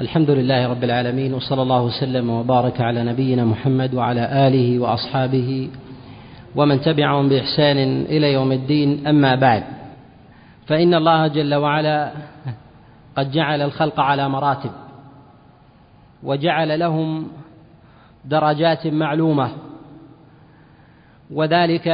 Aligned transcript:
الحمد 0.00 0.30
لله 0.30 0.68
رب 0.68 0.84
العالمين 0.84 1.34
وصلى 1.34 1.62
الله 1.62 1.82
وسلم 1.82 2.30
وبارك 2.30 2.80
على 2.80 3.04
نبينا 3.04 3.44
محمد 3.44 3.94
وعلى 3.94 4.48
آله 4.48 4.78
وأصحابه 4.78 5.70
ومن 6.56 6.80
تبعهم 6.80 7.28
بإحسان 7.28 7.78
إلى 8.02 8.32
يوم 8.32 8.52
الدين 8.52 9.06
أما 9.06 9.34
بعد. 9.34 9.64
فإن 10.66 10.94
الله 10.94 11.26
جل 11.26 11.54
وعلا 11.54 12.12
قد 13.16 13.30
جعل 13.30 13.62
الخلق 13.62 14.00
على 14.00 14.28
مراتب 14.28 14.70
وجعل 16.22 16.78
لهم 16.78 17.28
درجات 18.24 18.86
معلومة 18.86 19.50
وذلك 21.30 21.86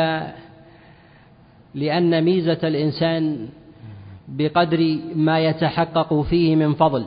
لأن 1.74 2.24
ميزة 2.24 2.58
الإنسان 2.64 3.48
بقدر 4.28 4.98
ما 5.14 5.40
يتحقق 5.40 6.20
فيه 6.20 6.56
من 6.56 6.74
فضل. 6.74 7.06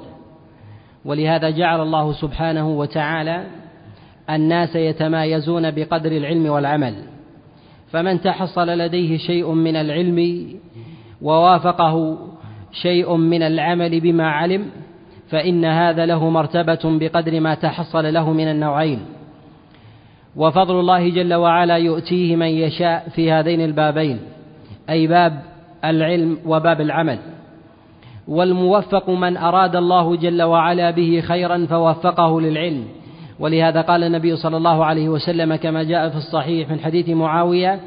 ولهذا 1.05 1.49
جعل 1.49 1.81
الله 1.81 2.13
سبحانه 2.13 2.69
وتعالى 2.69 3.43
الناس 4.29 4.75
يتمايزون 4.75 5.71
بقدر 5.71 6.11
العلم 6.11 6.45
والعمل. 6.45 6.95
فمن 7.91 8.21
تحصل 8.21 8.67
لديه 8.67 9.17
شيء 9.17 9.51
من 9.51 9.75
العلم 9.75 10.47
ووافقه 11.21 12.17
شيء 12.71 13.15
من 13.15 13.43
العمل 13.43 13.99
بما 13.99 14.27
علم 14.27 14.65
فإن 15.29 15.65
هذا 15.65 16.05
له 16.05 16.29
مرتبة 16.29 16.79
بقدر 16.83 17.39
ما 17.39 17.55
تحصل 17.55 18.13
له 18.13 18.33
من 18.33 18.47
النوعين. 18.47 18.99
وفضل 20.35 20.79
الله 20.79 21.09
جل 21.09 21.33
وعلا 21.33 21.77
يؤتيه 21.77 22.35
من 22.35 22.47
يشاء 22.47 23.09
في 23.09 23.31
هذين 23.31 23.61
البابين 23.61 24.19
أي 24.89 25.07
باب 25.07 25.41
العلم 25.85 26.37
وباب 26.45 26.81
العمل. 26.81 27.19
والموفق 28.27 29.09
من 29.09 29.37
أراد 29.37 29.75
الله 29.75 30.15
جل 30.15 30.41
وعلا 30.41 30.91
به 30.91 31.21
خيرا 31.27 31.65
فوفقه 31.69 32.41
للعلم. 32.41 32.83
ولهذا 33.39 33.81
قال 33.81 34.03
النبي 34.03 34.35
صلى 34.35 34.57
الله 34.57 34.85
عليه 34.85 35.09
وسلم 35.09 35.55
كما 35.55 35.83
جاء 35.83 36.09
في 36.09 36.17
الصحيح 36.17 36.69
من 36.69 36.79
حديث 36.79 37.09
معاوية 37.09 37.79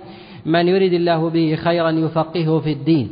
من 0.47 0.69
يرد 0.69 0.93
الله 0.93 1.31
به 1.31 1.55
خيرا 1.55 1.91
يفقهه 1.91 2.59
في 2.59 2.73
الدين 2.73 3.11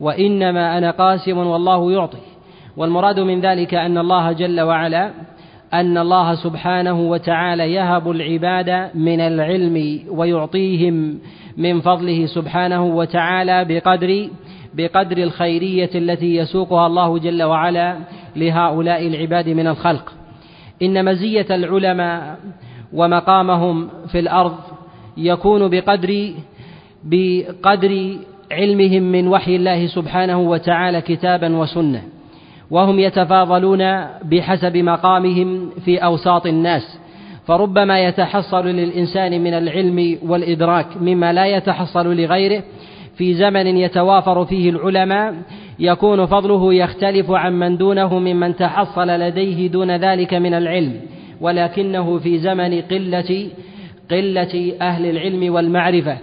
وإنما 0.00 0.78
أنا 0.78 0.90
قاسم 0.90 1.38
والله 1.38 1.92
يعطي. 1.92 2.18
والمراد 2.76 3.20
من 3.20 3.40
ذلك 3.40 3.74
أن 3.74 3.98
الله 3.98 4.32
جل 4.32 4.60
وعلا 4.60 5.10
أن 5.74 5.98
الله 5.98 6.34
سبحانه 6.34 7.00
وتعالى 7.00 7.72
يهب 7.72 8.10
العباد 8.10 8.90
من 8.94 9.20
العلم 9.20 10.00
ويعطيهم 10.10 11.18
من 11.56 11.80
فضله 11.80 12.26
سبحانه 12.26 12.84
وتعالى 12.84 13.64
بقدر 13.64 14.28
بقدر 14.74 15.18
الخيرية 15.18 15.90
التي 15.94 16.36
يسوقها 16.36 16.86
الله 16.86 17.18
جل 17.18 17.42
وعلا 17.42 17.96
لهؤلاء 18.36 19.06
العباد 19.06 19.48
من 19.48 19.66
الخلق. 19.66 20.12
إن 20.82 21.04
مزية 21.04 21.46
العلماء 21.50 22.38
ومقامهم 22.92 23.88
في 24.08 24.18
الأرض 24.18 24.54
يكون 25.16 25.68
بقدر 25.68 26.32
بقدر 27.04 28.16
علمهم 28.52 29.02
من 29.02 29.28
وحي 29.28 29.56
الله 29.56 29.86
سبحانه 29.86 30.40
وتعالى 30.40 31.00
كتابا 31.00 31.56
وسنة. 31.56 32.02
وهم 32.70 32.98
يتفاضلون 32.98 34.04
بحسب 34.24 34.76
مقامهم 34.76 35.70
في 35.84 35.98
أوساط 35.98 36.46
الناس. 36.46 36.98
فربما 37.46 38.00
يتحصل 38.00 38.66
للإنسان 38.66 39.40
من 39.40 39.54
العلم 39.54 40.18
والإدراك 40.22 40.86
مما 41.00 41.32
لا 41.32 41.46
يتحصل 41.46 42.16
لغيره 42.16 42.62
في 43.16 43.34
زمن 43.34 43.66
يتوافر 43.66 44.44
فيه 44.44 44.70
العلماء 44.70 45.34
يكون 45.78 46.26
فضله 46.26 46.74
يختلف 46.74 47.30
عن 47.30 47.58
من 47.58 47.76
دونه 47.76 48.18
ممن 48.18 48.56
تحصل 48.56 49.08
لديه 49.08 49.68
دون 49.68 49.96
ذلك 49.96 50.34
من 50.34 50.54
العلم. 50.54 51.00
ولكنه 51.40 52.18
في 52.18 52.38
زمن 52.38 52.80
قلة 52.80 53.48
قلة 54.10 54.72
أهل 54.80 55.06
العلم 55.06 55.54
والمعرفة 55.54 56.18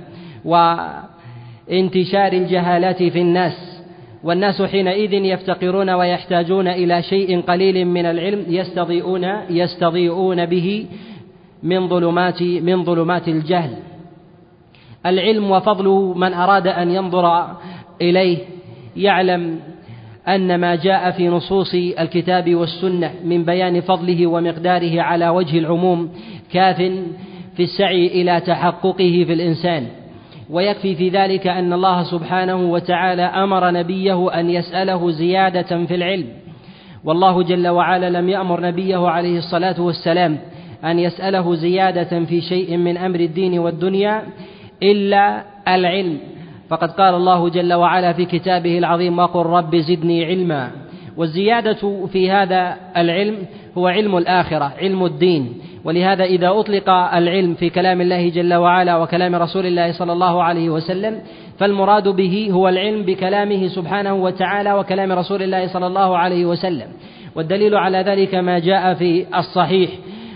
وانتشار 0.45 2.33
الجهالات 2.33 3.03
في 3.03 3.21
الناس. 3.21 3.81
والناس 4.23 4.61
حينئذ 4.61 5.14
يفتقرون 5.14 5.89
ويحتاجون 5.89 6.67
إلى 6.67 7.02
شيء 7.02 7.41
قليل 7.41 7.85
من 7.85 8.05
العلم 8.05 8.45
يستضيئون 8.47 9.23
يستضيئون 9.49 10.45
به 10.45 10.85
من 11.64 11.87
ظلمات 11.87 12.41
من 12.41 12.83
ظلمات 12.83 13.27
الجهل. 13.27 13.73
العلم 15.05 15.52
وفضله 15.52 16.14
من 16.14 16.33
أراد 16.33 16.67
أن 16.67 16.92
ينظر 16.92 17.48
إليه 18.02 18.37
يعلم 18.98 19.60
أن 20.27 20.60
ما 20.60 20.76
جاء 20.76 21.11
في 21.11 21.27
نصوص 21.27 21.73
الكتاب 21.73 22.55
والسنة 22.55 23.11
من 23.26 23.45
بيان 23.45 23.82
فضله 23.82 24.27
ومقداره 24.27 25.02
على 25.02 25.30
وجه 25.30 25.59
العموم 25.59 26.09
كاف 26.52 26.77
في 27.55 27.64
السعي 27.64 28.08
إلى 28.08 28.39
تحققه 28.39 29.23
في 29.27 29.33
الإنسان. 29.33 29.88
ويكفي 30.49 30.95
في 30.95 31.09
ذلك 31.09 31.48
أن 31.48 31.73
الله 31.73 32.04
سبحانه 32.04 32.71
وتعالى 32.71 33.21
أمر 33.21 33.71
نبيه 33.71 34.39
أن 34.39 34.49
يسأله 34.49 35.11
زيادة 35.11 35.86
في 35.86 35.95
العلم. 35.95 36.27
والله 37.04 37.43
جل 37.43 37.67
وعلا 37.67 38.09
لم 38.09 38.30
يأمر 38.30 38.61
نبيه 38.61 39.08
عليه 39.08 39.38
الصلاة 39.38 39.82
والسلام 39.82 40.38
أن 40.83 40.99
يسأله 40.99 41.55
زيادة 41.55 42.26
في 42.26 42.42
شيء 42.42 42.77
من 42.77 42.98
أمر 42.98 43.20
الدين 43.20 43.59
والدنيا 43.59 44.23
إلا 44.83 45.43
العلم. 45.67 46.17
فقد 46.69 46.91
قال 46.91 47.15
الله 47.15 47.49
جل 47.49 47.73
وعلا 47.73 48.13
في 48.13 48.25
كتابه 48.25 48.77
العظيم 48.77 49.19
وقل 49.19 49.45
رب 49.45 49.75
زدني 49.75 50.25
علما. 50.25 50.71
والزيادة 51.17 52.07
في 52.07 52.31
هذا 52.31 52.75
العلم 52.97 53.35
هو 53.77 53.87
علم 53.87 54.17
الآخرة 54.17 54.73
علم 54.81 55.05
الدين. 55.05 55.53
ولهذا 55.83 56.23
إذا 56.23 56.49
أطلق 56.49 56.89
العلم 56.89 57.53
في 57.53 57.69
كلام 57.69 58.01
الله 58.01 58.29
جل 58.29 58.53
وعلا 58.53 58.97
وكلام 58.97 59.35
رسول 59.35 59.65
الله 59.65 59.91
صلى 59.91 60.13
الله 60.13 60.43
عليه 60.43 60.69
وسلم 60.69 61.21
فالمراد 61.59 62.07
به 62.07 62.49
هو 62.51 62.69
العلم 62.69 63.03
بكلامه 63.03 63.67
سبحانه 63.67 64.13
وتعالى 64.13 64.73
وكلام 64.73 65.11
رسول 65.11 65.43
الله 65.43 65.67
صلى 65.67 65.87
الله 65.87 66.17
عليه 66.17 66.45
وسلم. 66.45 66.87
والدليل 67.35 67.75
على 67.75 67.97
ذلك 67.97 68.35
ما 68.35 68.59
جاء 68.59 68.93
في 68.93 69.25
الصحيح. 69.37 69.89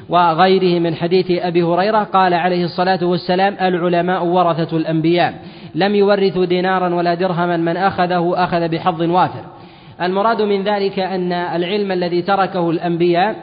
وغيره 0.09 0.79
من 0.79 0.95
حديث 0.95 1.31
أبي 1.31 1.63
هريرة 1.63 2.03
قال 2.03 2.33
عليه 2.33 2.65
الصلاة 2.65 2.99
والسلام 3.03 3.55
العلماء 3.61 4.25
ورثة 4.25 4.77
الأنبياء. 4.77 5.33
لم 5.75 5.95
يورثوا 5.95 6.45
دينارا 6.45 6.95
ولا 6.95 7.13
درهما 7.13 7.57
من 7.57 7.77
أخذه 7.77 8.33
أخذ 8.35 8.67
بحظ 8.67 9.01
وافر. 9.01 9.43
المراد 10.01 10.41
من 10.41 10.63
ذلك 10.63 10.99
أن 10.99 11.31
العلم 11.31 11.91
الذي 11.91 12.21
تركه 12.21 12.69
الأنبياء 12.69 13.35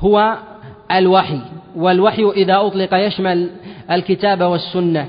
هو 0.00 0.36
الوحي 0.92 1.40
والوحي 1.76 2.24
إذا 2.36 2.56
أطلق 2.56 2.94
يشمل 2.94 3.50
الكتاب 3.90 4.40
والسنة. 4.40 5.06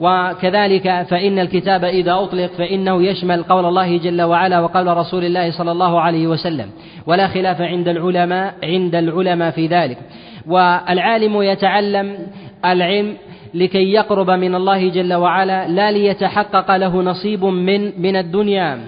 وكذلك 0.00 1.06
فإن 1.10 1.38
الكتاب 1.38 1.84
إذا 1.84 2.12
أطلق 2.12 2.50
فإنه 2.58 3.02
يشمل 3.02 3.42
قول 3.42 3.64
الله 3.64 3.98
جل 3.98 4.22
وعلا 4.22 4.60
وقول 4.60 4.96
رسول 4.96 5.24
الله 5.24 5.50
صلى 5.50 5.72
الله 5.72 6.00
عليه 6.00 6.26
وسلم. 6.26 6.70
ولا 7.06 7.28
خلاف 7.28 7.60
عند 7.60 7.88
العلماء 7.88 8.54
عند 8.64 8.94
العلماء 8.94 9.50
في 9.50 9.66
ذلك. 9.66 9.98
والعالم 10.46 11.42
يتعلم 11.42 12.18
العلم 12.64 13.16
لكي 13.54 13.92
يقرب 13.92 14.30
من 14.30 14.54
الله 14.54 14.88
جل 14.88 15.14
وعلا 15.14 15.68
لا 15.68 15.92
ليتحقق 15.92 16.76
له 16.76 17.02
نصيب 17.02 17.44
من 17.44 18.02
من 18.02 18.16
الدنيا. 18.16 18.78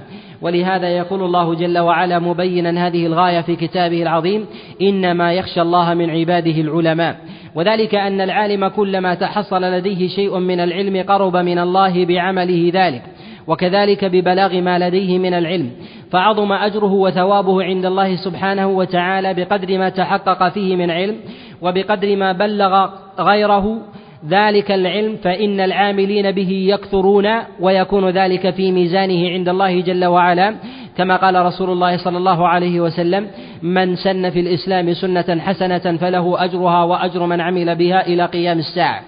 ولهذا 0.42 0.88
يقول 0.88 1.22
الله 1.22 1.54
جل 1.54 1.78
وعلا 1.78 2.18
مبينا 2.18 2.86
هذه 2.86 3.06
الغاية 3.06 3.40
في 3.40 3.56
كتابه 3.56 4.02
العظيم 4.02 4.46
إنما 4.82 5.32
يخشى 5.32 5.62
الله 5.62 5.94
من 5.94 6.10
عباده 6.10 6.60
العلماء. 6.60 7.16
وذلك 7.56 7.94
أن 7.94 8.20
العالم 8.20 8.68
كلما 8.68 9.14
تحصل 9.14 9.62
لديه 9.62 10.08
شيء 10.08 10.38
من 10.38 10.60
العلم 10.60 11.04
قرب 11.08 11.36
من 11.36 11.58
الله 11.58 12.04
بعمله 12.04 12.70
ذلك 12.74 13.02
وكذلك 13.46 14.04
ببلاغ 14.04 14.60
ما 14.60 14.78
لديه 14.78 15.18
من 15.18 15.34
العلم. 15.34 15.70
فعظم 16.10 16.52
أجره 16.52 16.92
وثوابه 16.92 17.62
عند 17.62 17.86
الله 17.86 18.16
سبحانه 18.16 18.66
وتعالى 18.66 19.34
بقدر 19.34 19.78
ما 19.78 19.88
تحقق 19.88 20.48
فيه 20.48 20.76
من 20.76 20.90
علم 20.90 21.16
وبقدر 21.62 22.16
ما 22.16 22.32
بلغ 22.32 22.88
غيره 23.18 23.80
ذلك 24.28 24.70
العلم 24.70 25.16
فإن 25.16 25.60
العاملين 25.60 26.30
به 26.30 26.50
يكثرون 26.50 27.26
ويكون 27.60 28.08
ذلك 28.10 28.50
في 28.50 28.72
ميزانه 28.72 29.28
عند 29.28 29.48
الله 29.48 29.80
جل 29.80 30.04
وعلا. 30.04 30.54
كما 30.96 31.16
قال 31.16 31.46
رسول 31.46 31.70
الله 31.70 31.96
صلى 31.96 32.18
الله 32.18 32.48
عليه 32.48 32.80
وسلم 32.80 33.28
من 33.62 33.96
سن 33.96 34.30
في 34.30 34.40
الإسلام 34.40 34.94
سنة 34.94 35.40
حسنة 35.40 35.96
فله 35.96 36.44
أجرها 36.44 36.84
وأجر 36.84 37.26
من 37.26 37.40
عمل 37.40 37.74
بها 37.76 38.06
إلى 38.06 38.26
قيام 38.26 38.58
الساعة. 38.58 39.00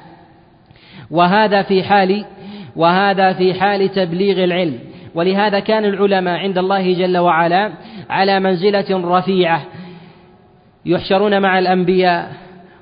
وهذا 1.11 1.63
في 1.63 1.83
حال 1.83 2.25
وهذا 2.77 3.33
في 3.33 3.55
حال 3.55 3.89
تبليغ 3.89 4.45
العلم. 4.45 4.79
ولهذا 5.15 5.61
كان 5.61 5.85
العلماء 5.85 6.35
عند 6.35 6.59
الله 6.59 6.93
جل 6.93 7.19
وعلا 7.19 7.73
على 8.11 8.41
منزلة 8.41 9.19
رفيعة 9.19 9.63
يحشرون 10.87 11.43
مع 11.43 11.59
الأنبياء 11.59 12.33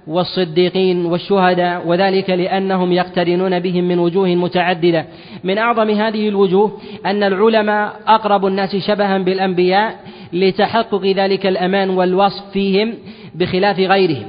والصديقين 0.06 1.06
والشهداء 1.06 1.86
وذلك 1.86 2.30
لأنهم 2.30 2.92
يقترنون 2.92 3.60
بهم 3.60 3.84
من 3.84 3.98
وجوه 3.98 4.28
متعددة. 4.28 5.06
من 5.44 5.58
أعظم 5.58 5.90
هذه 5.90 6.28
الوجوه 6.28 6.72
أن 7.06 7.22
العلماء 7.22 7.96
أقرب 8.06 8.46
الناس 8.46 8.76
شبها 8.76 9.18
بالأنبياء 9.18 9.94
لتحقق 10.32 11.06
ذلك 11.06 11.46
الأمان 11.46 11.90
والوصف 11.90 12.50
فيهم 12.52 12.94
بخلاف 13.34 13.78
غيرهم. 13.78 14.26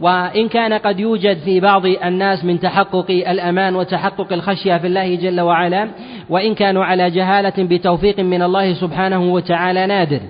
وإن 0.00 0.48
كان 0.48 0.72
قد 0.72 1.00
يوجد 1.00 1.36
في 1.36 1.60
بعض 1.60 1.86
الناس 1.86 2.44
من 2.44 2.60
تحقق 2.60 3.10
الأمان 3.10 3.76
وتحقق 3.76 4.32
الخشية 4.32 4.76
في 4.76 4.86
الله 4.86 5.14
جل 5.14 5.40
وعلا 5.40 5.88
وإن 6.30 6.54
كانوا 6.54 6.84
على 6.84 7.10
جهالة 7.10 7.52
بتوفيق 7.58 8.20
من 8.20 8.42
الله 8.42 8.74
سبحانه 8.74 9.32
وتعالى 9.32 9.86
نادر. 9.86 10.20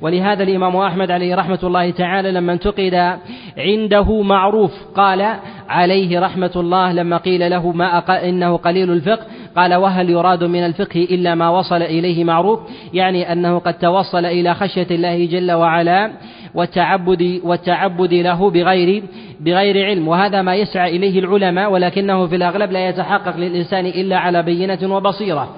ولهذا 0.00 0.42
الإمام 0.42 0.76
أحمد 0.76 1.10
عليه 1.10 1.34
رحمة 1.34 1.58
الله 1.62 1.90
تعالى 1.90 2.32
لما 2.32 2.52
انتقد 2.52 3.18
عنده 3.58 4.22
معروف 4.22 4.72
قال 4.94 5.36
عليه 5.68 6.20
رحمة 6.20 6.50
الله 6.56 6.92
لما 6.92 7.16
قيل 7.16 7.50
له 7.50 7.72
ما 7.72 7.98
أقل 7.98 8.14
إنه 8.14 8.56
قليل 8.56 8.90
الفقه 8.92 9.26
قال 9.56 9.74
وهل 9.74 10.10
يراد 10.10 10.44
من 10.44 10.66
الفقه 10.66 11.00
إلا 11.10 11.34
ما 11.34 11.48
وصل 11.48 11.82
إليه 11.82 12.24
معروف؟ 12.24 12.60
يعني 12.94 13.32
أنه 13.32 13.58
قد 13.58 13.78
توصل 13.78 14.24
إلى 14.24 14.54
خشية 14.54 14.86
الله 14.90 15.26
جل 15.26 15.52
وعلا 15.52 16.12
والتعبد 16.54 17.40
والتعبد 17.44 18.14
له 18.14 18.50
بغير 18.50 19.02
بغير 19.40 19.86
علم 19.86 20.08
وهذا 20.08 20.42
ما 20.42 20.54
يسعى 20.54 20.96
إليه 20.96 21.18
العلماء 21.18 21.72
ولكنه 21.72 22.26
في 22.26 22.36
الأغلب 22.36 22.72
لا 22.72 22.88
يتحقق 22.88 23.36
للإنسان 23.36 23.86
إلا 23.86 24.18
على 24.18 24.42
بينة 24.42 24.94
وبصيرة. 24.94 25.48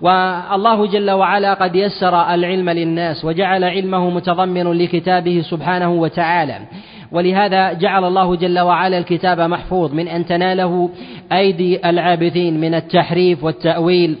والله 0.00 0.86
جل 0.86 1.10
وعلا 1.10 1.54
قد 1.54 1.76
يسر 1.76 2.34
العلم 2.34 2.70
للناس 2.70 3.24
وجعل 3.24 3.64
علمه 3.64 4.10
متضمن 4.10 4.72
لكتابه 4.72 5.42
سبحانه 5.50 5.92
وتعالى. 5.92 6.58
ولهذا 7.12 7.72
جعل 7.72 8.04
الله 8.04 8.36
جل 8.36 8.58
وعلا 8.58 8.98
الكتاب 8.98 9.40
محفوظ 9.40 9.94
من 9.94 10.08
أن 10.08 10.26
تناله 10.26 10.90
أيدي 11.32 11.88
العابثين 11.90 12.60
من 12.60 12.74
التحريف 12.74 13.44
والتأويل. 13.44 14.16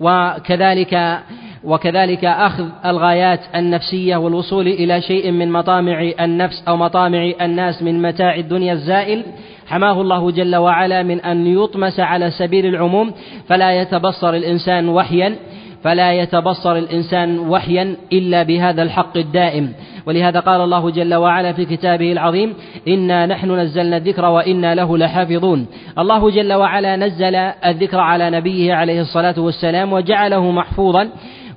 وكذلك 0.00 1.18
وكذلك 1.64 2.24
أخذ 2.24 2.68
الغايات 2.86 3.40
النفسية 3.54 4.16
والوصول 4.16 4.68
إلى 4.68 5.02
شيء 5.02 5.30
من 5.30 5.52
مطامع 5.52 6.10
النفس 6.20 6.62
أو 6.68 6.76
مطامع 6.76 7.32
الناس 7.40 7.82
من 7.82 8.02
متاع 8.02 8.34
الدنيا 8.34 8.72
الزائل 8.72 9.22
حماه 9.68 10.00
الله 10.00 10.30
جل 10.30 10.56
وعلا 10.56 11.02
من 11.02 11.20
أن 11.20 11.46
يطمس 11.46 12.00
على 12.00 12.30
سبيل 12.30 12.66
العموم 12.66 13.12
فلا 13.48 13.72
يتبصر 13.72 14.34
الإنسان 14.34 14.88
وحيا 14.88 15.36
فلا 15.84 16.12
يتبصر 16.12 16.76
الإنسان 16.76 17.38
وحيا 17.38 17.96
إلا 18.12 18.42
بهذا 18.42 18.82
الحق 18.82 19.16
الدائم. 19.16 19.72
ولهذا 20.06 20.40
قال 20.40 20.60
الله 20.60 20.90
جل 20.90 21.14
وعلا 21.14 21.52
في 21.52 21.64
كتابه 21.64 22.12
العظيم 22.12 22.54
إنا 22.88 23.26
نحن 23.26 23.50
نزلنا 23.50 23.96
الذكر 23.96 24.24
وإنا 24.24 24.74
له 24.74 24.98
لحافظون. 24.98 25.66
الله 25.98 26.30
جل 26.30 26.52
وعلا 26.52 26.96
نزل 26.96 27.34
الذكر 27.34 28.00
على 28.00 28.30
نبيه 28.30 28.74
عليه 28.74 29.00
الصلاة 29.00 29.34
والسلام 29.38 29.92
وجعله 29.92 30.50
محفوظا 30.50 31.08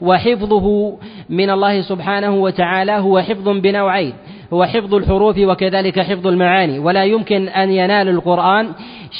وحفظه 0.02 0.98
من 1.30 1.50
الله 1.50 1.81
سبحانه 1.81 2.36
وتعالى 2.36 2.92
هو 2.92 3.22
حفظ 3.22 3.50
بنوعين. 3.50 4.14
هو 4.53 4.65
حفظ 4.65 4.95
الحروف 4.95 5.38
وكذلك 5.38 6.00
حفظ 6.00 6.27
المعاني 6.27 6.80
ولا 6.80 7.03
يمكن 7.03 7.48
أن 7.48 7.71
ينال 7.71 8.09
القرآن 8.09 8.68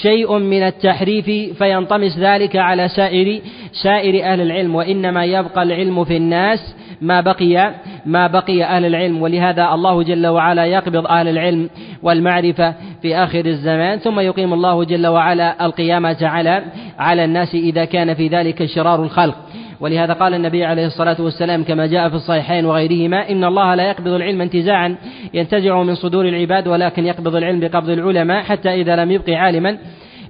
شيء 0.02 0.38
من 0.38 0.64
التحريف 0.64 1.26
فينطمس 1.58 2.18
ذلك 2.18 2.56
على 2.56 2.88
سائر 2.88 3.42
سائر 3.84 4.24
أهل 4.24 4.42
العلم 4.42 4.76
وإنما 4.76 5.26
يبقى 5.26 5.64
العلم 5.64 6.04
في 6.04 6.18
الناس 6.18 6.76
ما 7.02 7.22
بقي 7.22 7.74
ما 8.06 8.28
بقي 8.28 8.64
أهل 8.64 8.86
العلم 8.86 9.22
ولهذا 9.22 9.74
الله 9.74 10.04
جل 10.04 10.28
وعلا 10.28 10.66
يقبض 10.66 11.08
أهل 11.08 11.28
العلم 11.28 11.70
والمعرفة 12.04 12.74
في 13.02 13.16
آخر 13.16 13.46
الزمان 13.46 14.00
ثم 14.00 14.20
يقيم 14.20 14.54
الله 14.54 14.84
جل 14.84 15.08
وعلا 15.08 15.66
القيامة 15.66 16.18
على 16.22 16.64
على 17.00 17.26
الناس 17.26 17.56
إذا 17.56 17.86
كان 17.86 18.14
في 18.14 18.28
ذلك 18.28 18.66
شرار 18.66 19.04
الخلق. 19.04 19.36
ولهذا 19.82 20.14
قال 20.14 20.34
النبي 20.34 20.66
عليه 20.66 20.86
الصلاة 20.86 21.16
والسلام 21.20 21.64
كما 21.64 21.86
جاء 21.88 22.10
في 22.10 22.16
الصحيحين 22.16 22.66
وغيرهما 22.66 23.30
إن 23.30 23.44
الله 23.44 23.76
لا 23.76 23.84
يقبض 23.90 24.08
العلم 24.08 24.42
انتزاعا 24.42 24.96
ينتزع 25.34 25.84
من 25.84 25.96
صدور 25.96 26.28
العباد 26.28 26.68
ولكن 26.68 27.06
يقبض 27.06 27.36
العلم 27.36 27.60
بقبض 27.60 27.90
العلماء 27.90 28.44
حتى 28.44 28.82
إذا 28.82 28.96
لم 28.96 29.12
يبق 29.12 29.30
عالما 29.30 29.78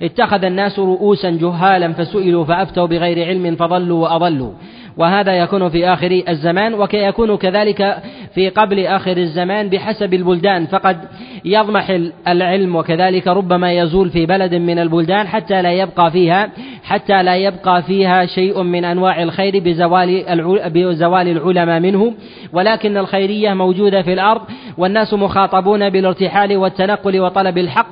اتخذ 0.01 0.43
الناس 0.45 0.79
رؤوسا 0.79 1.29
جهالا 1.29 1.93
فسئلوا 1.93 2.45
فأفتوا 2.45 2.85
بغير 2.85 3.27
علم 3.27 3.55
فضلوا 3.55 4.03
وأضلوا. 4.03 4.51
وهذا 4.97 5.33
يكون 5.33 5.69
في 5.69 5.87
آخر 5.87 6.21
الزمان 6.29 6.73
ويكون 6.73 7.37
كذلك 7.37 7.97
في 8.35 8.49
قبل 8.49 8.85
آخر 8.85 9.17
الزمان 9.17 9.69
بحسب 9.69 10.13
البلدان. 10.13 10.65
فقد 10.65 10.97
يضمح 11.45 11.99
العلم 12.27 12.75
وكذلك 12.75 13.27
ربما 13.27 13.73
يزول 13.73 14.09
في 14.09 14.25
بلد 14.25 14.55
من 14.55 14.79
البلدان 14.79 15.27
حتى 15.27 15.61
لا 15.61 15.71
يبقى 15.71 16.11
فيها 16.11 16.49
حتى 16.83 17.23
لا 17.23 17.35
يبقى 17.35 17.83
فيها 17.83 18.25
شيء 18.25 18.61
من 18.63 18.85
أنواع 18.85 19.23
الخير 19.23 19.59
بزوال 19.59 20.23
بزوال 20.69 21.27
العلماء 21.27 21.79
منه. 21.79 22.13
ولكن 22.53 22.97
الخيرية 22.97 23.53
موجودة 23.53 24.01
في 24.01 24.13
الأرض 24.13 24.41
والناس 24.77 25.13
مخاطبون 25.13 25.89
بالارتحال 25.89 26.57
والتنقل 26.57 27.19
وطلب 27.19 27.57
الحق 27.57 27.87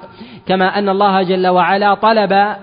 كما 0.47 0.79
أن 0.79 0.89
الله 0.89 1.23
جل 1.23 1.47
وعلا 1.47 1.93
طلب 1.93 2.55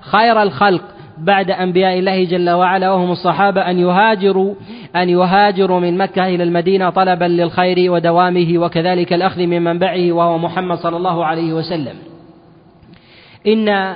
خير 0.00 0.42
الخلق 0.42 0.82
بعد 1.18 1.50
أنبياء 1.50 1.98
الله 1.98 2.24
جل 2.24 2.50
وعلا 2.50 2.90
وهم 2.90 3.10
الصحابة 3.10 3.60
أن 3.60 3.78
يهاجروا 3.78 4.54
أن 4.96 5.08
يهاجروا 5.08 5.80
من 5.80 5.98
مكة 5.98 6.26
إلى 6.26 6.42
المدينة 6.42 6.90
طلبا 6.90 7.24
للخير 7.24 7.92
ودوامه 7.92 8.58
وكذلك 8.58 9.12
الأخذ 9.12 9.46
من 9.46 9.64
منبعه 9.64 10.12
وهو 10.12 10.38
محمد 10.38 10.78
صلى 10.78 10.96
الله 10.96 11.24
عليه 11.24 11.52
وسلم. 11.52 11.94
إن 13.46 13.94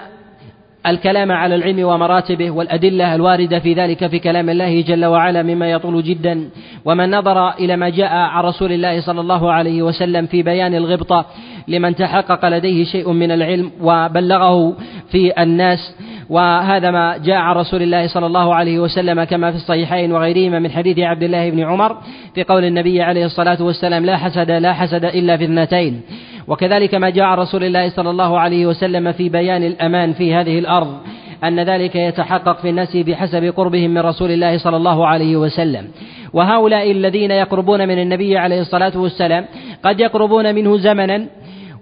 الكلام 0.86 1.32
على 1.32 1.54
العلم 1.54 1.84
ومراتبه 1.84 2.50
والأدلة 2.50 3.14
الواردة 3.14 3.58
في 3.58 3.74
ذلك 3.74 4.06
في 4.06 4.18
كلام 4.18 4.50
الله 4.50 4.80
جل 4.80 5.04
وعلا 5.04 5.42
مما 5.42 5.70
يطول 5.70 6.02
جدا. 6.02 6.50
ومن 6.84 7.10
نظر 7.10 7.50
إلى 7.50 7.76
ما 7.76 7.88
جاء 7.88 8.12
عن 8.12 8.44
رسول 8.44 8.72
الله 8.72 9.00
صلى 9.00 9.20
الله 9.20 9.52
عليه 9.52 9.82
وسلم 9.82 10.26
في 10.26 10.42
بيان 10.42 10.74
الغبطة 10.74 11.26
لمن 11.68 11.94
تحقق 11.94 12.48
لديه 12.48 12.84
شيء 12.84 13.12
من 13.12 13.30
العلم 13.30 13.70
وبلغه 13.80 14.76
في 15.10 15.42
الناس 15.42 15.94
وهذا 16.30 16.90
ما 16.90 17.16
جاء 17.16 17.36
عن 17.36 17.56
رسول 17.56 17.82
الله 17.82 18.06
صلى 18.06 18.26
الله 18.26 18.54
عليه 18.54 18.78
وسلم 18.78 19.24
كما 19.24 19.50
في 19.50 19.56
الصحيحين 19.56 20.12
وغيرهما 20.12 20.58
من 20.58 20.70
حديث 20.70 20.98
عبد 20.98 21.22
الله 21.22 21.50
بن 21.50 21.60
عمر 21.60 21.96
في 22.34 22.42
قول 22.44 22.64
النبي 22.64 23.02
عليه 23.02 23.24
الصلاة 23.24 23.62
والسلام 23.62 24.04
لا 24.04 24.16
حسد 24.16 24.50
لا 24.50 24.72
حسد 24.72 25.04
إلا 25.04 25.36
في 25.36 25.44
اثنتين. 25.44 26.00
وكذلك 26.48 26.94
ما 26.94 27.10
جاء 27.10 27.24
عن 27.24 27.38
رسول 27.38 27.64
الله 27.64 27.88
صلى 27.88 28.10
الله 28.10 28.40
عليه 28.40 28.66
وسلم 28.66 29.12
في 29.12 29.28
بيان 29.28 29.62
الأمان 29.62 30.12
في 30.12 30.34
هذه 30.34 30.58
الأرض 30.58 30.96
أن 31.44 31.60
ذلك 31.60 31.96
يتحقق 31.96 32.60
في 32.60 32.70
الناس 32.70 32.96
بحسب 32.96 33.44
قربهم 33.56 33.90
من 33.90 33.98
رسول 33.98 34.30
الله 34.30 34.58
صلى 34.58 34.76
الله 34.76 35.06
عليه 35.06 35.36
وسلم. 35.36 35.88
وهؤلاء 36.32 36.90
الذين 36.90 37.30
يقربون 37.30 37.88
من 37.88 37.98
النبي 37.98 38.38
عليه 38.38 38.60
الصلاة 38.60 38.92
والسلام 38.98 39.44
قد 39.82 40.00
يقربون 40.00 40.54
منه 40.54 40.78
زمنا 40.78 41.26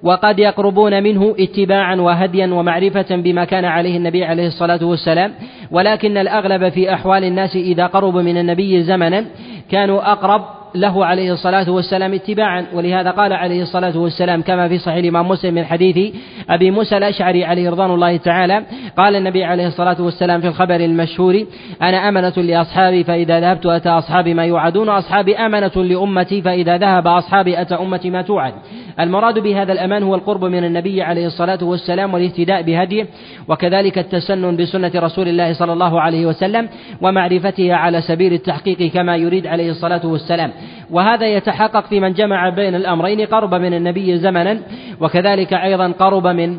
وقد 0.05 0.39
يقربون 0.39 1.03
منه 1.03 1.35
اتباعا 1.39 1.97
وهديا 1.97 2.47
ومعرفة 2.47 3.17
بما 3.17 3.45
كان 3.45 3.65
عليه 3.65 3.97
النبي 3.97 4.25
عليه 4.25 4.47
الصلاة 4.47 4.85
والسلام. 4.85 5.33
ولكن 5.71 6.17
الأغلب 6.17 6.69
في 6.69 6.95
أحوال 6.95 7.25
الناس 7.25 7.57
إذا 7.57 7.87
قربوا 7.87 8.23
من 8.23 8.37
النبي 8.37 8.83
زمنا 8.83 9.25
كانوا 9.71 10.13
أقرب 10.13 10.43
له 10.75 11.05
عليه 11.05 11.33
الصلاة 11.33 11.71
والسلام 11.71 12.15
اتباعا. 12.15 12.67
ولهذا 12.73 13.11
قال 13.11 13.33
عليه 13.33 13.63
الصلاة 13.63 13.99
والسلام 13.99 14.43
كما 14.43 14.69
في 14.69 14.79
صحيح 14.79 14.97
الإمام 14.97 15.29
مسلم 15.29 15.55
من 15.55 15.65
حديث 15.65 16.15
أبي 16.51 16.71
موسى 16.71 16.97
الأشعري 16.97 17.45
عليه 17.45 17.71
رضوان 17.71 17.91
الله 17.91 18.17
تعالى 18.17 18.65
قال 18.97 19.17
النبي 19.17 19.45
عليه 19.45 19.67
الصلاة 19.67 20.03
والسلام 20.03 20.41
في 20.41 20.47
الخبر 20.49 20.77
المشهور 20.77 21.45
أنا 21.83 22.09
أمنة 22.09 22.33
لأصحابي 22.37 23.05
فإذا 23.05 23.41
ذهبت 23.41 23.67
أتى 23.67 23.89
أصحابي 23.89 24.35
ما 24.35 24.45
يوعدون 24.45 24.89
أصحابي 24.89 25.37
أمنة 25.37 25.73
لأمتي 25.77 26.43
فإذا 26.43 26.79
ذهب 26.79 27.07
أصحابي 27.07 27.61
أتى 27.61 27.75
أمتي 27.75 28.11
ما 28.11 28.23
توعد. 28.23 28.55
المراد 29.01 29.39
بهذا 29.39 29.73
الأمان 29.73 30.03
هو 30.03 30.15
القرب 30.15 30.45
من 30.45 30.65
النبي 30.65 31.03
عليه 31.03 31.27
الصلاة 31.27 31.59
والسلام 31.63 32.15
والاهتداء 32.15 32.63
بهديه 32.63 33.07
وكذلك 33.49 33.99
التسنن 33.99 34.57
بسنة 34.57 34.93
رسول 34.95 35.29
الله 35.29 35.53
صلى 35.53 35.73
الله 35.73 36.01
عليه 36.01 36.27
وسلم 36.27 36.69
ومعرفتها 37.03 37.75
على 37.75 38.01
سبيل 38.01 38.33
التحقيق 38.33 38.93
كما 38.93 39.17
يريد 39.17 39.47
عليه 39.47 39.71
الصلاة 39.71 40.07
والسلام. 40.07 40.51
وهذا 40.91 41.27
يتحقق 41.27 41.87
في 41.87 42.01
من 42.01 42.13
جمع 42.13 42.49
بين 42.49 42.75
الأمرين 42.75 43.21
قرب 43.21 43.55
من 43.55 43.75
النبي 43.75 44.19
زمنا 44.19 44.59
وكذلك 45.01 45.53
أيضا 45.53 45.93
قرب 45.99 46.27
من 46.27 46.59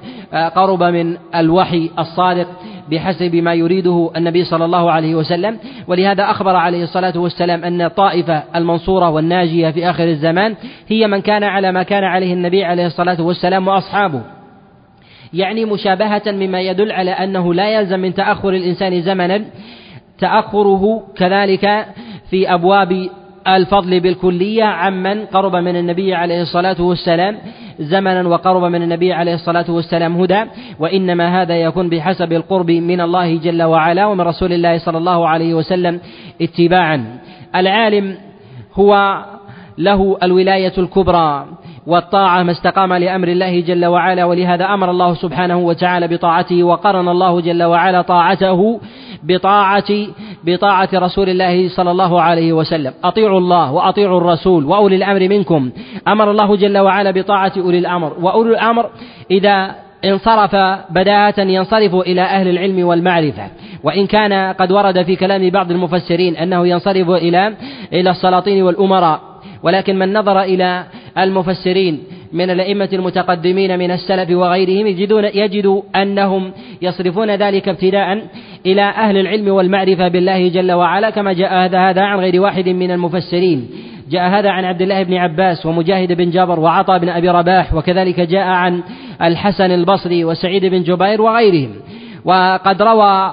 قرب 0.55 0.83
من 0.83 1.17
الوحي 1.35 1.89
الصادق 1.99 2.47
بحسب 2.91 3.35
ما 3.35 3.53
يريده 3.53 4.11
النبي 4.17 4.43
صلى 4.43 4.65
الله 4.65 4.91
عليه 4.91 5.15
وسلم. 5.15 5.57
ولهذا 5.87 6.23
أخبر 6.23 6.55
عليه 6.55 6.83
الصلاة 6.83 7.17
والسلام 7.17 7.63
أن 7.63 7.81
الطائفة 7.81 8.43
المنصورة 8.55 9.09
والناجية 9.09 9.71
في 9.71 9.89
آخر 9.89 10.03
الزمان 10.03 10.55
هي 10.87 11.07
من 11.07 11.21
كان 11.21 11.43
على 11.43 11.71
ما 11.71 11.83
كان 11.83 12.03
عليه 12.03 12.33
النبي 12.33 12.63
عليه 12.63 12.85
الصلاة 12.85 13.21
والسلام 13.21 13.67
وأصحابه. 13.67 14.21
يعني 15.33 15.65
مشابهة 15.65 16.21
مما 16.27 16.61
يدل 16.61 16.91
على 16.91 17.11
أنه 17.11 17.53
لا 17.53 17.69
يلزم 17.69 17.99
من 17.99 18.13
تأخر 18.13 18.49
الإنسان 18.49 19.01
زمنا 19.01 19.41
تأخره 20.19 21.03
كذلك 21.17 21.85
في 22.29 22.53
أبواب 22.53 23.09
الفضل 23.47 23.99
بالكلية 23.99 24.63
عمن 24.63 25.25
قرب 25.25 25.55
من 25.55 25.75
النبي 25.75 26.13
عليه 26.13 26.41
الصلاة 26.41 26.81
والسلام 26.81 27.37
زمنا 27.79 28.27
وقرب 28.27 28.63
من 28.63 28.83
النبي 28.83 29.13
عليه 29.13 29.33
الصلاة 29.33 29.65
والسلام 29.69 30.21
هدى 30.21 30.43
وإنما 30.79 31.41
هذا 31.41 31.55
يكون 31.57 31.89
بحسب 31.89 32.33
القرب 32.33 32.71
من 32.71 33.01
الله 33.01 33.37
جل 33.37 33.63
وعلا 33.63 34.05
ومن 34.05 34.21
رسول 34.21 34.53
الله 34.53 34.77
صلى 34.77 34.97
الله 34.97 35.27
عليه 35.27 35.53
وسلم 35.53 35.99
اتباعا. 36.41 37.19
العالم 37.55 38.17
هو 38.73 39.23
له 39.77 40.17
الولاية 40.23 40.73
الكبرى. 40.77 41.45
والطاعة 41.87 42.43
ما 42.43 42.51
استقام 42.51 42.93
لأمر 42.93 43.27
الله 43.27 43.59
جل 43.59 43.85
وعلا 43.85 44.25
ولهذا 44.25 44.65
أمر 44.65 44.91
الله 44.91 45.13
سبحانه 45.13 45.57
وتعالى 45.57 46.07
بطاعته 46.07 46.63
وقرن 46.63 47.07
الله 47.07 47.41
جل 47.41 47.63
وعلا 47.63 48.01
طاعته 48.01 48.79
بطاعة 49.23 49.91
بطاعة 50.43 50.89
رسول 50.93 51.29
الله 51.29 51.69
صلى 51.69 51.91
الله 51.91 52.21
عليه 52.21 52.53
وسلم. 52.53 52.93
أطيعوا 53.03 53.39
الله 53.39 53.71
وأطيعوا 53.71 54.17
الرسول 54.17 54.65
وأولي 54.65 54.95
الأمر 54.95 55.19
منكم. 55.19 55.71
أمر 56.07 56.31
الله 56.31 56.55
جل 56.55 56.77
وعلا 56.77 57.11
بطاعة 57.11 57.51
أولي 57.57 57.77
الأمر. 57.77 58.13
وأولي 58.21 58.49
الأمر 58.49 58.89
إذا 59.31 59.75
انصرف 60.05 60.55
بداهة 60.89 61.39
ينصرف 61.39 61.95
إلى 61.95 62.21
أهل 62.21 62.47
العلم 62.47 62.87
والمعرفة. 62.87 63.47
وإن 63.83 64.07
كان 64.07 64.53
قد 64.53 64.71
ورد 64.71 65.03
في 65.03 65.15
كلام 65.15 65.49
بعض 65.49 65.71
المفسرين 65.71 66.37
أنه 66.37 66.67
ينصرف 66.67 67.09
إلى 67.09 67.53
إلى 67.93 68.09
السلاطين 68.09 68.63
والأمراء. 68.63 69.19
ولكن 69.63 69.99
من 69.99 70.13
نظر 70.13 70.41
إلى 70.41 70.83
المفسرين 71.17 72.03
من 72.33 72.49
الأئمة 72.49 72.89
المتقدمين 72.93 73.79
من 73.79 73.91
السلف 73.91 74.29
وغيرهم 74.29 74.87
يجدون 74.87 75.23
يجد 75.23 75.81
أنهم 75.95 76.51
يصرفون 76.81 77.35
ذلك 77.35 77.69
ابتداء 77.69 78.27
إلى 78.65 78.81
أهل 78.81 79.17
العلم 79.17 79.47
والمعرفة 79.47 80.07
بالله 80.07 80.47
جل 80.47 80.71
وعلا 80.71 81.09
كما 81.09 81.33
جاء 81.33 81.53
هذا 81.53 81.89
هذا 81.89 82.01
عن 82.01 82.19
غير 82.19 82.41
واحد 82.41 82.69
من 82.69 82.91
المفسرين. 82.91 83.69
جاء 84.09 84.29
هذا 84.29 84.49
عن 84.49 84.65
عبد 84.65 84.81
الله 84.81 85.03
بن 85.03 85.13
عباس 85.13 85.65
ومجاهد 85.65 86.13
بن 86.13 86.29
جبر 86.29 86.59
وعطاء 86.59 86.99
بن 86.99 87.09
أبي 87.09 87.29
رباح 87.29 87.73
وكذلك 87.73 88.19
جاء 88.19 88.47
عن 88.47 88.83
الحسن 89.21 89.71
البصري 89.71 90.25
وسعيد 90.25 90.65
بن 90.65 90.83
جبير 90.83 91.21
وغيرهم. 91.21 91.69
وقد 92.25 92.81
روى 92.81 93.31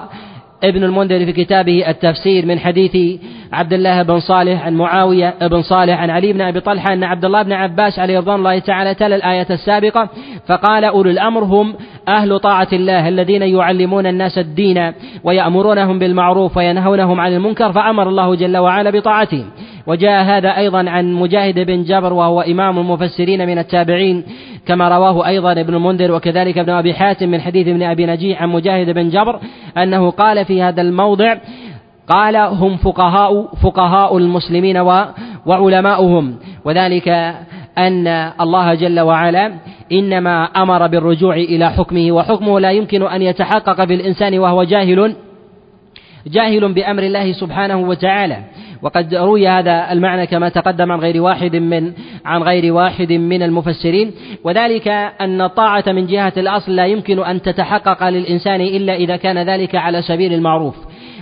ابن 0.63 0.83
المنذر 0.83 1.25
في 1.25 1.31
كتابه 1.31 1.89
التفسير 1.89 2.45
من 2.45 2.59
حديث 2.59 3.19
عبد 3.53 3.73
الله 3.73 4.03
بن 4.03 4.19
صالح 4.19 4.65
عن 4.65 4.73
معاوية 4.73 5.33
بن 5.41 5.61
صالح 5.61 5.99
عن 5.99 6.09
علي 6.09 6.33
بن 6.33 6.41
أبي 6.41 6.59
طلحة 6.59 6.93
أن 6.93 7.03
عبد 7.03 7.25
الله 7.25 7.41
بن 7.41 7.51
عباس 7.51 7.99
عليه 7.99 8.17
رضوان 8.17 8.35
الله 8.35 8.59
تعالى 8.59 8.93
تلا 8.93 9.15
الآية 9.15 9.47
السابقة 9.49 10.09
فقال 10.47 10.83
أولو 10.83 11.09
الأمر 11.09 11.43
هم 11.43 11.75
أهل 12.07 12.39
طاعة 12.39 12.67
الله 12.73 13.07
الذين 13.09 13.41
يعلمون 13.41 14.07
الناس 14.07 14.37
الدين 14.37 14.93
ويأمرونهم 15.23 15.99
بالمعروف 15.99 16.57
وينهونهم 16.57 17.19
عن 17.19 17.33
المنكر 17.33 17.71
فأمر 17.71 18.09
الله 18.09 18.35
جل 18.35 18.57
وعلا 18.57 18.89
بطاعتهم 18.89 19.45
وجاء 19.87 20.23
هذا 20.23 20.57
أيضا 20.57 20.89
عن 20.89 21.13
مجاهد 21.13 21.59
بن 21.59 21.83
جبر 21.83 22.13
وهو 22.13 22.41
إمام 22.41 22.79
المفسرين 22.79 23.47
من 23.47 23.57
التابعين 23.57 24.23
كما 24.67 24.89
رواه 24.89 25.27
أيضا 25.27 25.51
ابن 25.51 25.73
المنذر 25.73 26.11
وكذلك 26.11 26.57
ابن 26.57 26.69
أبي 26.69 26.93
حاتم 26.93 27.29
من 27.29 27.41
حديث 27.41 27.67
ابن 27.67 27.83
أبي 27.83 28.05
نجيح 28.05 28.41
عن 28.41 28.49
مجاهد 28.49 28.89
بن 28.89 29.09
جبر 29.09 29.39
أنه 29.77 30.09
قال 30.09 30.45
في 30.45 30.61
هذا 30.61 30.81
الموضع 30.81 31.37
قال 32.09 32.35
هم 32.35 32.77
فقهاء 32.77 33.55
فقهاء 33.55 34.17
المسلمين 34.17 34.77
وعلماؤهم. 35.45 36.35
وذلك 36.65 37.07
أن 37.77 38.07
الله 38.41 38.73
جل 38.73 38.99
وعلا 38.99 39.53
إنما 39.91 40.43
أمر 40.43 40.87
بالرجوع 40.87 41.35
إلى 41.35 41.71
حكمه 41.71 42.11
وحكمه 42.11 42.59
لا 42.59 42.71
يمكن 42.71 43.03
أن 43.03 43.21
يتحقق 43.21 43.83
بالإنسان 43.83 44.39
وهو 44.39 44.63
جاهل 44.63 45.15
جاهل 46.27 46.73
بأمر 46.73 47.03
الله 47.03 47.31
سبحانه 47.31 47.77
وتعالى. 47.77 48.37
وقد 48.81 49.15
روي 49.15 49.47
هذا 49.47 49.91
المعنى 49.91 50.27
كما 50.27 50.49
تقدم 50.49 50.91
عن 50.91 50.99
غير 50.99 51.21
واحد 51.21 51.55
من 51.55 51.93
عن 52.25 52.43
غير 52.43 52.73
واحد 52.73 53.11
من 53.13 53.43
المفسرين. 53.43 54.11
وذلك 54.43 54.87
أن 55.21 55.41
الطاعة 55.41 55.83
من 55.87 56.07
جهة 56.07 56.33
الأصل 56.37 56.75
لا 56.75 56.85
يمكن 56.85 57.19
أن 57.19 57.41
تتحقق 57.41 58.09
للإنسان 58.09 58.61
إلا 58.61 58.95
إذا 58.95 59.15
كان 59.15 59.49
ذلك 59.49 59.75
على 59.75 60.01
سبيل 60.01 60.33
المعروف. 60.33 60.75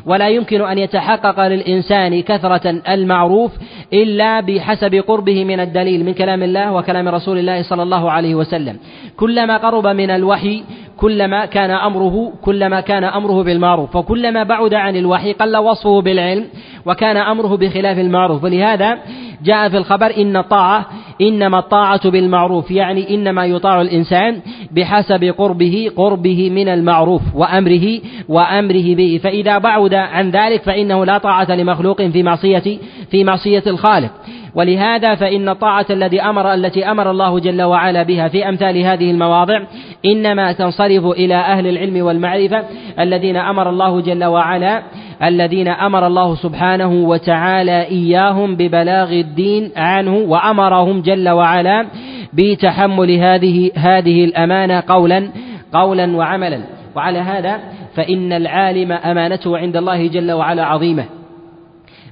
ولا 0.05 0.29
يمكن 0.29 0.61
أن 0.61 0.77
يتحقق 0.77 1.47
للإنسان 1.47 2.21
كثرة 2.21 2.81
المعروف 2.89 3.51
إلا 3.93 4.39
بحسب 4.39 4.95
قربه 4.95 5.45
من 5.45 5.59
الدليل 5.59 6.05
من 6.05 6.13
كلام 6.13 6.43
الله 6.43 6.73
وكلام 6.73 7.07
رسول 7.07 7.37
الله 7.37 7.61
صلى 7.61 7.83
الله 7.83 8.11
عليه 8.11 8.35
وسلم. 8.35 8.77
كلما 9.17 9.57
قرب 9.57 9.87
من 9.87 10.09
الوحي 10.09 10.63
كلما 11.01 11.45
كان 11.45 11.71
أمره 11.71 12.33
كلما 12.41 12.81
كان 12.81 13.03
أمره 13.03 13.43
بالمعروف 13.43 13.95
وكلما 13.95 14.43
بعد 14.43 14.73
عن 14.73 14.95
الوحي 14.95 15.33
قل 15.33 15.57
وصفه 15.57 16.01
بالعلم 16.01 16.45
وكان 16.85 17.17
أمره 17.17 17.57
بخلاف 17.57 17.99
المعروف. 17.99 18.43
ولهذا 18.43 18.97
جاء 19.43 19.69
في 19.69 19.77
الخبر 19.77 20.17
إن 20.17 20.37
الطاعة 20.37 20.85
إنما 21.21 21.59
الطاعة 21.59 22.09
بالمعروف 22.09 22.71
يعني 22.71 23.15
إنما 23.15 23.45
يطاع 23.45 23.81
الإنسان 23.81 24.41
بحسب 24.71 25.23
قربه 25.37 25.91
قربه 25.95 26.49
من 26.49 26.67
المعروف 26.67 27.21
وأمره 27.35 27.99
وأمره 28.29 28.95
به. 28.95 29.19
فإذا 29.23 29.57
بعد 29.57 29.93
عن 29.93 30.29
ذلك 30.29 30.61
فإنه 30.61 31.05
لا 31.05 31.17
طاعة 31.17 31.51
لمخلوق 31.51 32.01
في 32.01 32.23
معصية 32.23 32.77
في 33.11 33.23
معصية 33.23 33.63
الخالق. 33.67 34.11
ولهذا 34.55 35.15
فإن 35.15 35.49
الطاعة 35.49 35.85
الذي 35.89 36.21
أمر 36.21 36.53
التي 36.53 36.91
أمر 36.91 37.11
الله 37.11 37.39
جل 37.39 37.61
وعلا 37.61 38.03
بها 38.03 38.27
في 38.27 38.49
أمثال 38.49 38.77
هذه 38.77 39.11
المواضع 39.11 39.61
إنما 40.05 40.51
تنصرف 40.51 41.05
إلى 41.05 41.35
أهل 41.35 41.67
العلم 41.67 42.05
والمعرفة 42.05 42.63
الذين 42.99 43.37
أمر 43.37 43.69
الله 43.69 44.01
جل 44.01 44.23
وعلا 44.23 44.83
الذين 45.23 45.67
أمر 45.67 46.07
الله 46.07 46.35
سبحانه 46.35 46.91
وتعالى 46.93 47.81
إياهم 47.81 48.55
ببلاغ 48.55 49.11
الدين 49.11 49.71
عنه 49.75 50.15
وأمرهم 50.15 51.01
جل 51.01 51.29
وعلا 51.29 51.87
بتحمل 52.33 53.11
هذه 53.11 53.71
هذه 53.75 54.25
الأمانة 54.25 54.83
قولا 54.87 55.29
قولا 55.73 56.15
وعملا. 56.15 56.61
وعلى 56.95 57.19
هذا 57.19 57.59
فإن 57.95 58.33
العالم 58.33 58.91
أمانته 58.91 59.57
عند 59.57 59.77
الله 59.77 60.07
جل 60.07 60.31
وعلا 60.31 60.65
عظيمة. 60.65 61.20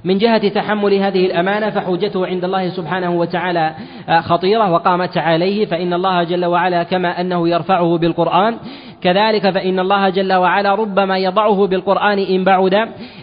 من 0.04 0.18
جهة 0.18 0.48
تحمل 0.48 0.94
هذه 0.94 1.26
الأمانة 1.26 1.70
فحجته 1.70 2.26
عند 2.26 2.44
الله 2.44 2.68
سبحانه 2.68 3.10
وتعالى 3.10 3.74
خطيرة 4.20 4.72
وقامت 4.72 5.18
عليه 5.18 5.66
فإن 5.66 5.92
الله 5.92 6.22
جل 6.22 6.44
وعلا 6.44 6.82
كما 6.82 7.20
أنه 7.20 7.48
يرفعه 7.48 7.98
بالقرآن. 7.98 8.56
كذلك 9.02 9.50
فإن 9.50 9.78
الله 9.78 10.08
جل 10.08 10.32
وعلا 10.32 10.74
ربما 10.74 11.18
يضعه 11.18 11.66
بالقرآن 11.66 12.18
إن 12.18 12.44
بعد 12.44 12.74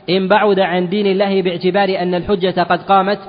إن 0.10 0.28
بعد 0.28 0.60
عن 0.60 0.90
دين 0.90 1.08
الله 1.08 1.42
باعتبار 1.42 2.02
أن 2.02 2.16
الحجة 2.16 2.64
قد 2.64 2.82
قامت 2.82 3.20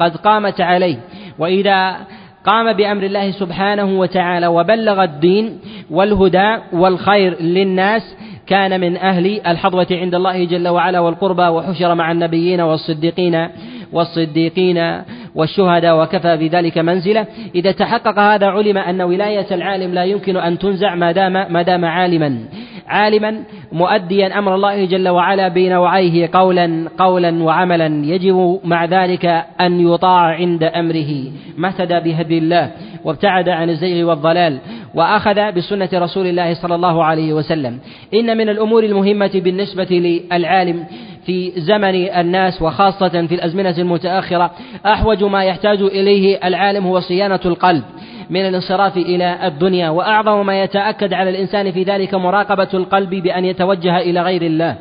قد 0.00 0.16
قامت 0.16 0.60
عليه. 0.60 0.96
وإذا 1.38 1.96
قام 2.44 2.72
بأمر 2.72 3.02
الله 3.02 3.30
سبحانه 3.30 3.98
وتعالى 4.00 4.46
وبلغ 4.46 5.02
الدين 5.02 5.60
والهدى 5.90 6.56
والخير 6.72 7.42
للناس 7.42 8.16
كان 8.48 8.80
من 8.80 8.96
أهل 8.96 9.40
الحظوة 9.46 9.86
عند 9.90 10.14
الله 10.14 10.44
جل 10.44 10.68
وعلا 10.68 11.00
والقربى 11.00 11.42
وحشر 11.42 11.94
مع 11.94 12.12
النبيين 12.12 12.60
والصديقين 12.60 13.48
والصديقين 13.92 15.02
والشهداء 15.34 16.02
وكفى 16.02 16.36
بذلك 16.36 16.78
منزلة. 16.78 17.26
إذا 17.54 17.72
تحقق 17.72 18.18
هذا 18.18 18.46
علم 18.46 18.78
أن 18.78 19.02
ولاية 19.02 19.46
العالم 19.50 19.94
لا 19.94 20.04
يمكن 20.04 20.36
أن 20.36 20.58
تنزع 20.58 20.94
ما 20.94 21.12
دام 21.12 21.32
ما 21.32 21.62
دام 21.62 21.84
عالما. 21.84 22.38
عالما 22.86 23.44
مؤديا 23.72 24.38
أمر 24.38 24.54
الله 24.54 24.84
جل 24.84 25.08
وعلا 25.08 25.48
بنوعيه 25.48 26.30
قولا 26.32 26.88
قولا 26.98 27.42
وعملا. 27.42 28.06
يجب 28.06 28.60
مع 28.64 28.84
ذلك 28.84 29.26
أن 29.60 29.80
يطاع 29.80 30.20
عند 30.20 30.64
أمره. 30.64 31.12
ما 31.56 31.68
اهتدى 31.68 32.00
بهدي 32.00 32.38
الله 32.38 32.70
وابتعد 33.04 33.48
عن 33.48 33.70
الزيغ 33.70 34.08
والضلال. 34.08 34.58
وأخذ 34.94 35.52
بسنة 35.52 35.88
رسول 35.94 36.26
الله 36.26 36.54
صلى 36.54 36.74
الله 36.74 37.04
عليه 37.04 37.32
وسلم. 37.32 37.78
إن 38.14 38.36
من 38.36 38.48
الأمور 38.48 38.84
المهمة 38.84 39.30
بالنسبة 39.34 39.88
للعالم 39.90 40.84
في 41.26 41.52
زمن 41.56 41.94
الناس 41.94 42.62
وخاصة 42.62 43.26
في 43.26 43.34
الأزمنة 43.34 43.74
المتأخرة 43.78 44.50
أحوج 44.86 45.24
ما 45.24 45.44
يحتاج 45.44 45.82
إليه 45.82 46.38
العالم 46.44 46.86
هو 46.86 47.00
صيانة 47.00 47.40
القلب 47.44 47.82
من 48.30 48.48
الانصراف 48.48 48.96
إلى 48.96 49.46
الدنيا 49.46 49.90
وأعظم 49.90 50.46
ما 50.46 50.62
يتأكد 50.62 51.12
على 51.12 51.30
الإنسان 51.30 51.72
في 51.72 51.82
ذلك 51.82 52.14
مراقبة 52.14 52.68
القلب 52.74 53.10
بأن 53.10 53.44
يتوجه 53.44 53.98
إلى 53.98 54.22
غير 54.22 54.42
الله. 54.42 54.76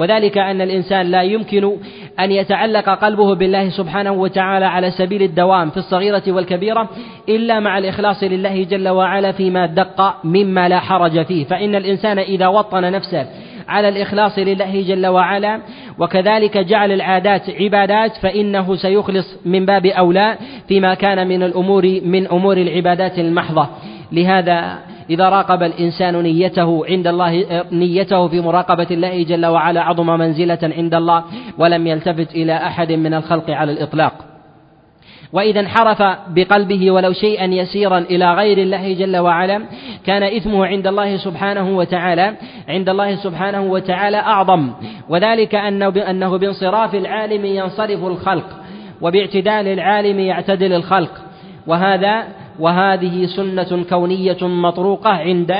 وذلك 0.00 0.38
أن 0.38 0.60
الإنسان 0.60 1.06
لا 1.06 1.22
يمكن 1.22 1.76
أن 2.20 2.32
يتعلق 2.32 2.88
قلبه 2.88 3.34
بالله 3.34 3.68
سبحانه 3.68 4.12
وتعالى 4.12 4.66
على 4.66 4.90
سبيل 4.90 5.22
الدوام 5.22 5.70
في 5.70 5.76
الصغيرة 5.76 6.22
والكبيرة 6.28 6.88
إلا 7.28 7.60
مع 7.60 7.78
الإخلاص 7.78 8.22
لله 8.22 8.64
جل 8.64 8.88
وعلا 8.88 9.32
فيما 9.32 9.66
دق 9.66 10.14
مما 10.24 10.68
لا 10.68 10.78
حرج 10.78 11.26
فيه. 11.26 11.44
فإن 11.44 11.74
الإنسان 11.74 12.18
إذا 12.18 12.46
وطن 12.46 12.92
نفسه 12.92 13.26
على 13.68 13.88
الإخلاص 13.88 14.38
لله 14.38 14.82
جل 14.82 15.06
وعلا 15.06 15.60
وكذلك 15.98 16.58
جعل 16.58 16.92
العادات 16.92 17.50
عبادات 17.50 18.16
فإنه 18.16 18.76
سيخلص 18.76 19.36
من 19.44 19.66
باب 19.66 19.86
أولى 19.86 20.36
فيما 20.68 20.94
كان 20.94 21.28
من 21.28 21.42
الأمور 21.42 22.00
من 22.04 22.26
أمور 22.26 22.56
العبادات 22.56 23.18
المحضة. 23.18 23.68
لهذا 24.12 24.78
إذا 25.10 25.28
راقب 25.28 25.62
الإنسان 25.62 26.22
نيته 26.22 26.86
عند 26.86 27.06
الله 27.06 27.64
نيته 27.72 28.28
في 28.28 28.40
مراقبة 28.40 28.86
الله 28.90 29.22
جل 29.22 29.46
وعلا 29.46 29.82
عظم 29.82 30.06
منزلة 30.06 30.58
عند 30.62 30.94
الله 30.94 31.24
ولم 31.58 31.86
يلتفت 31.86 32.34
إلى 32.34 32.56
أحد 32.56 32.92
من 32.92 33.14
الخلق 33.14 33.50
على 33.50 33.72
الإطلاق. 33.72 34.12
وإذا 35.32 35.60
انحرف 35.60 36.02
بقلبه 36.28 36.90
ولو 36.90 37.12
شيئا 37.12 37.44
يسيرا 37.44 37.98
إلى 37.98 38.34
غير 38.34 38.58
الله 38.58 38.94
جل 38.94 39.16
وعلا 39.16 39.62
كان 40.06 40.22
إثمه 40.22 40.66
عند 40.66 40.86
الله 40.86 41.16
سبحانه 41.16 41.76
وتعالى 41.76 42.36
عند 42.68 42.88
الله 42.88 43.16
سبحانه 43.16 43.62
وتعالى 43.62 44.16
أعظم. 44.16 44.70
وذلك 45.08 45.54
أنه 45.54 45.88
أنه 45.88 46.36
بانصراف 46.36 46.94
العالم 46.94 47.44
ينصرف 47.44 48.04
الخلق 48.04 48.46
وباعتدال 49.00 49.68
العالم 49.68 50.18
يعتدل 50.20 50.72
الخلق. 50.72 51.10
وهذا 51.66 52.24
وهذه 52.60 53.26
سنة 53.26 53.84
كونية 53.90 54.36
مطروقة 54.42 55.10
عند 55.10 55.56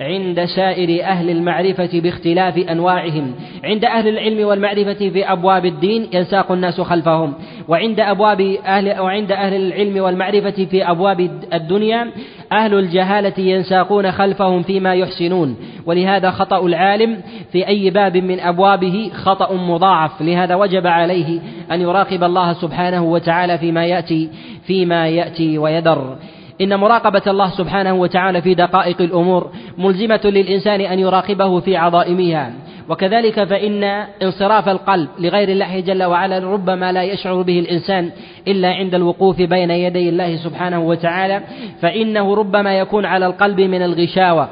عند 0.00 0.44
سائر 0.44 1.04
أهل 1.04 1.30
المعرفة 1.30 2.00
باختلاف 2.00 2.58
أنواعهم. 2.58 3.34
عند 3.64 3.84
أهل 3.84 4.08
العلم 4.08 4.46
والمعرفة 4.46 5.10
في 5.10 5.32
أبواب 5.32 5.66
الدين 5.66 6.08
ينساق 6.12 6.52
الناس 6.52 6.80
خلفهم. 6.80 7.34
وعند 7.68 8.00
أبواب 8.00 8.40
أهل 8.66 9.00
وعند 9.00 9.32
أهل 9.32 9.54
العلم 9.54 10.04
والمعرفة 10.04 10.64
في 10.64 10.90
أبواب 10.90 11.30
الدنيا 11.52 12.10
أهل 12.52 12.74
الجهالة 12.74 13.32
ينساقون 13.38 14.12
خلفهم 14.12 14.62
فيما 14.62 14.94
يحسنون 14.94 15.56
ولهذا 15.86 16.30
خطأ 16.30 16.66
العالم 16.66 17.20
في 17.52 17.68
أي 17.68 17.90
باب 17.90 18.16
من 18.16 18.40
أبوابه 18.40 19.10
خطأ 19.14 19.54
مضاعف 19.54 20.22
لهذا 20.22 20.54
وجب 20.54 20.86
عليه 20.86 21.40
أن 21.72 21.80
يراقب 21.80 22.24
الله 22.24 22.52
سبحانه 22.52 23.02
وتعالى 23.02 23.58
فيما 23.58 23.86
يأتي 23.86 24.30
فيما 24.66 25.08
يأتي 25.08 25.58
ويذر. 25.58 26.16
إن 26.60 26.76
مراقبة 26.76 27.22
الله 27.26 27.50
سبحانه 27.50 27.94
وتعالى 27.94 28.42
في 28.42 28.54
دقائق 28.54 29.02
الأمور 29.02 29.50
ملزمة 29.78 30.20
للإنسان 30.24 30.80
أن 30.80 30.98
يراقبه 30.98 31.60
في 31.60 31.76
عظائمها. 31.76 32.52
وكذلك 32.90 33.44
فإن 33.44 33.84
انصراف 34.22 34.68
القلب 34.68 35.08
لغير 35.18 35.48
الله 35.48 35.80
جل 35.80 36.02
وعلا 36.04 36.38
ربما 36.38 36.92
لا 36.92 37.02
يشعر 37.02 37.42
به 37.42 37.58
الإنسان 37.58 38.10
إلا 38.48 38.68
عند 38.68 38.94
الوقوف 38.94 39.42
بين 39.42 39.70
يدي 39.70 40.08
الله 40.08 40.36
سبحانه 40.36 40.80
وتعالى 40.80 41.40
فإنه 41.82 42.34
ربما 42.34 42.78
يكون 42.78 43.04
على 43.04 43.26
القلب 43.26 43.60
من 43.60 43.82
الغشاوة 43.82 44.48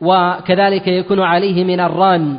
وكذلك 0.00 0.88
يكون 0.88 1.20
عليه 1.20 1.64
من 1.64 1.80
الران 1.80 2.38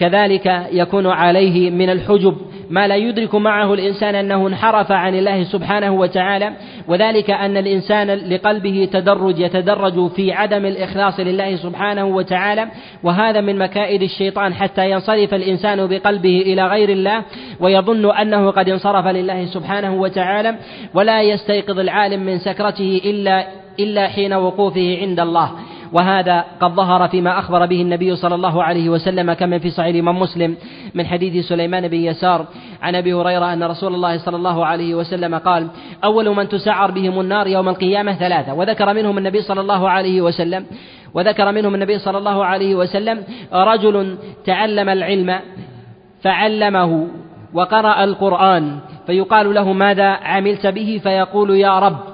وكذلك 0.00 0.66
يكون 0.72 1.06
عليه 1.06 1.70
من 1.70 1.90
الحجب 1.90 2.36
ما 2.70 2.88
لا 2.88 2.96
يدرك 2.96 3.34
معه 3.34 3.74
الإنسان 3.74 4.14
أنه 4.14 4.46
انحرف 4.46 4.92
عن 4.92 5.14
الله 5.14 5.44
سبحانه 5.44 5.92
وتعالى 5.92 6.52
وذلك 6.88 7.30
أن 7.30 7.56
الإنسان 7.56 8.10
لقلبه 8.10 8.88
تدرج 8.92 9.38
يتدرج 9.38 10.10
في 10.10 10.32
عدم 10.32 10.66
الإخلاص 10.66 11.20
لله 11.20 11.56
سبحانه 11.56 12.04
وتعالى 12.04 12.68
وهذا 13.02 13.40
من 13.40 13.58
مكائد 13.58 14.02
الشيطان 14.02 14.54
حتى 14.54 14.90
ينصرف 14.90 15.34
الإنسان 15.34 15.86
بقلبه 15.86 16.42
إلى 16.46 16.66
غير 16.66 16.88
الله 16.88 17.22
ويظن 17.60 18.10
أنه 18.16 18.50
قد 18.50 18.68
انصرف 18.68 19.06
لله 19.06 19.46
سبحانه 19.46 19.94
وتعالى 19.94 20.54
ولا 20.94 21.22
يستيقظ 21.22 21.78
العالم 21.78 22.20
من 22.20 22.38
سكرته 22.38 23.00
إلا 23.04 23.46
إلا 23.80 24.08
حين 24.08 24.32
وقوفه 24.32 24.98
عند 25.02 25.20
الله. 25.20 25.50
وهذا 25.92 26.44
قد 26.60 26.70
ظهر 26.70 27.08
فيما 27.08 27.38
أخبر 27.38 27.66
به 27.66 27.82
النبي 27.82 28.16
صلى 28.16 28.34
الله 28.34 28.62
عليه 28.62 28.88
وسلم 28.88 29.32
كما 29.32 29.58
في 29.58 29.70
صحيح 29.70 29.88
الإمام 29.94 30.18
مسلم 30.18 30.56
من 30.94 31.06
حديث 31.06 31.46
سليمان 31.46 31.88
بن 31.88 31.96
يسار 31.96 32.46
عن 32.82 32.94
أبي 32.94 33.14
هريرة 33.14 33.52
أن 33.52 33.62
رسول 33.62 33.94
الله 33.94 34.18
صلى 34.18 34.36
الله 34.36 34.66
عليه 34.66 34.94
وسلم 34.94 35.34
قال 35.34 35.68
أول 36.04 36.36
من 36.36 36.48
تسعر 36.48 36.90
بهم 36.90 37.20
النار 37.20 37.46
يوم 37.46 37.68
القيامة 37.68 38.14
ثلاثة 38.14 38.54
وذكر 38.54 38.94
منهم 38.94 39.18
النبي 39.18 39.42
صلى 39.42 39.60
الله 39.60 39.90
عليه 39.90 40.20
وسلم 40.20 40.66
وذكر 41.14 41.52
منهم 41.52 41.74
النبي 41.74 41.98
صلى 41.98 42.18
الله 42.18 42.44
عليه 42.44 42.74
وسلم 42.74 43.24
رجل 43.52 44.16
تعلم 44.44 44.88
العلم 44.88 45.40
فعلمه 46.22 47.06
وقرأ 47.54 48.04
القرآن 48.04 48.78
فيقال 49.06 49.54
له 49.54 49.72
ماذا 49.72 50.04
عملت 50.04 50.66
به؟ 50.66 51.00
فيقول 51.02 51.50
يا 51.50 51.78
رب 51.78 52.09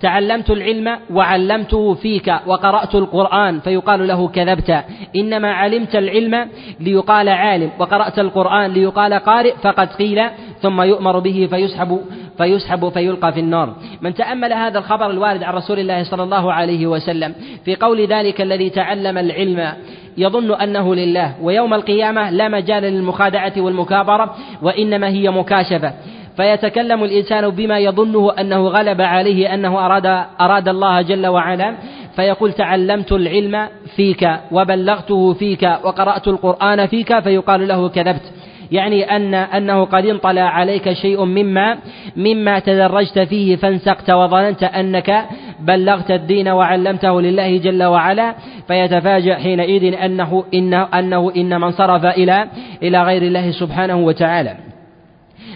تعلمت 0.00 0.50
العلم 0.50 0.98
وعلمته 1.10 1.94
فيك 1.94 2.34
وقرأت 2.46 2.94
القرآن 2.94 3.60
فيقال 3.60 4.08
له 4.08 4.28
كذبت. 4.28 4.84
إنما 5.16 5.52
علمت 5.52 5.96
العلم 5.96 6.48
ليقال 6.80 7.28
عالم 7.28 7.70
وقرأت 7.78 8.18
القرآن 8.18 8.70
ليقال 8.70 9.14
قارئ 9.14 9.54
فقد 9.62 9.88
قيل 9.92 10.22
ثم 10.62 10.82
يؤمر 10.82 11.18
به 11.18 11.48
فيسحب 11.50 12.00
فيسحب 12.38 12.88
فيلقى 12.88 13.32
في 13.32 13.40
النار. 13.40 13.74
من 14.00 14.14
تأمل 14.14 14.52
هذا 14.52 14.78
الخبر 14.78 15.10
الوارد 15.10 15.42
عن 15.42 15.54
رسول 15.54 15.78
الله 15.78 16.02
صلى 16.02 16.22
الله 16.22 16.52
عليه 16.52 16.86
وسلم 16.86 17.34
في 17.64 17.76
قول 17.76 18.06
ذلك 18.06 18.40
الذي 18.40 18.70
تعلم 18.70 19.18
العلم 19.18 19.72
يظن 20.16 20.54
أنه 20.54 20.94
لله 20.94 21.34
ويوم 21.42 21.74
القيامة 21.74 22.30
لا 22.30 22.48
مجال 22.48 22.82
للمخادعة 22.82 23.52
والمكابرة 23.56 24.34
وإنما 24.62 25.08
هي 25.08 25.30
مكاشفة. 25.30 25.92
فيتكلم 26.36 27.04
الإنسان 27.04 27.50
بما 27.50 27.78
يظنه 27.78 28.32
أنه 28.40 28.68
غلب 28.68 29.00
عليه 29.00 29.54
أنه 29.54 29.86
أراد 29.86 30.06
أراد 30.40 30.68
الله 30.68 31.02
جل 31.02 31.26
وعلا. 31.26 31.74
فيقول 32.16 32.52
تعلمت 32.52 33.12
العلم 33.12 33.68
فيك 33.96 34.30
وبلغته 34.52 35.32
فيك 35.32 35.62
وقرأت 35.62 36.28
القرآن 36.28 36.86
فيك 36.86 37.18
فيقال 37.18 37.68
له 37.68 37.88
كذبت. 37.88 38.32
يعني 38.72 39.16
أن 39.16 39.34
أنه 39.34 39.84
قد 39.84 40.06
انطلع 40.06 40.42
عليك 40.42 40.92
شيء 40.92 41.24
مما 41.24 41.78
مما 42.16 42.58
تدرجت 42.58 43.18
فيه 43.18 43.56
فانسقت 43.56 44.10
وظننت 44.10 44.62
أنك 44.62 45.24
بلغت 45.60 46.10
الدين 46.10 46.48
وعلمته 46.48 47.20
لله 47.20 47.58
جل 47.58 47.84
وعلا. 47.84 48.34
فيتفاجأ 48.68 49.34
حينئذ 49.34 49.94
أنه 49.94 50.44
إنه 50.54 50.82
أنه 50.82 51.32
إنما 51.36 51.66
انصرف 51.66 52.04
إلى 52.04 52.46
إلى 52.82 53.02
غير 53.02 53.22
الله 53.22 53.50
سبحانه 53.50 53.96
وتعالى. 53.96 54.69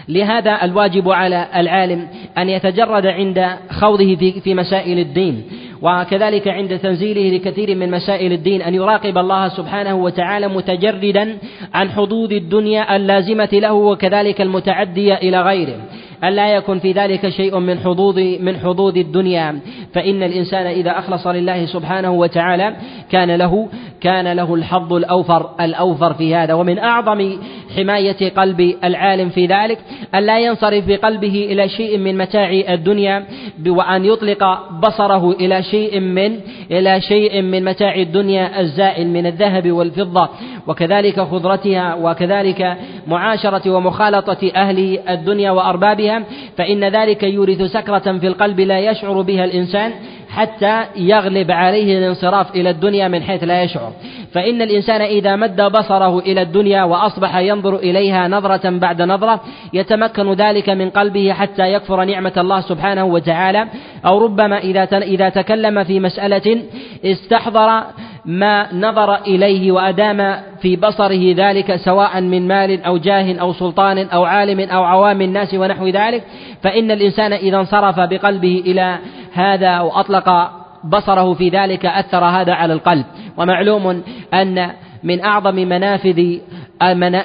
لهذا 0.09 0.63
الواجب 0.63 1.09
على 1.09 1.47
العالم 1.55 2.07
أن 2.37 2.49
يتجرد 2.49 3.05
عند 3.05 3.47
خوضه 3.69 4.15
في, 4.15 4.41
في 4.41 4.53
مسائل 4.53 4.99
الدين. 4.99 5.43
وكذلك 5.81 6.47
عند 6.47 6.79
تنزيله 6.79 7.37
لكثير 7.37 7.75
من 7.75 7.91
مسائل 7.91 8.31
الدين 8.31 8.61
أن 8.61 8.73
يراقب 8.73 9.17
الله 9.17 9.47
سبحانه 9.47 9.95
وتعالى 9.95 10.47
متجردا 10.47 11.37
عن 11.73 11.89
حدود 11.89 12.31
الدنيا 12.31 12.95
اللازمة 12.95 13.49
له 13.53 13.73
وكذلك 13.73 14.41
المتعدية 14.41 15.13
إلى 15.13 15.41
غيره. 15.41 15.75
ألا 16.23 16.55
يكن 16.55 16.79
في 16.79 16.91
ذلك 16.91 17.29
شيء 17.29 17.59
من 17.59 17.79
حظوظ 17.79 18.19
من 18.19 18.57
حظوظ 18.57 18.97
الدنيا. 18.97 19.59
فإن 19.93 20.23
الإنسان 20.23 20.65
إذا 20.65 20.99
أخلص 20.99 21.27
لله 21.27 21.65
سبحانه 21.65 22.11
وتعالى 22.11 22.75
كان 23.11 23.35
له 23.35 23.67
كان 24.05 24.27
له 24.39 24.55
الحظ 24.55 24.93
الأوفر 24.93 25.49
الأوفر 25.59 26.13
في 26.13 26.35
هذا. 26.35 26.53
ومن 26.53 26.77
أعظم 26.79 27.37
حماية 27.75 28.29
قلب 28.29 28.75
العالم 28.83 29.29
في 29.29 29.45
ذلك 29.45 29.79
أن 30.15 30.23
لا 30.23 30.39
ينصرف 30.39 30.87
بقلبه 30.87 31.47
إلى 31.51 31.69
شيء 31.69 31.97
من 31.97 32.17
متاع 32.17 32.49
الدنيا 32.69 33.25
وأن 33.67 34.05
يطلق 34.05 34.43
بصره 34.79 35.31
إلى 35.31 35.63
شيء 35.63 35.99
من 35.99 36.39
إلى 36.71 37.01
شيء 37.01 37.41
من 37.41 37.63
متاع 37.63 37.95
الدنيا 37.95 38.59
الزائل 38.61 39.07
من 39.07 39.25
الذهب 39.25 39.71
والفضة. 39.71 40.29
وكذلك 40.67 41.19
خضرتها 41.19 41.95
وكذلك 41.95 42.77
معاشرة 43.07 43.71
ومخالطة 43.71 44.51
أهل 44.55 44.99
الدنيا 45.09 45.51
وأربابها 45.51 46.23
فإن 46.57 46.83
ذلك 46.83 47.23
يورث 47.23 47.61
سكرة 47.61 48.17
في 48.17 48.27
القلب 48.27 48.59
لا 48.59 48.79
يشعر 48.79 49.21
بها 49.21 49.45
الإنسان 49.45 49.91
حتى 50.29 50.85
يغلب 50.95 51.51
عليه 51.51 51.97
الانصراف 51.97 52.55
إلى 52.55 52.69
الدنيا 52.69 53.07
من 53.07 53.23
حيث 53.23 53.43
لا 53.43 53.63
يشعر. 53.63 53.91
فإن 54.31 54.61
الإنسان 54.61 55.01
إذا 55.01 55.35
مد 55.35 55.61
بصره 55.61 56.19
إلى 56.19 56.41
الدنيا 56.41 56.83
وأصبح 56.83 57.37
ينظر 57.37 57.75
إليها 57.75 58.27
نظرة 58.27 58.69
بعد 58.69 59.01
نظرة 59.01 59.41
يتمكن 59.73 60.33
ذلك 60.33 60.69
من 60.69 60.89
قلبه 60.89 61.33
حتى 61.33 61.73
يكفر 61.73 62.03
نعمة 62.03 62.33
الله 62.37 62.61
سبحانه 62.61 63.05
وتعالى 63.05 63.67
أو 64.05 64.25
ربما 64.25 64.57
إذا 64.57 64.83
إذا 64.97 65.29
تكلم 65.29 65.83
في 65.83 65.99
مسألة 65.99 66.63
استحضر 67.05 67.83
ما 68.25 68.73
نظر 68.73 69.15
إليه 69.15 69.71
وأدام 69.71 70.37
في 70.61 70.75
بصره 70.75 71.33
ذلك 71.37 71.75
سواء 71.75 72.21
من 72.21 72.47
مال 72.47 72.83
أو 72.83 72.97
جاه 72.97 73.39
أو 73.39 73.53
سلطان 73.53 73.97
أو 73.97 74.23
عالم 74.23 74.59
أو 74.59 74.83
عوام 74.83 75.21
الناس 75.21 75.53
ونحو 75.53 75.87
ذلك. 75.87 76.23
فإن 76.61 76.91
الإنسان 76.91 77.33
إذا 77.33 77.57
انصرف 77.57 77.99
بقلبه 77.99 78.63
إلى 78.65 78.97
هذا 79.33 79.67
أو 79.67 79.99
أطلق 79.99 80.51
بصره 80.83 81.33
في 81.33 81.49
ذلك 81.49 81.85
أثر 81.85 82.25
هذا 82.25 82.53
على 82.53 82.73
القلب. 82.73 83.05
ومعلوم 83.37 84.03
أن 84.33 84.69
من 85.03 85.23
أعظم 85.23 85.55
منافذ 85.55 86.37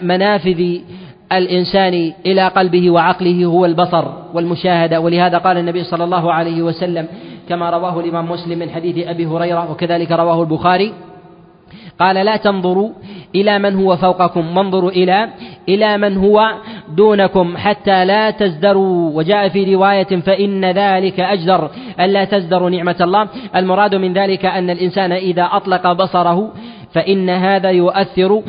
منافذ 0.02 0.78
الإنسان 1.32 2.12
إلى 2.26 2.48
قلبه 2.48 2.90
وعقله 2.90 3.44
هو 3.44 3.64
البصر 3.64 4.04
والمشاهدة. 4.34 5.00
ولهذا 5.00 5.38
قال 5.38 5.58
النبي 5.58 5.84
صلى 5.84 6.04
الله 6.04 6.32
عليه 6.32 6.62
وسلم 6.62 7.06
كما 7.48 7.70
رواه 7.70 8.00
الإمام 8.00 8.30
مسلم 8.30 8.58
من 8.58 8.70
حديث 8.70 9.08
أبي 9.08 9.26
هريرة 9.26 9.70
وكذلك 9.70 10.12
رواه 10.12 10.42
البخاري. 10.42 10.92
قال 12.00 12.16
لا 12.16 12.36
تنظروا 12.36 12.90
إلى 13.34 13.58
من 13.58 13.76
هو 13.76 13.96
فوقكم 13.96 14.56
وانظروا 14.56 14.90
إلى 14.90 15.28
إلى 15.68 15.98
من 15.98 16.16
هو 16.16 16.52
دونكم 16.96 17.56
حتى 17.56 18.04
لا 18.04 18.30
تزدروا. 18.30 19.10
وجاء 19.16 19.48
في 19.48 19.74
رواية 19.74 20.20
فإن 20.20 20.64
ذلك 20.64 21.20
أجدر 21.20 21.70
ألا 22.00 22.24
تزدروا 22.24 22.70
نعمة 22.70 22.96
الله. 23.00 23.28
المراد 23.56 23.94
من 23.94 24.12
ذلك 24.12 24.46
أن 24.46 24.70
الإنسان 24.70 25.12
إذا 25.12 25.48
أطلق 25.52 25.92
بصره 25.92 26.52
فإن 26.92 27.30
هذا 27.30 27.70
يؤثر 27.70 28.42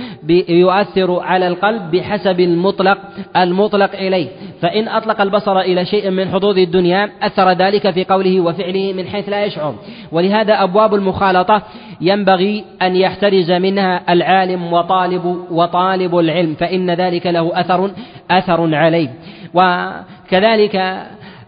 يؤثر 0.49 1.19
على 1.19 1.47
القلب 1.47 1.91
بحسب 1.91 2.39
المطلق 2.39 2.97
المطلق 3.37 3.91
إليه. 3.93 4.27
فإن 4.61 4.87
أطلق 4.87 5.21
البصر 5.21 5.59
إلى 5.59 5.85
شيء 5.85 6.09
من 6.09 6.29
حظوظ 6.29 6.57
الدنيا 6.57 7.09
أثر 7.21 7.51
ذلك 7.51 7.91
في 7.91 8.03
قوله 8.03 8.41
وفعله 8.41 8.93
من 8.93 9.07
حيث 9.07 9.29
لا 9.29 9.45
يشعر. 9.45 9.75
ولهذا 10.11 10.63
أبواب 10.63 10.95
المخالطة 10.95 11.61
ينبغي 12.01 12.63
أن 12.81 12.95
يحترز 12.95 13.51
منها 13.51 14.13
العالم 14.13 14.73
وطالب 14.73 15.45
وطالب 15.51 16.17
العلم 16.17 16.55
فإن 16.55 16.91
ذلك 16.91 17.27
له 17.27 17.59
أثر 17.59 17.91
أثر 18.31 18.75
عليه. 18.75 19.09
وكذلك 19.53 21.05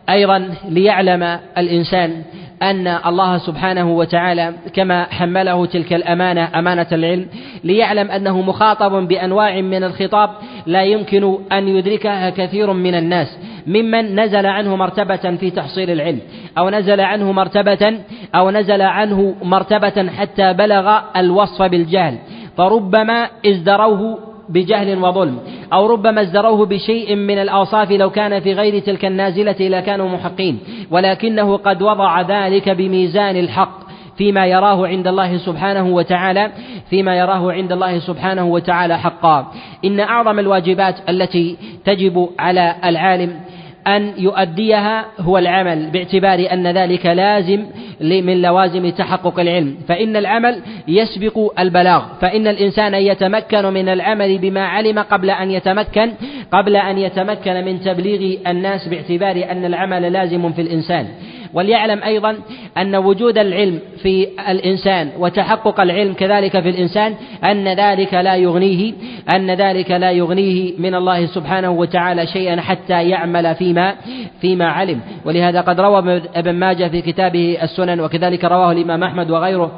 أيضا 0.10 0.49
ليعلم 0.69 1.39
الإنسان 1.58 2.23
أن 2.63 2.88
الله 2.88 3.38
سبحانه 3.38 3.91
وتعالى 3.91 4.54
كما 4.73 5.04
حمله 5.04 5.65
تلك 5.65 5.93
الأمانة 5.93 6.60
أمانة 6.60 6.88
العلم 6.91 7.28
ليعلم 7.63 8.12
أنه 8.12 8.41
مخاطب 8.41 9.08
بأنواع 9.08 9.62
من 9.62 9.84
الخطاب 9.84 10.30
لا 10.65 10.84
يمكن 10.84 11.38
أن 11.52 11.67
يدركها 11.67 12.30
كثير 12.30 12.73
من 12.73 12.95
الناس 12.95 13.38
ممن 13.67 14.19
نزل 14.19 14.45
عنه 14.45 14.76
مرتبة 14.76 15.36
في 15.36 15.52
تحصيل 15.52 15.91
العلم 15.91 16.19
أو 16.58 16.69
نزل 16.69 17.02
عنه 17.02 17.32
مرتبة 17.32 17.99
أو 18.36 18.52
نزل 18.52 18.82
عنه 18.82 19.36
مرتبة 19.43 20.10
حتى 20.10 20.54
بلغ 20.54 20.99
الوصف 21.15 21.62
بالجهل 21.62 22.17
فربما 22.58 23.30
ازدروه 23.45 24.32
بجهل 24.53 25.03
وظلم 25.03 25.39
أو 25.73 25.87
ربما 25.87 26.21
ازدروه 26.21 26.65
بشيء 26.65 27.15
من 27.15 27.37
الأوصاف 27.41 27.91
لو 27.91 28.09
كان 28.09 28.39
في 28.39 28.53
غير 28.53 28.79
تلك 28.79 29.05
النازلة 29.05 29.55
لكانوا 29.59 30.09
محقين. 30.09 30.59
ولكنه 30.91 31.57
قد 31.57 31.81
وضع 31.81 32.21
ذلك 32.21 32.69
بميزان 32.69 33.35
الحق 33.35 33.83
فيما 34.17 34.45
يراه 34.45 34.87
عند 34.87 35.07
الله 35.07 35.37
سبحانه 35.37 35.87
وتعالى 35.87 36.51
فيما 36.89 37.17
يراه 37.17 37.51
عند 37.51 37.71
الله 37.71 37.99
سبحانه 37.99 38.45
وتعالى 38.45 38.99
حقا. 38.99 39.51
إن 39.85 39.99
أعظم 39.99 40.39
الواجبات 40.39 40.95
التي 41.09 41.57
تجب 41.85 42.29
على 42.39 42.75
العالم 42.85 43.39
أن 43.87 44.13
يؤديها 44.17 45.05
هو 45.19 45.37
العمل 45.37 45.91
باعتبار 45.91 46.47
أن 46.51 46.67
ذلك 46.67 47.05
لازم 47.05 47.65
من 48.01 48.41
لوازم 48.41 48.89
تحقق 48.89 49.39
العلم. 49.39 49.75
فإن 49.87 50.15
العمل 50.15 50.61
يسبق 50.87 51.59
البلاغ. 51.59 52.03
فإن 52.21 52.47
الإنسان 52.47 52.93
يتمكن 52.93 53.65
من 53.65 53.89
العمل 53.89 54.37
بما 54.37 54.65
علم 54.65 54.99
قبل 54.99 55.29
أن 55.29 55.51
يتمكن 55.51 56.11
قبل 56.51 56.75
أن 56.75 56.97
يتمكن 56.97 57.53
من 57.65 57.79
تبليغ 57.79 58.37
الناس 58.47 58.87
باعتبار 58.87 59.51
أن 59.51 59.65
العمل 59.65 60.13
لازم 60.13 60.51
في 60.51 60.61
الإنسان. 60.61 61.07
وليعلم 61.53 62.03
أيضا 62.03 62.37
أن 62.77 62.95
وجود 62.95 63.37
العلم 63.37 63.79
في 64.03 64.27
الإنسان 64.49 65.09
وتحقق 65.19 65.79
العلم 65.79 66.13
كذلك 66.13 66.59
في 66.59 66.69
الإنسان 66.69 67.15
أن 67.43 67.67
ذلك 67.67 68.13
لا 68.13 68.35
يغنيه 68.35 68.93
أن 69.35 69.51
ذلك 69.51 69.91
لا 69.91 70.11
يغنيه 70.11 70.73
من 70.77 70.95
الله 70.95 71.25
سبحانه 71.25 71.71
وتعالى 71.71 72.27
شيئا 72.27 72.61
حتى 72.61 73.09
يعمل 73.09 73.55
فيما 73.55 73.95
فيما 74.41 74.65
علم. 74.65 74.99
ولهذا 75.25 75.61
قد 75.61 75.79
روى 75.79 76.21
ابن 76.35 76.53
ماجه 76.53 76.87
في 76.87 77.01
كتابه 77.01 77.57
السنن 77.63 77.99
وكذلك 77.99 78.45
رواه 78.45 78.71
الإمام 78.71 79.03
أحمد 79.03 79.31
وغيره. 79.31 79.71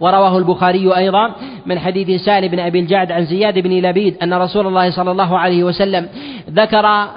ورواه 0.00 0.38
البخاري 0.38 0.96
أيضا 0.96 1.34
من 1.66 1.78
حديث 1.78 2.20
سالم 2.20 2.48
بن 2.48 2.58
أبي 2.58 2.80
الجعد 2.80 3.12
عن 3.12 3.24
زياد 3.24 3.58
بن 3.58 3.70
لبيد 3.70 4.16
أن 4.22 4.34
رسول 4.34 4.66
الله 4.66 4.90
صلى 4.90 5.10
الله 5.10 5.38
عليه 5.38 5.64
وسلم 5.64 6.08
ذكر 6.50 7.08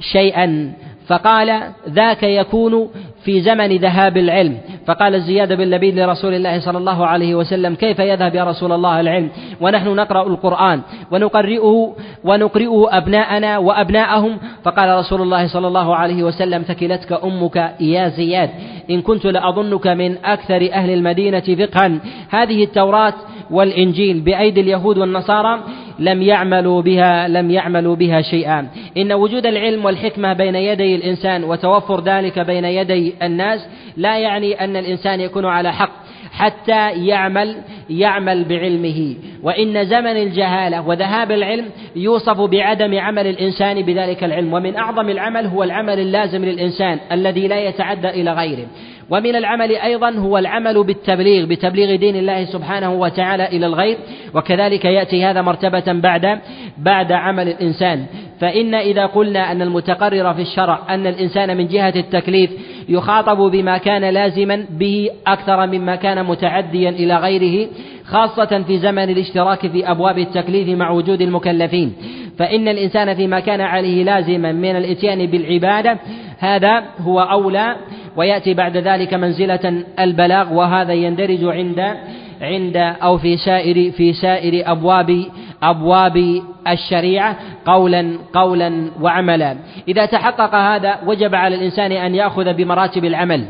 شيئا 0.00 0.72
فقال 1.06 1.62
ذاك 1.88 2.22
يكون 2.22 2.88
في 3.24 3.40
زمن 3.40 3.76
ذهاب 3.76 4.16
العلم. 4.16 4.58
فقال 4.86 5.20
زياد 5.22 5.52
بن 5.52 5.70
لبيد 5.70 5.98
لرسول 5.98 6.34
الله 6.34 6.60
صلى 6.60 6.78
الله 6.78 7.06
عليه 7.06 7.34
وسلم 7.34 7.74
كيف 7.74 7.98
يذهب 7.98 8.34
يا 8.34 8.44
رسول 8.44 8.72
الله 8.72 9.00
العلم؟ 9.00 9.30
ونحن 9.60 9.88
نقرأ 9.88 10.26
القرآن 10.26 10.80
ونقرئه 11.10 11.94
ونقرئه 12.24 12.86
أبناءنا 12.90 13.58
وأبناءهم. 13.58 14.38
فقال 14.64 14.98
رسول 14.98 15.22
الله 15.22 15.46
صلى 15.46 15.68
الله 15.68 15.96
عليه 15.96 16.22
وسلم 16.22 16.62
ثكلتك 16.62 17.24
أمك 17.24 17.74
يا 17.80 18.08
زياد 18.08 18.50
إن 18.90 19.02
كنت 19.02 19.26
لأظنك 19.26 19.86
من 19.86 20.16
أكثر 20.24 20.68
أهل 20.72 20.90
المدينة 20.90 21.40
فقها. 21.40 21.98
هذه 22.30 22.64
التوراة 22.64 23.14
والإنجيل 23.50 24.20
بأيدي 24.20 24.60
اليهود 24.60 24.98
والنصارى 24.98 25.60
لم 25.98 26.22
يعملوا 26.22 26.82
بها 26.82 27.28
لم 27.28 27.50
يعملوا 27.50 27.96
بها 27.96 28.22
شيئا. 28.22 28.68
إن 28.96 29.12
وجود 29.12 29.46
العلم 29.46 29.84
والحكمة 29.84 30.32
بين 30.32 30.54
يدي 30.54 30.94
الإنسان 30.94 31.44
وتوفر 31.44 32.00
ذلك 32.00 32.38
بين 32.38 32.64
يدي 32.64 33.14
الناس 33.22 33.66
لا 33.96 34.18
يعني 34.18 34.64
أن 34.64 34.76
الإنسان 34.76 35.20
يكون 35.20 35.44
على 35.44 35.72
حق 35.72 35.90
حتى 36.32 37.06
يعمل 37.06 37.56
يعمل 37.90 38.44
بعلمه. 38.44 39.14
وإن 39.42 39.84
زمن 39.84 40.16
الجهالة 40.16 40.88
وذهاب 40.88 41.32
العلم 41.32 41.64
يوصف 41.96 42.40
بعدم 42.40 42.98
عمل 42.98 43.26
الإنسان 43.26 43.82
بذلك 43.82 44.24
العلم. 44.24 44.52
ومن 44.52 44.76
أعظم 44.76 45.08
العمل 45.08 45.46
هو 45.46 45.62
العمل 45.62 45.98
اللازم 45.98 46.44
للإنسان 46.44 46.98
الذي 47.12 47.48
لا 47.48 47.60
يتعدى 47.60 48.08
إلى 48.08 48.32
غيره. 48.32 48.66
ومن 49.10 49.36
العمل 49.36 49.76
أيضا 49.76 50.10
هو 50.10 50.38
العمل 50.38 50.84
بالتبليغ 50.84 51.46
بتبليغ 51.46 51.96
دين 51.96 52.16
الله 52.16 52.44
سبحانه 52.44 52.92
وتعالى 52.92 53.46
إلى 53.46 53.66
الغير 53.66 53.98
وكذلك 54.34 54.84
يأتي 54.84 55.24
هذا 55.24 55.42
مرتبة 55.42 55.92
بعد 55.92 56.40
بعد 56.78 57.12
عمل 57.12 57.48
الإنسان. 57.48 58.06
فإن 58.40 58.74
إذا 58.74 59.06
قلنا 59.06 59.52
أن 59.52 59.62
المتقرر 59.62 60.34
في 60.34 60.42
الشرع 60.42 60.94
أن 60.94 61.06
الإنسان 61.06 61.56
من 61.56 61.68
جهة 61.68 61.92
التكليف 61.96 62.50
يخاطب 62.88 63.38
بما 63.50 63.78
كان 63.78 64.04
لازما 64.04 64.66
به 64.70 65.10
أكثر 65.26 65.66
مما 65.66 65.96
كان 65.96 66.26
متعديا 66.26 66.90
إلى 66.90 67.16
غيره 67.16 67.68
خاصة 68.04 68.62
في 68.66 68.78
زمن 68.78 69.10
الاشتراك 69.10 69.66
في 69.66 69.90
أبواب 69.90 70.18
التكليف 70.18 70.68
مع 70.68 70.90
وجود 70.90 71.20
المكلفين. 71.20 71.92
فإن 72.38 72.68
الإنسان 72.68 73.14
فيما 73.14 73.40
كان 73.40 73.60
عليه 73.60 74.04
لازما 74.04 74.52
من 74.52 74.76
الإتيان 74.76 75.26
بالعبادة 75.26 75.98
هذا 76.38 76.82
هو 77.00 77.20
أولى 77.20 77.76
ويأتي 78.16 78.54
بعد 78.54 78.76
ذلك 78.76 79.14
منزلة 79.14 79.84
البلاغ 80.00 80.52
وهذا 80.52 80.92
يندرج 80.92 81.44
عند 81.44 81.96
عند 82.40 82.76
أو 82.76 83.18
في 83.18 83.36
سائر 83.36 83.90
في 83.90 84.12
سائر 84.12 84.70
أبواب 84.72 85.24
أبواب 85.62 86.42
الشريعة 86.68 87.36
قولا 87.66 88.18
قولا 88.32 88.90
وعملا. 89.00 89.56
إذا 89.88 90.06
تحقق 90.06 90.54
هذا 90.54 90.98
وجب 91.06 91.34
على 91.34 91.54
الإنسان 91.54 91.92
أن 91.92 92.14
يأخذ 92.14 92.52
بمراتب 92.52 93.04
العمل 93.04 93.44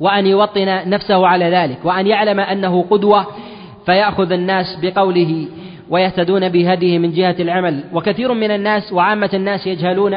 وأن 0.00 0.26
يوطن 0.26 0.88
نفسه 0.88 1.26
على 1.26 1.44
ذلك 1.44 1.78
وأن 1.84 2.06
يعلم 2.06 2.40
أنه 2.40 2.84
قدوة 2.90 3.26
فيأخذ 3.86 4.32
الناس 4.32 4.78
بقوله 4.82 5.46
ويهتدون 5.90 6.48
بهديه 6.48 6.98
من 6.98 7.12
جهة 7.12 7.36
العمل. 7.40 7.84
وكثير 7.92 8.32
من 8.32 8.50
الناس 8.50 8.92
وعامة 8.92 9.30
الناس 9.34 9.66
يجهلون 9.66 10.14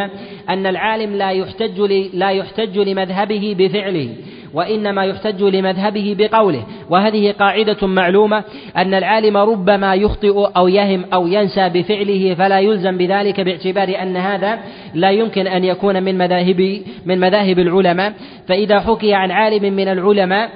أن 0.49 0.67
العالم 0.67 1.15
لا 1.15 1.31
يحتج 1.31 1.81
لا 2.13 2.29
يحتج 2.29 2.77
لمذهبه 2.77 3.55
بفعله 3.59 4.09
وإنما 4.53 5.05
يحتج 5.05 5.43
لمذهبه 5.43 6.15
بقوله. 6.19 6.63
وهذه 6.89 7.31
قاعدة 7.31 7.87
معلومة 7.87 8.43
أن 8.77 8.93
العالم 8.93 9.37
ربما 9.37 9.95
يخطئ 9.95 10.49
أو 10.57 10.67
يهم 10.67 11.05
أو 11.13 11.27
ينسى 11.27 11.69
بفعله 11.69 12.35
فلا 12.35 12.59
يلزم 12.59 12.97
بذلك 12.97 13.41
باعتبار 13.41 14.01
أن 14.01 14.17
هذا 14.17 14.59
لا 14.93 15.11
يمكن 15.11 15.47
أن 15.47 15.63
يكون 15.63 16.03
من 16.03 16.17
مذاهب 16.17 16.81
من 17.05 17.19
مذاهب 17.19 17.59
العلماء. 17.59 18.13
فإذا 18.47 18.79
حكي 18.79 19.13
عن 19.13 19.31
عالم 19.31 19.73
من 19.73 19.87
العلماء 19.87 20.49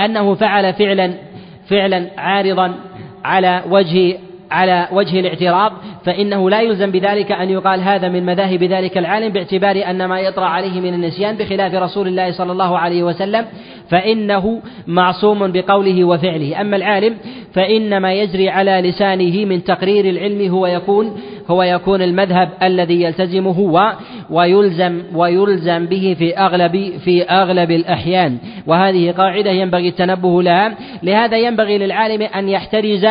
أنه 0.00 0.34
فعل 0.34 0.74
فعلا 0.74 1.14
فعلا 1.68 2.10
عارضا 2.18 2.74
على 3.24 3.62
وجه 3.68 4.18
على 4.50 4.88
وجه 4.92 5.20
الاعتراض 5.20 5.72
فإنه 6.04 6.50
لا 6.50 6.60
يلزم 6.60 6.90
بذلك 6.90 7.32
أن 7.32 7.50
يقال 7.50 7.80
هذا 7.80 8.08
من 8.08 8.26
مذاهب 8.26 8.64
ذلك 8.64 8.98
العالم 8.98 9.28
باعتبار 9.28 9.90
أن 9.90 10.04
ما 10.04 10.20
يطرأ 10.20 10.46
عليه 10.46 10.80
من 10.80 10.94
النسيان 10.94 11.36
بخلاف 11.36 11.74
رسول 11.74 12.08
الله 12.08 12.32
صلى 12.32 12.52
الله 12.52 12.78
عليه 12.78 13.02
وسلم 13.02 13.46
فإنه 13.90 14.62
معصوم 14.86 15.52
بقوله 15.52 16.04
وفعله. 16.04 16.60
أما 16.60 16.76
العالم 16.76 17.16
فإنما 17.52 18.12
يجري 18.12 18.48
على 18.48 18.70
لسانه 18.70 19.44
من 19.44 19.64
تقرير 19.64 20.04
العلم 20.04 20.50
هو 20.50 20.66
يكون 20.66 21.20
هو 21.50 21.62
يكون 21.62 22.02
المذهب 22.02 22.50
الذي 22.62 23.02
يلتزمه 23.02 23.88
ويلزم 24.30 25.02
ويلزم 25.14 25.86
به 25.86 26.16
في 26.18 26.38
أغلب 26.38 26.92
في 27.04 27.22
أغلب 27.22 27.70
الأحيان. 27.70 28.38
وهذه 28.66 29.10
قاعدة 29.10 29.50
ينبغي 29.50 29.88
التنبه 29.88 30.42
لها. 30.42 30.74
لهذا 31.02 31.36
ينبغي 31.38 31.78
للعالم 31.78 32.22
أن 32.22 32.48
يحترز 32.48 33.06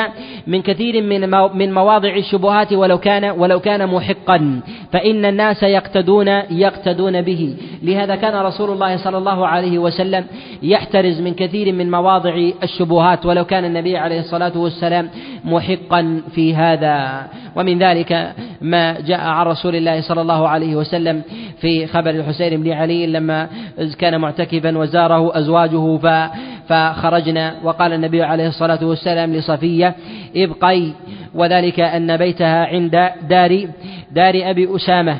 من 0.47 0.61
كثير 0.61 1.03
من 1.03 1.29
من 1.57 1.73
مواضع 1.73 2.15
الشبهات 2.15 2.73
ولو 2.79 2.97
كان 2.97 3.25
ولو 3.25 3.59
كان 3.59 3.87
محقا 3.87 4.61
فإن 4.91 5.25
الناس 5.25 5.63
يقتدون 5.63 6.27
يقتدون 6.51 7.21
به. 7.21 7.55
لهذا 7.83 8.15
كان 8.15 8.35
رسول 8.35 8.69
الله 8.71 8.97
صلى 8.97 9.17
الله 9.17 9.47
عليه 9.47 9.79
وسلم 9.79 10.25
يحترز 10.63 11.21
من 11.21 11.33
كثير 11.33 11.73
من 11.73 11.91
مواضع 11.91 12.35
الشبهات 12.63 13.25
ولو 13.25 13.45
كان 13.45 13.65
النبي 13.65 13.97
عليه 13.97 14.19
الصلاة 14.19 14.57
والسلام 14.57 15.09
محقا 15.45 16.21
في 16.31 16.55
هذا. 16.55 17.27
ومن 17.55 17.79
ذلك 17.79 18.33
ما 18.61 18.99
جاء 18.99 19.19
عن 19.19 19.45
رسول 19.45 19.75
الله 19.75 20.01
صلى 20.01 20.21
الله 20.21 20.47
عليه 20.47 20.75
وسلم 20.75 21.21
في 21.61 21.87
خبر 21.87 22.09
الحسين 22.09 22.63
بن 22.63 22.71
علي 22.71 23.07
لما 23.07 23.47
كان 23.99 24.21
معتكفا 24.21 24.77
وزاره 24.77 25.37
أزواجه 25.37 25.99
فخرجنا. 26.67 27.55
وقال 27.63 27.93
النبي 27.93 28.23
عليه 28.23 28.47
الصلاة 28.47 28.85
والسلام 28.85 29.33
لصفية 29.33 29.95
ابقي. 30.35 30.91
وذلك 31.35 31.79
أن 31.79 32.17
بيتها 32.17 32.65
عند 32.65 33.09
دار 33.29 33.67
دار 34.11 34.33
أبي 34.35 34.75
أسامة. 34.75 35.17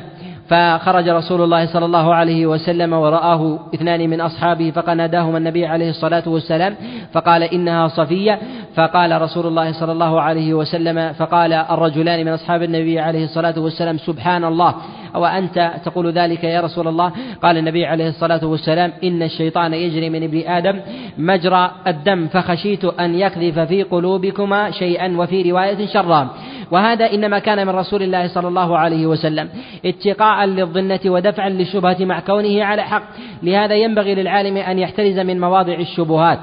فخرج 0.48 1.08
رسول 1.08 1.40
الله 1.42 1.66
صلى 1.66 1.84
الله 1.84 2.14
عليه 2.14 2.46
وسلم 2.46 2.92
ورآه 2.92 3.58
اثنان 3.74 4.10
من 4.10 4.20
أصحابه 4.20 4.70
فقناداهما 4.70 5.38
النبي 5.38 5.66
عليه 5.66 5.90
الصلاة 5.90 6.22
والسلام 6.26 6.74
فقال 7.12 7.42
إنها 7.42 7.88
صفية. 7.88 8.38
فقال 8.74 9.22
رسول 9.22 9.46
الله 9.46 9.72
صلى 9.72 9.92
الله 9.92 10.20
عليه 10.20 10.54
وسلم 10.54 11.12
فقال 11.12 11.52
الرجلان 11.52 12.26
من 12.26 12.32
أصحاب 12.32 12.62
النبي 12.62 13.00
عليه 13.00 13.24
الصلاة 13.24 13.54
والسلام 13.58 13.98
سبحان 13.98 14.44
الله. 14.44 14.74
أو 15.14 15.26
أنت 15.26 15.72
تقول 15.84 16.12
ذلك 16.12 16.44
يا 16.44 16.60
رسول 16.60 16.88
الله؟ 16.88 17.12
قال 17.42 17.58
النبي 17.58 17.86
عليه 17.86 18.08
الصلاة 18.08 18.46
والسلام 18.46 18.92
إن 19.04 19.22
الشيطان 19.22 19.74
يجري 19.74 20.10
من 20.10 20.22
ابن 20.22 20.48
آدم 20.48 20.80
مجرى 21.18 21.70
الدم 21.86 22.26
فخشيت 22.26 22.84
أن 22.84 23.14
يقذف 23.14 23.58
في 23.58 23.82
قلوبكما 23.82 24.70
شيئا 24.70 25.16
وفي 25.16 25.50
رواية 25.50 25.86
شرا. 25.86 26.28
وهذا 26.70 27.12
إنما 27.12 27.38
كان 27.38 27.66
من 27.66 27.74
رسول 27.74 28.02
الله 28.02 28.28
صلى 28.28 28.48
الله 28.48 28.78
عليه 28.78 29.06
وسلم. 29.06 29.48
اتقاء 29.84 30.44
للظنة 30.44 31.00
ودفعا 31.06 31.48
للشبهة 31.48 31.96
مع 32.00 32.20
كونه 32.20 32.64
على 32.64 32.82
حق. 32.82 33.02
لهذا 33.42 33.74
ينبغي 33.74 34.14
للعالم 34.14 34.56
أن 34.56 34.78
يحترز 34.78 35.18
من 35.18 35.40
مواضع 35.40 35.74
الشبهات. 35.74 36.38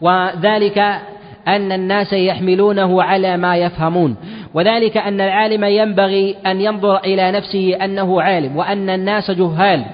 وذلك 0.00 0.78
أن 1.48 1.72
الناس 1.72 2.12
يحملونه 2.12 3.02
على 3.02 3.36
ما 3.36 3.56
يفهمون. 3.56 4.16
وذلك 4.54 4.96
أن 4.96 5.20
العالم 5.20 5.64
ينبغي 5.64 6.36
أن 6.46 6.60
ينظر 6.60 6.96
إلى 6.96 7.30
نفسه 7.30 7.84
أنه 7.84 8.22
عالم 8.22 8.56
وأن 8.56 8.90
الناس 8.90 9.30
جهال 9.30 9.84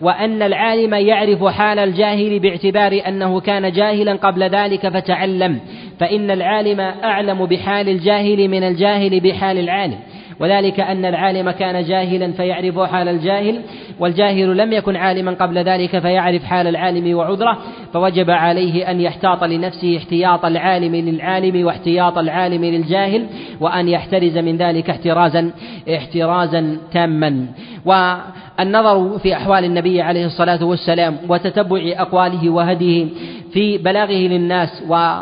وأن 0.00 0.42
العالم 0.42 0.94
يعرف 0.94 1.44
حال 1.44 1.78
الجاهل 1.78 2.38
باعتبار 2.38 3.00
أنه 3.08 3.40
كان 3.40 3.72
جاهلا 3.72 4.12
قبل 4.12 4.42
ذلك 4.42 4.88
فتعلم 4.88 5.60
فإن 6.00 6.30
العالم 6.30 6.80
أعلم 6.80 7.46
بحال 7.46 7.88
الجاهل 7.88 8.48
من 8.48 8.62
الجاهل 8.62 9.20
بحال 9.20 9.58
العالم. 9.58 9.98
وذلك 10.40 10.80
أن 10.80 11.04
العالم 11.04 11.50
كان 11.50 11.84
جاهلا 11.84 12.32
فيعرف 12.32 12.80
حال 12.80 13.08
الجاهل 13.08 13.60
والجاهل 14.00 14.56
لم 14.56 14.72
يكن 14.72 14.96
عالما 14.96 15.32
قبل 15.32 15.58
ذلك 15.58 15.98
فيعرف 15.98 16.44
حال 16.44 16.66
العالم 16.66 17.16
وعذره 17.16 17.58
فوجب 17.92 18.30
عليه 18.30 18.90
أن 18.90 19.00
يحتاط 19.00 19.44
لنفسه 19.44 19.96
احتياط 19.96 20.44
العالم 20.44 20.94
للعالم 20.94 21.66
واحتياط 21.66 22.18
العالم 22.18 22.64
للجاهل 22.64 23.26
وأن 23.60 23.88
يحترز 23.88 24.38
من 24.38 24.56
ذلك 24.56 24.90
احترازا 24.90 25.50
احترازا 25.94 26.78
تاما. 26.92 27.46
والنظر 27.84 29.18
في 29.18 29.34
أحوال 29.34 29.64
النبي 29.64 30.02
عليه 30.02 30.26
الصلاة 30.26 30.64
والسلام 30.64 31.16
وتتبع 31.28 31.80
أقواله 31.96 32.50
وهديه 32.50 33.06
في 33.52 33.78
بلاغه 33.78 34.12
للناس 34.12 34.82
و 34.88 35.16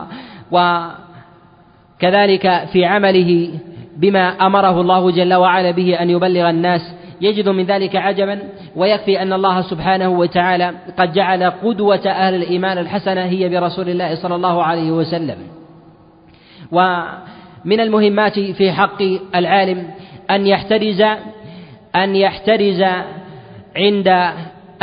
وكذلك 2.01 2.65
في 2.73 2.85
عمله 2.85 3.49
بما 3.97 4.47
أمره 4.47 4.81
الله 4.81 5.11
جل 5.11 5.35
وعلا 5.35 5.71
به 5.71 6.03
أن 6.03 6.11
يبلغ 6.11 6.51
الناس. 6.51 6.95
يجد 7.21 7.49
من 7.49 7.65
ذلك 7.65 7.97
عجبا 7.97 8.39
ويكفي 8.77 9.23
أن 9.23 9.33
الله 9.33 9.61
سبحانه 9.61 10.09
وتعالى 10.09 10.75
قد 10.99 11.13
جعل 11.13 11.51
قدوة 11.51 12.07
أهل 12.07 12.35
الإيمان 12.35 12.79
الحسنة 12.79 13.25
هي 13.25 13.49
برسول 13.49 13.89
الله 13.89 14.15
صلى 14.15 14.35
الله 14.35 14.63
عليه 14.63 14.91
وسلم. 14.91 15.37
ومن 16.73 17.81
المهمات 17.81 18.41
في 18.41 18.73
حق 18.73 19.03
العالم 19.35 19.91
أن 20.31 20.47
يحترز 20.47 21.01
أن 21.97 22.17
يحترز 22.17 22.83
عند 23.77 24.33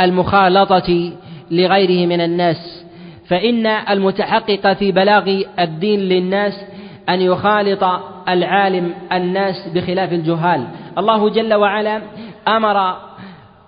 المخالطة 0.00 1.12
لغيره 1.50 2.06
من 2.06 2.20
الناس. 2.20 2.84
فإن 3.28 3.66
المتحقق 3.66 4.72
في 4.72 4.92
بلاغ 4.92 5.42
الدين 5.58 6.00
للناس 6.00 6.64
أن 7.08 7.20
يخالط 7.20 7.84
العالم 8.32 8.94
الناس 9.12 9.68
بخلاف 9.74 10.12
الجهال. 10.12 10.64
الله 10.98 11.28
جل 11.28 11.54
وعلا 11.54 12.02
أمر 12.48 12.96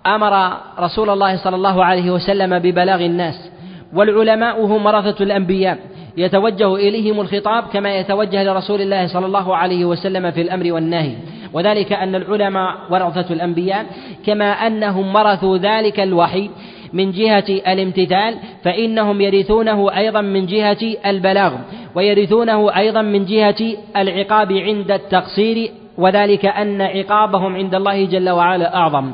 أمر 0.05 0.53
رسول 0.79 1.09
الله 1.09 1.35
صلى 1.35 1.55
الله 1.55 1.85
عليه 1.85 2.11
وسلم 2.11 2.59
ببلاغ 2.59 3.05
الناس. 3.05 3.49
والعلماء 3.93 4.65
هم 4.65 4.85
ورثة 4.85 5.23
الأنبياء. 5.23 5.77
يتوجه 6.17 6.75
إليهم 6.75 7.21
الخطاب 7.21 7.63
كما 7.73 7.95
يتوجه 7.95 8.43
لرسول 8.43 8.81
الله 8.81 9.07
صلى 9.07 9.25
الله 9.25 9.55
عليه 9.55 9.85
وسلم 9.85 10.31
في 10.31 10.41
الأمر 10.41 10.73
والنهي. 10.73 11.15
وذلك 11.53 11.93
أن 11.93 12.15
العلماء 12.15 12.75
ورثة 12.89 13.33
الأنبياء 13.33 13.85
كما 14.25 14.51
أنهم 14.51 15.15
ورثوا 15.15 15.57
ذلك 15.57 15.99
الوحي 15.99 16.49
من 16.93 17.11
جهة 17.11 17.45
الامتثال 17.49 18.35
فإنهم 18.63 19.21
يرثونه 19.21 19.97
أيضا 19.97 20.21
من 20.21 20.45
جهة 20.45 20.77
البلاغ 21.05 21.53
ويرثونه 21.95 22.77
أيضا 22.77 23.01
من 23.01 23.25
جهة 23.25 23.55
العقاب 23.97 24.51
عند 24.51 24.91
التقصير 24.91 25.71
وذلك 25.97 26.45
أن 26.45 26.81
عقابهم 26.81 27.55
عند 27.55 27.75
الله 27.75 28.05
جل 28.05 28.29
وعلا 28.29 28.75
أعظم. 28.75 29.11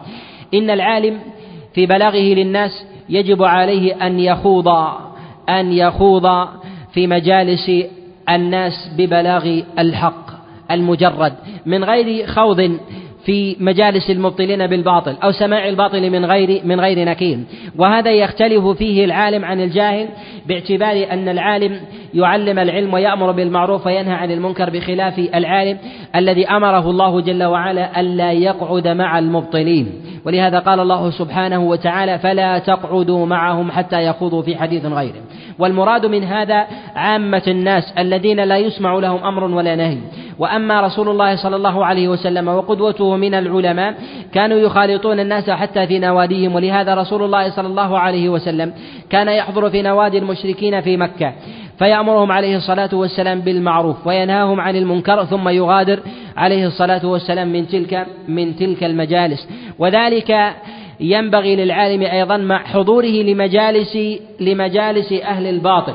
إن 0.53 0.69
العالم 0.69 1.19
في 1.73 1.85
بلاغه 1.85 2.33
للناس 2.33 2.85
يجب 3.09 3.43
عليه 3.43 4.07
أن 4.07 4.19
يخوض 4.19 4.67
أن 5.49 5.73
يخوض 5.73 6.47
في 6.93 7.07
مجالس 7.07 7.71
الناس 8.29 8.91
ببلاغ 8.97 9.61
الحق 9.79 10.29
المجرد 10.71 11.33
من 11.65 11.83
غير 11.83 12.27
خوض 12.27 12.77
في 13.25 13.55
مجالس 13.59 14.09
المبطلين 14.09 14.67
بالباطل 14.67 15.15
أو 15.23 15.31
سماع 15.31 15.67
الباطل 15.67 16.09
من 16.09 16.25
غير 16.25 16.61
من 16.65 16.79
غير 16.79 17.05
نكير 17.05 17.39
وهذا 17.77 18.11
يختلف 18.11 18.67
فيه 18.67 19.05
العالم 19.05 19.45
عن 19.45 19.61
الجاهل 19.61 20.07
باعتبار 20.47 21.07
أن 21.11 21.29
العالم 21.29 21.79
يعلم 22.13 22.59
العلم 22.59 22.93
ويأمر 22.93 23.31
بالمعروف 23.31 23.85
وينهى 23.87 24.13
عن 24.13 24.31
المنكر 24.31 24.69
بخلاف 24.69 25.19
العالم 25.19 25.77
الذي 26.15 26.47
أمره 26.47 26.89
الله 26.89 27.21
جل 27.21 27.43
وعلا 27.43 27.99
ألا 27.99 28.31
يقعد 28.31 28.87
مع 28.87 29.19
المبطلين. 29.19 29.91
ولهذا 30.25 30.59
قال 30.59 30.79
الله 30.79 31.09
سبحانه 31.09 31.59
وتعالى 31.59 32.19
فلا 32.19 32.59
تقعدوا 32.59 33.25
معهم 33.25 33.71
حتى 33.71 34.05
يخوضوا 34.05 34.41
في 34.41 34.55
حديث 34.55 34.85
غيره. 34.85 35.21
والمراد 35.59 36.05
من 36.05 36.23
هذا 36.23 36.67
عامة 36.95 37.43
الناس 37.47 37.93
الذين 37.97 38.39
لا 38.39 38.57
يسمع 38.57 38.93
لهم 38.93 39.23
أمر 39.23 39.43
ولا 39.43 39.75
نهي. 39.75 39.97
وأما 40.39 40.81
رسول 40.81 41.09
الله 41.09 41.35
صلى 41.35 41.55
الله 41.55 41.85
عليه 41.85 42.07
وسلم 42.07 42.47
وقدوته 42.47 43.17
من 43.17 43.33
العلماء 43.33 43.95
كانوا 44.33 44.57
يخالطون 44.57 45.19
الناس 45.19 45.49
حتى 45.49 45.87
في 45.87 45.99
نواديهم. 45.99 46.55
ولهذا 46.55 46.93
رسول 46.93 47.23
الله 47.23 47.49
صلى 47.49 47.67
الله 47.67 47.99
عليه 47.99 48.29
وسلم 48.29 48.73
كان 49.09 49.27
يحضر 49.27 49.69
في 49.69 49.81
نوادي 49.81 50.17
المشركين 50.17 50.81
في 50.81 50.97
مكة. 50.97 51.33
فيأمرهم 51.79 52.31
عليه 52.31 52.57
الصلاة 52.57 52.89
والسلام 52.93 53.39
بالمعروف 53.39 54.07
وينهاهم 54.07 54.59
عن 54.59 54.75
المنكر 54.75 55.25
ثم 55.25 55.49
يغادر 55.49 55.99
عليه 56.37 56.67
الصلاة 56.67 57.05
والسلام 57.05 57.47
من 57.47 57.67
تلك 57.67 58.05
من 58.27 58.55
تلك 58.55 58.83
المجالس. 58.83 59.47
وذلك 59.79 60.53
ينبغي 60.99 61.55
للعالم 61.55 62.01
أيضا 62.01 62.37
مع 62.37 62.63
حضوره 62.63 63.05
لمجالس 63.05 63.97
لمجالس 64.39 65.13
أهل 65.13 65.47
الباطل 65.47 65.93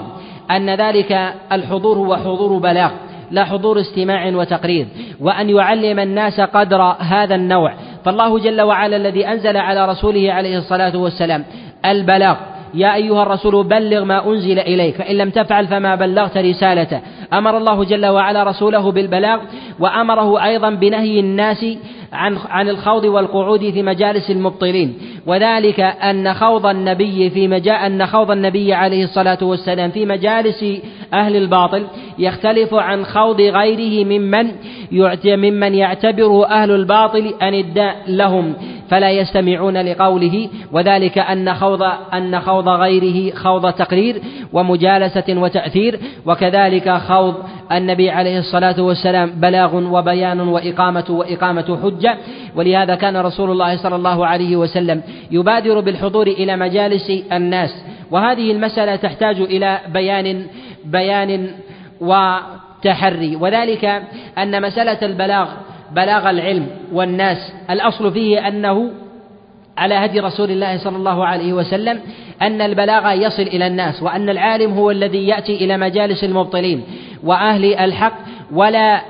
أن 0.50 0.70
ذلك 0.70 1.34
الحضور 1.52 1.96
هو 1.98 2.16
حضور 2.16 2.58
بلاغ 2.58 2.90
لا 3.30 3.44
حضور 3.44 3.80
استماع 3.80 4.28
وتقرير 4.28 4.86
وأن 5.20 5.50
يعلم 5.50 5.98
الناس 5.98 6.40
قدر 6.40 6.82
هذا 6.82 7.34
النوع. 7.34 7.74
فالله 8.04 8.38
جل 8.38 8.62
وعلا 8.62 8.96
الذي 8.96 9.28
أنزل 9.28 9.56
على 9.56 9.88
رسوله 9.88 10.32
عليه 10.32 10.58
الصلاة 10.58 10.96
والسلام 10.96 11.44
البلاغ 11.84 12.36
يا 12.74 12.94
أيها 12.94 13.22
الرسول 13.22 13.64
بلغ 13.64 14.04
ما 14.04 14.26
أنزل 14.26 14.58
إليك 14.58 14.94
فإن 14.94 15.16
لم 15.16 15.30
تفعل 15.30 15.66
فما 15.66 15.94
بلغت 15.94 16.36
رسالته. 16.36 17.00
أمر 17.32 17.56
الله 17.56 17.84
جل 17.84 18.06
وعلا 18.06 18.42
رسوله 18.42 18.92
بالبلاغ 18.92 19.38
وأمره 19.80 20.44
أيضا 20.44 20.70
بنهي 20.70 21.20
الناس 21.20 21.66
عن 22.12 22.36
عن 22.48 22.68
الخوض 22.68 23.04
والقعود 23.04 23.70
في 23.70 23.82
مجالس 23.82 24.30
المبطلين. 24.30 24.94
وذلك 25.26 25.80
أن 25.80 26.34
خوض 26.34 26.66
النبي 26.66 27.30
في 27.30 27.48
مجال 27.48 27.76
أن 27.76 28.06
خوض 28.06 28.30
النبي 28.30 28.74
عليه 28.74 29.04
الصلاة 29.04 29.38
والسلام 29.42 29.90
في 29.90 30.06
مجالس 30.06 30.64
أهل 31.12 31.36
الباطل 31.36 31.84
يختلف 32.18 32.74
عن 32.74 33.04
خوض 33.04 33.40
غيره 33.40 34.04
ممن 34.04 34.50
ممن 35.24 35.74
يعتبره 35.74 36.46
أهل 36.46 36.70
الباطل 36.70 37.34
أنداء 37.42 37.96
لهم. 38.08 38.54
فلا 38.94 39.10
يستمعون 39.10 39.76
لقوله 39.76 40.48
وذلك 40.72 41.18
أن 41.18 41.54
خوض 41.54 41.82
أن 42.14 42.40
خوض 42.40 42.68
غيره 42.68 43.34
خوض 43.34 43.72
تقرير 43.72 44.22
ومجالسة 44.52 45.24
وتأثير 45.28 46.00
وكذلك 46.26 46.90
خوض 46.96 47.34
النبي 47.72 48.10
عليه 48.10 48.38
الصلاة 48.38 48.82
والسلام 48.82 49.30
بلاغ 49.30 49.76
وبيان 49.76 50.40
وإقامة 50.40 51.04
وإقامة 51.08 51.78
حجة 51.82 52.18
ولهذا 52.56 52.94
كان 52.94 53.16
رسول 53.16 53.50
الله 53.50 53.76
صلى 53.76 53.96
الله 53.96 54.26
عليه 54.26 54.56
وسلم 54.56 55.02
يبادر 55.30 55.80
بالحضور 55.80 56.26
إلى 56.26 56.56
مجالس 56.56 57.10
الناس 57.32 57.84
وهذه 58.10 58.52
المسألة 58.52 58.96
تحتاج 58.96 59.40
إلى 59.40 59.78
بيان 59.88 60.46
بيان 60.84 61.50
وتحري 62.00 63.36
وذلك 63.36 64.02
أن 64.38 64.62
مسألة 64.62 64.98
البلاغ 65.02 65.48
بلاغ 65.94 66.30
العلم 66.30 66.66
والناس. 66.92 67.52
الأصل 67.70 68.12
فيه 68.12 68.48
أنه 68.48 68.90
على 69.76 69.94
هدي 69.94 70.20
رسول 70.20 70.50
الله 70.50 70.76
صلى 70.78 70.96
الله 70.96 71.26
عليه 71.26 71.52
وسلم 71.52 72.00
أن 72.42 72.60
البلاغ 72.60 73.12
يصل 73.12 73.42
إلى 73.42 73.66
الناس 73.66 74.02
وأن 74.02 74.28
العالم 74.28 74.72
هو 74.72 74.90
الذي 74.90 75.26
يأتي 75.28 75.64
إلى 75.64 75.76
مجالس 75.76 76.24
المبطلين. 76.24 76.82
وأهل 77.24 77.74
الحق 77.74 78.18
ولا 78.52 79.02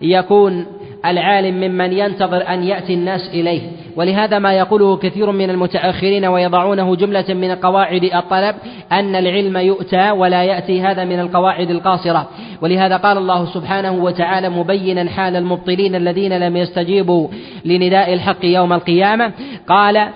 يكون 0.00 0.66
العالم 1.06 1.54
ممن 1.54 1.92
ينتظر 1.92 2.48
أن 2.48 2.62
يأتي 2.62 2.94
الناس 2.94 3.28
إليه. 3.34 3.60
ولهذا 3.98 4.38
ما 4.38 4.52
يقوله 4.52 4.96
كثير 4.96 5.30
من 5.30 5.50
المتأخرين 5.50 6.24
ويضعونه 6.24 6.96
جملة 6.96 7.24
من 7.28 7.54
قواعد 7.54 8.04
الطلب 8.04 8.54
أن 8.92 9.16
العلم 9.16 9.56
يؤتى 9.56 10.10
ولا 10.10 10.44
يأتي 10.44 10.82
هذا 10.82 11.04
من 11.04 11.20
القواعد 11.20 11.70
القاصرة. 11.70 12.28
ولهذا 12.62 12.96
قال 12.96 13.18
الله 13.18 13.44
سبحانه 13.44 13.92
وتعالى 13.92 14.48
مبينا 14.48 15.10
حال 15.10 15.36
المبطلين 15.36 15.94
الذين 15.94 16.38
لم 16.38 16.56
يستجيبوا 16.56 17.28
لنداء 17.64 18.12
الحق 18.12 18.44
يوم 18.44 18.72
القيامة. 18.72 19.32
قال 19.68 20.08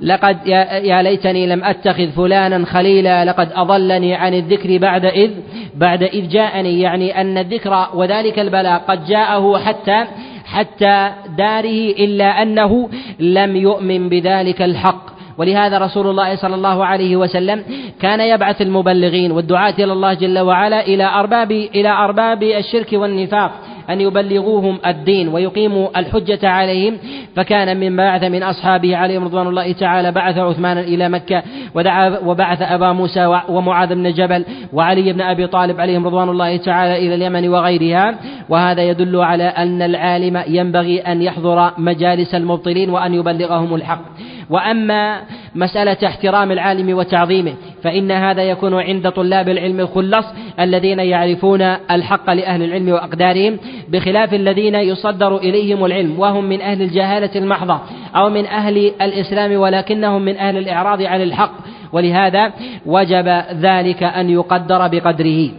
لقد 0.00 0.46
يا 0.82 1.02
ليتني 1.02 1.46
لم 1.46 1.64
أتخذ 1.64 2.10
فلانا 2.10 2.66
خليلا 2.66 3.24
لقد 3.24 3.48
أضلني 3.52 4.14
عن 4.14 4.34
الذكر 4.34 4.78
بعد 4.78 5.04
إذ 5.04 5.30
بعد 5.74 6.02
إذ 6.02 6.28
جاءني. 6.28 6.80
يعني 6.80 7.20
أن 7.20 7.38
الذكر 7.38 7.86
وذلك 7.94 8.38
البلاء 8.38 8.82
قد 8.88 9.04
جاءه 9.04 9.58
حتى 9.58 10.04
حتى 10.48 10.96
داره 11.38 11.80
إلا 12.04 12.42
أنه 12.42 12.88
لم 13.20 13.56
يؤمن 13.56 14.08
بذلك 14.08 14.62
الحق. 14.62 15.04
ولهذا 15.38 15.78
رسول 15.78 16.06
الله 16.10 16.36
صلى 16.36 16.54
الله 16.54 16.78
عليه 16.84 17.16
وسلم 17.16 17.58
كان 18.00 18.20
يبعث 18.20 18.62
المبلغين 18.62 19.30
والدعاة 19.32 19.74
إلى 19.78 19.92
الله 19.92 20.12
جل 20.14 20.38
وعلا 20.38 20.80
إلى 20.86 21.04
أرباب 21.04 21.50
إلى 21.52 21.88
أرباب 21.88 22.42
الشرك 22.42 22.90
والنفاق. 22.92 23.50
أن 23.90 24.00
يبلغوهم 24.00 24.78
الدين 24.86 25.28
ويقيموا 25.28 25.98
الحجة 25.98 26.48
عليهم 26.48 26.98
فكان 27.36 27.80
من 27.80 27.96
بعث 27.96 28.24
من 28.24 28.42
أصحابه 28.42 28.96
عليهم 28.96 29.24
رضوان 29.24 29.46
الله 29.46 29.72
تعالى 29.72 30.12
بعث 30.12 30.38
عثمان 30.38 30.78
إلى 30.78 31.08
مكة 31.08 31.42
ودعا 31.74 32.18
وبعث 32.18 32.62
أبا 32.62 32.92
موسى 32.92 33.40
ومعاذ 33.48 33.94
بن 33.94 34.12
جبل 34.12 34.44
وعلي 34.72 35.12
بن 35.12 35.20
أبي 35.20 35.46
طالب 35.46 35.80
عليهم 35.80 36.06
رضوان 36.06 36.28
الله 36.28 36.56
تعالى 36.56 37.06
إلى 37.06 37.14
اليمن 37.14 37.48
وغيرها. 37.48 38.14
وهذا 38.48 38.82
يدل 38.82 39.16
على 39.16 39.44
أن 39.44 39.82
العالم 39.82 40.42
ينبغي 40.48 41.00
أن 41.00 41.22
يحضر 41.22 41.72
مجالس 41.78 42.34
المبطلين 42.34 42.90
وأن 42.90 43.14
يبلغهم 43.14 43.74
الحق. 43.74 44.04
وأما 44.50 45.20
مسألة 45.54 45.96
احترام 46.06 46.52
العالم 46.52 46.96
وتعظيمه 46.96 47.54
فإن 47.82 48.10
هذا 48.10 48.42
يكون 48.42 48.74
عند 48.74 49.10
طلاب 49.10 49.48
العلم 49.48 49.80
الخلص 49.80 50.26
الذين 50.60 50.98
يعرفون 50.98 51.62
الحق 51.90 52.30
لأهل 52.30 52.62
العلم 52.62 52.88
وأقدارهم 52.88 53.58
بخلاف 53.88 54.34
الذين 54.34 54.74
يصدر 54.74 55.36
إليهم 55.36 55.84
العلم 55.84 56.20
وهم 56.20 56.44
من 56.44 56.60
أهل 56.60 56.82
الجهالة 56.82 57.30
المحضة 57.36 57.80
أو 58.16 58.30
من 58.30 58.46
أهل 58.46 58.92
الإسلام 59.02 59.56
ولكنهم 59.60 60.22
من 60.22 60.36
أهل 60.36 60.56
الإعراض 60.56 61.02
عن 61.02 61.22
الحق. 61.22 61.52
ولهذا 61.92 62.52
وجب 62.86 63.42
ذلك 63.60 64.02
أن 64.02 64.30
يقدر 64.30 64.88
بقدره. 64.88 65.50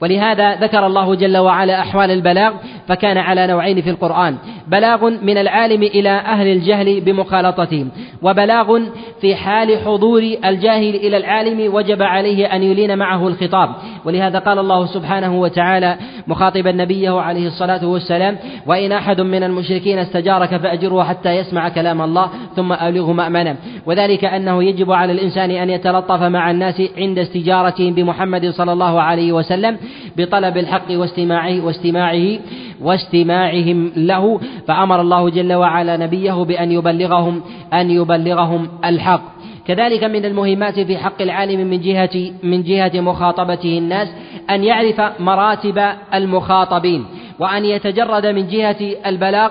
ولهذا 0.00 0.54
ذكر 0.54 0.86
الله 0.86 1.14
جل 1.14 1.36
وعلا 1.36 1.80
أحوال 1.80 2.10
البلاغ 2.10 2.52
فكان 2.88 3.18
على 3.18 3.46
نوعين 3.46 3.82
في 3.82 3.90
القرآن. 3.90 4.36
بلاغ 4.68 5.10
من 5.10 5.38
العالم 5.38 5.82
إلى 5.82 6.10
أهل 6.10 6.46
الجهل 6.46 7.00
بمخالطتهم 7.00 7.88
وبلاغ 8.22 8.80
في 9.20 9.36
حال 9.36 9.78
حضور 9.78 10.22
الجاهل 10.44 10.94
إلى 10.94 11.16
العالم 11.16 11.74
وجب 11.74 12.02
عليه 12.02 12.46
أن 12.46 12.62
يلين 12.62 12.98
معه 12.98 13.28
الخطاب. 13.28 13.70
ولهذا 14.04 14.38
قال 14.38 14.58
الله 14.58 14.86
سبحانه 14.86 15.40
وتعالى 15.40 15.96
مخاطبا 16.26 16.72
نبيه 16.72 17.20
عليه 17.20 17.46
الصلاة 17.46 17.86
والسلام 17.86 18.38
وإن 18.66 18.92
أحد 18.92 19.20
من 19.20 19.42
المشركين 19.42 19.98
استجارك 19.98 20.56
فأجره 20.56 21.02
حتى 21.02 21.30
يسمع 21.30 21.68
كلام 21.68 22.02
الله 22.02 22.30
ثم 22.56 22.72
أبلغه 22.72 23.12
مأمنا 23.12 23.56
وذلك 23.86 24.24
أنه 24.24 24.64
يجب 24.64 24.92
على 24.92 25.12
الإنسان 25.12 25.50
أن 25.50 25.70
يتلطف 25.70 26.22
مع 26.22 26.50
الناس 26.50 26.82
عند 26.98 27.18
استجارتهم 27.18 27.94
بمحمد 27.94 28.50
صلى 28.50 28.72
الله 28.72 29.00
عليه 29.00 29.32
وسلم 29.32 29.76
بطلب 30.16 30.56
الحق 30.56 30.90
واستماعه 30.90 31.60
واستماعه. 31.64 32.38
واستماعهم 32.84 33.92
له 33.96 34.40
فأمر 34.68 35.00
الله 35.00 35.30
جل 35.30 35.52
وعلا 35.52 35.96
نبيه 35.96 36.32
بأن 36.32 36.72
يبلغهم 36.72 37.42
أن 37.72 37.90
يبلغهم 37.90 38.68
الحق. 38.84 39.34
كذلك 39.66 40.04
من 40.04 40.24
المهمات 40.24 40.80
في 40.80 40.98
حق 40.98 41.22
العالم 41.22 41.70
من 41.70 41.80
جهة 41.80 42.32
من 42.42 42.62
جهة 42.62 43.00
مخاطبته 43.00 43.78
الناس 43.78 44.08
أن 44.50 44.64
يعرف 44.64 45.00
مراتب 45.20 45.82
المخاطبين 46.14 47.04
وأن 47.38 47.64
يتجرد 47.64 48.26
من 48.26 48.48
جهة 48.48 48.76
البلاغ 49.06 49.50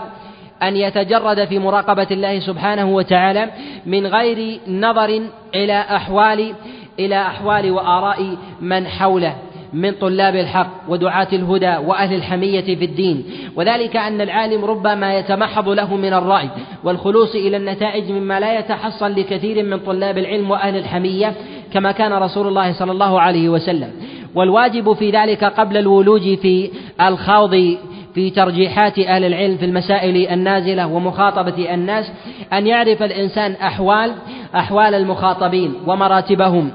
أن 0.63 0.75
يتجرد 0.75 1.45
في 1.45 1.59
مراقبة 1.59 2.07
الله 2.11 2.39
سبحانه 2.39 2.95
وتعالى 2.95 3.49
من 3.85 4.07
غير 4.07 4.59
نظر 4.67 5.21
إلى 5.55 5.79
أحوال 5.79 6.53
إلى 6.99 7.21
أحوال 7.21 7.71
وآراء 7.71 8.37
من 8.61 8.87
حوله. 8.87 9.35
من 9.73 9.91
طلاب 9.91 10.35
الحق 10.35 10.71
ودعاة 10.87 11.27
الهدى 11.33 11.77
وأهل 11.77 12.13
الحمية 12.13 12.75
في 12.75 12.85
الدين. 12.85 13.25
وذلك 13.55 13.95
أن 13.95 14.21
العالم 14.21 14.65
ربما 14.65 15.17
يتمحض 15.17 15.69
له 15.69 15.95
من 15.95 16.13
الرأي 16.13 16.49
والخلوص 16.83 17.35
إلى 17.35 17.57
النتائج 17.57 18.11
مما 18.11 18.39
لا 18.39 18.59
يتحصل 18.59 19.11
لكثير 19.11 19.63
من 19.63 19.79
طلاب 19.79 20.17
العلم 20.17 20.51
وأهل 20.51 20.75
الحمية 20.77 21.33
كما 21.73 21.91
كان 21.91 22.13
رسول 22.13 22.47
الله 22.47 22.73
صلى 22.73 22.91
الله 22.91 23.21
عليه 23.21 23.49
وسلم. 23.49 23.89
والواجب 24.35 24.93
في 24.93 25.11
ذلك 25.11 25.43
قبل 25.43 25.77
الولوج 25.77 26.37
في 26.37 26.69
الخوض 27.01 27.77
في 28.13 28.29
ترجيحات 28.29 28.99
أهل 28.99 29.23
العلم 29.23 29.57
في 29.57 29.65
المسائل 29.65 30.27
النازلة 30.27 30.87
ومخاطبة 30.87 31.73
الناس 31.73 32.11
أن 32.53 32.67
يعرف 32.67 33.03
الإنسان 33.03 33.51
أحوال 33.51 34.11
أحوال 34.55 34.93
المخاطبين 34.93 35.73
ومراتبهم. 35.87 36.71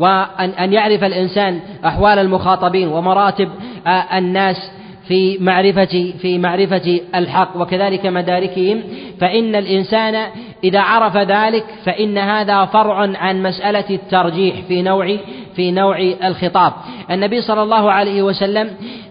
وأن 0.00 0.50
أن 0.50 0.72
يعرف 0.72 1.04
الإنسان 1.04 1.60
أحوال 1.84 2.18
المخاطبين 2.18 2.88
ومراتب 2.88 3.48
آه، 3.86 4.18
الناس 4.18 4.70
في 5.08 5.38
معرفة 5.38 6.12
في 6.20 6.38
معرفة 6.38 7.00
الحق 7.14 7.56
وكذلك 7.56 8.06
مداركهم 8.06 8.82
فإن 9.20 9.54
الإنسان 9.54 10.26
إذا 10.64 10.80
عرف 10.80 11.16
ذلك 11.16 11.64
فإن 11.84 12.18
هذا 12.18 12.64
فرع 12.64 12.96
عن 13.16 13.42
مسألة 13.42 13.84
الترجيح 13.90 14.54
في 14.68 14.82
نوع 14.82 15.16
في 15.56 15.70
نوع 15.70 15.98
الخطاب. 16.24 16.72
النبي 17.10 17.40
صلى 17.40 17.62
الله 17.62 17.92
عليه 17.92 18.22
وسلم 18.22 18.70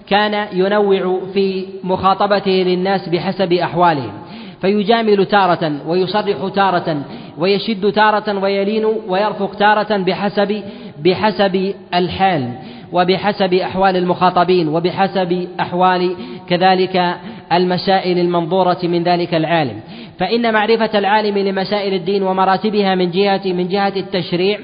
كان 0.09 0.47
ينوع 0.53 1.21
في 1.33 1.65
مخاطبته 1.83 2.51
للناس 2.51 3.09
بحسب 3.09 3.53
أحوالهم. 3.53 4.11
فيجامل 4.61 5.25
تارة 5.25 5.71
ويصرح 5.87 6.49
تارة 6.55 7.03
ويشد 7.39 7.91
تارة 7.91 8.39
ويلين 8.39 8.85
ويرفق 8.85 9.55
تارة 9.55 9.97
بحسب 9.97 10.63
بحسب 11.03 11.73
الحال 11.93 12.49
وبحسب 12.91 13.53
أحوال 13.53 13.97
المخاطبين 13.97 14.67
وبحسب 14.67 15.47
أحوال 15.59 16.15
كذلك 16.49 17.15
المسائل 17.53 18.19
المنظورة 18.19 18.79
من 18.83 19.03
ذلك 19.03 19.33
العالم. 19.33 19.79
فإن 20.19 20.53
معرفة 20.53 20.99
العالم 20.99 21.37
لمسائل 21.37 21.93
الدين 21.93 22.23
ومراتبها 22.23 22.95
من 22.95 23.11
جهة 23.11 23.41
من 23.45 23.67
جهة 23.67 23.93
التشريع 23.95 24.59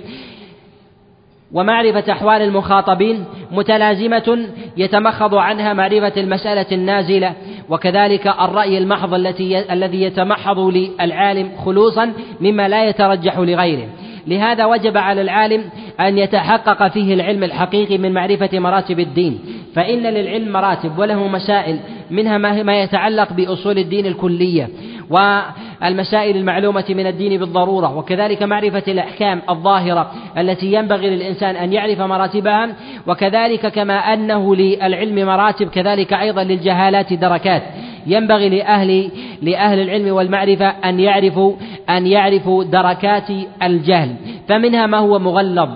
ومعرفة 1.55 2.11
أحوال 2.11 2.41
المخاطبين 2.41 3.25
متلازمة 3.51 4.47
يتمخض 4.77 5.35
عنها 5.35 5.73
معرفة 5.73 6.13
المسألة 6.17 6.65
النازلة 6.71 7.33
وكذلك 7.69 8.27
الرأي 8.27 8.77
المحض 8.77 9.13
التي 9.13 9.73
الذي 9.73 10.01
يتمحض 10.01 10.59
للعالم 10.59 11.49
خلوصا 11.65 12.13
مما 12.41 12.67
لا 12.67 12.89
يترجح 12.89 13.39
لغيره. 13.39 13.87
لهذا 14.27 14.65
وجب 14.65 14.97
على 14.97 15.21
العالم 15.21 15.63
أن 15.99 16.17
يتحقق 16.17 16.87
فيه 16.87 17.13
العلم 17.13 17.43
الحقيقي 17.43 17.97
من 17.97 18.13
معرفة 18.13 18.59
مراتب 18.59 18.99
الدين. 18.99 19.39
فإن 19.75 20.03
للعلم 20.03 20.51
مراتب 20.53 20.99
وله 20.99 21.27
مسائل 21.27 21.79
منها 22.11 22.37
ما 22.63 22.81
يتعلق 22.81 23.33
بأصول 23.33 23.77
الدين 23.77 24.05
الكلية. 24.05 24.69
والمسائل 25.09 26.37
المعلومة 26.37 26.85
من 26.89 27.07
الدين 27.07 27.39
بالضرورة 27.39 27.97
وكذلك 27.97 28.43
معرفة 28.43 28.83
الأحكام 28.87 29.41
الظاهرة 29.49 30.11
التي 30.37 30.73
ينبغي 30.73 31.09
للإنسان 31.09 31.55
أن 31.55 31.73
يعرف 31.73 32.01
مراتبها 32.01 32.69
وكذلك 33.07 33.67
كما 33.67 34.13
أنه 34.13 34.55
للعلم 34.55 35.27
مراتب 35.27 35.69
كذلك 35.69 36.13
أيضا 36.13 36.43
للجهالات 36.43 37.13
دركات. 37.13 37.63
ينبغي 38.07 38.49
لأهل 38.49 39.11
لأهل 39.41 39.79
العلم 39.79 40.15
والمعرفة 40.15 40.67
أن 40.67 40.99
يعرفوا 40.99 41.53
أن 41.89 42.07
يعرفوا 42.07 42.63
دركات 42.63 43.29
الجهل. 43.63 44.15
فمنها 44.47 44.85
ما 44.85 44.97
هو 44.97 45.19
مغلظ 45.19 45.69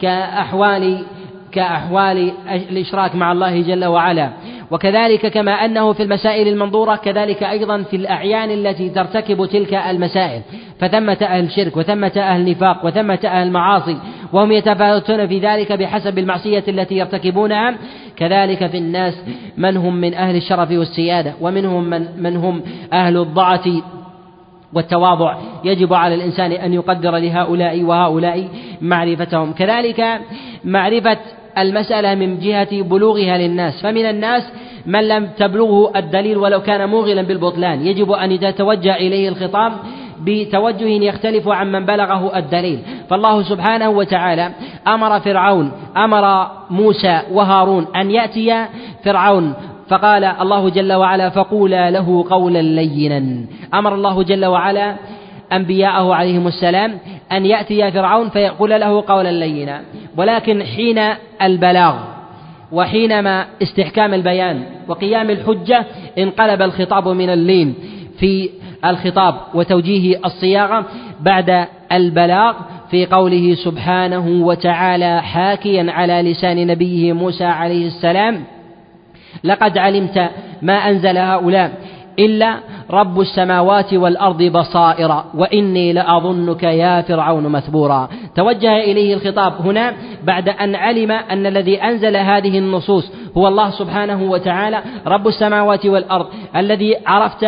كأحوال 0.00 1.04
كأحوال 1.52 2.32
الإشراك 2.70 3.14
مع 3.14 3.32
الله 3.32 3.60
جل 3.60 3.84
وعلا. 3.84 4.30
وكذلك 4.70 5.26
كما 5.26 5.52
أنه 5.52 5.92
في 5.92 6.02
المسائل 6.02 6.48
المنظورة 6.48 6.96
كذلك 6.96 7.42
أيضا 7.42 7.82
في 7.82 7.96
الأعيان 7.96 8.50
التي 8.50 8.88
ترتكب 8.88 9.46
تلك 9.46 9.74
المسائل. 9.74 10.42
فثمة 10.80 11.18
أهل 11.22 11.50
شرك 11.50 11.76
وثمة 11.76 12.12
أهل 12.16 12.50
نفاق 12.50 12.86
وثمة 12.86 13.18
أهل 13.24 13.50
معاصي 13.50 13.96
وهم 14.32 14.52
يتفاوتون 14.52 15.26
في 15.26 15.38
ذلك 15.38 15.72
بحسب 15.72 16.18
المعصية 16.18 16.64
التي 16.68 16.96
يرتكبونها. 16.96 17.74
كذلك 18.16 18.66
في 18.66 18.78
الناس 18.78 19.14
من 19.56 19.76
هم 19.76 19.94
من 19.94 20.14
أهل 20.14 20.36
الشرف 20.36 20.70
والسيادة 20.70 21.34
ومنهم 21.40 21.90
من, 21.90 22.22
من 22.22 22.36
هم 22.36 22.62
أهل 22.92 23.16
الضعة 23.16 23.64
والتواضع. 24.72 25.36
يجب 25.64 25.94
على 25.94 26.14
الإنسان 26.14 26.52
أن 26.52 26.72
يقدر 26.72 27.16
لهؤلاء 27.16 27.82
وهؤلاء 27.82 28.48
معرفتهم. 28.80 29.52
كذلك 29.52 30.20
معرفة 30.64 31.18
المسألة 31.58 32.14
من 32.14 32.38
جهة 32.38 32.82
بلوغها 32.82 33.38
للناس. 33.38 33.82
فمن 33.82 34.06
الناس 34.06 34.42
من 34.86 35.08
لم 35.08 35.28
تبلغه 35.38 35.92
الدليل 35.96 36.36
ولو 36.38 36.62
كان 36.62 36.88
موغلا 36.88 37.22
بالبطلان. 37.22 37.86
يجب 37.86 38.12
أن 38.12 38.32
يتوجه 38.32 38.96
إليه 38.96 39.28
الخطاب 39.28 39.72
بتوجه 40.20 40.88
يختلف 40.88 41.48
عن 41.48 41.72
من 41.72 41.86
بلغه 41.86 42.38
الدليل. 42.38 42.78
فالله 43.10 43.42
سبحانه 43.42 43.88
وتعالى 43.88 44.50
أمر 44.88 45.20
فرعون 45.20 45.72
أمر 45.96 46.50
موسى 46.70 47.20
وهارون 47.32 47.86
أن 47.96 48.10
يأتي 48.10 48.66
فرعون. 49.04 49.54
فقال 49.88 50.24
الله 50.24 50.68
جل 50.68 50.92
وعلا 50.92 51.28
فقولا 51.30 51.90
له 51.90 52.24
قولا 52.30 52.62
لينا. 52.62 53.46
أمر 53.74 53.94
الله 53.94 54.22
جل 54.22 54.44
وعلا 54.44 54.96
أنبياءه 55.52 56.14
عليهم 56.14 56.46
السلام 56.46 56.98
أن 57.32 57.46
يأتي 57.46 57.90
فرعون 57.90 58.28
فيقول 58.28 58.70
له 58.70 59.04
قولا 59.06 59.32
لينا. 59.32 59.82
ولكن 60.16 60.62
حين 60.62 60.98
البلاغ 61.42 61.96
وحينما 62.72 63.46
استحكام 63.62 64.14
البيان 64.14 64.64
وقيام 64.88 65.30
الحجة 65.30 65.84
انقلب 66.18 66.62
الخطاب 66.62 67.08
من 67.08 67.30
اللين 67.30 67.74
في 68.18 68.50
الخطاب 68.84 69.34
وتوجيه 69.54 70.20
الصياغة 70.24 70.84
بعد 71.20 71.66
البلاغ 71.92 72.54
في 72.90 73.06
قوله 73.06 73.54
سبحانه 73.54 74.46
وتعالى 74.46 75.22
حاكيا 75.22 75.92
على 75.92 76.30
لسان 76.30 76.66
نبيه 76.66 77.12
موسى 77.12 77.44
عليه 77.44 77.86
السلام 77.86 78.44
لقد 79.44 79.78
علمت 79.78 80.30
ما 80.62 80.74
أنزل 80.74 81.18
هؤلاء 81.18 81.72
إلا 82.18 82.56
رب 82.90 83.20
السماوات 83.20 83.94
والأرض 83.94 84.42
بصائر 84.42 85.24
وإني 85.34 85.92
لأظنك 85.92 86.62
يا 86.62 87.00
فرعون 87.02 87.42
مثبورا. 87.48 88.08
توجه 88.36 88.76
إليه 88.76 89.14
الخطاب 89.14 89.52
هنا 89.66 89.92
بعد 90.24 90.48
أن 90.48 90.74
علم 90.74 91.10
أن 91.10 91.46
الذي 91.46 91.82
أنزل 91.82 92.16
هذه 92.16 92.58
النصوص 92.58 93.12
هو 93.36 93.48
الله 93.48 93.70
سبحانه 93.70 94.22
وتعالى 94.22 94.82
رب 95.06 95.28
السماوات 95.28 95.86
والأرض 95.86 96.26
الذي 96.56 96.96
عرفت 97.06 97.46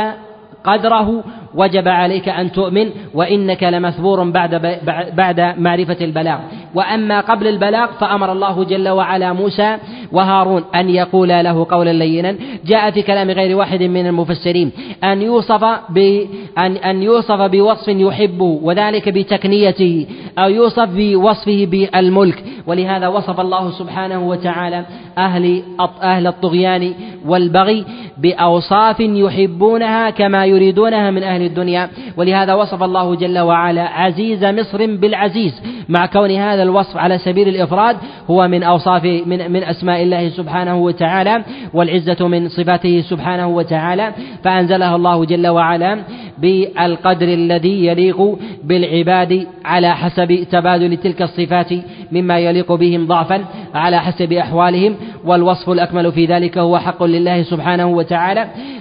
قدره 0.64 1.24
وجب 1.54 1.88
عليك 1.88 2.28
أن 2.28 2.52
تؤمن 2.52 2.90
وإنك 3.14 3.62
لمثبور 3.62 4.30
بعد 4.30 4.78
بعد 5.16 5.40
معرفة 5.58 5.96
البلاغ. 6.00 6.38
وأما 6.74 7.20
قبل 7.20 7.46
البلاغ 7.46 7.86
فأمر 8.00 8.32
الله 8.32 8.64
جل 8.64 8.88
وعلا 8.88 9.32
موسى 9.32 9.76
وهارون 10.12 10.64
أن 10.74 10.88
يقولا 10.88 11.42
له 11.42 11.66
قولا 11.70 11.92
لينا. 11.92 12.36
جاء 12.66 12.90
في 12.90 13.02
كلام 13.02 13.30
غير 13.30 13.56
واحد 13.56 13.82
من 13.82 14.06
المفسرين. 14.06 14.70
أن 15.04 15.22
يوصف 15.22 15.64
ب 15.88 16.26
أن 16.58 16.76
أن 16.76 17.02
يوصف 17.02 17.40
بوصف 17.40 17.88
يحبه 17.88 18.60
وذلك 18.62 19.08
بتكنيته 19.08 20.06
أو 20.38 20.48
يوصف 20.48 20.88
بوصفه 20.92 21.66
بالملك. 21.70 22.44
ولهذا 22.66 23.08
وصف 23.08 23.40
الله 23.40 23.70
سبحانه 23.70 24.28
وتعالى 24.28 24.84
أهل 25.18 25.62
أهل 26.02 26.26
الطغيان 26.26 26.94
والبغي 27.26 27.84
بأوصاف 28.22 29.00
يحبونها 29.00 30.10
كما 30.10 30.46
يريدونها 30.46 31.10
من 31.10 31.22
أهل 31.22 31.42
الدنيا. 31.42 31.88
ولهذا 32.16 32.54
وصف 32.54 32.82
الله 32.82 33.14
جل 33.14 33.38
وعلا 33.38 33.82
عزيز 33.82 34.44
مصر 34.44 34.86
بالعزيز 34.86 35.62
مع 35.88 36.06
كون 36.06 36.30
هذا 36.30 36.62
الوصف 36.62 36.96
على 36.96 37.18
سبيل 37.18 37.48
الإفراد 37.48 37.96
هو 38.30 38.48
من 38.48 38.62
أوصاف 38.62 39.04
من 39.04 39.52
من 39.52 39.62
أسماء 39.62 40.02
الله 40.02 40.28
سبحانه 40.28 40.76
وتعالى 40.76 41.44
والعزة 41.74 42.28
من 42.28 42.48
صفاته 42.48 43.00
سبحانه 43.00 43.48
وتعالى. 43.48 44.12
فأنزلها 44.44 44.96
الله 44.96 45.24
جل 45.24 45.46
وعلا 45.48 45.98
بالقدر 46.38 47.28
الذي 47.28 47.86
يليق 47.86 48.38
بالعباد 48.64 49.46
على 49.64 49.96
حسب 49.96 50.46
تبادل 50.50 50.96
تلك 50.96 51.22
الصفات 51.22 51.72
مما 52.12 52.38
يليق 52.38 52.72
بهم 52.72 53.06
ضعفا 53.06 53.44
على 53.74 54.00
حسب 54.00 54.32
أحوالهم 54.32 54.94
والوصف 55.24 55.70
الأكمل 55.70 56.12
في 56.12 56.24
ذلك 56.26 56.58
هو 56.58 56.78
حق 56.78 57.02
لله 57.02 57.42
سبحانه 57.42 57.86
وتعالى. 57.86 58.07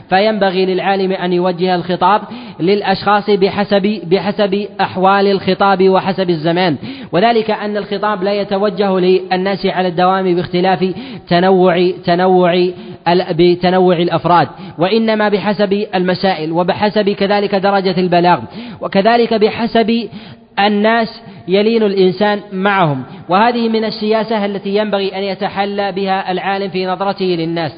فينبغي 0.10 0.66
للعالم 0.66 1.12
أن 1.12 1.34
يوجه 1.34 1.76
الخطاب 1.76 2.22
للأشخاص 2.60 3.30
بحسب 3.30 4.02
بحسب 4.04 4.68
أحوال 4.82 5.28
الخطاب 5.28 5.90
وحسب 5.90 6.30
الزمان. 6.30 6.76
وذلك 7.12 7.52
أن 7.52 7.78
الخطاب 7.78 8.24
لا 8.24 8.34
يتوجه 8.34 9.00
للناس 9.00 9.66
على 9.66 9.88
الدوام 9.88 10.36
باختلاف 10.36 10.94
تنوع 11.30 11.92
تنوع 12.06 12.70
بتنوع 13.32 13.98
الأفراد 13.98 14.48
وإنما 14.78 15.30
بحسب 15.30 15.86
المسائل 15.96 16.52
وبحسب 16.52 17.10
كذلك 17.10 17.56
درجة 17.56 18.00
البلاغ 18.00 18.40
وكذلك 18.82 19.34
بحسب 19.34 20.10
الناس 20.60 21.22
يلين 21.48 21.84
الإنسان 21.84 22.40
معهم. 22.54 23.04
وهذه 23.30 23.70
من 23.70 23.86
السياسة 23.86 24.46
التي 24.46 24.76
ينبغي 24.78 25.18
أن 25.18 25.24
يتحلى 25.24 25.92
بها 25.92 26.32
العالم 26.32 26.70
في 26.70 26.86
نظرته 26.86 27.26
للناس. 27.26 27.72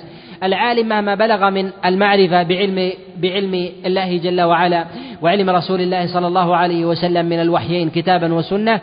العالم 0.43 0.87
مهما 0.87 1.15
بلغ 1.15 1.49
من 1.49 1.69
المعرفة 1.85 2.43
بعلم 2.43 2.91
بعلم 3.17 3.69
الله 3.85 4.17
جل 4.17 4.41
وعلا 4.41 4.85
وعلم 5.21 5.49
رسول 5.49 5.81
الله 5.81 6.13
صلى 6.13 6.27
الله 6.27 6.55
عليه 6.55 6.85
وسلم 6.85 7.25
من 7.25 7.41
الوحيين 7.41 7.89
كتابا 7.89 8.33
وسنة 8.33 8.81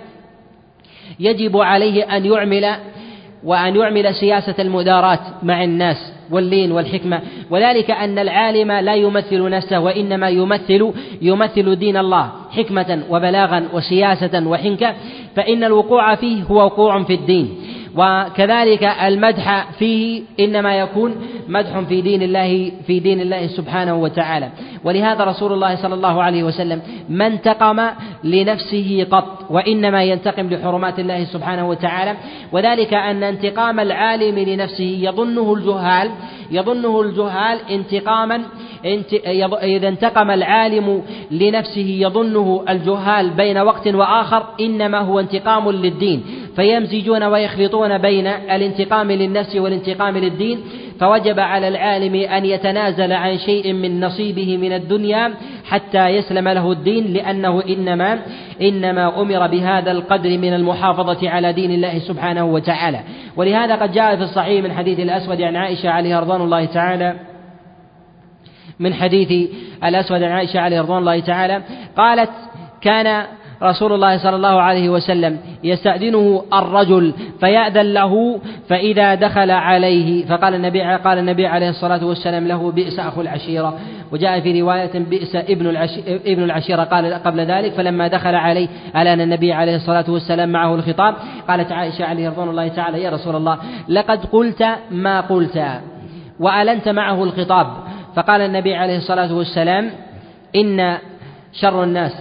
يجب 1.21 1.57
عليه 1.57 2.17
أن 2.17 2.27
يعمل 2.27 2.77
وأن 3.45 3.77
يعمل 3.77 4.15
سياسة 4.15 4.55
المداراة 4.59 5.19
مع 5.43 5.65
الناس 5.65 6.13
واللين 6.31 6.73
والحكمة. 6.73 7.21
وذلك 7.51 7.91
أن 7.91 8.19
العالم 8.19 8.73
لا 8.73 8.95
يمثل 8.95 9.51
نفسه 9.51 9.81
وإنما 9.81 10.29
يمثل 10.29 10.93
يمثل 11.23 11.77
دين 11.77 11.97
الله 11.97 12.33
حكمة 12.51 13.03
وبلاغا 13.11 13.69
وسياسة 13.73 14.47
وحنكة. 14.47 14.95
فإن 15.37 15.65
الوقوع 15.65 16.15
فيه 16.15 16.43
هو 16.43 16.65
وقوع 16.65 17.03
في 17.03 17.15
الدين. 17.15 17.55
وكذلك 17.97 18.83
المدح 18.85 19.71
فيه 19.79 20.23
إنما 20.41 20.75
يكون 20.75 21.15
مدح 21.49 21.81
في 21.81 22.01
دين 22.01 22.23
الله 22.23 22.73
في 22.87 23.01
دين 23.01 23.21
الله 23.21 23.47
سبحانه 23.47 23.95
وتعالى. 23.95 24.49
ولهذا 24.85 25.25
رسول 25.25 25.53
الله 25.53 25.77
صلى 25.77 25.95
الله 25.95 26.23
عليه 26.23 26.43
وسلم 26.43 26.83
ما 27.09 27.27
انتقم 27.27 27.81
لنفسه 28.25 29.07
قط 29.11 29.47
وإنما 29.51 30.05
ينتقم 30.05 30.51
لحرمات 30.51 30.99
الله 30.99 31.25
سبحانه 31.25 31.69
وتعالى. 31.69 32.15
وذلك 32.53 32.95
أن 32.95 33.23
انتقام 33.23 33.81
العالم 33.81 34.39
لنفسه 34.39 34.99
يظنه 35.03 35.55
الجهال 35.55 36.11
يظنه 36.51 37.01
الجهال 37.01 37.59
انتقاما 37.71 38.43
إذا 39.63 39.89
انتقم 39.89 40.31
العالم 40.31 41.03
لنفسه 41.31 41.97
يظنه 42.01 42.65
الجهال 42.69 43.31
بين 43.31 43.59
وقت 43.59 43.89
وآخر 43.89 44.47
إنما 44.61 45.01
هو 45.01 45.21
انتقام 45.21 45.71
للدين. 45.71 46.25
فيمزجون 46.57 47.23
ويخلطون 47.23 47.99
بين 47.99 48.27
الانتقام 48.27 49.13
للنفس 49.13 49.57
والانتقام 49.57 50.19
للدين. 50.19 50.61
فوجب 51.01 51.41
على 51.41 51.69
العالم 51.69 52.15
أن 52.15 52.45
يتنازل 52.45 53.13
عن 53.13 53.39
شيء 53.39 53.73
من 53.73 54.01
نصيبه 54.01 54.57
من 54.57 54.73
الدنيا 54.73 55.35
حتى 55.65 56.09
يسلم 56.09 56.49
له 56.49 56.73
الدين 56.73 57.13
لأنه 57.13 57.63
إنما 57.69 58.19
إنما 58.63 59.21
أمر 59.21 59.47
بهذا 59.47 59.91
القدر 59.91 60.39
من 60.39 60.55
المحافظة 60.55 61.31
على 61.31 61.53
دين 61.53 61.71
الله 61.71 61.99
سبحانه 61.99 62.45
وتعالى. 62.45 63.01
ولهذا 63.37 63.77
قد 63.77 63.93
جاء 63.93 64.17
في 64.17 64.23
الصحيح 64.23 64.65
من 64.65 64.73
حديث 64.73 65.01
الأسود 65.01 65.43
عن 65.43 65.57
عائشة 65.57 65.91
عليه 65.91 66.19
رضوان 66.21 66.36
الله 66.43 66.65
تعالى 66.65 67.15
من 68.79 68.95
حديث 68.95 69.51
الأسود 69.85 70.23
عن 70.23 70.33
عائشة 70.33 70.61
عليه 70.61 70.81
رضوان 70.81 70.99
الله 70.99 71.21
تعالى 71.21 71.63
قالت 71.97 72.31
كان 72.81 73.27
رسول 73.63 73.93
الله 73.93 74.19
صلى 74.19 74.37
الله 74.37 74.63
عليه 74.63 74.89
وسلم 74.89 75.39
يستأذنه 75.65 76.45
الرجل 76.53 77.13
فيأذن 77.41 77.93
له 77.95 78.41
فإذا 78.69 79.15
دخل 79.15 79.51
عليه 79.51 80.27
فقال 80.27 80.55
النبي 80.55 80.83
قال 80.83 81.19
النبي 81.19 81.47
عليه 81.47 81.69
الصلاة 81.69 82.05
والسلام 82.05 82.47
له 82.47 82.73
بئس 82.73 82.99
أخو 82.99 83.21
العشيرة 83.21 83.79
وجاء 84.13 84.41
في 84.41 84.61
رواية 84.61 84.91
بئس 84.95 85.37
ابن 85.37 85.77
ابن 86.07 86.43
العشيرة 86.43 86.85
قال 86.85 87.15
قبل 87.15 87.41
ذلك 87.41 87.73
فلما 87.73 88.09
دخل 88.09 88.35
عليه 88.35 88.69
ألان 88.97 89.21
النبي 89.21 89.53
عليه 89.53 89.77
الصلاة 89.77 90.05
والسلام 90.09 90.49
معه 90.49 90.75
الخطاب 90.75 91.15
قالت 91.49 91.73
عائشة 91.73 92.05
عليه 92.05 92.29
رضوان 92.29 92.49
الله 92.49 92.69
تعالى 92.69 93.03
يا 93.03 93.11
رسول 93.11 93.37
الله 93.37 93.59
لقد 93.89 94.25
قلت 94.25 94.67
ما 94.91 95.21
قلت 95.21 95.65
وألنت 96.41 96.89
معه 96.89 97.25
الخطاب. 97.25 97.67
فقال 98.17 98.41
النبي 98.41 98.75
عليه 98.75 98.97
الصلاة 98.97 99.35
والسلام 99.35 99.91
إن 100.57 100.99
شر 101.53 101.85
الناس 101.85 102.13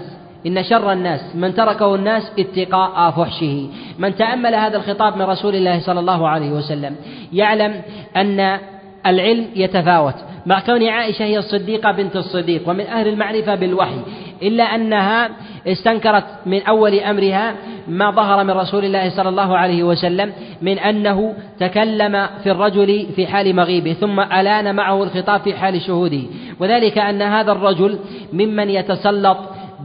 إن 0.48 0.64
شر 0.64 0.92
الناس 0.92 1.36
من 1.36 1.54
تركه 1.56 1.96
الناس 1.96 2.32
اتقاء 2.40 3.12
فحشه. 3.12 3.70
من 4.00 4.16
تأمل 4.16 4.56
هذا 4.56 4.78
الخطاب 4.78 5.18
من 5.18 5.22
رسول 5.22 5.56
الله 5.56 5.80
صلى 5.80 6.00
الله 6.00 6.30
عليه 6.30 6.52
وسلم. 6.52 6.96
يعلم 7.34 7.82
أن 8.18 8.60
العلم 9.06 9.46
يتفاوت. 9.56 10.16
مع 10.46 10.60
كون 10.60 10.88
عائشة 10.88 11.26
هي 11.26 11.38
الصديقة 11.38 11.92
بنت 11.92 12.16
الصديق 12.16 12.70
ومن 12.70 12.86
أهل 12.88 13.08
المعرفة 13.08 13.56
بالوحي 13.56 14.00
إلا 14.42 14.64
أنها 14.64 15.30
استنكرت 15.68 16.24
من 16.46 16.62
أول 16.62 17.00
أمرها 17.00 17.56
ما 17.88 18.12
ظهر 18.12 18.44
من 18.44 18.52
رسول 18.52 18.86
الله 18.86 19.10
صلى 19.10 19.30
الله 19.30 19.58
عليه 19.58 19.84
وسلم 19.84 20.32
من 20.62 20.80
أنه 20.80 21.34
تكلم 21.60 22.28
في 22.44 22.52
الرجل 22.52 23.08
في 23.16 23.28
حال 23.28 23.56
مغيبه 23.56 23.94
ثم 23.94 24.20
ألان 24.20 24.76
معه 24.76 25.04
الخطاب 25.04 25.42
في 25.42 25.54
حال 25.54 25.82
شهوده. 25.82 26.22
وذلك 26.60 26.98
أن 26.98 27.22
هذا 27.22 27.52
الرجل 27.52 28.00
ممن 28.34 28.70
يتسلط 28.70 29.38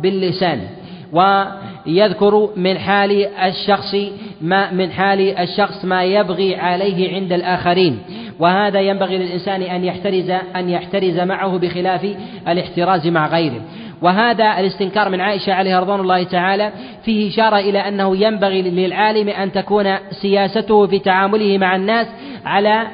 باللسان 0.02 0.60
ويذكر 1.12 2.48
من 2.56 2.78
حال 2.78 3.26
الشخص 3.26 3.94
ما 4.40 4.72
من 4.72 4.90
حال 4.90 5.20
الشخص 5.38 5.84
ما 5.84 6.04
يبغي 6.04 6.56
عليه 6.56 7.14
عند 7.14 7.32
الآخرين. 7.32 7.98
وهذا 8.40 8.80
ينبغي 8.80 9.18
للإنسان 9.18 9.62
أن 9.62 9.84
يحترز 9.84 10.30
أن 10.30 10.70
يحترز 10.70 11.18
معه 11.18 11.58
بخلاف 11.58 12.16
الاحتراز 12.48 13.06
مع 13.06 13.26
غيره. 13.26 13.60
وهذا 14.02 14.60
الاستنكار 14.60 15.08
من 15.08 15.20
عائشة 15.20 15.52
عليها 15.52 15.80
رضوان 15.80 16.00
الله 16.00 16.22
تعالى 16.22 16.72
فيه 17.04 17.28
إشارة 17.28 17.56
إلى 17.56 17.78
أنه 17.78 18.16
ينبغي 18.16 18.62
للعالم 18.62 19.28
أن 19.28 19.52
تكون 19.52 19.96
سياسته 20.10 20.86
في 20.86 20.98
تعامله 20.98 21.58
مع 21.58 21.76
الناس 21.76 22.06
على 22.44 22.86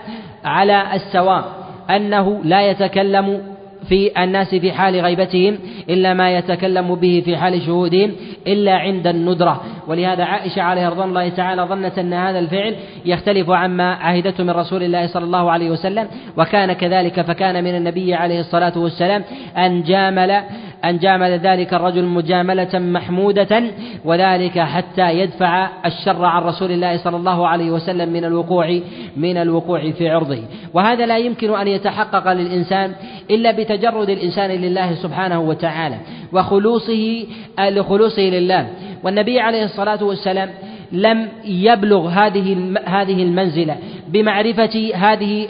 على 0.44 0.94
السواء 0.94 1.44
أنه 1.90 2.40
لا 2.44 2.70
يتكلم 2.70 3.56
في 3.88 4.22
الناس 4.22 4.54
في 4.54 4.72
حال 4.72 5.00
غيبتهم 5.00 5.58
إلا 5.90 6.14
ما 6.14 6.30
يتكلم 6.30 6.94
به 6.94 7.22
في 7.24 7.36
حال 7.36 7.62
شهودهم 7.62 8.12
إلا 8.46 8.72
عند 8.72 9.06
الندرة. 9.06 9.62
ولهذا 9.88 10.24
عائشة 10.24 10.62
عليه 10.62 10.88
رضوان 10.88 11.08
الله 11.08 11.28
تعالى 11.28 11.62
ظنت 11.62 11.98
أن 11.98 12.12
هذا 12.12 12.38
الفعل 12.38 12.76
يختلف 13.04 13.50
عما 13.50 13.94
عهدته 13.94 14.44
من 14.44 14.50
رسول 14.50 14.82
الله 14.82 15.06
صلى 15.06 15.24
الله 15.24 15.50
عليه 15.50 15.70
وسلم 15.70 16.08
وكان 16.36 16.72
كذلك 16.72 17.20
فكان 17.20 17.64
من 17.64 17.76
النبي 17.76 18.14
عليه 18.14 18.40
الصلاة 18.40 18.78
والسلام 18.78 19.24
أن 19.56 19.82
جامل 19.82 20.42
أن 20.84 20.98
جامل 20.98 21.30
ذلك 21.30 21.74
الرجل 21.74 22.04
مجاملة 22.04 22.78
محمودة 22.78 23.62
وذلك 24.04 24.58
حتى 24.58 25.18
يدفع 25.18 25.68
الشر 25.86 26.24
عن 26.24 26.42
رسول 26.42 26.70
الله 26.72 26.96
صلى 26.96 27.16
الله 27.16 27.48
عليه 27.48 27.70
وسلم 27.70 28.08
من 28.08 28.24
الوقوع 28.24 28.80
من 29.16 29.36
الوقوع 29.36 29.90
في 29.90 30.08
عرضه. 30.08 30.38
وهذا 30.74 31.06
لا 31.06 31.18
يمكن 31.18 31.54
أن 31.54 31.68
يتحقق 31.68 32.32
للإنسان 32.32 32.92
إلا 33.30 33.50
بتجرد 33.50 34.10
الإنسان 34.10 34.50
لله 34.50 34.94
سبحانه 34.94 35.40
وتعالى 35.40 35.96
وخلوصه 36.32 37.26
لخلوصه 37.58 38.22
لله. 38.22 38.66
والنبي 39.04 39.40
عليه 39.40 39.64
الصلاة 39.64 40.04
والسلام 40.04 40.50
لم 40.92 41.28
يبلغ 41.44 42.08
هذه 42.08 42.74
هذه 42.86 43.22
المنزلة 43.22 43.76
بمعرفة 44.08 44.90
هذه 44.94 45.46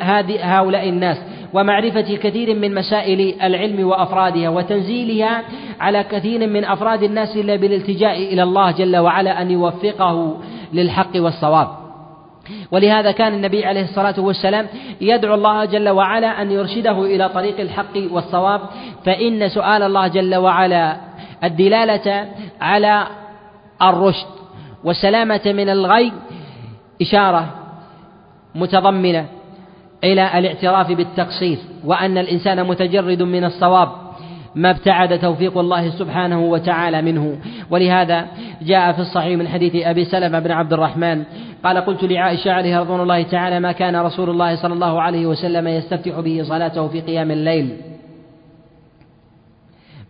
هذه 0.00 0.58
هؤلاء 0.58 0.88
الناس 0.88 1.18
ومعرفة 1.52 2.16
كثير 2.16 2.54
من 2.54 2.74
مسائل 2.74 3.34
العلم 3.42 3.86
وأفرادها 3.86 4.48
وتنزيلها 4.48 5.42
على 5.80 6.02
كثير 6.02 6.46
من 6.46 6.64
أفراد 6.64 7.02
الناس 7.02 7.36
إلا 7.36 7.56
بالالتجاء 7.56 8.16
إلى 8.16 8.42
الله 8.42 8.70
جل 8.70 8.96
وعلا 8.96 9.42
أن 9.42 9.50
يوفقه 9.50 10.36
للحق 10.72 11.10
والصواب. 11.16 11.68
ولهذا 12.72 13.10
كان 13.10 13.34
النبي 13.34 13.64
عليه 13.64 13.82
الصلاة 13.82 14.20
والسلام 14.20 14.66
يدعو 15.00 15.34
الله 15.34 15.64
جل 15.64 15.88
وعلا 15.88 16.42
أن 16.42 16.50
يرشده 16.50 17.04
إلى 17.04 17.28
طريق 17.28 17.60
الحق 17.60 17.96
والصواب 18.10 18.60
فإن 19.04 19.48
سؤال 19.48 19.82
الله 19.82 20.08
جل 20.08 20.36
وعلا 20.36 21.07
الدلالة 21.44 22.28
على 22.60 23.06
الرشد 23.82 24.26
والسلامة 24.84 25.40
من 25.46 25.68
الغي 25.68 26.12
إشارة 27.02 27.54
متضمنة 28.54 29.26
إلى 30.04 30.38
الاعتراف 30.38 30.92
بالتقصير 30.92 31.58
وأن 31.84 32.18
الإنسان 32.18 32.66
متجرد 32.66 33.22
من 33.22 33.44
الصواب 33.44 33.88
ما 34.54 34.70
ابتعد 34.70 35.18
توفيق 35.18 35.58
الله 35.58 35.90
سبحانه 35.90 36.40
وتعالى 36.40 37.02
منه. 37.02 37.38
ولهذا 37.70 38.26
جاء 38.62 38.92
في 38.92 38.98
الصحيح 38.98 39.38
من 39.38 39.48
حديث 39.48 39.86
أبي 39.86 40.04
سلمة 40.04 40.38
بن 40.38 40.50
عبد 40.50 40.72
الرحمن 40.72 41.24
قال 41.64 41.78
قلت 41.78 42.04
لعائشة 42.04 42.52
عليه 42.52 42.80
رضوان 42.80 43.00
الله 43.00 43.22
تعالى 43.22 43.60
ما 43.60 43.72
كان 43.72 43.96
رسول 43.96 44.30
الله 44.30 44.56
صلى 44.56 44.74
الله 44.74 45.02
عليه 45.02 45.26
وسلم 45.26 45.68
يستفتح 45.68 46.20
به 46.20 46.42
صلاته 46.48 46.88
في 46.88 47.00
قيام 47.00 47.30
الليل؟ 47.30 47.76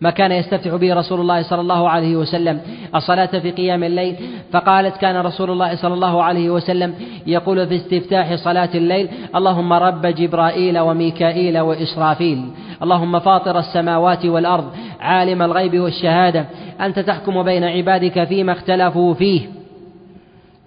ما 0.01 0.09
كان 0.09 0.31
يستفتح 0.31 0.75
به 0.75 0.93
رسول 0.93 1.21
الله 1.21 1.41
صلى 1.41 1.61
الله 1.61 1.89
عليه 1.89 2.15
وسلم. 2.15 2.59
الصلاة 2.95 3.25
في 3.25 3.51
قيام 3.51 3.83
الليل. 3.83 4.15
فقالت 4.51 4.97
كان 4.97 5.17
رسول 5.17 5.51
الله 5.51 5.75
صلى 5.75 5.93
الله 5.93 6.23
عليه 6.23 6.49
وسلم 6.49 6.93
يقول 7.27 7.67
في 7.67 7.75
استفتاح 7.75 8.35
صلاة 8.35 8.69
الليل 8.75 9.07
اللهم 9.35 9.73
رب 9.73 10.05
جبرائيل 10.05 10.79
وميكائيل 10.79 11.59
وإسرافيل. 11.59 12.45
اللهم 12.83 13.19
فاطر 13.19 13.59
السماوات 13.59 14.25
والأرض 14.25 14.65
عالم 14.99 15.41
الغيب 15.41 15.79
والشهادة. 15.79 16.45
أنت 16.81 16.99
تحكم 16.99 17.43
بين 17.43 17.63
عبادك 17.63 18.23
فيما 18.23 18.51
اختلفوا 18.51 19.13
فيه. 19.13 19.41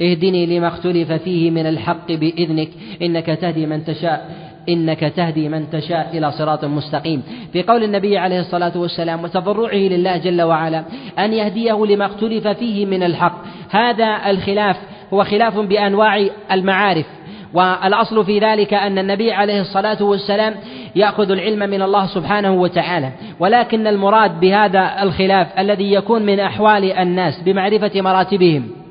اهدني 0.03 0.47
لما 0.47 0.69
اختلف 0.69 1.13
فيه 1.13 1.51
من 1.51 1.67
الحق 1.67 2.13
بإذنك. 2.13 2.69
إنك 3.03 3.27
تهدي 3.27 3.67
من 3.67 3.85
تشاء. 3.85 4.42
إنك 4.69 5.01
تهدي 5.01 5.49
من 5.49 5.71
تشاء 5.71 6.11
إلى 6.13 6.33
صراط 6.33 6.65
مستقيم. 6.65 7.23
في 7.53 7.63
قول 7.63 7.85
النبي 7.85 8.19
عليه 8.19 8.41
الصلاة 8.41 8.73
والسلام 8.77 9.25
وتضرعه 9.25 9.75
لله 9.75 10.17
جل 10.17 10.43
وعلا 10.43 10.85
أن 11.19 11.33
يهديه 11.33 11.87
لما 11.87 12.07
اختلف 12.07 12.49
فيه 12.49 12.87
من 12.87 13.03
الحق. 13.03 13.39
هذا 13.71 14.31
الخلاف 14.31 14.77
هو 15.13 15.25
خلاف 15.25 15.59
بأنواع 15.59 16.27
المعارف 16.53 17.07
والأصل 17.55 18.25
في 18.25 18.39
ذلك 18.39 18.75
أن 18.75 18.99
النبي 18.99 19.33
عليه 19.33 19.61
الصلاة 19.61 20.03
والسلام 20.03 20.55
يأخذ 20.97 21.31
العلم 21.31 21.71
من 21.71 21.83
الله 21.83 22.07
سبحانه 22.07 22.53
وتعالى. 22.53 23.11
ولكن 23.41 23.87
المراد 23.87 24.41
بهذا 24.41 25.03
الخلاف 25.03 25.59
الذي 25.59 25.93
يكون 25.93 26.23
من 26.23 26.41
أحوال 26.41 26.93
الناس 26.93 27.41
بمعرفة 27.41 28.01
مراتبهم. 28.01 28.82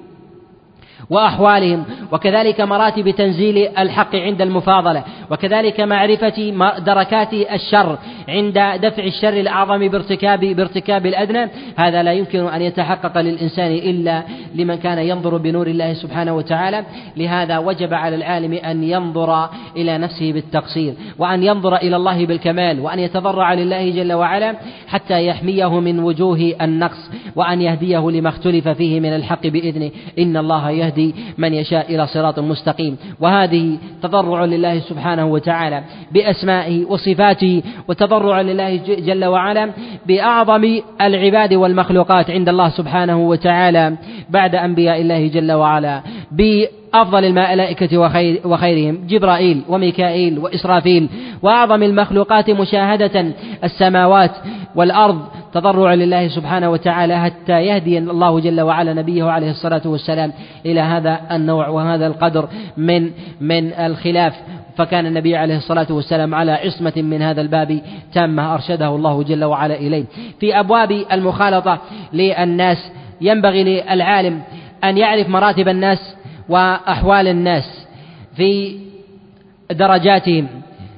وأحوالهم 1.12 1.84
وكذلك 2.12 2.62
مراتب 2.62 3.10
تنزيل 3.10 3.68
الحق 3.78 4.16
عند 4.16 4.42
المفاضلة 4.42 5.04
وكذلك 5.32 5.82
معرفة 5.82 6.54
دركات 6.80 7.34
الشر 7.34 7.98
عند 8.30 8.54
دفع 8.82 9.04
الشر 9.04 9.34
الأعظم 9.34 9.88
بارتكاب 9.88 10.40
بارتكاب 10.40 11.06
الأدنى. 11.06 11.50
هذا 11.76 12.04
لا 12.04 12.14
يمكن 12.14 12.48
أن 12.48 12.62
يتحقق 12.62 13.22
للإنسان 13.22 13.72
إلا 13.72 14.24
لمن 14.56 14.76
كان 14.76 14.98
ينظر 14.98 15.38
بنور 15.38 15.68
الله 15.68 15.94
سبحانه 15.94 16.36
وتعالى. 16.36 16.86
لهذا 17.18 17.58
وجب 17.58 17.94
على 17.94 18.16
العالم 18.16 18.54
أن 18.54 18.84
ينظر 18.84 19.50
إلى 19.78 19.98
نفسه 19.98 20.34
بالتقصير 20.34 20.94
وأن 21.20 21.44
ينظر 21.44 21.76
إلى 21.76 21.96
الله 21.96 22.26
بالكمال 22.26 22.80
وأن 22.80 23.00
يتضرع 23.00 23.54
لله 23.54 23.90
جل 23.90 24.14
وعلا 24.14 24.56
حتى 24.88 25.28
يحميه 25.28 25.80
من 25.80 26.00
وجوه 26.00 26.54
النقص 26.62 27.10
وأن 27.36 27.62
يهديه 27.62 28.10
لما 28.10 28.30
اختلف 28.30 28.68
فيه 28.68 29.00
من 29.00 29.16
الحق 29.16 29.48
بإذنه. 29.48 29.92
إن 30.20 30.38
الله 30.38 30.70
يهدي 30.70 31.01
من 31.38 31.54
يشاء 31.54 31.96
إلى 31.96 32.08
صراط 32.08 32.40
مستقيم. 32.40 32.98
وهذه 33.20 33.78
تضرع 34.02 34.46
لله 34.46 34.80
سبحانه 34.80 35.26
وتعالى 35.26 35.84
بأسمائه 36.12 36.86
وصفاته 36.86 37.64
وتضرع 37.88 38.42
لله 38.42 38.76
جل 38.86 39.26
وعلا 39.26 39.72
بأعظم 40.08 40.80
العباد 41.02 41.54
والمخلوقات 41.54 42.32
عند 42.32 42.50
الله 42.50 42.70
سبحانه 42.70 43.18
وتعالى 43.20 43.96
بعد 44.30 44.56
أنبياء 44.56 45.02
الله 45.02 45.28
جل 45.28 45.52
وعلا 45.52 46.02
أفضل 46.94 47.26
الملائكة 47.26 47.98
وخير 47.98 48.42
وخيرهم 48.46 49.08
جبرائيل 49.08 49.62
وميكائيل 49.70 50.40
وإسرافيل 50.40 51.10
وأعظم 51.42 51.84
المخلوقات 51.84 52.50
مشاهدة 52.50 53.26
السماوات 53.64 54.32
والأرض 54.76 55.22
تضرعا 55.54 55.96
لله 55.96 56.28
سبحانه 56.28 56.70
وتعالى 56.70 57.20
حتى 57.20 57.62
يهدي 57.62 57.98
الله 57.98 58.40
جل 58.40 58.62
وعلا 58.62 58.94
نبيه 58.94 59.24
عليه 59.24 59.52
الصلاة 59.52 59.82
والسلام 59.86 60.34
إلى 60.66 60.80
هذا 60.80 61.20
النوع 61.32 61.68
وهذا 61.68 62.08
القدر 62.08 62.50
من 62.78 63.12
من 63.42 63.74
الخلاف. 63.74 64.34
فكان 64.78 65.06
النبي 65.06 65.36
عليه 65.36 65.58
الصلاة 65.58 65.88
والسلام 65.90 66.36
على 66.36 66.52
عصمة 66.52 66.94
من 66.96 67.22
هذا 67.22 67.42
الباب 67.42 67.82
تامة 68.14 68.54
أرشده 68.54 68.88
الله 68.88 69.24
جل 69.24 69.44
وعلا 69.44 69.76
إليه. 69.76 70.06
في 70.40 70.60
أبواب 70.60 70.92
المخالطة 71.12 71.82
للناس 72.14 72.92
ينبغي 73.22 73.64
للعالم 73.64 74.42
أن 74.84 74.98
يعرف 74.98 75.30
مراتب 75.30 75.68
الناس 75.68 76.16
وأحوال 76.50 77.28
الناس 77.28 77.88
في 78.36 78.80
درجاتهم. 79.72 80.48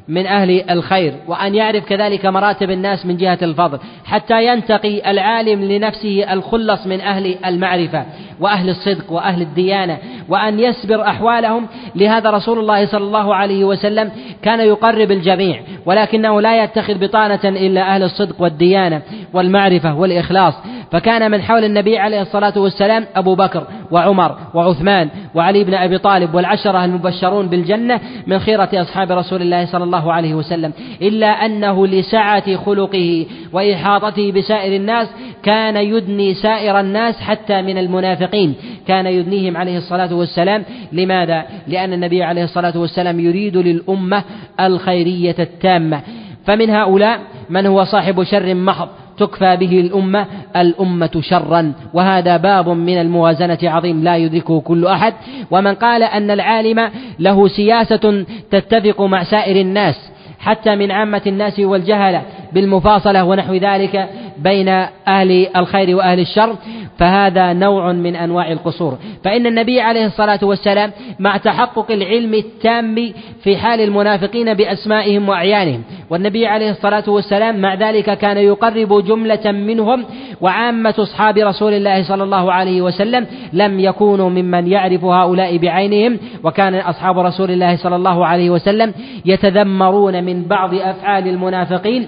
من 0.07 0.25
أهل 0.25 0.71
الخير 0.71 1.13
وأن 1.27 1.55
يعرف 1.55 1.85
كذلك 1.85 2.25
مراتب 2.25 2.71
الناس 2.71 3.05
من 3.05 3.17
جهة 3.17 3.37
الفضل 3.41 3.79
حتى 4.05 4.45
ينتقي 4.45 5.11
العالم 5.11 5.63
لنفسه 5.63 6.33
الخلص 6.33 6.87
من 6.87 7.01
أهل 7.01 7.35
المعرفة 7.45 8.05
وأهل 8.39 8.69
الصدق 8.69 9.11
وأهل 9.11 9.41
الديانة 9.41 9.97
وأن 10.29 10.59
يسبر 10.59 11.01
أحوالهم. 11.01 11.67
لهذا 11.95 12.29
رسول 12.29 12.59
الله 12.59 12.85
صلى 12.85 13.03
الله 13.03 13.35
عليه 13.35 13.63
وسلم 13.63 14.11
كان 14.41 14.59
يقرب 14.59 15.11
الجميع 15.11 15.61
ولكنه 15.85 16.41
لا 16.41 16.63
يتخذ 16.63 16.93
بطانة 16.93 17.39
إلا 17.45 17.95
أهل 17.95 18.03
الصدق 18.03 18.41
والديانة 18.41 19.01
والمعرفة 19.33 19.95
والإخلاص. 19.95 20.53
فكان 20.93 21.31
من 21.31 21.41
حول 21.41 21.63
النبي 21.63 21.97
عليه 21.97 22.21
الصلاة 22.21 22.53
والسلام 22.59 23.05
أبو 23.15 23.35
بكر 23.35 23.67
وعمر 23.91 24.37
وعثمان 24.53 25.09
وعلي 25.35 25.63
بن 25.63 25.73
أبي 25.73 25.97
طالب 25.97 26.35
والعشرة 26.35 26.85
المبشرون 26.85 27.47
بالجنة 27.47 27.99
من 28.27 28.39
خيرة 28.39 28.69
أصحاب 28.73 29.11
رسول 29.11 29.41
الله 29.41 29.65
صلى 29.65 29.83
الله 29.83 30.13
عليه 30.13 30.33
وسلم 30.33 30.73
إلا 31.01 31.27
أنه 31.27 31.87
لسعة 31.87 32.55
خلقه 32.55 33.25
وإحاطته 33.53 34.31
بسائر 34.31 34.75
الناس 34.75 35.07
كان 35.43 35.77
يدني 35.77 36.33
سائر 36.33 36.79
الناس 36.79 37.21
حتى 37.21 37.61
من 37.61 37.77
المنافقين 37.77 38.55
كان 38.87 39.05
يدنيهم 39.05 39.57
عليه 39.57 39.77
الصلاة 39.77 40.13
والسلام 40.13 40.63
لماذا؟ 40.91 41.45
لأن 41.67 41.93
النبي 41.93 42.23
عليه 42.23 42.43
الصلاة 42.43 42.77
والسلام 42.77 43.19
يريد 43.19 43.57
للأمة 43.57 44.23
الخيرية 44.59 45.35
التامة 45.39 46.01
فمن 46.45 46.69
هؤلاء 46.69 47.19
من 47.49 47.65
هو 47.65 47.83
صاحب 47.83 48.23
شر 48.23 48.53
محض 48.53 48.89
تكفى 49.17 49.57
به 49.57 49.79
الأمة 49.79 50.25
الأمة 50.55 51.21
شرا. 51.21 51.73
وهذا 51.93 52.37
باب 52.37 52.69
من 52.69 53.01
الموازنة 53.01 53.57
عظيم 53.63 54.03
لا 54.03 54.17
يدركه 54.17 54.61
كل 54.61 54.85
أحد. 54.85 55.13
ومن 55.51 55.75
قال 55.75 56.03
أن 56.03 56.31
العالم 56.31 56.89
له 57.19 57.47
سياسة 57.47 58.25
تتفق 58.51 59.01
مع 59.01 59.23
سائر 59.23 59.61
الناس 59.61 59.95
حتى 60.43 60.75
من 60.75 60.91
عامة 60.91 61.21
الناس 61.27 61.59
والجهلة 61.59 62.21
بالمفاصلة 62.53 63.23
ونحو 63.23 63.53
ذلك 63.53 64.09
بين 64.37 64.69
أهل 65.07 65.47
الخير 65.55 65.95
وأهل 65.95 66.19
الشر 66.19 66.55
فهذا 66.99 67.53
نوع 67.53 67.91
من 67.91 68.15
أنواع 68.15 68.51
القصور. 68.51 68.97
فإن 69.23 69.45
النبي 69.47 69.81
عليه 69.81 70.05
الصلاة 70.05 70.39
والسلام 70.41 70.91
مع 71.19 71.37
تحقق 71.37 71.91
العلم 71.91 72.33
التام 72.33 73.13
في 73.43 73.57
حال 73.57 73.81
المنافقين 73.81 74.53
بأسمائهم 74.53 75.29
وأعيانهم 75.29 75.83
والنبي 76.09 76.47
عليه 76.47 76.69
الصلاة 76.71 77.03
والسلام 77.07 77.61
مع 77.61 77.73
ذلك 77.73 78.17
كان 78.17 78.37
يقرب 78.37 79.05
جملة 79.05 79.51
منهم 79.51 80.05
وعامة 80.41 80.95
أصحاب 80.99 81.37
رسول 81.37 81.73
الله 81.73 82.03
صلى 82.03 82.23
الله 82.23 82.53
عليه 82.53 82.81
وسلم 82.81 83.25
لم 83.53 83.79
يكونوا 83.79 84.29
ممن 84.29 84.67
يعرف 84.67 85.03
هؤلاء 85.03 85.57
بعينهم 85.57 86.17
وكان 86.43 86.75
أصحاب 86.75 87.19
رسول 87.19 87.51
الله 87.51 87.75
صلى 87.75 87.95
الله 87.95 88.25
عليه 88.25 88.49
وسلم 88.49 88.93
يتذمرون 89.25 90.23
من 90.23 90.32
بعض 90.33 90.73
أفعال 90.73 91.27
المنافقين 91.27 92.07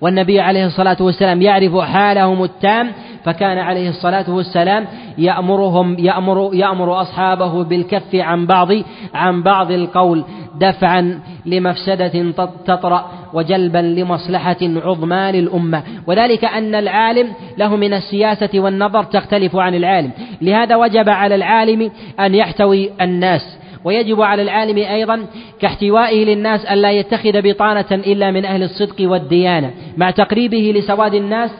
والنبي 0.00 0.40
عليه 0.40 0.66
الصلاة 0.66 0.96
والسلام 1.00 1.42
يعرف 1.42 1.76
حالهم 1.78 2.44
التام 2.44 2.92
فكان 3.24 3.58
عليه 3.58 3.88
الصلاة 3.88 4.30
والسلام 4.30 4.86
يأمرهم 5.18 5.98
يأمر 5.98 6.50
يأمر 6.54 7.00
أصحابه 7.00 7.64
بالكف 7.64 8.14
عن 8.14 8.46
بعض 8.46 8.68
عن 9.14 9.42
بعض 9.42 9.70
القول 9.70 10.24
دفعا 10.60 11.20
لمفسدة 11.46 12.32
تطرأ 12.66 13.10
وجلبا 13.32 13.78
لمصلحة 13.78 14.56
عظمى 14.62 15.32
للأمة. 15.32 15.82
وذلك 16.06 16.44
أن 16.44 16.74
العالم 16.74 17.28
له 17.58 17.76
من 17.76 17.94
السياسة 17.94 18.50
والنظر 18.54 19.02
تختلف 19.02 19.56
عن 19.56 19.74
العالم. 19.74 20.10
لهذا 20.42 20.76
وجب 20.76 21.08
على 21.08 21.34
العالم 21.34 21.90
أن 22.20 22.34
يحتوي 22.34 22.90
الناس. 23.00 23.58
ويجب 23.84 24.20
على 24.20 24.42
العالم 24.42 24.78
أيضا 24.78 25.26
كاحتوائه 25.60 26.24
للناس 26.24 26.64
ألا 26.64 26.90
يتخذ 26.90 27.42
بطانة 27.42 27.86
إلا 27.92 28.30
من 28.30 28.44
أهل 28.44 28.62
الصدق 28.62 29.10
والديانة 29.10 29.70
مع 29.96 30.10
تقريبه 30.10 30.72
لسواد 30.76 31.14
الناس 31.14 31.50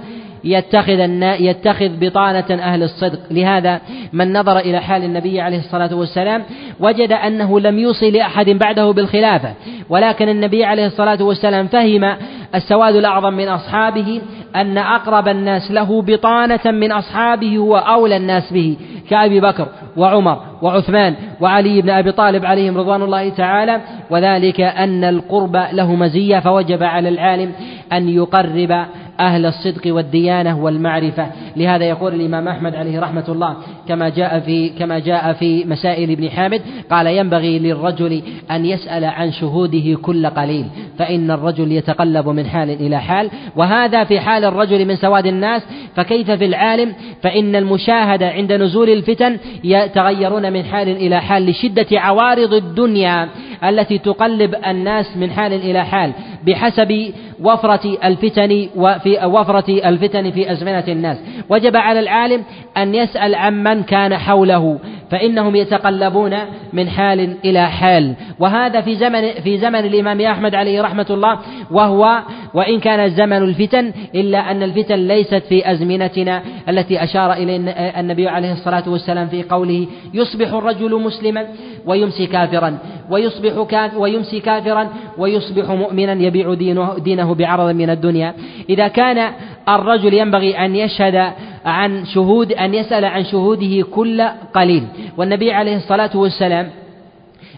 يتخذ 0.44 0.98
يتخذ 1.40 1.88
بطانة 2.00 2.62
أهل 2.62 2.82
الصدق. 2.82 3.18
لهذا 3.30 3.80
من 4.12 4.32
نظر 4.32 4.58
إلى 4.58 4.80
حال 4.80 5.04
النبي 5.04 5.40
عليه 5.40 5.58
الصلاة 5.58 5.94
والسلام 5.94 6.42
وجد 6.80 7.12
أنه 7.12 7.60
لم 7.60 7.78
يوصي 7.78 8.10
لأحد 8.10 8.50
بعده 8.50 8.90
بالخلافة 8.90 9.54
ولكن 9.88 10.28
النبي 10.28 10.64
عليه 10.64 10.86
الصلاة 10.86 11.22
والسلام 11.22 11.66
فهم 11.66 12.16
السواد 12.54 12.94
الأعظم 12.94 13.34
من 13.34 13.48
أصحابه 13.48 14.20
أن 14.56 14.78
أقرب 14.78 15.28
الناس 15.28 15.70
له 15.70 16.02
بطانة 16.02 16.60
من 16.64 16.92
أصحابه 16.92 17.56
هو 17.56 17.76
أولى 17.76 18.16
الناس 18.16 18.52
به 18.52 18.76
كأبي 19.10 19.40
بكر 19.40 19.68
وعمر 19.96 20.40
وعثمان 20.62 21.14
وعلي 21.40 21.82
بن 21.82 21.90
أبي 21.90 22.12
طالب 22.12 22.44
عليهم 22.44 22.78
رضوان 22.78 23.02
الله 23.02 23.28
تعالى. 23.28 23.80
وذلك 24.10 24.60
أن 24.60 25.04
القرب 25.04 25.56
له 25.72 25.94
مزية 25.94 26.38
فوجب 26.38 26.82
على 26.82 27.08
العالم 27.08 27.52
أن 27.92 28.08
يقرب 28.08 28.86
أهل 29.20 29.46
الصدق 29.46 29.94
والديانة 29.94 30.58
والمعرفة. 30.64 31.26
لهذا 31.56 31.84
يقول 31.84 32.14
الإمام 32.14 32.48
أحمد 32.48 32.74
عليه 32.74 33.00
رحمة 33.00 33.24
الله 33.28 33.56
كما 33.88 34.08
جاء 34.08 34.40
في 34.40 34.68
كما 34.68 34.98
جاء 34.98 35.32
في 35.32 35.64
مسائل 35.64 36.10
ابن 36.10 36.30
حامد 36.30 36.60
قال 36.90 37.06
ينبغي 37.06 37.58
للرجل 37.58 38.22
أن 38.50 38.66
يسأل 38.66 39.04
عن 39.04 39.32
شهوده 39.32 39.98
كل 40.02 40.26
قليل 40.26 40.66
فإن 40.98 41.30
الرجل 41.30 41.72
يتقلب 41.72 42.28
من 42.28 42.46
حال 42.46 42.70
إلى 42.70 43.00
حال. 43.00 43.30
وهذا 43.56 44.04
في 44.04 44.20
حال 44.20 44.44
الرجل 44.44 44.84
من 44.84 44.96
سواد 44.96 45.26
الناس 45.26 45.62
فكيف 45.96 46.30
في 46.30 46.44
العالم؟ 46.44 46.92
فإن 47.22 47.56
المشاهدة 47.56 48.28
عند 48.28 48.52
نزول 48.52 48.90
الفتن 48.90 49.38
يتغيرون 49.64 50.52
من 50.52 50.64
حال 50.64 50.88
إلى 50.88 51.20
حال 51.20 51.46
لشدة 51.46 51.86
عوارض 51.92 52.54
الدنيا. 52.54 53.28
التي 53.64 53.98
تقلب 53.98 54.54
الناس 54.66 55.16
من 55.16 55.30
حال 55.30 55.52
إلى 55.52 55.84
حال 55.84 56.12
بحسب 56.46 57.12
وفرة 57.40 57.98
الفتن 58.04 58.68
وفي 58.76 59.26
وفرة 59.26 59.88
الفتن 59.88 60.30
في 60.30 60.52
أزمنة 60.52 60.84
الناس. 60.88 61.18
وجب 61.48 61.76
على 61.76 62.00
العالم 62.00 62.44
أن 62.76 62.94
يسأل 62.94 63.34
عمن 63.34 63.82
كان 63.82 64.16
حوله 64.18 64.78
فإنهم 65.10 65.56
يتقلبون 65.56 66.36
من 66.72 66.88
حال 66.88 67.36
إلى 67.44 67.70
حال. 67.70 68.14
وهذا 68.38 68.80
في 68.80 68.94
زمن 68.94 69.32
في 69.32 69.58
زمن 69.58 69.80
الإمام 69.80 70.20
أحمد 70.20 70.54
عليه 70.54 70.82
رحمة 70.82 71.06
الله 71.10 71.38
وهو 71.70 72.22
وإن 72.54 72.80
كان 72.80 73.10
زمن 73.10 73.42
الفتن 73.42 73.92
إلا 74.14 74.50
أن 74.50 74.62
الفتن 74.62 75.08
ليست 75.08 75.42
في 75.48 75.70
أزمنتنا 75.70 76.42
التي 76.68 77.04
أشار 77.04 77.32
إليه 77.32 77.56
النبي 78.00 78.28
عليه 78.28 78.52
الصلاة 78.52 78.88
والسلام 78.88 79.26
في 79.26 79.42
قوله 79.42 79.86
يصبح 80.14 80.52
الرجل 80.52 81.00
مسلما 81.00 81.46
ويمسي 81.86 82.26
كافرا 82.26 82.78
ويصبح 83.10 83.52
ويمسي 83.96 84.40
كافرا 84.40 84.88
ويصبح 85.18 85.70
مؤمنا 85.70 86.12
يبيع 86.12 86.54
دينه, 86.54 86.98
دينه 86.98 87.34
بعرض 87.34 87.74
من 87.74 87.90
الدنيا. 87.90 88.34
إذا 88.68 88.88
كان 88.88 89.32
الرجل 89.68 90.14
ينبغي 90.14 90.58
أن 90.58 90.76
يشهد 90.76 91.32
عن 91.64 92.04
شهود 92.04 92.52
أن 92.52 92.74
يسأل 92.74 93.04
عن 93.04 93.24
شهوده 93.24 93.82
كل 93.90 94.22
قليل. 94.54 94.82
والنبي 95.16 95.52
عليه 95.52 95.76
الصلاة 95.76 96.10
والسلام 96.14 96.68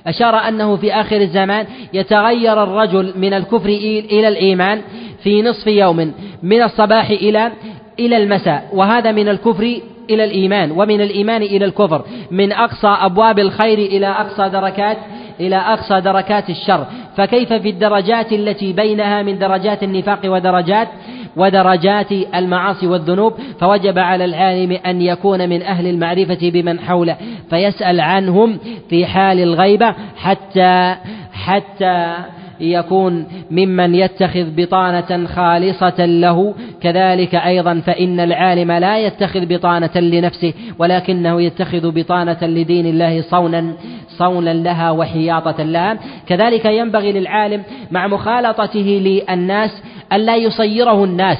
أشار 0.07 0.35
أنه 0.49 0.77
في 0.77 0.93
آخر 0.93 1.21
الزمان 1.21 1.67
يتغير 1.93 2.63
الرجل 2.63 3.13
من 3.17 3.35
الكفر 3.35 3.69
إلى 3.69 4.29
الإيمان 4.29 4.81
في 5.23 5.43
نصف 5.43 5.67
يوم 5.67 6.13
من 6.43 6.63
الصباح 6.63 7.11
إلى 7.11 7.53
إلى 7.99 8.17
المساء 8.17 8.69
وهذا 8.73 9.13
من 9.13 9.29
الكفر 9.29 9.81
إلى 10.11 10.25
الإيمان 10.25 10.71
ومن 10.71 11.01
الإيمان 11.01 11.43
إلى 11.43 11.65
الكفر 11.65 12.05
من 12.31 12.53
أقصى 12.53 12.87
أبواب 12.87 13.39
الخير 13.39 13.79
إلى 13.79 14.07
أقصى 14.07 14.49
دركات 14.49 14.97
إلى 15.41 15.57
أقصى 15.57 16.01
دركات 16.01 16.51
الشر. 16.51 16.87
فكيف 17.17 17.53
في 17.53 17.71
الدرجات 17.71 18.33
التي 18.33 18.73
بينها 18.73 19.23
من 19.23 19.39
درجات 19.39 19.83
النفاق 19.83 20.21
ودرجات؟ 20.25 20.89
ودرجات 21.37 22.12
المعاصي 22.12 22.87
والذنوب 22.87 23.32
فوجب 23.61 23.99
على 23.99 24.24
العالم 24.24 24.78
أن 24.87 25.03
يكون 25.03 25.49
من 25.49 25.62
أهل 25.62 25.87
المعرفة 25.87 26.51
بمن 26.51 26.80
حوله. 26.80 27.16
فيسأل 27.51 28.01
عنهم 28.01 28.59
في 28.89 29.07
حال 29.07 29.41
الغيبة 29.41 29.95
حتى 30.16 30.97
حتى 31.32 32.14
يكون 32.61 33.26
ممن 33.51 33.95
يتخذ 33.95 34.47
بطانة 34.57 35.26
خالصة 35.26 36.05
له. 36.07 36.55
كذلك 36.80 37.34
أيضا 37.34 37.80
فإن 37.80 38.20
العالم 38.20 38.72
لا 38.72 38.99
يتخذ 38.99 39.47
بطانة 39.47 39.91
لنفسه 39.97 40.53
ولكنه 40.78 41.43
يتخذ 41.43 41.91
بطانة 41.91 42.39
لدين 42.43 42.87
الله 42.87 43.20
صونا 43.20 43.72
صونا 44.09 44.51
لها 44.51 44.91
وحياطة 44.91 45.62
لها. 45.62 45.99
كذلك 46.26 46.64
ينبغي 46.64 47.12
للعالم 47.12 47.62
مع 47.91 48.07
مخالطته 48.07 49.01
للناس 49.28 49.82
ألا 50.13 50.37
يصيره 50.37 51.05
الناس 51.05 51.39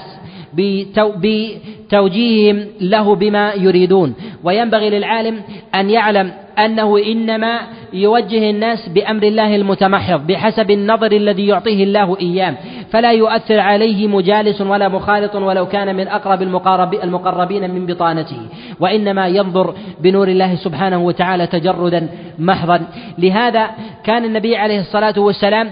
بتوجيههم 0.55 2.67
له 2.81 3.14
بما 3.14 3.55
يريدون. 3.55 4.14
وينبغي 4.45 4.91
للعالم 4.91 5.41
أن 5.75 5.91
يعلم 5.91 6.33
أنه 6.59 6.99
إنما 6.99 7.61
يوجه 7.93 8.51
الناس 8.51 8.89
بأمر 8.89 9.23
الله 9.23 9.57
المتمحض 9.57 10.27
بحسب 10.27 10.71
النظر 10.71 11.12
الذي 11.12 11.47
يعطيه 11.47 11.85
الله 11.85 12.19
إياه. 12.21 12.55
فلا 12.91 13.12
يؤثر 13.12 13.61
عليه 13.61 14.07
مجالس 14.07 14.61
ولا 14.61 14.89
مخالط 14.89 15.35
ولو 15.35 15.69
كان 15.69 15.97
من 15.97 16.09
أقرب 16.09 16.43
المقربين 17.05 17.71
من 17.71 17.87
بطانته. 17.87 18.37
وإنما 18.81 19.29
ينظر 19.29 19.75
بنور 20.01 20.29
الله 20.29 20.55
سبحانه 20.55 21.03
وتعالى 21.03 21.47
تجردا 21.47 22.09
محضا. 22.39 22.87
لهذا 23.19 23.71
كان 24.05 24.25
النبي 24.25 24.57
عليه 24.57 24.81
الصلاة 24.81 25.19
والسلام 25.19 25.71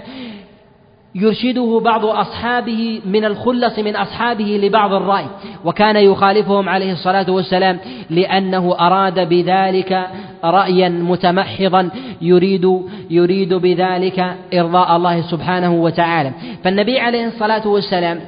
يرشده 1.15 1.81
بعض 1.83 2.05
أصحابه 2.05 3.01
من 3.05 3.25
الخلص 3.25 3.79
من 3.79 3.95
أصحابه 3.95 4.59
لبعض 4.63 4.93
الرأي 4.93 5.25
وكان 5.65 5.95
يخالفهم 5.95 6.69
عليه 6.69 6.91
الصلاة 6.91 7.31
والسلام 7.31 7.79
لأنه 8.09 8.75
أراد 8.79 9.29
بذلك 9.29 10.07
رأيا 10.43 10.89
متمحضا 10.89 11.89
يريد 12.21 12.81
يريد 13.09 13.53
بذلك 13.53 14.35
إرضاء 14.53 14.95
الله 14.95 15.21
سبحانه 15.21 15.73
وتعالى. 15.73 16.31
فالنبي 16.63 16.99
عليه 16.99 17.27
الصلاة 17.27 17.67
والسلام 17.67 18.19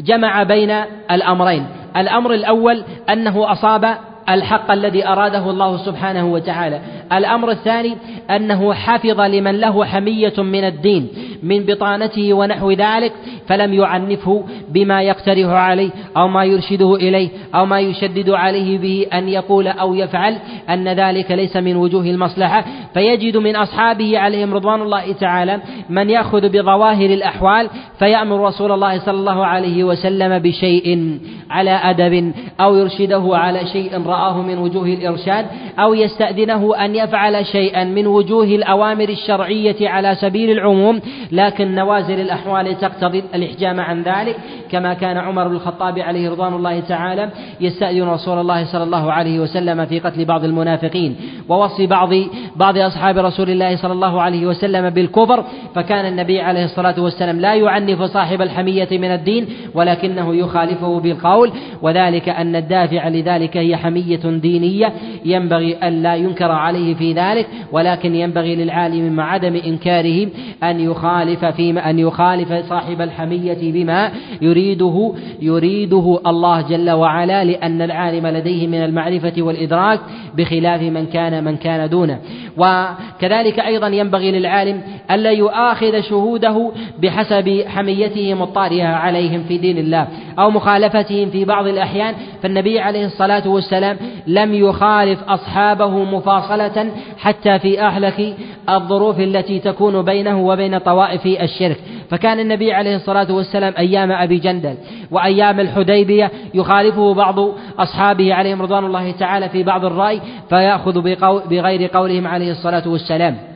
جمع 0.00 0.42
بين 0.42 0.70
الأمرين. 1.10 1.66
الأمر 1.96 2.34
الأول 2.34 2.82
أنه 3.10 3.52
أصاب 3.52 3.98
الحق 4.30 4.70
الذي 4.70 5.06
أراده 5.06 5.50
الله 5.50 5.76
سبحانه 5.76 6.32
وتعالى. 6.32 6.80
الأمر 7.12 7.50
الثاني 7.50 7.96
أنه 8.30 8.74
حفظ 8.74 9.20
لمن 9.20 9.60
له 9.60 9.84
حمية 9.84 10.32
من 10.38 10.64
الدين 10.64 11.08
من 11.42 11.64
بطانته 11.64 12.32
ونحو 12.32 12.70
ذلك 12.70 13.12
فلم 13.46 13.74
يعنفه 13.74 14.44
بما 14.68 15.02
يقترح 15.02 15.48
عليه 15.48 15.90
أو 16.16 16.28
ما 16.28 16.44
يرشده 16.44 16.96
إليه 16.96 17.28
أو 17.54 17.66
ما 17.66 17.80
يشدد 17.80 18.30
عليه 18.30 18.78
به 18.78 19.06
أن 19.12 19.28
يقول 19.28 19.68
أو 19.68 19.94
يفعل 19.94 20.36
أن 20.70 20.88
ذلك 20.88 21.30
ليس 21.30 21.56
من 21.56 21.76
وجوه 21.76 22.04
المصلحة. 22.04 22.64
فيجد 22.94 23.36
من 23.36 23.56
أصحابه 23.56 24.18
عليهم 24.18 24.54
رضوان 24.54 24.82
الله 24.82 25.12
تعالى 25.12 25.60
من 25.90 26.10
يأخذ 26.10 26.48
بظواهر 26.48 27.10
الأحوال 27.10 27.70
فيأمر 27.98 28.46
رسول 28.46 28.72
الله 28.72 28.98
صلى 28.98 29.18
الله 29.18 29.46
عليه 29.46 29.84
وسلم 29.84 30.38
بشيء 30.38 31.18
على 31.50 31.70
أدب 31.70 32.32
أو 32.60 32.76
يرشده 32.76 33.30
على 33.32 33.66
شيء 33.66 33.98
رآه 34.18 34.42
من 34.42 34.58
وجوه 34.58 34.86
الإرشاد 34.86 35.46
أو 35.78 35.94
يستأذنه 35.94 36.84
أن 36.84 36.94
يفعل 36.94 37.46
شيئا 37.46 37.84
من 37.84 38.06
وجوه 38.06 38.44
الأوامر 38.44 39.08
الشرعية 39.08 39.88
على 39.88 40.14
سبيل 40.14 40.50
العموم 40.50 41.00
لكن 41.32 41.74
نوازل 41.74 42.20
الأحوال 42.20 42.78
تقتضي 42.78 43.24
الإحجام 43.34 43.80
عن 43.80 44.02
ذلك. 44.02 44.36
كما 44.70 44.94
كان 44.94 45.16
عمر 45.16 45.48
بن 45.48 45.54
الخطاب 45.54 45.98
عليه 45.98 46.30
رضوان 46.30 46.54
الله 46.54 46.80
تعالى 46.80 47.30
يستأذن 47.60 48.08
رسول 48.08 48.38
الله 48.40 48.64
صلى 48.64 48.82
الله 48.82 49.12
عليه 49.12 49.40
وسلم 49.40 49.86
في 49.86 49.98
قتل 49.98 50.24
بعض 50.24 50.44
المنافقين. 50.44 51.16
ووصف 51.48 51.80
بعض 51.82 52.08
بعض 52.56 52.78
أصحاب 52.78 53.18
رسول 53.18 53.50
الله 53.50 53.76
صلى 53.76 53.92
الله 53.92 54.22
عليه 54.22 54.46
وسلم 54.46 54.90
بالكفر 54.90 55.44
فكان 55.74 56.06
النبي 56.06 56.40
عليه 56.40 56.64
الصلاة 56.64 57.00
والسلام 57.00 57.40
لا 57.40 57.54
يعنف 57.54 58.02
صاحب 58.02 58.42
الحمية 58.42 58.88
من 58.92 59.10
الدين 59.10 59.46
ولكنه 59.74 60.34
يخالفه 60.34 61.00
بالقول 61.00 61.52
وذلك 61.82 62.28
أن 62.28 62.56
الدافع 62.56 63.08
لذلك 63.08 63.56
هي 63.56 63.76
حمية 63.76 64.07
دينية 64.16 64.92
ينبغي 65.24 65.74
أن 65.74 66.02
لا 66.02 66.14
ينكر 66.14 66.50
عليه 66.52 66.94
في 66.94 67.12
ذلك 67.12 67.46
ولكن 67.72 68.14
ينبغي 68.14 68.56
للعالم 68.56 69.12
مع 69.12 69.32
عدم 69.32 69.54
إنكاره 69.66 70.26
أن 70.62 70.80
يخالف 70.80 71.44
فيما 71.44 71.90
أن 71.90 71.98
يخالف 71.98 72.52
صاحب 72.68 73.00
الحمية 73.00 73.72
بما 73.72 74.12
يريده 74.42 75.12
يريده 75.42 76.20
الله 76.26 76.60
جل 76.60 76.90
وعلا 76.90 77.44
لأن 77.44 77.82
العالم 77.82 78.26
لديه 78.26 78.66
من 78.66 78.84
المعرفة 78.84 79.32
والإدراك 79.38 80.00
بخلاف 80.38 80.82
من 80.82 81.06
كان 81.06 81.44
من 81.44 81.56
كان 81.56 81.88
دونه. 81.88 82.18
وكذلك 82.56 83.60
أيضا 83.60 83.88
ينبغي 83.88 84.30
للعالم 84.30 84.82
ألا 85.10 85.30
يؤاخذ 85.30 86.00
شهوده 86.00 86.72
بحسب 86.98 87.64
حميتهم 87.66 88.42
الطارئة 88.42 88.86
عليهم 88.86 89.44
في 89.48 89.58
دين 89.58 89.78
الله 89.78 90.08
أو 90.38 90.50
مخالفتهم 90.50 91.30
في 91.30 91.44
بعض 91.44 91.66
الأحيان. 91.66 92.14
فالنبي 92.42 92.80
عليه 92.80 93.06
الصلاة 93.06 93.48
والسلام 93.48 93.96
لم 94.26 94.54
يخالف 94.54 95.24
أصحابه 95.28 96.04
مفاصلة 96.04 96.90
حتى 97.18 97.58
في 97.58 97.80
أهلك 97.80 98.34
الظروف 98.68 99.20
التي 99.20 99.58
تكون 99.58 100.02
بينه 100.02 100.40
وبين 100.40 100.78
طوائف 100.78 101.26
الشرك. 101.26 101.76
فكان 102.10 102.40
النبي 102.40 102.72
عليه 102.72 102.96
الصلاة 102.96 103.32
والسلام 103.32 103.74
أيام 103.78 104.12
أبي 104.12 104.38
جندل 104.38 104.74
وأيام 105.10 105.60
الحديبية 105.60 106.30
يخالفه 106.54 107.14
بعض 107.14 107.38
أصحابه 107.78 108.34
عليهم 108.34 108.62
رضوان 108.62 108.84
الله 108.84 109.10
تعالى 109.10 109.48
في 109.48 109.62
بعض 109.62 109.84
الرأي 109.84 110.20
فيأخذ 110.48 111.00
بغير 111.48 111.90
قولهم 111.90 112.26
عليه 112.26 112.50
الصلاة 112.50 112.88
والسلام. 112.88 113.47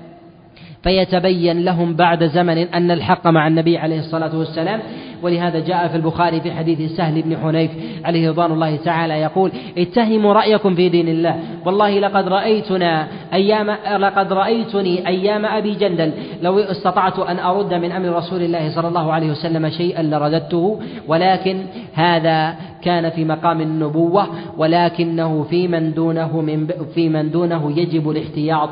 فيتبين 0.82 1.64
لهم 1.64 1.94
بعد 1.94 2.24
زمن 2.24 2.58
أن 2.58 2.90
الحق 2.90 3.26
مع 3.26 3.46
النبي 3.46 3.78
عليه 3.78 3.98
الصلاة 3.98 4.38
والسلام. 4.38 4.80
ولهذا 5.22 5.58
جاء 5.58 5.88
في 5.88 5.96
البخاري 5.96 6.40
في 6.40 6.52
حديث 6.52 6.92
سهل 6.96 7.22
بن 7.22 7.36
حنيف 7.36 7.70
عليه 8.04 8.30
رضوان 8.30 8.52
الله 8.52 8.76
تعالى 8.76 9.14
يقول 9.14 9.52
اتهموا 9.78 10.32
رأيكم 10.32 10.74
في 10.74 10.88
دين 10.88 11.08
الله. 11.08 11.36
والله 11.66 11.98
لقد 11.98 12.28
رأيتنا 12.28 13.08
أيام 13.32 13.70
لقد 14.00 14.32
رأيتني 14.32 15.08
أيام 15.08 15.46
أبي 15.46 15.74
جندل. 15.74 16.12
لو 16.42 16.58
استطعت 16.58 17.18
أن 17.18 17.38
أرد 17.38 17.74
من 17.74 17.92
أمر 17.92 18.16
رسول 18.16 18.42
الله 18.42 18.74
صلى 18.74 18.88
الله 18.88 19.12
عليه 19.12 19.30
وسلم 19.30 19.68
شيئا 19.70 20.02
لرددته 20.02 20.80
ولكن 21.08 21.56
هذا 21.94 22.54
كان 22.82 23.10
في 23.10 23.24
مقام 23.24 23.60
النبوة 23.60 24.26
ولكنه 24.56 25.42
في 25.42 25.68
من 25.68 25.94
دونه 25.94 26.40
من 26.40 26.66
في 26.94 27.08
من 27.08 27.30
دونه 27.30 27.78
يجب 27.78 28.10
الاحتياط. 28.10 28.70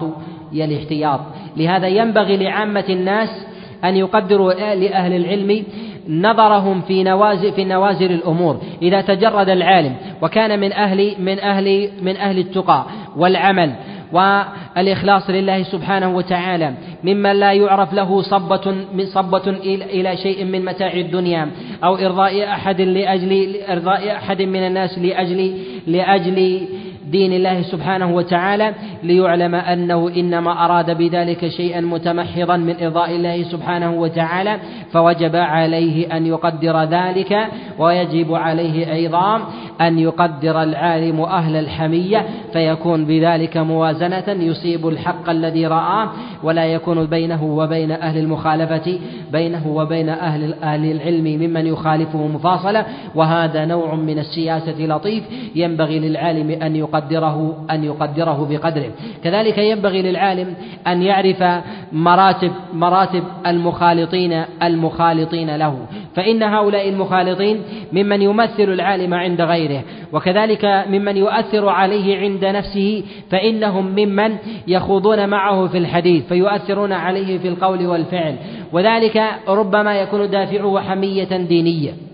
الاحتياط. 0.53 1.21
لهذا 1.57 1.89
ينبغي 1.89 2.37
لعامة 2.37 2.85
الناس 2.89 3.47
أن 3.85 3.97
يقدروا 3.97 4.53
لأهل 4.75 5.13
العلم 5.17 5.65
نظرهم 6.09 6.81
في 6.81 7.03
نوازل 7.03 7.53
في 7.53 7.65
نوازل 7.65 8.13
الأمور. 8.13 8.61
إذا 8.83 9.01
تجرد 9.01 9.49
العالم 9.49 9.95
وكان 10.23 10.61
من 10.61 10.73
أهل 10.73 11.15
من 11.19 11.39
أهل 11.39 11.89
من 12.03 12.17
أهل 12.17 12.39
التقى 12.39 12.85
والعمل 13.17 13.73
والإخلاص 14.13 15.31
لله 15.31 15.63
سبحانه 15.63 16.17
وتعالى 16.17 16.75
ممن 17.05 17.33
لا 17.33 17.53
يعرف 17.53 17.93
له 17.93 18.23
صبة 18.23 18.75
صبة 19.05 19.51
إلى 19.71 20.17
شيء 20.17 20.45
من 20.45 20.65
متاع 20.65 20.93
الدنيا 20.93 21.51
أو 21.85 21.97
إرضاء 21.97 22.45
أحد 22.45 22.81
لأجل 22.81 23.57
إرضاء 23.69 24.17
أحد 24.17 24.43
من 24.43 24.67
الناس 24.67 24.99
لأجل 24.99 25.59
لأجل 25.87 26.67
دين 27.11 27.33
الله 27.33 27.63
سبحانه 27.63 28.15
وتعالى 28.15 28.75
ليعلم 29.03 29.55
أنه 29.55 30.09
إنما 30.17 30.65
أراد 30.65 30.99
بذلك 30.99 31.49
شيئا 31.49 31.81
متمحضا 31.81 32.57
من 32.57 32.75
إرضاء 32.83 33.11
الله 33.11 33.43
سبحانه 33.43 33.91
وتعالى 34.01 34.59
فوجب 34.93 35.37
عليه 35.37 36.17
أن 36.17 36.27
يقدر 36.27 36.83
ذلك 36.85 37.49
ويجب 37.79 38.35
عليه 38.35 38.93
أيضا 38.93 39.41
أن 39.81 39.99
يقدر 39.99 40.63
العالم 40.63 41.21
أهل 41.21 41.57
الحمية 41.57 42.27
فيكون 42.53 43.05
بذلك 43.05 43.57
موازنة 43.57 44.25
يصيب 44.29 44.89
الحق 44.89 45.31
الذي 45.31 45.67
رآه 45.67 46.11
ولا 46.43 46.65
يكون 46.65 47.07
بينه 47.07 47.45
وبين 47.45 47.91
أهل 47.91 48.19
المخالفة 48.19 48.99
بينه 49.33 49.69
وبين 49.69 50.09
أهل 50.09 50.55
أهل 50.63 50.91
العلم 50.91 51.25
ممن 51.25 51.67
يخالفه 51.67 52.27
مفاصلة. 52.27 52.87
وهذا 53.15 53.65
نوع 53.65 53.95
من 53.95 54.19
السياسة 54.19 54.87
لطيف 54.87 55.25
ينبغي 55.55 55.99
للعالم 55.99 56.51
أن 56.63 56.77
يقدره 56.77 57.67
أن 57.71 57.85
يقدره 57.85 58.49
بقدره. 58.51 58.91
كذلك 59.25 59.59
ينبغي 59.59 60.03
للعالم 60.03 60.55
أن 60.87 61.03
يعرف 61.03 61.45
مراتب 61.93 62.53
مراتب 62.75 63.23
المخالطين 63.47 64.45
المخالطين 64.63 65.57
له. 65.57 65.77
فإن 66.17 66.43
هؤلاء 66.43 66.89
المخالطين 66.89 67.63
ممن 67.93 68.23
يمثل 68.23 68.63
العالم 68.73 69.15
عند 69.15 69.41
غيره 69.41 69.83
وكذلك 70.13 70.85
ممن 70.89 71.17
يؤثر 71.17 71.69
عليه 71.69 72.19
عند 72.19 72.45
نفسه 72.45 73.03
فإنهم 73.31 73.87
ممن 73.87 74.37
يخوضون 74.69 75.29
معه 75.29 75.67
في 75.67 75.79
الحديث 75.79 76.27
فيؤثرون 76.27 76.93
عليه 76.93 77.39
في 77.39 77.49
القول 77.49 77.87
والفعل. 77.87 78.37
وذلك 78.73 79.23
ربما 79.49 80.01
يكون 80.01 80.31
دافعه 80.31 80.81
حمية 80.81 81.37
دينية. 81.37 82.10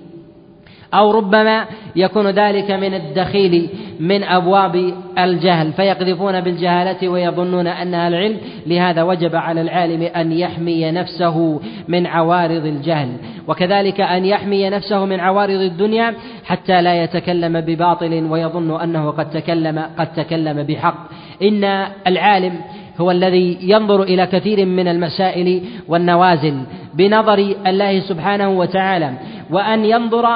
أو 0.97 1.11
ربما 1.11 1.65
يكون 1.97 2.27
ذلك 2.27 2.71
من 2.71 2.95
الدخيل 2.95 3.69
من 4.01 4.23
أبواب 4.23 4.93
الجهل 5.19 5.73
فيقذفون 5.73 6.41
بالجهالة 6.41 7.09
ويظنون 7.09 7.67
أنها 7.67 8.09
العلم 8.09 8.37
لهذا 8.67 9.03
وجب 9.03 9.37
على 9.37 9.61
العالم 9.61 10.03
أن 10.03 10.33
يحمي 10.33 10.91
نفسه 10.91 11.61
من 11.89 12.07
عوارض 12.07 12.67
الجهل. 12.67 13.09
وكذلك 13.49 14.01
أن 14.01 14.25
يحمي 14.25 14.71
نفسه 14.71 15.05
من 15.05 15.21
عوارض 15.21 15.61
الدنيا 15.61 16.15
حتى 16.45 16.83
لا 16.83 17.05
يتكلم 17.05 17.61
بباطل 17.61 18.27
ويظن 18.31 18.81
أنه 18.81 19.11
قد 19.11 19.31
تكلم 19.31 19.87
قد 19.99 20.13
تكلم 20.13 20.63
بحق. 20.63 21.09
إن 21.43 21.65
العالم 22.07 22.53
هو 23.01 23.11
الذي 23.11 23.59
ينظر 23.61 24.03
إلى 24.03 24.27
كثير 24.27 24.67
من 24.67 24.89
المسائل 24.89 25.63
والنوازل 25.89 26.55
بنظر 26.95 27.55
الله 27.67 28.01
سبحانه 28.01 28.49
وتعالى 28.49 29.13
وأن 29.51 29.85
ينظر 29.85 30.27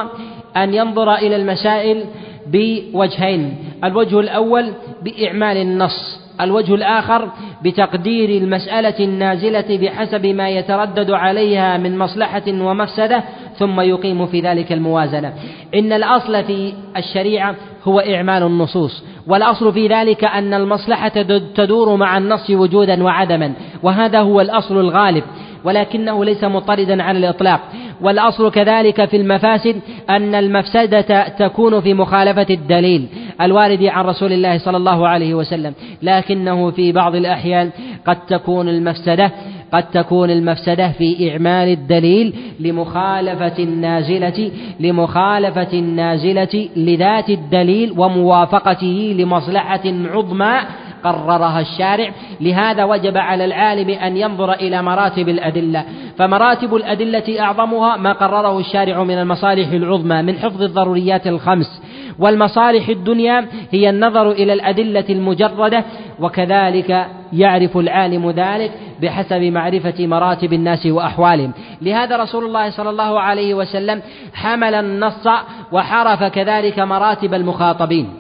أن 0.56 0.74
ينظر 0.74 1.14
إلى 1.14 1.36
المسائل 1.36 2.04
بوجهين. 2.46 3.56
الوجه 3.84 4.20
الأول 4.20 4.72
بإعمال 5.02 5.56
النص 5.56 6.20
الوجه 6.40 6.74
الآخر 6.74 7.28
بتقدير 7.64 8.42
المسألة 8.42 9.04
النازلة 9.04 9.78
بحسب 9.82 10.26
ما 10.26 10.48
يتردد 10.48 11.10
عليها 11.10 11.76
من 11.76 11.98
مصلحة 11.98 12.42
ومفسدة 12.48 13.24
ثم 13.58 13.80
يقيم 13.80 14.26
في 14.26 14.40
ذلك 14.40 14.72
الموازنة. 14.72 15.32
إن 15.74 15.92
الأصل 15.92 16.44
في 16.44 16.72
الشريعة 16.96 17.54
هو 17.84 18.00
إعمال 18.00 18.42
النصوص 18.42 19.04
والأصل 19.26 19.72
في 19.72 19.88
ذلك 19.88 20.24
أن 20.24 20.54
المصلحة 20.54 21.08
تدور 21.54 21.96
مع 21.96 22.18
النص 22.18 22.50
وجودا 22.50 23.04
وعدما 23.04 23.52
وهذا 23.82 24.20
هو 24.20 24.40
الأصل 24.40 24.80
الغالب 24.80 25.24
ولكنه 25.64 26.24
ليس 26.24 26.44
مطردا 26.44 27.02
على 27.02 27.18
الإطلاق. 27.18 27.60
والأصل 28.02 28.50
كذلك 28.50 29.04
في 29.04 29.16
المفاسد 29.16 29.76
أن 30.10 30.34
المفسدة 30.34 31.28
تكون 31.28 31.80
في 31.80 31.94
مخالفة 31.94 32.46
الدليل 32.50 33.06
الوارد 33.40 33.84
عن 33.84 34.04
رسول 34.04 34.32
الله 34.32 34.58
صلى 34.58 34.76
الله 34.76 35.08
عليه 35.08 35.34
وسلم 35.34 35.74
لكنه 36.02 36.70
في 36.70 36.92
بعض 36.92 37.14
الأحيان 37.14 37.70
قد 38.06 38.26
تكون 38.26 38.68
المفسدة 38.68 39.30
قد 39.72 39.90
تكون 39.90 40.30
المفسدة 40.30 40.88
في 40.88 41.30
إعمال 41.30 41.68
الدليل 41.68 42.34
لمخالفة 42.60 43.58
النازلة 43.58 44.50
لمخالفة 44.80 45.72
النازلة 45.72 46.68
لذات 46.76 47.30
الدليل 47.30 47.94
وموافقته 47.96 49.14
لمصلحة 49.18 49.80
عظمى 49.86 50.60
قررها 51.04 51.60
الشارع. 51.60 52.10
لهذا 52.40 52.84
وجب 52.84 53.16
على 53.16 53.44
العالم 53.44 53.90
أن 53.90 54.16
ينظر 54.16 54.52
إلى 54.52 54.82
مراتب 54.82 55.28
الأدلة. 55.28 55.84
فمراتب 56.18 56.74
الأدلة 56.74 57.40
أعظمها 57.40 57.96
ما 57.96 58.12
قرره 58.12 58.58
الشارع 58.58 59.02
من 59.02 59.18
المصالح 59.18 59.68
العظمى 59.68 60.22
من 60.22 60.38
حفظ 60.38 60.62
الضروريات 60.62 61.26
الخمس. 61.26 61.82
والمصالح 62.18 62.88
الدنيا 62.88 63.46
هي 63.70 63.90
النظر 63.90 64.30
إلى 64.30 64.52
الأدلة 64.52 65.04
المجردة 65.10 65.84
وكذلك 66.20 67.06
يعرف 67.32 67.76
العالم 67.76 68.30
ذلك 68.30 68.72
بحسب 69.02 69.42
معرفة 69.42 70.06
مراتب 70.06 70.52
الناس 70.52 70.86
وأحوالهم. 70.86 71.52
لهذا 71.82 72.16
رسول 72.16 72.44
الله 72.44 72.70
صلى 72.70 72.90
الله 72.90 73.20
عليه 73.20 73.54
وسلم 73.54 74.02
حمل 74.34 74.74
النص 74.74 75.28
وحرف 75.72 76.24
كذلك 76.24 76.78
مراتب 76.78 77.34
المخاطبين. 77.34 78.19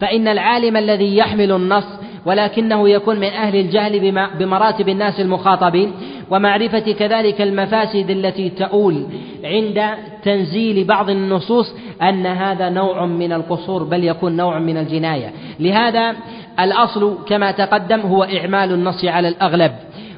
فإن 0.00 0.28
العالم 0.28 0.76
الذي 0.76 1.16
يحمل 1.16 1.52
النص 1.52 1.84
ولكنه 2.26 2.88
يكون 2.88 3.16
من 3.16 3.28
أهل 3.28 3.56
الجهل 3.56 4.12
بمراتب 4.38 4.88
الناس 4.88 5.20
المخاطبين 5.20 5.92
ومعرفة 6.30 6.92
كذلك 6.92 7.40
المفاسد 7.40 8.10
التي 8.10 8.48
تؤول 8.50 9.06
عند 9.44 9.82
تنزيل 10.22 10.84
بعض 10.84 11.10
النصوص 11.10 11.74
أن 12.02 12.26
هذا 12.26 12.68
نوع 12.68 13.06
من 13.06 13.32
القصور 13.32 13.82
بل 13.82 14.04
يكون 14.04 14.36
نوع 14.36 14.58
من 14.58 14.76
الجناية. 14.76 15.32
لهذا 15.60 16.14
الأصل 16.60 17.18
كما 17.28 17.50
تقدم 17.50 18.00
هو 18.00 18.24
إعمال 18.24 18.72
النص 18.72 19.04
على 19.04 19.28
الأغلب. 19.28 19.72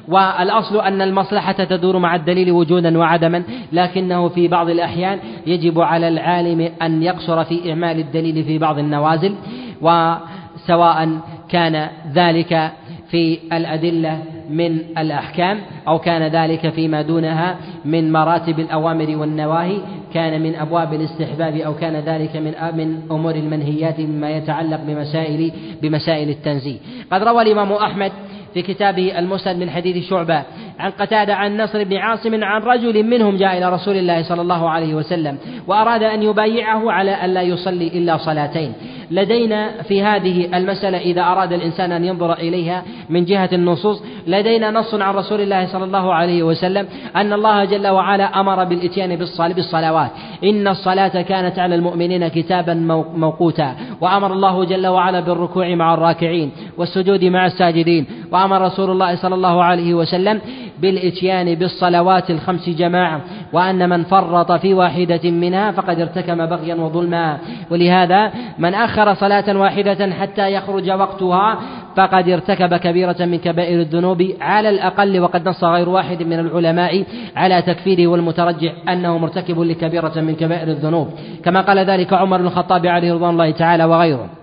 والأصل 0.07 0.79
أن 0.79 1.01
المصلحة 1.01 1.51
تدور 1.51 1.97
مع 1.97 2.15
الدليل 2.15 2.51
وجودا 2.51 2.97
وعدما 2.97 3.43
لكنه 3.71 4.29
في 4.29 4.47
بعض 4.47 4.69
الأحيان 4.69 5.19
يجب 5.47 5.79
على 5.79 6.07
العالم 6.07 6.69
أن 6.81 7.03
يقصر 7.03 7.43
في 7.43 7.69
إعمال 7.69 7.99
الدليل 7.99 8.43
في 8.43 8.57
بعض 8.57 8.79
النوازل. 8.79 9.35
وسواء 9.81 11.19
كان 11.49 11.89
ذلك 12.13 12.71
في 13.09 13.39
الأدلة 13.53 14.23
من 14.49 14.79
الأحكام 14.97 15.61
أو 15.87 15.99
كان 15.99 16.21
ذلك 16.21 16.69
فيما 16.69 17.01
دونها 17.01 17.57
من 17.85 18.11
مراتب 18.11 18.59
الأوامر 18.59 19.15
والنواهي 19.17 19.77
كان 20.13 20.41
من 20.41 20.55
أبواب 20.55 20.93
الاستحباب 20.93 21.55
أو 21.55 21.75
كان 21.75 21.95
ذلك 21.95 22.35
من 22.35 22.53
من 22.77 23.01
أمور 23.11 23.35
المنهيات 23.35 23.99
مما 23.99 24.31
يتعلق 24.31 24.79
بمسائل 24.87 25.51
بمسائل 25.81 26.29
التنزيه. 26.29 26.77
قد 27.11 27.23
روى 27.23 27.41
الإمام 27.41 27.71
أحمد 27.71 28.11
في 28.53 28.61
كتابه 28.61 29.19
المسند 29.19 29.57
من 29.57 29.69
حديث 29.69 30.09
شعبة 30.09 30.43
عن 30.79 30.91
قتادة 30.91 31.35
عن 31.35 31.57
نصر 31.57 31.83
بن 31.83 31.97
عاصم 31.97 32.43
عن 32.43 32.61
رجل 32.61 33.03
منهم 33.03 33.37
جاء 33.37 33.57
إلى 33.57 33.73
رسول 33.73 33.95
الله 33.97 34.23
صلى 34.23 34.41
الله 34.41 34.69
عليه 34.69 34.93
وسلم 34.95 35.37
وأراد 35.67 36.03
أن 36.03 36.23
يبايعه 36.23 36.91
على 36.91 37.11
أن 37.11 37.33
لا 37.33 37.41
يصلي 37.41 37.87
إلا 37.87 38.17
صلاتين. 38.17 38.73
لدينا 39.11 39.81
في 39.81 40.03
هذه 40.03 40.57
المسألة 40.57 40.97
إذا 40.97 41.21
أراد 41.21 41.53
الإنسان 41.53 41.91
أن 41.91 42.05
ينظر 42.05 42.33
إليها 42.33 42.83
من 43.09 43.25
جهة 43.25 43.49
النصوص 43.53 44.03
لدينا 44.27 44.71
نص 44.71 44.93
عن 44.93 45.15
رسول 45.15 45.41
الله 45.41 45.65
صلى 45.65 45.83
الله 45.83 46.13
عليه 46.13 46.43
وسلم 46.43 46.87
أن 47.15 47.33
الله 47.33 47.65
جل 47.65 47.87
وعلا 47.87 48.39
أمر 48.39 48.63
بالإتيان 48.63 49.15
بالصلوات. 49.55 50.11
إن 50.43 50.67
الصلاة 50.67 51.21
كانت 51.21 51.59
على 51.59 51.75
المؤمنين 51.75 52.27
كتابا 52.27 52.73
موقوتا. 53.15 53.75
وأمر 54.01 54.33
الله 54.33 54.65
جل 54.65 54.87
وعلا 54.87 55.19
بالركوع 55.19 55.75
مع 55.75 55.93
الراكعين 55.93 56.51
والسجود 56.77 57.23
مع 57.23 57.45
الساجدين. 57.45 58.05
وأمر 58.31 58.61
رسول 58.61 58.91
الله 58.91 59.15
صلى 59.15 59.35
الله 59.35 59.63
عليه 59.63 59.93
وسلم 59.93 60.41
بالإتيان 60.83 61.55
بالصلوات 61.55 62.29
الخمس 62.29 62.69
جماعة 62.69 63.21
وأن 63.53 63.89
من 63.89 64.03
فرط 64.03 64.51
في 64.51 64.73
واحدة 64.73 65.31
منها 65.31 65.71
فقد 65.71 65.99
ارتكب 65.99 66.37
بغيا 66.37 66.75
وظلما. 66.75 67.37
ولهذا 67.71 68.31
من 68.59 68.73
أخر 68.73 69.13
صلاة 69.13 69.57
واحدة 69.57 70.11
حتى 70.11 70.53
يخرج 70.53 70.89
وقتها 70.91 71.59
فقد 71.95 72.29
ارتكب 72.29 72.75
كبيرة 72.75 73.15
من 73.19 73.37
كبائر 73.37 73.79
الذنوب 73.79 74.27
على 74.41 74.69
الأقل 74.69 75.19
وقد 75.19 75.49
نص 75.49 75.63
غير 75.63 75.89
واحد 75.89 76.23
من 76.23 76.39
العلماء 76.39 77.03
على 77.35 77.61
تكفيره 77.61 78.07
والمترجح 78.07 78.73
أنه 78.89 79.17
مرتكب 79.17 79.59
لكبيرة 79.59 80.13
من 80.15 80.35
كبائر 80.35 80.67
الذنوب. 80.67 81.07
كما 81.45 81.61
قال 81.61 81.77
ذلك 81.79 82.13
عمر 82.13 82.37
بن 82.37 82.45
الخطاب 82.45 82.85
عليه 82.85 83.13
رضوان 83.13 83.29
الله 83.29 83.51
تعالى 83.51 83.83
وغيره. 83.83 84.42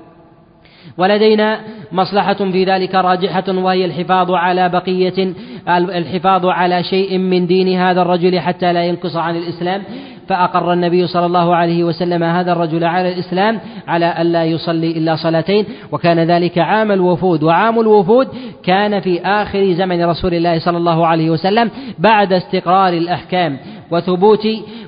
ولدينا 1.01 1.61
مصلحة 1.92 2.34
في 2.34 2.64
ذلك 2.64 2.94
راجحة 2.94 3.44
وهي 3.48 3.84
الحفاظ 3.84 4.30
على 4.30 4.68
بقية 4.68 5.34
الحفاظ 5.68 6.46
على 6.46 6.82
شيء 6.82 7.18
من 7.18 7.46
دين 7.46 7.68
هذا 7.78 8.03
الرجل 8.03 8.40
حتى 8.40 8.72
لا 8.72 8.84
ينقص 8.84 9.16
عن 9.16 9.36
الإسلام. 9.36 9.82
فأقر 10.30 10.72
النبي 10.72 11.06
صلى 11.06 11.26
الله 11.26 11.56
عليه 11.56 11.84
وسلم 11.84 12.22
هذا 12.22 12.52
الرجل 12.52 12.84
على 12.84 13.12
الإسلام 13.12 13.60
على 13.88 14.14
ألا 14.22 14.44
يصلي 14.44 14.90
إلا 14.90 15.16
صلاتين 15.16 15.64
وكان 15.92 16.18
ذلك 16.18 16.58
عام 16.58 16.92
الوفود. 16.92 17.42
وعام 17.42 17.80
الوفود 17.80 18.28
كان 18.62 19.00
في 19.00 19.20
آخر 19.20 19.72
زمن 19.72 20.04
رسول 20.04 20.34
الله 20.34 20.58
صلى 20.58 20.76
الله 20.76 21.06
عليه 21.06 21.30
وسلم 21.30 21.70
بعد 21.98 22.32
استقرار 22.32 22.92
الأحكام 22.92 23.58
وثبوت 23.90 24.46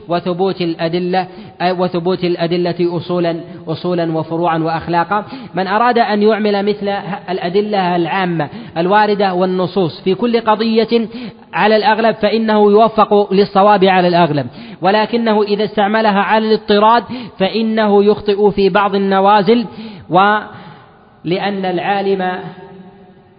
وثبوت 0.09 0.61
الأدلة 0.61 1.27
وثبوت 1.63 2.25
الأدلة 2.25 2.97
أصولا 2.97 3.37
أصولا 3.69 4.19
وفروعا 4.19 4.59
وأخلاقا. 4.59 5.25
من 5.55 5.67
أراد 5.67 5.99
أن 5.99 6.23
يعمل 6.23 6.63
مثل 6.67 6.89
الأدلة 7.31 7.97
العامة 7.97 8.49
الواردة 8.77 9.35
والنصوص 9.35 10.01
في 10.01 10.15
كل 10.15 10.41
قضية 10.41 11.09
على 11.53 11.77
الأغلب 11.77 12.15
فإنه 12.15 12.71
يوفق 12.71 13.33
للصواب 13.33 13.85
على 13.85 14.09
الأغلب. 14.09 14.47
ولكنه 14.83 15.43
إذا 15.43 15.65
استعملها 15.65 16.21
على 16.21 16.47
الاضطراد 16.47 17.05
فإنه 17.39 18.05
يخطئ 18.05 18.51
في 18.51 18.69
بعض 18.69 18.95
النوازل 18.95 19.67
ولأن 20.11 21.65
العالم 21.65 22.39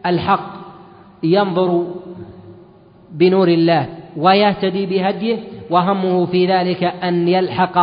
الحق 0.06 0.54
ينظر 1.24 1.88
بنور 3.12 3.48
الله 3.48 3.88
ويهتدي 4.18 4.86
بهديه 4.86 5.38
وهمه 5.70 6.26
في 6.26 6.48
ذلك 6.48 6.84
أن 6.84 7.28
يلحق 7.28 7.78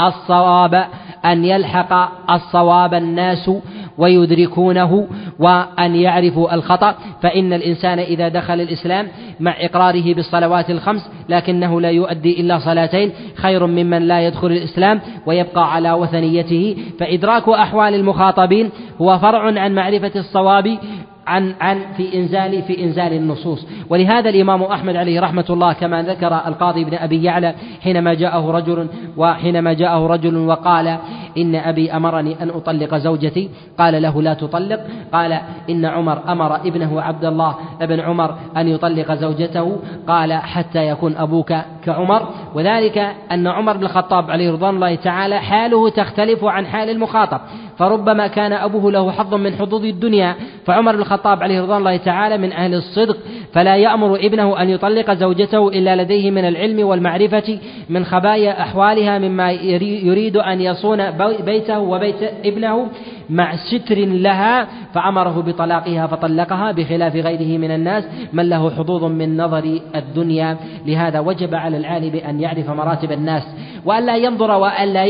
الصواب 0.00 0.84
أن 1.24 1.44
يلحق 1.44 1.92
الصواب 2.30 2.94
الناس 2.94 3.50
ويدركونه 3.98 5.08
وأن 5.38 5.94
يعرفوا 5.94 6.54
الخطأ 6.54 6.94
فإن 7.22 7.52
الإنسان 7.52 7.98
إذا 7.98 8.28
دخل 8.28 8.60
الإسلام 8.60 9.08
مع 9.40 9.54
إقراره 9.60 10.14
بالصلوات 10.14 10.70
الخمس 10.70 11.10
لكنه 11.28 11.80
لا 11.80 11.90
يؤدي 11.90 12.40
إلا 12.40 12.58
صلاتين 12.58 13.12
خير 13.34 13.66
ممن 13.66 14.08
لا 14.08 14.26
يدخل 14.26 14.46
الإسلام 14.46 15.00
ويبقى 15.26 15.74
على 15.74 15.92
وثنيته. 15.92 16.76
فإدراك 17.00 17.48
أحوال 17.48 17.94
المخاطبين 17.94 18.70
هو 19.00 19.18
فرع 19.18 19.60
عن 19.60 19.74
معرفة 19.74 20.12
الصواب 20.16 20.78
عن 21.26 21.54
عن 21.60 21.80
في 21.96 22.18
إنزال 22.18 22.62
في 22.62 22.84
إنزال 22.84 23.12
النصوص. 23.12 23.66
ولهذا 23.90 24.30
الإمام 24.30 24.62
أحمد 24.62 24.96
عليه 24.96 25.20
رحمة 25.20 25.44
الله 25.50 25.72
كما 25.72 26.02
ذكر 26.02 26.34
القاضي 26.46 26.84
بن 26.84 26.94
أبي 26.94 27.22
يعلى 27.22 27.54
حينما 27.80 28.14
جاءه 28.14 28.50
رجل 28.50 28.88
وحينما 29.16 29.72
جاءه 29.72 30.06
رجل 30.06 30.36
وقال 30.36 30.98
إن 31.38 31.54
أبي 31.54 31.92
أمرني 31.92 32.42
أن 32.42 32.50
أطلق 32.50 32.94
زوجتي 32.96 33.50
قال 33.78 34.02
له 34.02 34.22
لا 34.22 34.34
تطلق 34.34 34.80
قال 35.12 35.27
إن 35.70 35.84
عمر 35.84 36.32
أمر 36.32 36.56
ابنه 36.56 37.02
عبد 37.02 37.24
الله 37.24 37.54
ابن 37.82 38.00
عمر 38.00 38.34
أن 38.56 38.68
يطلق 38.68 39.12
زوجته 39.12 39.78
قال 40.08 40.32
حتى 40.32 40.88
يكون 40.88 41.16
أبوك 41.16 41.54
كعمر 41.84 42.28
وذلك 42.54 42.98
أن 43.32 43.46
عمر 43.46 43.76
بن 43.76 43.84
الخطاب 43.84 44.30
عليه 44.30 44.52
رضوان 44.52 44.74
الله 44.74 44.94
تعالى 44.94 45.38
حاله 45.38 45.88
تختلف 45.88 46.44
عن 46.44 46.66
حال 46.66 46.90
المخاطب 46.90 47.40
فربما 47.78 48.26
كان 48.26 48.52
أبوه 48.52 48.92
له 48.92 49.10
حظ 49.10 49.34
من 49.34 49.54
حظوظ 49.54 49.84
الدنيا 49.84 50.34
فعمر 50.64 50.92
بن 50.92 51.00
الخطاب 51.00 51.42
عليه 51.42 51.60
رضوان 51.62 51.78
الله 51.78 51.96
تعالى 51.96 52.38
من 52.38 52.52
أهل 52.52 52.74
الصدق 52.74 53.16
فلا 53.52 53.76
يأمر 53.76 54.16
ابنه 54.16 54.62
أن 54.62 54.68
يطلق 54.68 55.14
زوجته 55.14 55.68
إلا 55.68 56.02
لديه 56.02 56.30
من 56.30 56.44
العلم 56.44 56.86
والمعرفة 56.86 57.58
من 57.88 58.04
خبايا 58.04 58.62
أحوالها 58.62 59.18
مما 59.18 59.52
يريد 59.52 60.36
أن 60.36 60.60
يصون 60.60 61.10
بيته 61.44 61.78
وبيت 61.78 62.22
ابنه 62.44 62.88
مع 63.30 63.56
ستر 63.56 63.98
لها 63.98 64.68
فأمره 64.94 65.42
بطلاقها 65.46 66.06
فطلقها 66.06 66.72
بخلاف 66.72 67.16
غيره 67.16 67.58
من 67.58 67.70
الناس 67.70 68.04
من 68.32 68.48
له 68.48 68.70
حظوظ 68.70 69.04
من 69.04 69.36
نظر 69.36 69.80
الدنيا. 69.94 70.56
لهذا 70.86 71.20
وجب 71.20 71.54
على 71.54 71.76
العالم 71.76 72.20
أن 72.28 72.40
يعرف 72.40 72.70
مراتب 72.70 73.12
الناس 73.12 73.42
وألا 73.84 74.16
ينظر 74.16 74.50
وألا 74.50 75.04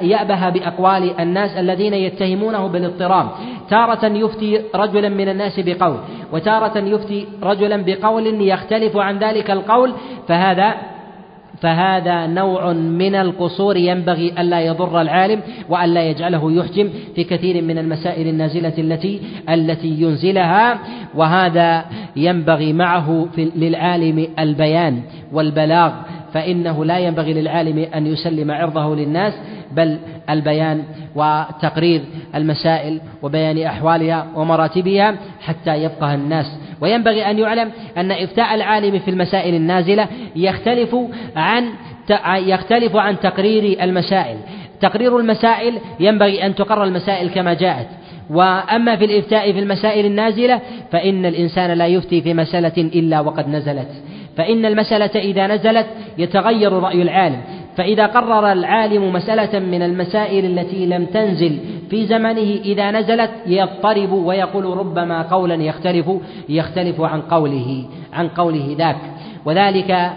يأبه 0.00 0.48
بأقوال 0.48 1.20
الناس 1.20 1.50
الذين 1.50 1.94
يتهمونه 2.06 2.66
بالاضطراب. 2.66 3.26
تارة 3.70 4.06
يفتي 4.06 4.60
رجلا 4.74 5.08
من 5.08 5.28
الناس 5.28 5.60
بقول 5.60 5.96
وتارة 6.32 6.78
يفتي 6.78 7.26
رجلا 7.42 7.76
بقول 7.86 8.48
يختلف 8.48 8.96
عن 8.96 9.18
ذلك 9.18 9.50
القول 9.50 9.92
فهذا 10.28 10.74
فهذا 11.60 12.26
نوع 12.26 12.72
من 12.72 13.14
القصور 13.14 13.76
ينبغي 13.76 14.32
ألا 14.38 14.60
يضر 14.60 15.00
العالم 15.00 15.40
وألا 15.68 16.02
يجعله 16.02 16.52
يحجم 16.52 16.90
في 17.14 17.24
كثير 17.24 17.62
من 17.62 17.78
المسائل 17.78 18.28
النازلة 18.28 18.74
التي 18.78 19.20
التي 19.48 19.88
ينزلها 19.88 20.78
وهذا 21.14 21.84
ينبغي 22.16 22.72
معه 22.72 23.26
في 23.34 23.44
للعالم 23.56 24.26
البيان 24.38 25.02
والبلاغ. 25.32 25.92
فإنه 26.34 26.84
لا 26.84 26.98
ينبغي 26.98 27.32
للعالم 27.32 27.78
أن 27.94 28.06
يسلم 28.06 28.50
عرضه 28.50 28.96
للناس 28.96 29.34
بل 29.72 29.98
البيان 30.30 30.82
وتقرير 31.14 32.02
المسائل 32.34 33.00
وبيان 33.22 33.58
أحوالها 33.58 34.26
ومراتبها 34.34 35.16
حتى 35.40 35.74
يفقه 35.74 36.14
الناس. 36.14 36.46
وينبغي 36.80 37.30
أن 37.30 37.38
يعلم 37.38 37.70
أن 37.96 38.10
إفتاء 38.10 38.54
العالم 38.54 38.98
في 38.98 39.10
المسائل 39.10 39.54
النازلة 39.54 40.08
يختلف 40.36 40.96
عن 41.36 41.64
يختلف 42.36 42.96
عن 42.96 43.20
تقرير 43.20 43.82
المسائل. 43.82 44.36
تقرير 44.80 45.18
المسائل 45.18 45.78
ينبغي 46.00 46.46
أن 46.46 46.54
تقرر 46.54 46.84
المسائل 46.84 47.30
كما 47.30 47.54
جاءت. 47.54 47.86
وأما 48.30 48.96
في 48.96 49.04
الإفتاء 49.04 49.52
في 49.52 49.58
المسائل 49.58 50.06
النازلة 50.06 50.60
فإن 50.92 51.26
الإنسان 51.26 51.70
لا 51.70 51.86
يفتي 51.86 52.20
في 52.22 52.34
مسألة 52.34 52.72
إلا 52.76 53.20
وقد 53.20 53.48
نزلت. 53.48 53.88
فإن 54.36 54.66
المسألة 54.66 55.20
إذا 55.20 55.46
نزلت 55.46 55.86
يتغير 56.18 56.72
رأي 56.72 57.02
العالم. 57.02 57.40
فإذا 57.76 58.06
قرر 58.06 58.52
العالم 58.52 59.12
مسألة 59.12 59.58
من 59.58 59.82
المسائل 59.82 60.58
التي 60.58 60.86
لم 60.86 61.04
تنزل 61.04 61.58
في 61.90 62.06
زمنه 62.06 62.60
إذا 62.64 62.90
نزلت 62.90 63.30
يضطرب 63.46 64.12
ويقول 64.12 64.64
ربما 64.64 65.22
قولا 65.22 65.54
يختلف 65.54 66.10
يختلف 66.48 67.00
عن 67.00 67.20
قوله 67.20 67.84
عن 68.12 68.28
قوله 68.28 68.74
ذاك. 68.78 68.96
وذلك 69.44 70.10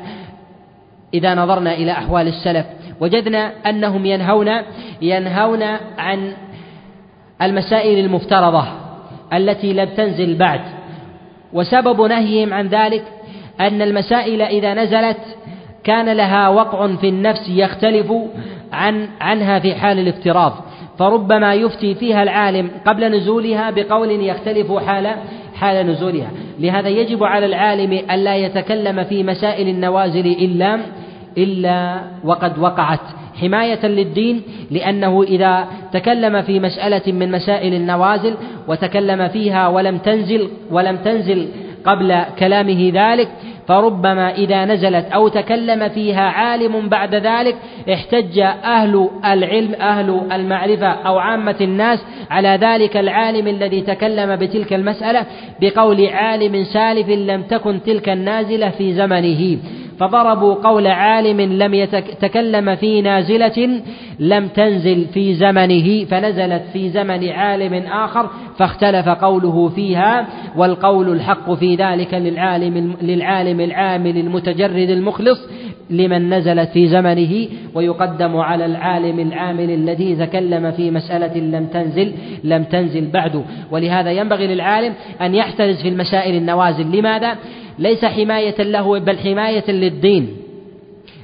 إذا 1.13 1.36
نظرنا 1.36 1.74
إلى 1.74 1.91
أحوال 1.91 2.28
السلف. 2.28 2.66
وجدنا 2.99 3.51
أنهم 3.70 4.05
ينهون 4.05 4.51
ينهون 5.01 5.63
عن 5.97 6.34
المسائل 7.41 8.05
المفترضة 8.05 8.66
التي 9.34 9.74
لم 9.74 9.89
تنزل 9.97 10.36
بعد. 10.36 10.61
وسبب 11.53 12.01
نهيهم 12.01 12.53
عن 12.53 12.68
ذلك 12.68 13.03
أن 13.60 13.82
المسائل 13.82 14.41
إذا 14.41 14.74
نزلت 14.74 15.18
كان 15.84 16.10
لها 16.10 16.49
وقع 16.49 16.95
في 16.95 17.10
النفس 17.10 17.49
يختلف 17.49 18.14
عن 18.74 19.08
عنها 19.22 19.60
في 19.60 19.76
حال 19.76 19.99
الافتراض. 19.99 20.53
فربما 20.99 21.53
يفتي 21.53 21.95
فيها 21.95 22.24
العالم 22.24 22.70
قبل 22.86 23.18
نزولها 23.18 23.72
بقول 23.72 24.12
يختلف 24.12 24.72
حال 24.72 25.16
حال 25.56 25.88
نزولها. 25.88 26.30
لهذا 26.60 26.89
يجب 26.89 27.24
على 27.24 27.45
العالم 27.45 27.91
ألا 28.12 28.36
يتكلم 28.36 29.03
في 29.03 29.24
مسائل 29.24 29.68
النوازل 29.68 30.28
إلا 30.28 30.80
إلا 31.38 32.01
وقد 32.24 32.60
وقعت. 32.60 32.99
حماية 33.41 33.86
للدين 33.86 34.41
لأنه 34.72 35.24
إذا 35.24 35.68
تكلم 35.93 36.41
في 36.41 36.60
مسألة 36.60 37.12
من 37.12 37.32
مسائل 37.32 37.74
النوازل 37.74 38.36
وتكلم 38.68 39.28
فيها 39.28 39.68
ولم 39.68 39.97
تنزل 39.97 40.49
ولم 40.72 40.97
تنزل 40.97 41.47
قبل 41.86 42.21
كلامه 42.39 42.91
ذلك 42.93 43.29
فربما 43.67 44.36
إذا 44.36 44.65
نزلت 44.65 45.05
أو 45.11 45.27
تكلم 45.27 45.89
فيها 45.89 46.21
عالم 46.21 46.89
بعد 46.89 47.15
ذلك 47.15 47.55
احتج 47.93 48.39
أهل 48.39 49.09
العلم 49.25 49.73
أهل 49.73 50.21
المعرفة 50.31 50.88
أو 50.88 51.17
عامة 51.17 51.55
الناس 51.61 51.99
على 52.31 52.49
ذلك 52.61 52.97
العالم 52.97 53.47
الذي 53.47 53.81
تكلم 53.81 54.36
بتلك 54.36 54.73
المسألة 54.73 55.25
بقول 55.61 56.07
عالم 56.07 56.63
سالف 56.63 57.09
لم 57.09 57.41
تكن 57.41 57.83
تلك 57.83 58.09
النازلة 58.09 58.69
في 58.69 58.93
زمنه. 58.93 59.57
فضربوا 60.00 60.54
قول 60.54 60.88
عالم 60.88 61.41
لم 61.41 61.74
يتكلم 61.74 62.76
في 62.76 63.02
نازلة 63.02 63.82
لم 64.20 64.48
تنزل 64.48 65.06
في 65.14 65.34
زمنه 65.34 66.06
فنزلت 66.06 66.64
في 66.74 66.89
زمن 66.89 67.30
عالم 67.30 67.74
آخر 67.74 68.30
فاختلف 68.58 69.10
قوله 69.10 69.70
فيها 69.70 70.28
والقول 70.58 71.10
الحق 71.10 71.54
في 71.54 71.76
ذلك 71.76 72.14
للعالم 72.14 72.96
للعالم 73.02 73.60
العامل 73.60 74.18
المتجرد 74.18 74.89
المخلص 74.89 75.39
لمن 75.89 76.34
نزلت 76.34 76.70
في 76.70 76.88
زمنه 76.88 77.48
ويقدم 77.74 78.38
على 78.38 78.66
العالم 78.66 79.20
العامل 79.20 79.72
الذي 79.72 80.16
تكلم 80.16 80.72
في 80.72 80.91
مسألة 80.91 81.38
لم 81.38 81.66
تنزل 81.66 82.12
لم 82.43 82.64
تنزل 82.64 83.12
بعد 83.12 83.43
ولهذا 83.72 84.12
ينبغي 84.12 84.48
للعالم 84.48 84.93
أن 85.22 85.36
يحترز 85.36 85.82
في 85.82 85.89
المسائل 85.89 86.36
النوازل 86.36 87.00
لماذا؟ 87.00 87.36
ليس 87.80 88.05
حماية 88.05 88.63
له 88.63 88.99
بل 88.99 89.17
حماية 89.17 89.71
للدين. 89.71 90.38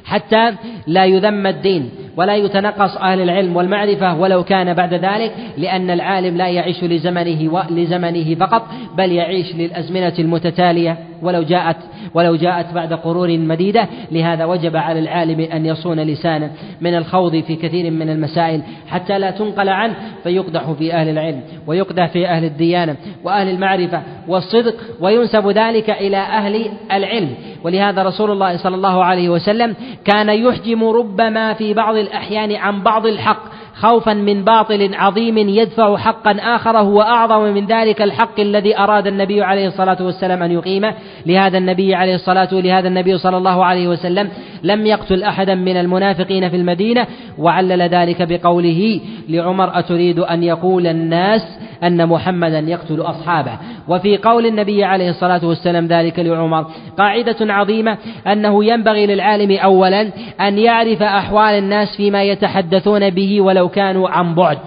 حتى 0.06 0.54
لا 0.88 1.06
يذم 1.06 1.48
الدين 1.48 1.90
ولا 2.18 2.36
يتنقص 2.36 2.98
أهل 2.98 3.22
العلم 3.22 3.56
والمعرفة 3.56 4.20
ولو 4.20 4.44
كان 4.44 4.74
بعد 4.74 4.94
ذلك 4.94 5.32
لأن 5.58 5.90
العالم 5.90 6.38
لا 6.38 6.48
يعيش 6.48 6.84
لزمنه 6.84 7.64
لزمنه 7.70 8.36
فقط 8.36 8.68
بل 8.98 9.12
يعيش 9.12 9.56
للأزمنة 9.56 10.14
المتتالية. 10.20 10.98
ولو 11.22 11.44
جاءت 11.44 11.78
ولو 12.14 12.36
جاءت 12.36 12.74
بعد 12.74 12.94
قرون 12.94 13.40
مديدة 13.48 13.88
لهذا 14.12 14.46
وجب 14.46 14.76
على 14.76 15.00
العالم 15.00 15.40
أن 15.40 15.66
يصون 15.66 16.00
لسانه 16.00 16.52
من 16.82 16.96
الخوض 16.96 17.36
في 17.36 17.56
كثير 17.56 17.92
من 17.92 18.10
المسائل 18.10 18.62
حتى 18.88 19.20
لا 19.20 19.32
تنقل 19.32 19.70
عنه 19.70 19.96
فيقدح 20.24 20.72
في 20.72 20.94
أهل 20.94 21.10
العلم 21.10 21.42
ويقدح 21.68 22.08
في 22.08 22.28
أهل 22.28 22.44
الديانة 22.46 22.96
وأهل 23.24 23.50
المعرفة 23.50 24.02
والصدق 24.28 24.76
وينسب 25.00 25.48
ذلك 25.48 25.90
إلى 25.90 26.18
أهل 26.18 26.66
العلم. 26.92 27.30
ولهذا 27.64 28.04
رسول 28.04 28.32
الله 28.32 28.58
صلى 28.58 28.76
الله 28.76 29.04
عليه 29.04 29.30
وسلم 29.30 29.76
كان 30.06 30.30
يحجم 30.30 30.84
ربما 30.84 31.54
في 31.54 31.74
بعض 31.74 31.96
الأحيان 31.96 32.52
عن 32.52 32.84
بعض 32.84 33.06
الحق 33.06 33.44
خوفا 33.82 34.14
من 34.14 34.44
باطل 34.44 34.96
عظيم 34.96 35.38
يدفع 35.38 35.98
حقا 35.98 36.32
آخر 36.32 36.78
هو 36.78 37.02
أعظم 37.02 37.42
من 37.42 37.66
ذلك 37.66 38.02
الحق 38.02 38.40
الذي 38.40 38.78
أراد 38.78 39.08
النبي 39.08 39.44
عليه 39.44 39.68
الصلاة 39.68 39.98
والسلام 40.02 40.44
أن 40.44 40.52
يقيمه. 40.52 40.94
لهذا 41.26 41.58
النبي 41.58 41.96
عليه 41.96 42.16
الصلاة 42.16 42.50
لهذا 42.52 42.88
النبي 42.88 43.18
صلى 43.18 43.38
الله 43.38 43.66
عليه 43.66 43.88
وسلم 43.88 44.30
لم 44.64 44.86
يقتل 44.86 45.24
أحدا 45.24 45.56
من 45.56 45.78
المنافقين 45.78 46.50
في 46.50 46.56
المدينة 46.56 47.08
وعلل 47.38 47.82
ذلك 47.82 48.22
بقوله 48.22 49.02
لعمر 49.30 49.80
أتريد 49.80 50.20
أن 50.20 50.44
يقول 50.44 50.88
الناس 50.88 51.42
أن 51.84 52.08
محمدا 52.08 52.60
يقتل 52.60 53.02
أصحابه. 53.02 53.58
وفي 53.92 54.18
قول 54.18 54.46
النبي 54.46 54.84
عليه 54.84 55.10
الصلاة 55.10 55.46
والسلام 55.46 55.88
ذلك 55.88 56.20
لعمر 56.20 56.66
قاعدة 56.98 57.54
عظيمة 57.54 57.98
أنه 58.28 58.66
ينبغي 58.66 59.06
للعالم 59.06 59.58
أولا 59.58 60.12
أن 60.42 60.58
يعرف 60.58 61.04
أحوال 61.04 61.54
الناس 61.54 61.98
فيما 61.98 62.24
يتحدثون 62.24 63.10
به 63.10 63.42
ولو 63.42 63.70
كانوا 63.70 64.10
عن 64.10 64.36
بعد 64.36 64.58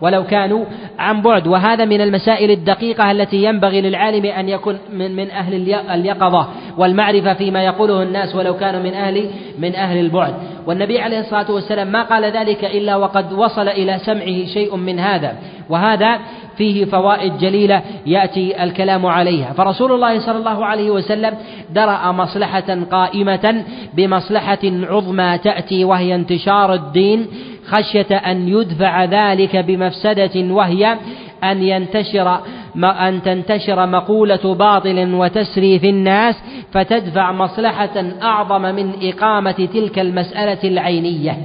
ولو 0.00 0.24
كانوا 0.24 0.64
عن 0.98 1.22
بعد. 1.22 1.46
وهذا 1.46 1.84
من 1.84 2.00
المسائل 2.00 2.50
الدقيقة 2.50 3.10
التي 3.10 3.44
ينبغي 3.44 3.80
للعالم 3.80 4.26
أن 4.26 4.48
يكون 4.48 4.78
من, 4.92 5.16
من 5.16 5.30
أهل 5.30 5.54
اليقظة 5.90 6.48
والمعرفة 6.78 7.34
فيما 7.34 7.64
يقوله 7.64 8.02
الناس 8.02 8.34
ولو 8.34 8.56
كانوا 8.56 8.82
من 8.82 8.94
أهل 8.94 9.30
من 9.58 9.74
أهل 9.74 9.98
البعد. 9.98 10.34
والنبي 10.66 11.00
عليه 11.00 11.20
الصلاة 11.20 11.50
والسلام 11.50 11.92
ما 11.92 12.02
قال 12.02 12.24
ذلك 12.24 12.64
إلا 12.64 12.96
وقد 12.96 13.32
وصل 13.32 13.68
إلى 13.68 13.98
سمعه 13.98 14.44
شيء 14.54 14.76
من 14.76 14.98
هذا. 14.98 15.32
وهذا 15.70 16.18
فيه 16.56 16.84
فوائد 16.84 17.38
جليلة 17.38 17.82
يأتي 18.06 18.64
الكلام 18.64 19.06
عليها. 19.06 19.52
فرسول 19.52 19.92
الله 19.92 20.18
صلى 20.18 20.38
الله 20.38 20.64
عليه 20.64 20.90
وسلم 20.90 21.34
درأ 21.70 22.12
مصلحة 22.12 22.78
قائمة 22.90 23.64
بمصلحة 23.94 24.58
عظمى 24.64 25.38
تأتي 25.38 25.84
وهي 25.84 26.14
انتشار 26.14 26.74
الدين 26.74 27.26
خشية 27.66 28.16
أن 28.16 28.48
يدفع 28.48 29.04
ذلك 29.04 29.56
بمفسدة 29.56 30.54
وهي 30.54 30.96
أن 31.44 31.62
ينتشر 31.62 32.40
أن 32.84 33.22
تنتشر 33.22 33.86
مقولة 33.86 34.54
باطل 34.54 35.14
وتسري 35.14 35.78
في 35.78 35.90
الناس 35.90 36.36
فتدفع 36.72 37.32
مصلحة 37.32 38.04
أعظم 38.22 38.62
من 38.62 38.92
إقامة 39.02 39.68
تلك 39.74 39.98
المسألة 39.98 40.58
العينية. 40.64 41.36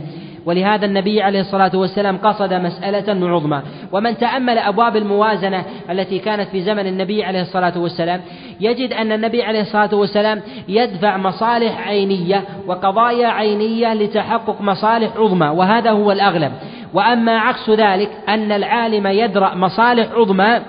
ولهذا 0.46 0.86
النبي 0.86 1.22
عليه 1.22 1.40
الصلاة 1.40 1.72
والسلام 1.74 2.18
قصد 2.18 2.54
مسألة 2.54 3.28
عظمى 3.28 3.62
ومن 3.92 4.18
تأمل 4.18 4.58
أبواب 4.58 4.96
الموازنة 4.96 5.64
التي 5.90 6.20
كانت 6.20 6.50
في 6.50 6.62
زمن 6.62 6.88
النبي 6.88 7.24
عليه 7.24 7.42
الصلاة 7.42 7.80
والسلام 7.80 8.22
يجد 8.60 8.94
أن 8.94 9.12
النبي 9.12 9.44
عليه 9.44 9.62
الصلاة 9.62 9.96
والسلام 9.96 10.42
يدفع 10.68 11.18
مصالح 11.18 11.88
عينية 11.88 12.44
وقضايا 12.68 13.28
عينية 13.28 13.94
لتحقق 13.94 14.62
مصالح 14.62 15.18
عظمى 15.18 15.48
وهذا 15.48 15.92
هو 15.92 16.12
الأغلب. 16.12 16.52
وأما 16.94 17.38
عكس 17.38 17.70
ذلك 17.70 18.10
أن 18.30 18.52
العالم 18.52 19.08
يدرأ 19.08 19.56
مصالح 19.56 20.08
عظمى 20.12 20.60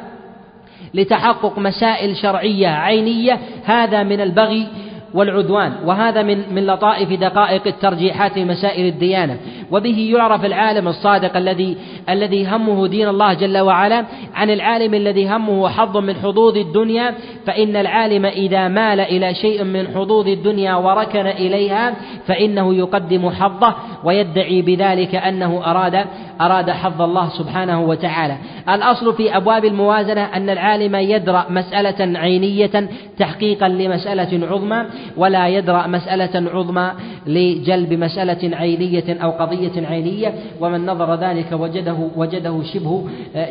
لتحقق 0.95 1.59
مسائل 1.59 2.17
شرعية 2.17 2.69
عينية 2.69 3.39
هذا 3.65 4.03
من 4.03 4.21
البغي 4.21 4.67
والعدوان 5.15 5.73
وهذا 5.85 6.23
من 6.23 6.55
من 6.55 6.67
لطائف 6.67 7.21
دقائق 7.21 7.67
الترجيحات 7.67 8.33
في 8.33 8.45
مسائل 8.45 8.87
الديانة. 8.87 9.37
وبه 9.71 10.11
يعرف 10.13 10.45
العالم 10.45 10.89
الصادق 10.89 11.37
الذي 11.37 11.77
الذي 12.09 12.47
همه 12.47 12.87
دين 12.87 13.09
الله 13.09 13.35
جل 13.35 13.59
وعلا 13.59 14.05
عن 14.35 14.51
العالم 14.51 14.95
الذي 14.95 15.29
همه 15.29 15.69
حظ 15.69 15.97
من 15.97 16.15
حظوظ 16.15 16.57
الدنيا 16.57 17.15
فإن 17.47 17.77
العالم 17.77 18.27
إذا 18.27 18.69
مال 18.69 19.01
إلى 19.01 19.35
شيء 19.35 19.65
من 19.65 19.89
حظوظ 19.89 20.29
الدنيا 20.29 20.75
وركن 20.75 21.27
إليها 21.27 21.95
فإنه 22.27 22.75
يقدم 22.75 23.31
حظه 23.31 23.75
ويدعي 24.05 24.63
بذلك 24.63 25.15
أنه 25.15 25.63
أراد 25.71 26.07
أراد 26.41 26.71
حظ 26.71 27.03
الله 27.03 27.29
سبحانه 27.29 27.83
وتعالى. 27.83 28.37
الأصل 28.69 29.15
في 29.15 29.37
أبواب 29.37 29.65
الموازنة 29.65 30.21
أن 30.21 30.51
العالم 30.51 30.97
يدرأ 30.97 31.47
مسألة 31.51 32.19
عينية 32.19 32.89
تحقيقا 33.19 33.69
لمسألة 33.69 34.47
عظمى 34.47 34.85
ولا 35.17 35.49
يدرأ 35.49 35.87
مسألة 35.87 36.51
عظمى 36.51 36.93
لجلب 37.27 37.93
مسألة 37.93 38.57
عينية 38.57 39.23
أو 39.23 39.31
قضية 39.31 39.60
ظاهرية 39.69 39.87
عينية 39.87 40.35
ومن 40.61 40.87
نظر 40.87 41.15
ذلك 41.15 41.47
وجده 41.53 41.97
وجده 42.17 42.63
شبه, 42.63 43.05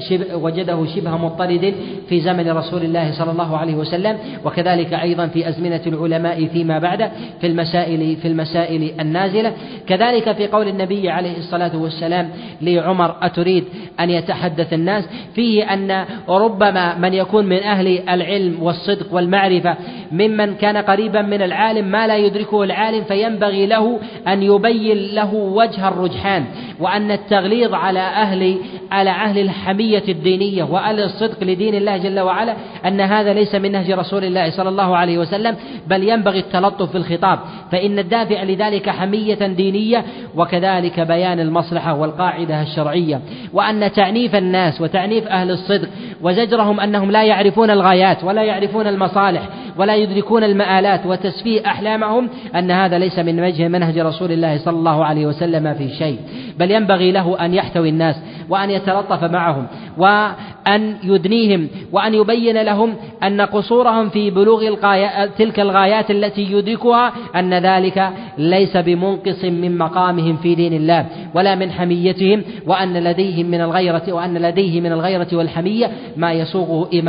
شبه 0.09 0.35
وجده 0.35 0.85
شبه 0.95 1.17
مضطرد 1.17 1.73
في 2.09 2.19
زمن 2.19 2.51
رسول 2.51 2.81
الله 2.81 3.11
صلى 3.11 3.31
الله 3.31 3.57
عليه 3.57 3.75
وسلم 3.75 4.17
وكذلك 4.45 4.93
أيضا 4.93 5.27
في 5.27 5.49
أزمنة 5.49 5.81
العلماء 5.87 6.45
فيما 6.45 6.79
بعد 6.79 7.11
في 7.41 7.47
المسائل 7.47 8.15
في 8.15 8.27
المسائل 8.27 8.91
النازلة. 8.99 9.53
كذلك 9.87 10.31
في 10.31 10.47
قول 10.47 10.67
النبي 10.67 11.09
عليه 11.09 11.37
الصلاة 11.37 11.77
والسلام 11.77 12.29
لعمر 12.61 13.15
أتريد 13.21 13.63
أن 13.99 14.09
يتحدث 14.09 14.73
الناس؟ 14.73 15.03
فيه 15.35 15.73
أن 15.73 16.05
ربما 16.29 16.97
من 16.97 17.13
يكون 17.13 17.45
من 17.45 17.57
أهل 17.57 18.09
العلم 18.09 18.63
والصدق 18.63 19.13
والمعرفة 19.13 19.75
ممن 20.11 20.55
كان 20.55 20.77
قريبا 20.77 21.21
من 21.21 21.41
العالم 21.41 21.85
ما 21.85 22.07
لا 22.07 22.17
يدركه 22.17 22.63
العالم 22.63 23.03
فينبغي 23.03 23.65
له 23.65 23.99
أن 24.27 24.43
يبين 24.43 24.97
له 25.15 25.33
وجه 25.33 25.87
الرجحان 25.99 26.45
وأن 26.79 27.11
التغليظ 27.11 27.73
على 27.73 27.99
أهل 27.99 28.57
على 28.91 29.09
أهل 29.09 29.39
الحمية 29.39 30.03
الدينية 30.09 30.63
وأهل 30.63 30.99
الصدق 30.99 31.43
لدين 31.43 31.75
الله 31.75 31.97
جل 31.97 32.19
وعلا 32.19 32.55
أن 32.85 33.01
هذا 33.01 33.33
ليس 33.33 33.55
من 33.55 33.71
نهج 33.71 33.91
رسول 33.91 34.23
الله 34.23 34.49
صلى 34.49 34.69
الله 34.69 34.97
عليه 34.97 35.17
وسلم 35.17 35.55
بل 35.87 36.03
ينبغي 36.03 36.39
التلطف 36.39 36.91
في 36.91 36.97
الخطاب. 36.97 37.39
فإن 37.71 37.99
الدافع 37.99 38.43
لذلك 38.43 38.89
حمية 38.89 39.47
دينية 39.47 40.05
وكذلك 40.35 40.99
بيان 40.99 41.39
المصلحة 41.39 41.93
والقاعدة 41.93 42.61
الشرعية. 42.61 43.21
وأن 43.53 43.91
تعنيف 43.91 44.35
الناس 44.35 44.81
وتعنيف 44.81 45.27
أهل 45.27 45.51
الصدق 45.51 45.89
وزجرهم 46.21 46.79
أنهم 46.79 47.11
لا 47.11 47.23
يعرفون 47.23 47.69
الغايات 47.69 48.23
ولا 48.23 48.43
يعرفون 48.43 48.87
المصالح 48.87 49.41
ولا 49.79 49.95
يدركون 49.95 50.43
المآلات 50.43 51.05
وتسفيه 51.05 51.65
أحلامهم 51.65 52.29
أن 52.55 52.71
هذا 52.71 52.97
ليس 52.97 53.19
من 53.19 53.39
وجه 53.39 53.67
منهج 53.67 53.99
رسول 53.99 54.31
الله 54.31 54.57
صلى 54.57 54.77
الله 54.77 55.05
عليه 55.05 55.25
وسلم 55.25 55.73
في 55.73 55.89
شيء. 55.89 56.19
بل 56.59 56.71
ينبغي 56.71 57.11
له 57.11 57.45
أن 57.45 57.53
يحتوي 57.53 57.89
الناس 57.89 58.15
وأن 58.49 58.69
يتلطف 58.69 59.23
معهم 59.23 59.67
وأن 59.97 60.95
يدنيهم 61.03 61.67
وأن 61.91 62.13
يبين 62.13 62.61
لهم 62.61 62.93
أن 63.23 63.41
قصورهم 63.41 64.09
في 64.09 64.29
بلوغ 64.29 64.67
الغايات 64.67 65.29
تلك 65.37 65.59
الغايات 65.59 66.11
التي 66.11 66.51
يدركها 66.51 67.13
أن 67.35 67.53
ذلك 67.53 68.09
ليس 68.37 68.77
بمنقص 68.77 69.43
من 69.43 69.77
مقامهم 69.77 70.37
في 70.37 70.55
دين 70.55 70.73
الله 70.73 71.05
ولا 71.33 71.55
من 71.55 71.71
حميتهم 71.71 72.43
وأن 72.67 73.03
لديهم 73.03 73.45
من 73.45 73.61
الغيرة 73.61 74.03
وأن 74.13 74.37
لديه 74.37 74.81
من 74.81 74.91
الغيرة 74.91 75.27
والحمية 75.33 75.91
ما 76.17 76.33
يسوقه 76.33 77.01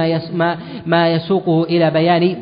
ما 0.87 1.13
يسوقه 1.13 1.65
إلى 1.65 1.91
بيان 1.91 2.37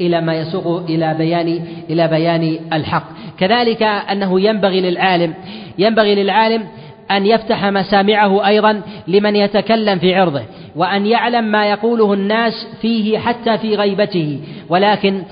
إلى 0.00 0.20
ما 0.20 0.34
يسوق 0.34 0.84
إلى 0.88 1.14
بيان 1.14 1.64
إلى 1.90 2.08
بيان 2.08 2.58
الحق. 2.72 3.08
كذلك 3.38 3.82
أنه 3.82 4.40
ينبغي 4.40 4.80
للعالم 4.80 5.34
ينبغي 5.78 6.14
للعالم 6.14 6.66
أن 7.10 7.26
يفتح 7.26 7.64
مسامعه 7.64 8.46
أيضا 8.46 8.82
لمن 9.08 9.36
يتكلم 9.36 9.98
في 9.98 10.14
عرضه 10.14 10.42
وأن 10.76 11.06
يعلم 11.06 11.44
ما 11.44 11.70
يقوله 11.70 12.12
الناس 12.12 12.66
فيه 12.82 13.18
حتى 13.18 13.58
في 13.58 13.76
غيبته. 13.76 14.40
ولكن 14.68 15.22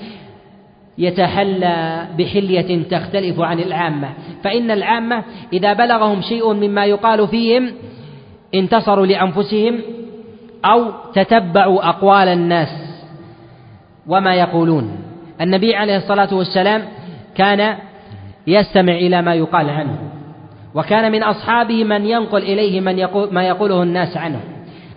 يتحلى 0.97 2.05
بحلية 2.17 2.83
تختلف 2.83 3.39
عن 3.39 3.59
العامة. 3.59 4.09
فإن 4.43 4.71
العامة 4.71 5.23
إذا 5.53 5.73
بلغهم 5.73 6.21
شيء 6.21 6.53
مما 6.53 6.85
يقال 6.85 7.27
فيهم 7.27 7.71
انتصروا 8.55 9.05
لأنفسهم 9.05 9.79
أو 10.65 10.91
تتبعوا 11.13 11.89
أقوال 11.89 12.27
الناس. 12.27 12.84
وما 14.07 14.35
يقولون. 14.35 14.97
النبي 15.41 15.75
عليه 15.75 15.97
الصلاة 15.97 16.33
والسلام 16.33 16.81
كان 17.35 17.77
يستمع 18.47 18.93
إلى 18.93 19.21
ما 19.21 19.35
يقال 19.35 19.69
عنه 19.69 19.97
وكان 20.75 21.11
من 21.11 21.23
أصحابه 21.23 21.83
من 21.83 22.05
ينقل 22.05 22.41
إليه 22.41 22.81
من 22.81 22.99
يقول 22.99 23.33
ما 23.33 23.43
يقوله 23.43 23.83
الناس 23.83 24.17
عنه 24.17 24.39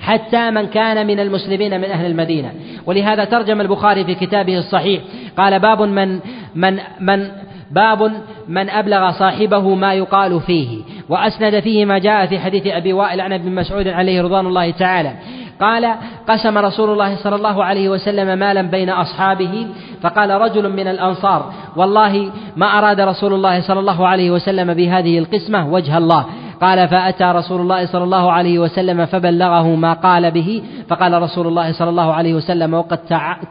حتى 0.01 0.51
من 0.51 0.67
كان 0.67 1.07
من 1.07 1.21
المسلمين 1.21 1.81
من 1.81 1.85
أهل 1.85 2.07
المدينة. 2.07 2.53
ولهذا 2.87 3.25
ترجم 3.25 3.61
البخاري 3.61 4.05
في 4.05 4.15
كتابه 4.15 4.59
الصحيح 4.59 5.03
قال 5.37 5.61
باب 5.61 5.83
من 5.83 6.21
من 6.55 6.79
من 7.01 7.29
باب 7.71 8.13
من 8.49 8.71
أبلغ 8.71 9.11
صاحبه 9.11 9.75
ما 9.75 9.95
يقال 9.95 10.41
فيه 10.41 10.79
وأسند 11.09 11.61
فيه 11.61 11.85
ما 11.85 11.99
جاء 11.99 12.27
في 12.27 12.39
حديث 12.39 12.67
أبي 12.67 12.93
وائل 12.93 13.21
عن 13.21 13.33
ابن 13.33 13.55
مسعود 13.55 13.89
عليه 13.89 14.23
رضوان 14.23 14.47
الله 14.47 14.71
تعالى. 14.71 15.13
قال 15.61 15.95
قسم 16.29 16.59
رسول 16.59 16.91
الله 16.91 17.17
صلى 17.17 17.37
الله 17.37 17.65
عليه 17.65 17.89
وسلم 17.89 18.39
مالا 18.39 18.63
بين 18.63 18.91
أصحابه 18.91 19.67
فقال 20.03 20.31
رجل 20.31 20.73
من 20.73 20.89
الأنصار 20.89 21.53
والله 21.77 22.31
ما 22.57 22.79
أراد 22.79 23.01
رسول 23.01 23.35
الله 23.35 23.61
صلى 23.61 23.81
الله 23.81 24.07
عليه 24.07 24.31
وسلم 24.31 24.75
بهذه 24.75 25.19
القسمة 25.19 25.73
وجه 25.73 25.99
الله. 25.99 26.25
قال 26.61 26.89
فأتى 26.89 27.25
رسول 27.25 27.61
الله 27.61 27.87
صلى 27.87 28.05
الله 28.05 28.33
عليه 28.33 28.59
وسلم 28.59 29.07
فبلغه 29.07 29.75
ما 29.75 29.93
قال 29.93 30.31
به 30.31 30.63
فقال 30.89 31.23
رسول 31.23 31.47
الله 31.47 31.73
صلى 31.73 31.91
الله 31.91 32.15
عليه 32.15 32.35
وسلم 32.35 32.75
وقد 32.75 32.99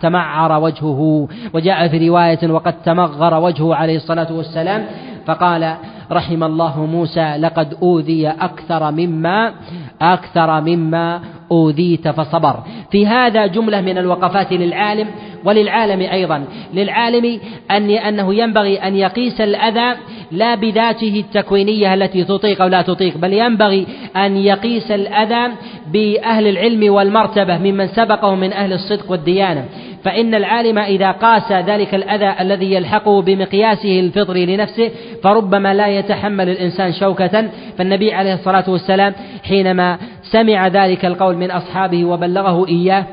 تمعر 0.01 0.61
وجهه 0.63 1.27
وجاء 1.53 1.87
في 1.87 2.09
رواية 2.09 2.51
وقد 2.51 2.73
تمغر 2.85 3.33
وجهه 3.33 3.75
عليه 3.75 3.95
الصلاة 3.95 4.27
والسلام 4.33 4.85
فقال 5.25 5.75
رحم 6.11 6.43
الله 6.43 6.85
موسى 6.85 7.37
لقد 7.37 7.77
أوذي 7.81 8.27
أكثر 8.29 8.91
مما 8.91 9.53
أكثر 10.01 10.61
مما 10.61 11.19
أوذيت 11.51 12.07
فصبر. 12.07 12.63
في 12.91 13.07
هذا 13.07 13.45
جملة 13.45 13.81
من 13.81 13.97
الوقفات 13.97 14.53
للعالم 14.53 15.07
وللعالم 15.45 16.01
أيضا. 16.01 16.45
للعالم 16.73 17.39
أن 17.71 17.89
أنه 17.89 18.35
ينبغي 18.35 18.77
أن 18.77 18.95
يقيس 18.95 19.41
الأذى 19.41 19.97
لا 20.31 20.55
بذاته 20.55 21.23
التكوينية 21.25 21.93
التي 21.93 22.23
تطيق 22.23 22.61
أو 22.61 22.67
لا 22.67 22.81
تطيق 22.81 23.17
بل 23.17 23.33
ينبغي 23.33 23.87
أن 24.15 24.37
يقيس 24.37 24.91
الأذى 24.91 25.53
بأهل 25.93 26.47
العلم 26.47 26.93
والمرتبة 26.93 27.57
ممن 27.57 27.87
سبقه 27.87 28.35
من 28.35 28.53
أهل 28.53 28.73
الصدق 28.73 29.11
والديانة. 29.11 29.65
فإن 30.03 30.35
العالم 30.35 30.77
إذا 30.77 31.11
قاس 31.11 31.51
ذلك 31.51 31.95
الأذى 31.95 32.35
الذي 32.41 32.73
يلحقه 32.73 33.21
بمقياسه 33.21 33.99
الفطري 33.99 34.45
لنفسه 34.45 34.91
فربما 35.23 35.73
لا 35.73 35.87
يتحمل 35.87 36.49
الإنسان 36.49 36.93
شوكة. 36.93 37.49
فالنبي 37.77 38.13
عليه 38.13 38.33
الصلاة 38.33 38.69
والسلام 38.69 39.13
حينما 39.43 39.97
سمع 40.31 40.67
ذلك 40.67 41.05
القول 41.05 41.37
من 41.37 41.51
أصحابه 41.51 42.05
وبلغه 42.05 42.67
إياه. 42.67 43.05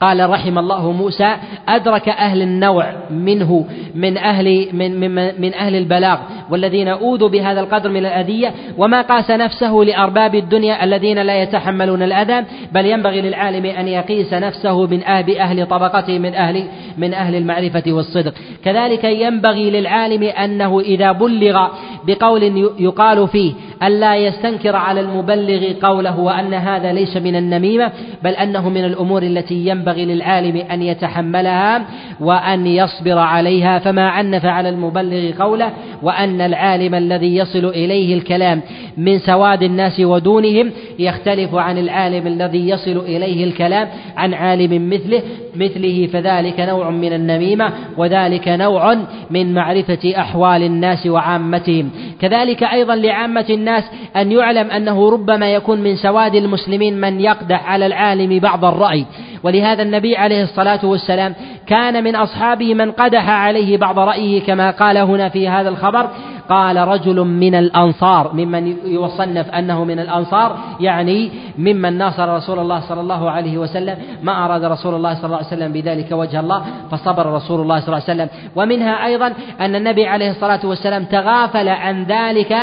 قال 0.00 0.30
رحم 0.30 0.58
الله 0.58 0.92
موسى 0.92 1.36
أدرك 1.68 2.08
أهل 2.08 2.42
النوع 2.42 2.94
منه 3.10 3.66
من 3.94 4.18
أهل 4.18 4.68
من, 4.72 5.00
من, 5.00 5.40
من 5.40 5.54
أهل 5.54 5.76
البلاغ. 5.76 6.18
والذين 6.52 6.88
أوذوا 6.88 7.28
بهذا 7.28 7.60
القدر 7.60 7.90
من 7.90 8.06
الأذية 8.06 8.52
وما 8.78 9.02
قاس 9.02 9.30
نفسه 9.30 9.72
لأرباب 9.72 10.34
الدنيا 10.34 10.84
الذين 10.84 11.18
لا 11.18 11.42
يتحملون 11.42 12.02
الأذى 12.02 12.44
بل 12.72 12.86
ينبغي 12.86 13.20
للعالم 13.20 13.66
أن 13.66 13.88
يقيس 13.88 14.32
نفسه 14.32 14.86
من 14.86 15.02
أهل 15.02 15.38
أهل 15.38 15.66
طبقته 15.66 16.18
من 16.18 16.34
أهل 16.34 16.64
من 16.98 17.14
أهل 17.14 17.34
المعرفة 17.34 17.82
والصدق. 17.86 18.34
كذلك 18.64 19.04
ينبغي 19.04 19.70
للعالم 19.70 20.22
أنه 20.22 20.80
إذا 20.80 21.12
بلغ 21.12 21.68
بقول 22.06 22.70
يقال 22.78 23.28
فيه 23.28 23.52
ألا 23.82 24.16
يستنكر 24.16 24.76
على 24.76 25.00
المبلغ 25.00 25.72
قوله 25.82 26.20
وأن 26.20 26.54
هذا 26.54 26.92
ليس 26.92 27.16
من 27.16 27.36
النميمة 27.36 27.92
بل 28.22 28.30
أنه 28.30 28.68
من 28.68 28.84
الأمور 28.84 29.22
التي 29.22 29.66
ينبغي 29.66 30.04
للعالم 30.04 30.56
أن 30.56 30.82
يتحملها 30.82 31.86
وأن 32.20 32.66
يصبر 32.66 33.18
عليها 33.18 33.78
فما 33.78 34.08
عنف 34.08 34.46
على 34.46 34.68
المبلغ 34.68 35.30
قوله 35.38 35.70
وأن 36.02 36.41
العالم 36.42 36.94
الذي 36.94 37.36
يصل 37.36 37.64
إليه 37.64 38.14
الكلام 38.14 38.62
من 38.96 39.18
سواد 39.18 39.62
الناس 39.62 40.00
ودونهم 40.00 40.70
يختلف 40.98 41.54
عن 41.54 41.78
العالم 41.78 42.26
الذي 42.26 42.68
يصل 42.68 42.96
إليه 42.96 43.44
الكلام 43.44 43.88
عن 44.16 44.34
عالم 44.34 44.90
مثله 44.90 45.22
مثله 45.56 46.08
فذلك 46.12 46.60
نوع 46.60 46.90
من 46.90 47.12
النميمة 47.12 47.72
وذلك 47.96 48.48
نوع 48.48 48.96
من 49.30 49.54
معرفة 49.54 50.12
أحوال 50.16 50.62
الناس 50.62 51.06
وعامتهم. 51.06 51.90
كذلك 52.20 52.62
أيضا 52.62 52.96
لعامة 52.96 53.46
الناس 53.50 53.84
أن 54.16 54.32
يعلم 54.32 54.70
أنه 54.70 55.10
ربما 55.10 55.54
يكون 55.54 55.80
من 55.80 55.96
سواد 55.96 56.34
المسلمين 56.34 57.00
من 57.00 57.20
يقدح 57.20 57.70
على 57.70 57.86
العالم 57.86 58.38
بعض 58.38 58.64
الرأي. 58.64 59.06
ولهذا 59.42 59.82
النبي 59.82 60.16
عليه 60.16 60.42
الصلاة 60.42 60.86
والسلام 60.86 61.34
كان 61.66 62.04
من 62.04 62.16
أصحابه 62.16 62.74
من 62.74 62.92
قدح 62.92 63.28
عليه 63.28 63.76
بعض 63.76 63.98
رأيه 63.98 64.40
كما 64.40 64.70
قال 64.70 64.98
هنا 64.98 65.28
في 65.28 65.48
هذا 65.48 65.68
الخبر 65.68 66.10
قال 66.48 66.76
رجل 66.76 67.20
من 67.20 67.54
الأنصار 67.54 68.32
ممن 68.34 68.76
يصنف 68.84 69.50
أنه 69.50 69.84
من 69.84 69.98
الأنصار 69.98 70.58
يعني 70.80 71.30
ممن 71.58 71.98
ناصر 71.98 72.36
رسول 72.36 72.58
الله 72.58 72.80
صلى 72.80 73.00
الله 73.00 73.30
عليه 73.30 73.58
وسلم 73.58 73.96
ما 74.22 74.44
أراد 74.44 74.64
رسول 74.64 74.94
الله 74.94 75.14
صلى 75.14 75.24
الله 75.24 75.36
عليه 75.36 75.46
وسلم 75.46 75.72
بذلك 75.72 76.12
وجه 76.12 76.40
الله 76.40 76.62
فصبر 76.90 77.26
رسول 77.26 77.60
الله 77.60 77.80
صلى 77.80 77.88
الله 77.88 78.02
عليه 78.08 78.22
وسلم. 78.22 78.28
ومنها 78.56 79.06
أيضا 79.06 79.34
أن 79.60 79.74
النبي 79.74 80.06
عليه 80.06 80.30
الصلاة 80.30 80.60
والسلام 80.66 81.04
تغافل 81.04 81.68
عن 81.68 82.04
ذلك 82.04 82.56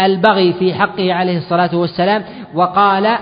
البغي 0.00 0.52
في 0.52 0.74
حقه 0.74 1.12
عليه 1.14 1.38
الصلاة 1.38 1.76
والسلام 1.76 2.22
وقال 2.54 3.18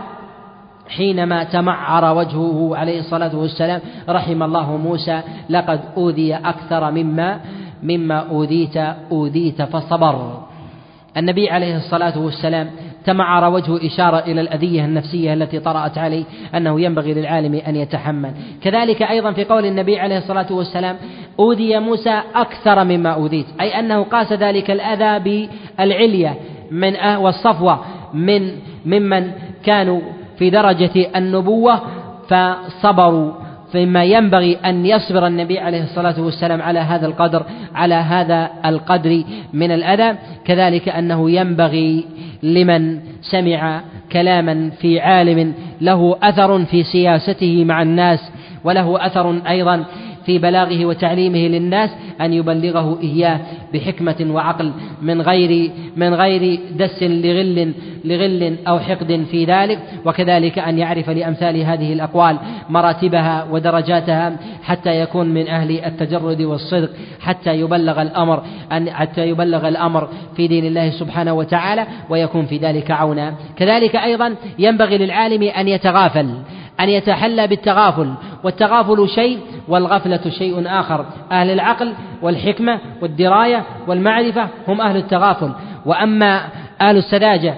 حينما 0.96 1.44
تمعر 1.44 2.16
وجهه 2.16 2.76
عليه 2.76 3.00
الصلاة 3.00 3.36
والسلام 3.36 3.80
رحم 4.08 4.42
الله 4.42 4.76
موسى 4.76 5.20
لقد 5.50 5.80
أوذي 5.96 6.34
أكثر 6.34 6.90
مما 6.90 7.40
مما 7.82 8.18
أوذيت 8.18 8.76
أوذيت 9.12 9.62
فصبر. 9.62 10.42
النبي 11.16 11.50
عليه 11.50 11.76
الصلاة 11.76 12.18
والسلام 12.18 12.70
تمعر 13.04 13.52
وجه 13.54 13.86
إشارة 13.86 14.18
إلى 14.18 14.40
الأذية 14.40 14.84
النفسية 14.84 15.34
التي 15.34 15.60
طرأت 15.60 15.98
عليه 15.98 16.24
أنه 16.54 16.80
ينبغي 16.80 17.14
للعالم 17.14 17.54
أن 17.54 17.76
يتحمل. 17.76 18.32
كذلك 18.62 19.02
أيضا 19.02 19.32
في 19.32 19.44
قول 19.44 19.66
النبي 19.66 19.98
عليه 19.98 20.18
الصلاة 20.18 20.52
والسلام 20.52 20.96
أوذي 21.38 21.78
موسى 21.78 22.22
أكثر 22.34 22.84
مما 22.84 23.10
أوذيت. 23.10 23.46
أي 23.60 23.78
أنه 23.78 24.02
قاس 24.02 24.32
ذلك 24.32 24.70
الأذى 24.70 25.18
بالعلية 25.78 26.34
من 26.70 26.96
والصفوة 26.96 27.78
من 28.14 28.52
ممن 28.86 29.30
كانوا 29.64 30.00
في 30.38 30.50
درجة 30.50 31.16
النبوة 31.16 31.80
فصبروا. 32.28 33.41
فيما 33.72 34.04
ينبغي 34.04 34.56
أن 34.64 34.86
يصبر 34.86 35.26
النبي 35.26 35.58
عليه 35.58 35.82
الصلاة 35.82 36.20
والسلام 36.20 36.62
على 36.62 36.78
هذا 36.78 37.06
القدر 37.06 37.42
على 37.74 37.94
هذا 37.94 38.50
القدر 38.64 39.22
من 39.52 39.70
الأذى. 39.70 40.18
كذلك 40.44 40.88
أنه 40.88 41.30
ينبغي 41.30 42.04
لمن 42.42 42.98
سمع 43.22 43.80
كلاما 44.12 44.70
في 44.70 45.00
عالم 45.00 45.54
له 45.80 46.16
أثر 46.22 46.64
في 46.64 46.82
سياسته 46.82 47.64
مع 47.64 47.82
الناس 47.82 48.30
وله 48.64 49.06
أثر 49.06 49.40
أيضا 49.48 49.84
في 50.26 50.38
بلاغه 50.38 50.86
وتعليمه 50.86 51.38
للناس 51.38 51.90
أن 52.20 52.32
يبلغه 52.32 52.98
إياه 53.02 53.40
بحكمة 53.74 54.26
وعقل 54.30 54.72
من 55.02 55.22
غير 55.22 55.70
من 55.96 56.14
غير 56.14 56.60
دس 56.76 57.02
لغل 57.02 57.72
لغل 58.04 58.56
أو 58.68 58.78
حقد 58.78 59.24
في 59.30 59.44
ذلك 59.44 59.78
وكذلك 60.04 60.58
أن 60.58 60.78
يعرف 60.78 61.10
لأمثال 61.10 61.60
هذه 61.60 61.92
الأقوال 61.92 62.38
مراتبها 62.68 63.46
ودرجاتها 63.50 64.36
حتى 64.62 65.00
يكون 65.00 65.28
من 65.28 65.48
أهل 65.48 65.84
التجرد 65.84 66.42
والصدق 66.42 66.90
حتى 67.20 67.60
يبلغ 67.60 68.02
الأمر 68.02 68.42
أن 68.72 68.90
حتى 68.90 69.28
يبلغ 69.28 69.68
الأمر 69.68 70.08
في 70.36 70.48
دين 70.48 70.64
الله 70.64 70.90
سبحانه 70.90 71.32
وتعالى 71.32 71.86
ويكون 72.10 72.46
في 72.46 72.56
ذلك 72.56 72.90
عونا. 72.90 73.34
كذلك 73.56 73.96
أيضا 73.96 74.34
ينبغي 74.58 74.98
للعالم 74.98 75.42
أن 75.42 75.68
يتغافل 75.68 76.28
أن 76.80 76.88
يتحلى 76.88 77.46
بالتغافل 77.46 78.14
والتغافل 78.44 79.08
شيء 79.08 79.38
والغفلة 79.68 80.30
شيء 80.30 80.62
آخر. 80.66 81.06
أهل 81.32 81.50
العقل 81.50 81.92
والحكمة 82.22 82.78
والدراية 83.02 83.64
والمعرفة 83.86 84.48
هم 84.68 84.80
أهل 84.80 84.96
التغافل. 84.96 85.52
وأما 85.86 86.40
أهل 86.80 86.96
السذاجة 86.96 87.54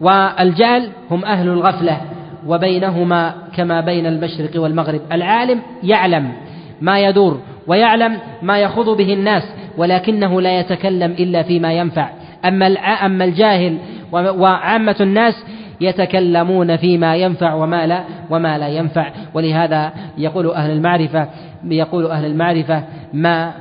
والجهل 0.00 0.90
هم 1.10 1.24
أهل 1.24 1.48
الغفلة. 1.48 2.00
وبينهما 2.46 3.34
كما 3.56 3.80
بين 3.80 4.06
المشرق 4.06 4.60
والمغرب. 4.60 5.00
العالم 5.12 5.62
يعلم 5.82 6.32
ما 6.80 7.00
يدور 7.00 7.40
ويعلم 7.66 8.18
ما 8.42 8.58
يخوض 8.58 8.96
به 8.96 9.12
الناس 9.12 9.42
ولكنه 9.76 10.40
لا 10.40 10.60
يتكلم 10.60 11.10
إلا 11.10 11.42
فيما 11.42 11.72
ينفع. 11.72 12.08
أما 12.44 12.66
أما 13.06 13.24
الجاهل 13.24 13.78
وعامة 14.12 14.96
الناس 15.00 15.44
يتكلمون 15.80 16.76
فيما 16.76 17.16
ينفع 17.16 17.54
وما 17.54 17.86
لا 17.86 18.04
وما 18.30 18.58
لا 18.58 18.68
ينفع. 18.68 19.12
ولهذا 19.34 19.92
يقول 20.18 20.50
أهل 20.50 20.70
المعرفة 20.70 21.28
يقول 21.64 22.06
أهل 22.06 22.24
المعرفة 22.24 22.84
ما 23.12 23.52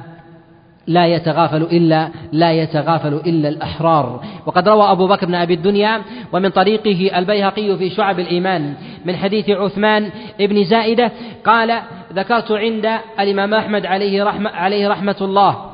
لا 0.87 1.07
يتغافل 1.07 1.61
إلا 1.61 2.09
لا 2.31 2.51
يتغافل 2.51 3.13
إلا 3.13 3.49
الأحرار. 3.49 4.23
وقد 4.45 4.69
روى 4.69 4.91
أبو 4.91 5.07
بكر 5.07 5.25
بن 5.25 5.35
أبي 5.35 5.53
الدنيا 5.53 6.01
ومن 6.33 6.49
طريقه 6.49 7.17
البيهقي 7.17 7.77
في 7.77 7.89
شعب 7.89 8.19
الإيمان 8.19 8.73
من 9.05 9.15
حديث 9.15 9.49
عثمان 9.49 10.09
بن 10.39 10.63
زائدة 10.63 11.11
قال 11.45 11.79
ذكرت 12.13 12.51
عند 12.51 12.89
الإمام 13.19 13.53
أحمد 13.53 13.85
عليه 13.85 14.23
رحمة, 14.23 14.49
عليه 14.49 14.87
رحمة 14.87 15.15
الله 15.21 15.73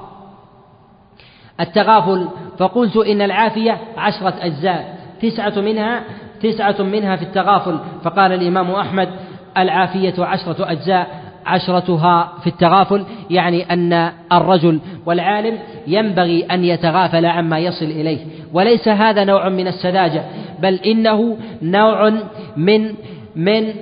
التغافل 1.59 2.27
فقلت 2.57 2.97
إن 2.97 3.21
العافية 3.21 3.77
عشرة 3.97 4.33
أجزاء 4.41 4.99
تسعة 5.21 5.61
منها 5.61 6.03
تسعة 6.41 6.81
منها 6.81 7.15
في 7.15 7.23
التغافل. 7.23 7.77
فقال 8.03 8.31
الإمام 8.31 8.71
أحمد 8.71 9.09
العافية 9.57 10.13
عشرة 10.19 10.71
أجزاء 10.71 11.07
عشرتها 11.45 12.33
في 12.41 12.47
التغافل 12.47 13.03
يعني 13.29 13.73
أن 13.73 14.11
الرجل 14.31 14.79
والعالم 15.05 15.57
ينبغي 15.87 16.43
أن 16.43 16.63
يتغافل 16.63 17.25
عما 17.25 17.59
يصل 17.59 17.85
إليه. 17.85 18.19
وليس 18.53 18.87
هذا 18.87 19.23
نوع 19.23 19.49
من 19.49 19.67
السذاجة 19.67 20.23
بل 20.59 20.73
إنه 20.75 21.37
نوع 21.61 22.13
من 22.57 22.93
من 23.35 23.73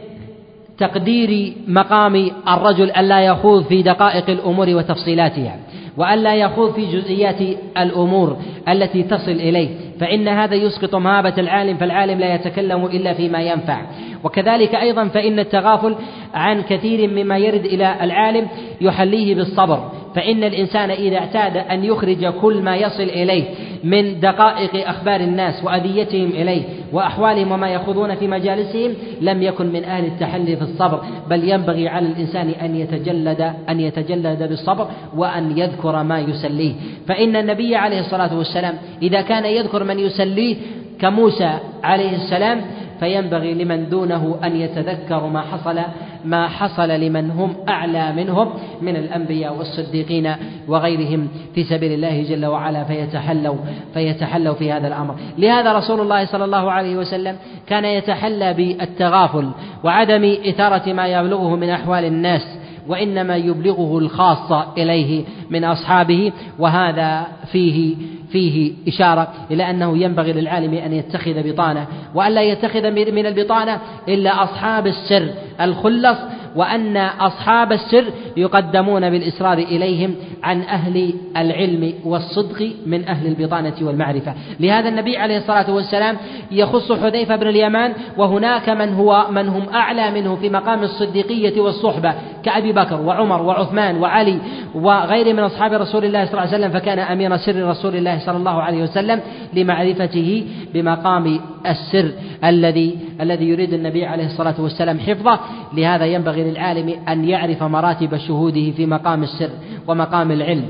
تقدير 0.78 1.54
مقام 1.68 2.32
الرجل 2.48 2.92
ألا 2.92 3.22
يخوض 3.22 3.64
في 3.64 3.82
دقائق 3.82 4.30
الأمور 4.30 4.70
وتفصيلاتها 4.70 5.56
وألا 5.98 6.36
يخوض 6.36 6.74
في 6.74 6.86
جزئيات 6.86 7.42
الأمور 7.78 8.38
التي 8.70 9.04
تصل 9.04 9.32
إليه. 9.32 9.70
فإن 10.00 10.28
هذا 10.28 10.56
يسقط 10.56 10.96
مهابة 10.96 11.34
العالم 11.38 11.78
فالعالم 11.78 12.20
لا 12.20 12.36
يتكلم 12.36 12.86
إلا 12.86 13.14
فيما 13.14 13.42
ينفع. 13.42 13.82
وكذلك 14.24 14.76
أيضا 14.76 15.08
فإن 15.08 15.40
التغافل 15.40 15.96
عن 16.34 16.62
كثير 16.62 17.10
مما 17.10 17.38
يرد 17.38 17.66
إلى 17.66 17.96
العالم 18.02 18.48
يحليه 18.82 19.36
بالصبر 19.36 19.92
فإن 20.16 20.44
الإنسان 20.44 20.90
إذا 20.92 21.18
اعتاد 21.18 21.58
أن 21.58 21.84
يخرج 21.84 22.26
كل 22.26 22.62
ما 22.62 22.76
يصل 22.76 23.04
إليه 23.04 23.44
من 23.84 24.20
دقائق 24.20 24.90
أخبار 24.90 25.20
الناس 25.22 25.64
وأذيتهم 25.64 26.30
إليه 26.30 26.64
وأحوالهم 26.94 27.52
وما 27.52 27.70
يخوضون 27.70 28.16
في 28.16 28.28
مجالسهم 28.28 28.94
لم 29.22 29.42
يكن 29.44 29.66
من 29.66 29.84
أهل 29.84 30.06
التحلي 30.06 30.56
في 30.56 30.62
الصبر 30.62 31.02
بل 31.30 31.50
ينبغي 31.50 31.88
على 31.88 32.08
الإنسان 32.08 32.50
أن 32.50 32.76
يتجلد 32.76 33.54
أن 33.70 33.80
يتجلد 33.80 34.44
بالصبر 34.44 34.88
وأن 35.16 35.58
يذكر 35.58 36.04
ما 36.04 36.20
يسليه. 36.20 36.74
فإن 37.08 37.36
النبي 37.36 37.76
عليه 37.76 38.00
الصلاة 38.00 38.38
والسلام 38.38 38.74
إذا 39.02 39.22
كان 39.22 39.46
يذكر 39.46 39.84
من 39.84 40.00
يسليه 40.00 40.56
كموسى 41.00 41.60
عليه 41.84 42.16
السلام 42.16 42.62
فينبغي 43.00 43.54
لمن 43.54 43.90
دونه 43.90 44.40
أن 44.44 44.56
يتذكر 44.56 45.28
ما 45.28 45.42
حصل 45.42 45.80
ما 46.26 46.48
حصل 46.48 46.90
لمن 46.90 47.32
هم 47.32 47.56
أعلى 47.70 48.14
منهم 48.14 48.50
من 48.82 48.96
الأنبياء 48.96 49.58
والصديقين 49.58 50.36
وغيرهم 50.68 51.28
في 51.56 51.64
سبيل 51.64 51.92
الله 51.92 52.24
جل 52.24 52.46
وعلا 52.46 52.84
فيتحلوا 52.84 53.56
فيتحلوا 53.94 54.54
في 54.54 54.72
هذا 54.72 54.88
الأمر. 54.88 55.16
لهذا 55.38 55.74
رسول 55.74 56.02
الله 56.02 56.26
صلى 56.26 56.46
الله 56.46 56.72
عليه 56.72 56.96
وسلم 56.96 57.36
كان 57.68 57.86
يتحلى 57.86 58.54
بالتغافل 58.54 59.50
وعدم 59.84 60.38
إثارة 60.46 60.94
ما 60.94 61.08
يبلغه 61.08 61.56
من 61.56 61.70
أحوال 61.70 62.06
الناس. 62.06 62.57
وإنما 62.88 63.36
يبلغه 63.36 63.98
الخاصة 63.98 64.68
إليه 64.78 65.24
من 65.50 65.64
أصحابه 65.64 66.32
وهذا 66.60 67.28
فيه 67.52 67.96
فيه 68.32 68.74
إشارة 68.88 69.28
إلى 69.52 69.70
أنه 69.70 69.98
ينبغي 69.98 70.34
للعالم 70.34 70.74
أن 70.74 70.94
يتخذ 70.94 71.52
بطانة 71.52 71.88
وألا 72.16 72.42
يتخذ 72.42 72.92
من 72.92 73.26
البطانة 73.26 73.80
إلا 74.08 74.44
أصحاب 74.44 74.88
السر 74.88 75.30
الخلص 75.62 76.18
وأن 76.56 76.98
أصحاب 76.98 77.72
السر 77.72 78.06
يقدمون 78.38 79.10
بالإصرار 79.10 79.58
إليهم 79.58 80.16
عن 80.44 80.62
أهل 80.62 81.14
العلم 81.38 81.94
والصدق 82.06 82.72
من 82.86 83.08
أهل 83.08 83.28
البطانة 83.28 83.74
والمعرفة. 83.82 84.34
لهذا 84.60 84.90
النبي 84.90 85.18
عليه 85.18 85.38
الصلاة 85.38 85.74
والسلام 85.74 86.18
يخص 86.52 86.92
حذيفة 86.92 87.36
بن 87.36 87.48
اليمان 87.48 87.94
وهناك 88.18 88.70
من 88.70 88.94
هو 88.94 89.28
من 89.32 89.48
هم 89.48 89.70
أعلى 89.74 90.12
منه 90.12 90.36
في 90.36 90.50
مقام 90.50 90.84
الصديقية 90.84 91.62
والصحبة. 91.62 92.14
كأبي 92.48 92.72
بكر 92.74 93.02
وعمر 93.02 93.42
وعثمان 93.42 93.98
وعلي 93.98 94.40
وغير 94.76 95.34
من 95.34 95.40
أصحاب 95.40 95.74
رسول 95.74 96.06
الله 96.06 96.26
صلى 96.26 96.32
الله 96.32 96.42
عليه 96.42 96.58
وسلم 96.58 96.80
فكان 96.80 97.00
أمير 97.00 97.38
سر 97.38 97.70
رسول 97.70 97.96
الله 97.96 98.20
صلى 98.20 98.38
الله 98.38 98.62
عليه 98.62 98.84
وسلم 98.84 99.20
لمعرفته 99.54 100.48
بمقام 100.74 101.40
السر 101.68 102.12
الذي 102.44 102.98
الذي 103.22 103.50
يريد 103.50 103.74
النبي 103.74 104.06
عليه 104.06 104.26
الصلاة 104.26 104.56
والسلام 104.60 105.00
حفظه. 105.00 105.40
لهذا 105.74 106.06
ينبغي 106.06 106.52
للعالم 106.52 106.94
أن 107.10 107.30
يعرف 107.30 107.64
مراتب 107.64 108.18
شهوده 108.18 108.72
في 108.72 108.86
مقام 108.86 109.24
السر 109.24 109.50
ومقام 109.88 110.32
العلم 110.32 110.66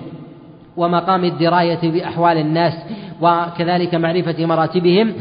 ومقام 0.78 1.24
الدراية 1.24 1.92
بأحوال 1.92 2.38
الناس 2.38 2.74
وكذلك 3.22 3.96
معرفة 3.96 4.46
مراتبهم 4.46 5.14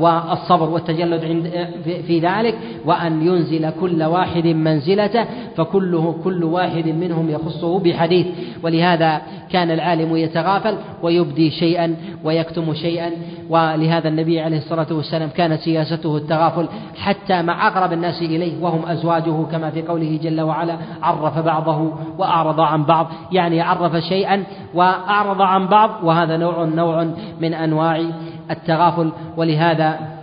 والصبر 0.00 0.70
والتجلد 0.70 1.24
عند 1.24 1.68
في 2.06 2.18
ذلك 2.18 2.58
وأن 2.84 3.26
ينزل 3.26 3.70
كل 3.80 4.02
واحد 4.02 4.46
منزلته 4.46 5.24
فكله 5.56 6.14
كل 6.24 6.44
واحد 6.44 6.88
منهم 6.88 7.30
يخصه 7.30 7.78
بحديث. 7.78 8.26
ولهذا 8.62 9.20
كان 9.50 9.70
العالم 9.70 10.16
يتغافل 10.16 10.76
ويبدي 11.02 11.50
شيئا 11.50 11.96
ويكتم 12.24 12.74
شيئا. 12.74 13.10
ولهذا 13.48 14.08
النبي 14.08 14.40
عليه 14.40 14.58
الصلاة 14.58 14.86
والسلام 14.90 15.28
كانت 15.28 15.60
سياسته 15.60 16.16
التغافل 16.16 16.68
حتى 16.96 17.42
مع 17.42 17.68
أقرب 17.68 17.92
الناس 17.92 18.22
إليه 18.22 18.62
وهم 18.62 18.86
أزواجه 18.86 19.42
كما 19.52 19.70
في 19.70 19.82
قوله 19.82 20.18
جل 20.22 20.40
وعلا 20.40 20.76
عرف 21.02 21.38
بعضه 21.38 21.92
وأعرض 22.18 22.60
عن 22.60 22.84
بعض. 22.84 23.06
يعني 23.32 23.60
عرف 23.60 23.96
شيئا 23.96 24.44
وأعرض 24.74 25.42
عن 25.42 25.66
بعض 25.66 25.90
وهذا 26.02 26.36
نوع 26.36 26.64
نوع 26.64 27.06
من 27.40 27.54
أنواع 27.54 28.02
التغافل 28.50 29.12
ولهذا 29.36 30.20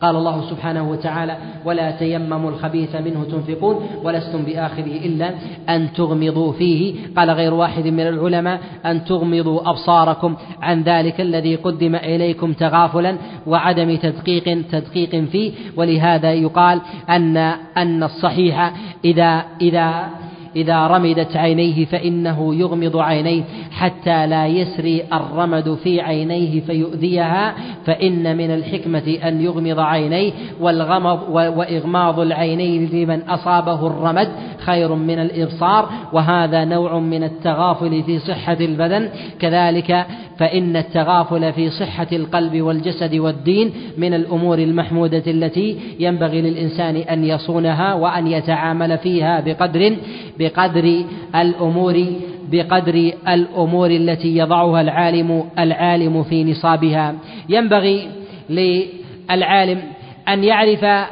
قال 0.00 0.16
الله 0.16 0.50
سبحانه 0.50 0.90
وتعالى 0.90 1.36
ولا 1.64 1.90
تيمموا 1.90 2.50
الخبيث 2.50 2.96
منه 2.96 3.24
تنفقون 3.24 3.86
ولستم 4.02 4.42
بآخره 4.42 5.06
إلا 5.06 5.30
أن 5.68 5.92
تغمضوا 5.92 6.52
فيه. 6.52 6.94
قال 7.16 7.30
غير 7.30 7.54
واحد 7.54 7.86
من 7.86 8.00
العلماء 8.00 8.60
أن 8.86 9.04
تغمضوا 9.04 9.70
أبصاركم 9.70 10.36
عن 10.62 10.82
ذلك 10.82 11.20
الذي 11.20 11.56
قدم 11.56 11.94
إليكم 11.94 12.52
تغافلا 12.52 13.16
وعدم 13.46 13.96
تدقيق 13.96 14.66
تدقيق 14.70 15.24
فيه. 15.24 15.52
ولهذا 15.76 16.32
يقال 16.32 16.80
أن 17.10 17.36
أن 17.76 18.02
الصحيح 18.02 18.72
إذا 19.04 19.44
إذا 19.60 20.08
إذا 20.56 20.86
رمدت 20.86 21.36
عينيه 21.36 21.84
فإنه 21.84 22.54
يغمض 22.54 22.96
عينيه 22.96 23.42
حتى 23.70 24.26
لا 24.26 24.46
يسري 24.46 25.02
الرمد 25.12 25.74
في 25.74 26.00
عينيه 26.00 26.60
فيؤذيها 26.60 27.54
فإن 27.86 28.36
من 28.36 28.50
الحكمة 28.50 29.18
أن 29.24 29.40
يغمض 29.40 29.80
عينيه 29.80 30.32
والغمض 30.60 31.18
وإغماض 31.30 32.20
العينين 32.20 32.88
لمن 32.92 33.22
أصابه 33.22 33.86
الرمد 33.86 34.28
خير 34.58 34.94
من 34.94 35.18
الإبصار 35.18 35.88
وهذا 36.12 36.64
نوع 36.64 36.98
من 36.98 37.24
التغافل 37.24 38.02
في 38.02 38.18
صحة 38.18 38.56
البدن. 38.60 39.08
كذلك 39.38 40.06
فإن 40.38 40.76
التغافل 40.76 41.52
في 41.52 41.70
صحة 41.70 42.06
القلب 42.12 42.60
والجسد 42.62 43.14
والدين 43.14 43.72
من 43.98 44.14
الأمور 44.14 44.58
المحمودة 44.58 45.22
التي 45.26 45.78
ينبغي 45.98 46.40
للإنسان 46.40 46.96
أن 46.96 47.24
يصونها 47.24 47.94
وأن 47.94 48.26
يتعامل 48.26 48.98
فيها 48.98 49.40
بقدر 49.40 49.96
بقدر 50.38 51.04
الأمور 51.34 52.04
بقدر 52.52 53.12
الأمور 53.28 53.90
التي 53.90 54.36
يضعها 54.36 54.80
العالم 54.80 55.44
العالم 55.58 56.22
في 56.22 56.44
نصابها. 56.44 57.14
ينبغي 57.48 58.08
للعالم 58.50 59.82
أن 60.28 60.44
يعرف 60.44 61.08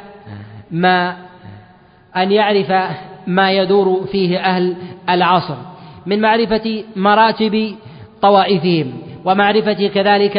ما 0.71 1.15
أن 2.17 2.31
يعرف 2.31 2.73
ما 3.27 3.51
يدور 3.51 4.05
فيه 4.11 4.37
أهل 4.37 4.75
العصر 5.09 5.55
من 6.05 6.21
معرفة 6.21 6.83
مراتب 6.95 7.75
طوائفهم. 8.21 9.04
ومعرفة 9.25 9.87
كذلك 9.87 10.37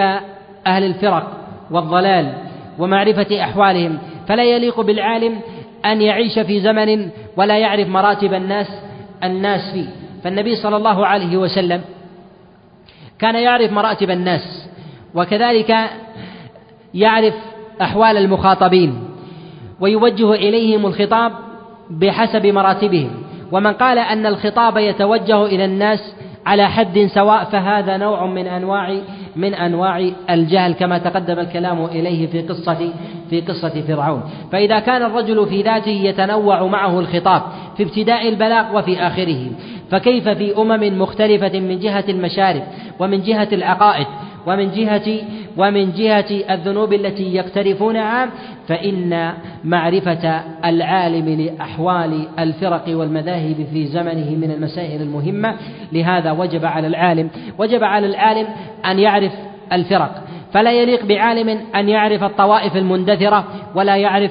أهل 0.67 0.85
الفرق 0.85 1.33
والضلال 1.71 2.33
ومعرفة 2.79 3.43
أحوالهم. 3.45 3.99
فلا 4.29 4.45
يليق 4.45 4.81
بالعالم 4.81 5.41
أن 5.85 6.03
يعيش 6.03 6.39
في 6.39 6.61
زمن 6.61 7.11
ولا 7.37 7.59
يعرف 7.59 7.89
مراتب 7.89 8.35
الناس 8.35 8.67
الناس 9.25 9.73
فيه. 9.73 9.87
فالنبي 10.25 10.57
صلى 10.57 10.77
الله 10.77 11.07
عليه 11.07 11.37
وسلم 11.37 11.81
كان 13.19 13.35
يعرف 13.35 13.73
مراتب 13.73 14.11
الناس 14.11 14.69
وكذلك 15.15 15.77
يعرف 16.95 17.35
أحوال 17.83 18.17
المخاطبين 18.17 19.05
ويوجه 19.81 20.33
إليهم 20.33 20.87
الخطاب 20.87 21.33
بحسب 21.91 22.47
مراتبهم. 22.47 23.11
ومن 23.53 23.73
قال 23.73 23.99
أن 23.99 24.27
الخطاب 24.27 24.77
يتوجه 24.77 25.47
إلى 25.47 25.65
الناس 25.65 26.15
على 26.47 26.69
حد 26.69 27.07
سواء 27.15 27.45
فهذا 27.45 27.97
نوع 27.97 28.27
من 28.27 28.47
أنواع 28.47 28.95
من 29.37 29.55
أنواع 29.55 30.11
الجهل 30.31 30.73
كما 30.73 30.99
تقدم 30.99 31.39
الكلام 31.39 31.85
إليه 31.85 32.27
في 32.27 32.43
قصة 32.43 32.93
في 33.31 33.41
قصة 33.41 33.83
فرعون. 33.89 34.23
فإذا 34.53 34.79
كان 34.79 35.03
الرجل 35.03 35.47
في 35.47 35.63
ذاته 35.63 35.91
يتنوع 35.91 36.67
معه 36.67 37.01
الخطاب 37.01 37.43
في 37.77 37.83
ابتداء 37.83 38.29
البلاغ 38.29 38.79
وفي 38.79 38.99
آخره 38.99 39.51
فكيف 39.91 40.29
في 40.29 40.57
أمم 40.57 40.99
مختلفة 40.99 41.61
من 41.61 41.79
جهة 41.79 42.05
المشارب 42.09 42.63
ومن 42.99 43.23
جهة 43.23 43.49
العقائد 43.53 44.07
ومن 44.47 44.71
جهة 44.71 45.19
ومن 45.57 45.93
جهة 45.93 46.27
الذنوب 46.51 46.93
التي 46.93 47.35
يقترفونها 47.35 48.29
فإن 48.69 49.33
معرفة 49.65 50.43
العالم 50.65 51.29
لأحوال 51.29 52.29
الفرق 52.39 52.85
والمذاهب 52.89 53.67
في 53.73 53.87
زمنه 53.87 54.31
من 54.31 54.51
المسائل 54.51 55.03
المهمة 55.03 55.55
لهذا 55.93 56.31
وجب 56.31 56.65
على 56.65 56.87
العالم 56.87 57.31
وجب 57.59 57.85
على 57.85 58.07
العالم 58.07 58.47
أن 58.87 58.99
يعرف 58.99 59.33
الفرق. 59.73 60.23
فلا 60.53 60.73
يليق 60.73 61.05
بعالم 61.05 61.59
أن 61.75 61.89
يعرف 61.89 62.25
الطوائف 62.25 62.77
المندثرة 62.77 63.45
ولا 63.75 63.97
يعرف 63.97 64.31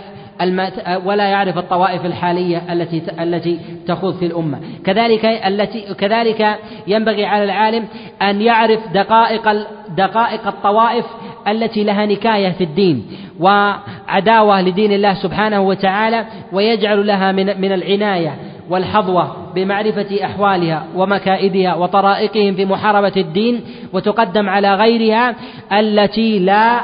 ولا 1.05 1.23
يعرف 1.23 1.57
الطوائف 1.57 2.05
الحالية 2.05 2.73
التي 2.73 3.01
التي 3.19 3.59
تخوض 3.87 4.15
في 4.17 4.25
الأمة. 4.25 4.59
كذلك 4.85 5.25
التي 5.25 5.93
كذلك 5.93 6.59
ينبغي 6.87 7.25
على 7.25 7.43
العالم 7.43 7.85
أن 8.21 8.41
يعرف 8.41 8.79
دقائق 8.93 9.67
دقائق 9.97 10.47
الطوائف 10.47 11.05
التي 11.47 11.83
لها 11.83 12.05
نكاية 12.05 12.49
في 12.49 12.63
الدين 12.63 13.07
وعداوة 13.39 14.61
لدين 14.61 14.91
الله 14.91 15.13
سبحانه 15.13 15.61
وتعالى 15.61 16.25
ويجعل 16.51 17.07
لها 17.07 17.31
من 17.31 17.61
من 17.61 17.71
العناية 17.71 18.35
والحظوة 18.69 19.35
بمعرفة 19.55 20.25
أحوالها 20.25 20.85
ومكائدها 20.95 21.75
وطرائقهم 21.75 22.55
في 22.55 22.65
محاربة 22.65 23.13
الدين 23.17 23.61
وتقدم 23.93 24.49
على 24.49 24.75
غيرها 24.75 25.35
التي 25.71 26.39
لا 26.39 26.81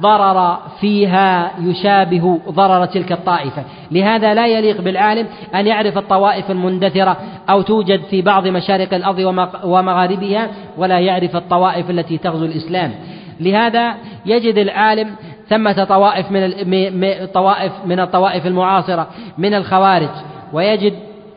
ضرر 0.00 0.58
فيها 0.80 1.50
يشابه 1.60 2.40
ضرر 2.48 2.84
تلك 2.86 3.12
الطائفة. 3.12 3.62
لهذا 3.90 4.34
لا 4.34 4.46
يليق 4.46 4.80
بالعالم 4.80 5.26
أن 5.54 5.66
يعرف 5.66 5.98
الطوائف 5.98 6.50
المندثرة 6.50 7.16
أو 7.50 7.62
توجد 7.62 8.02
في 8.02 8.22
بعض 8.22 8.46
مشارق 8.46 8.94
الأرض 8.94 9.18
ومغاربها 9.64 10.48
ولا 10.78 10.98
يعرف 10.98 11.36
الطوائف 11.36 11.90
التي 11.90 12.18
تغزو 12.18 12.44
الإسلام. 12.44 12.94
لهذا 13.40 13.94
يجد 14.26 14.58
العالم 14.58 15.10
ثمة 15.48 15.84
طوائف 15.84 16.30
من 16.30 17.26
طوائف 17.34 17.72
من 17.86 18.00
الطوائف 18.00 18.46
المعاصرة 18.46 19.06
من 19.38 19.54
الخوارج. 19.54 20.10
ويجد 20.52 20.94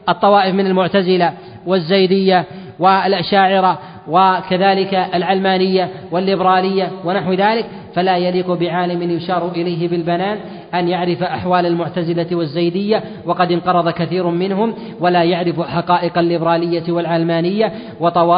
الطوائف 0.10 0.56
من 0.56 0.68
المعتزلة 0.68 1.34
والزيدية 1.66 2.46
والأشاعرة 2.80 3.80
وكذلك 4.10 4.94
العلمانية 4.94 5.90
والليبرالية 6.12 6.92
ونحو 7.06 7.34
ذلك 7.34 7.66
فلا 7.96 8.18
يليق 8.18 8.54
بعالم 8.54 9.12
يشار 9.12 9.52
إليه 9.56 9.88
بالبنان. 9.88 10.38
أن 10.74 10.88
يعرف 10.88 11.24
أحوال 11.24 11.66
المعتزلة 11.66 12.28
والزيدية 12.32 13.04
وقد 13.26 13.52
انقرض 13.52 13.90
كثير 13.90 14.28
منهم 14.28 14.74
ولا 15.00 15.24
يعرف 15.24 15.62
حقائق 15.62 16.18
الليبرالية 16.18 16.84
والعلمانية 16.92 17.74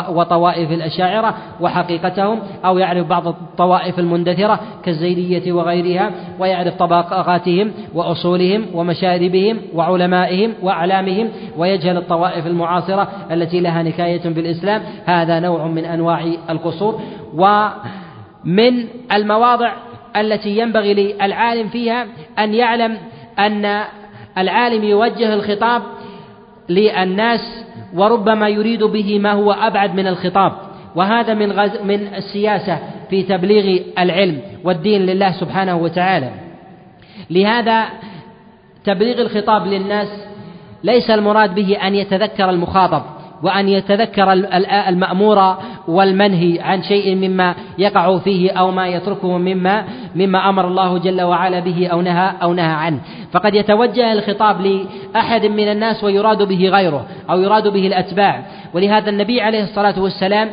وطوائف 0.09 0.71
الأشاعرة 0.71 1.35
وحقيقتهم 1.61 2.39
أو 2.65 2.77
يعرف 2.77 3.07
بعض 3.07 3.27
الطوائف 3.27 3.99
المندثرة 3.99 4.59
كالزيدية 4.83 5.51
وغيرها 5.51 6.11
ويعرف 6.39 6.75
طبقاتهم 6.75 7.71
وأصولهم 7.93 8.65
ومشاربهم 8.73 9.57
وعلمائهم 9.75 10.53
وأعلامهم 10.61 11.29
ويجهل 11.57 11.97
الطوائف 11.97 12.47
المعاصرة 12.47 13.07
التي 13.31 13.59
لها 13.59 13.83
نكاية 13.83 14.29
بالإسلام. 14.29 14.81
هذا 15.05 15.39
نوع 15.39 15.67
من 15.67 15.85
أنواع 15.85 16.25
القصور. 16.49 17.01
ومن 17.33 18.85
المواضع 19.13 19.73
التي 20.17 20.57
ينبغي 20.57 20.93
للعالم 20.93 21.69
فيها 21.69 22.07
أن 22.39 22.53
يعلم 22.53 22.97
أن 23.39 23.83
العالم 24.37 24.83
يوجه 24.83 25.33
الخطاب 25.33 25.81
للناس 26.69 27.65
وربما 27.93 28.49
يريد 28.49 28.83
به 28.83 29.19
ما 29.19 29.31
هو 29.31 29.51
أبعد 29.51 29.95
من 29.95 30.07
الخطاب 30.07 30.51
وهذا 30.95 31.33
من 31.33 31.51
غز 31.51 31.81
من 31.81 32.13
السياسة 32.15 32.79
في 33.09 33.23
تبليغ 33.23 33.81
العلم 33.99 34.41
والدين 34.63 35.01
لله 35.01 35.31
سبحانه 35.31 35.77
وتعالى. 35.77 36.31
لهذا 37.29 37.85
تبليغ 38.85 39.21
الخطاب 39.21 39.67
للناس 39.67 40.07
ليس 40.83 41.09
المراد 41.09 41.55
به 41.55 41.77
أن 41.87 41.95
يتذكر 41.95 42.49
المخاطب. 42.49 43.03
وأن 43.43 43.69
يتذكر 43.69 44.31
المأمور 44.87 45.55
والمنهي 45.87 46.59
عن 46.59 46.83
شيء 46.83 47.15
مما 47.15 47.55
يقع 47.77 48.17
فيه 48.17 48.51
أو 48.51 48.71
ما 48.71 48.87
يتركه 48.87 49.37
مما 49.37 49.85
مما 50.15 50.49
أمر 50.49 50.67
الله 50.67 50.97
جل 50.97 51.21
وعلا 51.21 51.59
به 51.59 51.87
أو 51.87 52.01
نهى 52.01 52.33
أو 52.43 52.53
نهى 52.53 52.73
عنه. 52.73 52.99
فقد 53.31 53.53
يتوجه 53.53 54.13
الخطاب 54.13 54.61
لأحد 54.61 55.45
من 55.45 55.71
الناس 55.71 56.03
ويراد 56.03 56.43
به 56.43 56.69
غيره 56.69 57.05
أو 57.29 57.41
يراد 57.41 57.67
به 57.67 57.87
الأتباع. 57.87 58.43
ولهذا 58.73 59.09
النبي 59.09 59.41
عليه 59.41 59.63
الصلاة 59.63 59.99
والسلام 59.99 60.49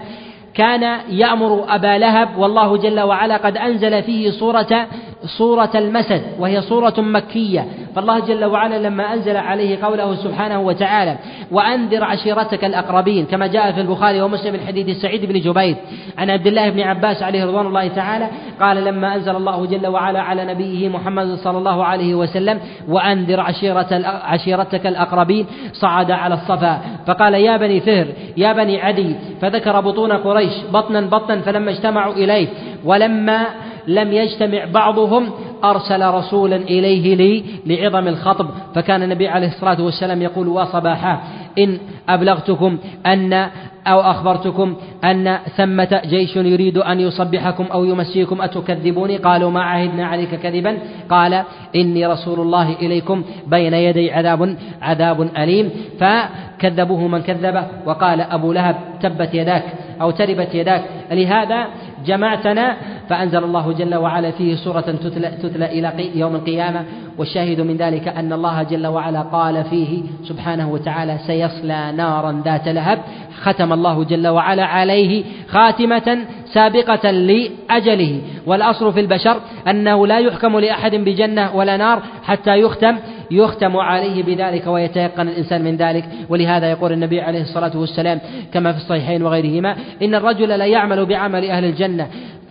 كان 0.54 1.00
يأمر 1.08 1.64
أبا 1.68 1.98
لهب 1.98 2.28
والله 2.38 2.76
جل 2.76 3.00
وعلا 3.00 3.36
قد 3.36 3.56
أنزل 3.56 4.02
فيه 4.02 4.30
صورة 4.30 4.86
صورة 5.26 5.70
المسد 5.74 6.22
وهي 6.38 6.60
صورة 6.60 6.94
مكية. 6.98 7.66
فالله 7.96 8.18
جل 8.18 8.44
وعلا 8.44 8.88
لما 8.88 9.14
أنزل 9.14 9.36
عليه 9.36 9.84
قوله 9.84 10.14
سبحانه 10.14 10.60
وتعالى 10.60 11.18
وأنذر 11.50 12.04
عشيرتك 12.04 12.64
الأقربين 12.64 13.26
كما 13.26 13.46
جاء 13.46 13.72
في 13.72 13.80
البخاري 13.80 14.22
ومسلم 14.22 14.52
من 14.52 14.60
حديث 14.66 15.02
سعيد 15.02 15.24
بن 15.24 15.40
جبير 15.40 15.76
عن 16.18 16.30
عبد 16.30 16.46
الله 16.46 16.70
بن 16.70 16.80
عباس 16.80 17.22
عليه 17.22 17.44
رضوان 17.44 17.66
الله 17.66 17.88
تعالى 17.88 18.28
قال 18.60 18.84
لما 18.84 19.14
أنزل 19.14 19.36
الله 19.36 19.66
جل 19.66 19.86
وعلا 19.86 20.20
على 20.22 20.44
نبيه 20.44 20.88
محمد 20.88 21.34
صلى 21.34 21.58
الله 21.58 21.84
عليه 21.84 22.14
وسلم 22.14 22.60
وأنذر 22.88 23.40
عشيرة 23.40 23.88
عشيرتك 24.24 24.86
الأقربين 24.86 25.46
صعد 25.72 26.10
على 26.10 26.34
الصفا. 26.34 26.80
فقال 27.06 27.34
يا 27.34 27.56
بني 27.56 27.80
فهر 27.80 28.06
يا 28.36 28.52
بني 28.52 28.82
عدي. 28.82 29.14
فذكر 29.40 29.80
بطون 29.80 30.12
قريش 30.12 30.52
بطنا 30.72 31.00
بطنا 31.00 31.40
فلما 31.40 31.70
اجتمعوا 31.70 32.14
إليه 32.14 32.48
ولما 32.84 33.46
لم 33.86 34.12
يجتمع 34.12 34.64
بعضهم 34.64 35.30
أرسل 35.64 36.04
رسولا 36.04 36.56
إليه 36.56 37.14
لي 37.14 37.44
لعظم 37.66 38.08
الخطب. 38.08 38.46
فكان 38.74 39.02
النبي 39.02 39.28
عليه 39.28 39.48
الصلاة 39.48 39.82
والسلام 39.82 40.22
يقول 40.22 40.48
وصباحا 40.48 41.20
إن 41.58 41.78
أبلغتكم 42.08 42.78
أن 43.06 43.48
أو 43.86 44.00
أخبرتكم 44.00 44.76
أن 45.04 45.38
ثمة 45.56 46.00
جيش 46.06 46.36
يريد 46.36 46.78
أن 46.78 47.00
يصبحكم 47.00 47.64
أو 47.64 47.84
يمسيكم 47.84 48.42
أتكذبوني 48.42 49.16
قالوا 49.16 49.50
ما 49.50 49.62
عهدنا 49.62 50.06
عليك 50.06 50.34
كذبا. 50.34 50.78
قال 51.10 51.42
إني 51.76 52.06
رسول 52.06 52.40
الله 52.40 52.72
إليكم 52.72 53.22
بين 53.46 53.74
يدي 53.74 54.12
عذاب 54.12 54.56
عذاب 54.82 55.20
أليم. 55.38 55.70
فكذبوه 56.00 57.08
من 57.08 57.22
كذب. 57.22 57.64
وقال 57.86 58.20
أبو 58.20 58.52
لهب 58.52 58.76
تبت 59.02 59.34
يداك 59.34 59.64
أو 60.00 60.10
تربت 60.10 60.54
يداك. 60.54 60.84
لهذا 61.10 61.66
جمعتنا 62.06 62.76
فأنزل 63.08 63.44
الله 63.44 63.72
جل 63.72 63.94
وعلا 63.94 64.30
فيه 64.30 64.54
سورة 64.54 64.80
تتلى, 64.80 65.28
تتلى 65.42 65.66
إلى 65.66 66.10
يوم 66.14 66.34
القيامة 66.34 66.84
والشاهد 67.18 67.60
من 67.60 67.76
ذلك 67.76 68.08
أن 68.08 68.32
الله 68.32 68.62
جل 68.62 68.86
وعلا 68.86 69.22
قال 69.22 69.64
فيه 69.64 70.02
سبحانه 70.24 70.72
وتعالى 70.72 71.18
سيصلى 71.26 71.92
نارا 71.96 72.42
ذات 72.44 72.68
لهب. 72.68 72.98
ختم 73.42 73.72
الله 73.72 74.04
جل 74.04 74.28
وعلا 74.28 74.64
عليه 74.64 75.24
خاتمة 75.48 76.18
سابقة 76.52 77.10
لأجله. 77.10 78.20
والأصل 78.46 78.92
في 78.92 79.00
البشر 79.00 79.40
أنه 79.68 80.06
لا 80.06 80.18
يحكم 80.18 80.58
لأحد 80.58 80.94
بجنة 80.94 81.56
ولا 81.56 81.76
نار 81.76 82.02
حتى 82.22 82.60
يختم 82.60 82.96
يختم 83.30 83.76
عليه 83.76 84.22
بذلك 84.22 84.66
ويتيقن 84.66 85.28
الإنسان 85.28 85.64
من 85.64 85.76
ذلك. 85.76 86.04
ولهذا 86.28 86.70
يقول 86.70 86.92
النبي 86.92 87.20
عليه 87.20 87.42
الصلاة 87.42 87.76
والسلام 87.76 88.20
كما 88.52 88.72
في 88.72 88.78
الصحيحين 88.78 89.22
وغيرهما 89.22 89.76
إن 90.02 90.14
الرجل 90.14 90.48
لا 90.48 90.66
يعمل 90.66 91.06
بعمل 91.06 91.50
أهل 91.50 91.64
الجنة 91.64 92.06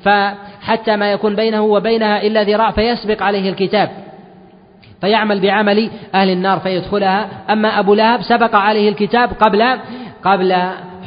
فحتى 0.06 0.96
ما 0.96 1.12
يكون 1.12 1.36
بينه 1.36 1.62
وبينها 1.62 2.22
إلا 2.22 2.44
ذراع 2.44 2.72
فيسبق 2.72 3.24
عليه 3.24 3.50
الكتاب. 3.50 3.90
فيعمل 5.02 5.40
بعمل 5.40 5.90
أهل 6.16 6.30
النار 6.30 6.60
فيدخلها. 6.60 7.28
أما 7.50 7.80
أبو 7.80 7.94
لهب 7.94 8.22
سبق 8.22 8.56
عليه 8.56 8.90
الكتاب 8.90 9.30
قبل 9.40 9.78
قبل 10.24 10.56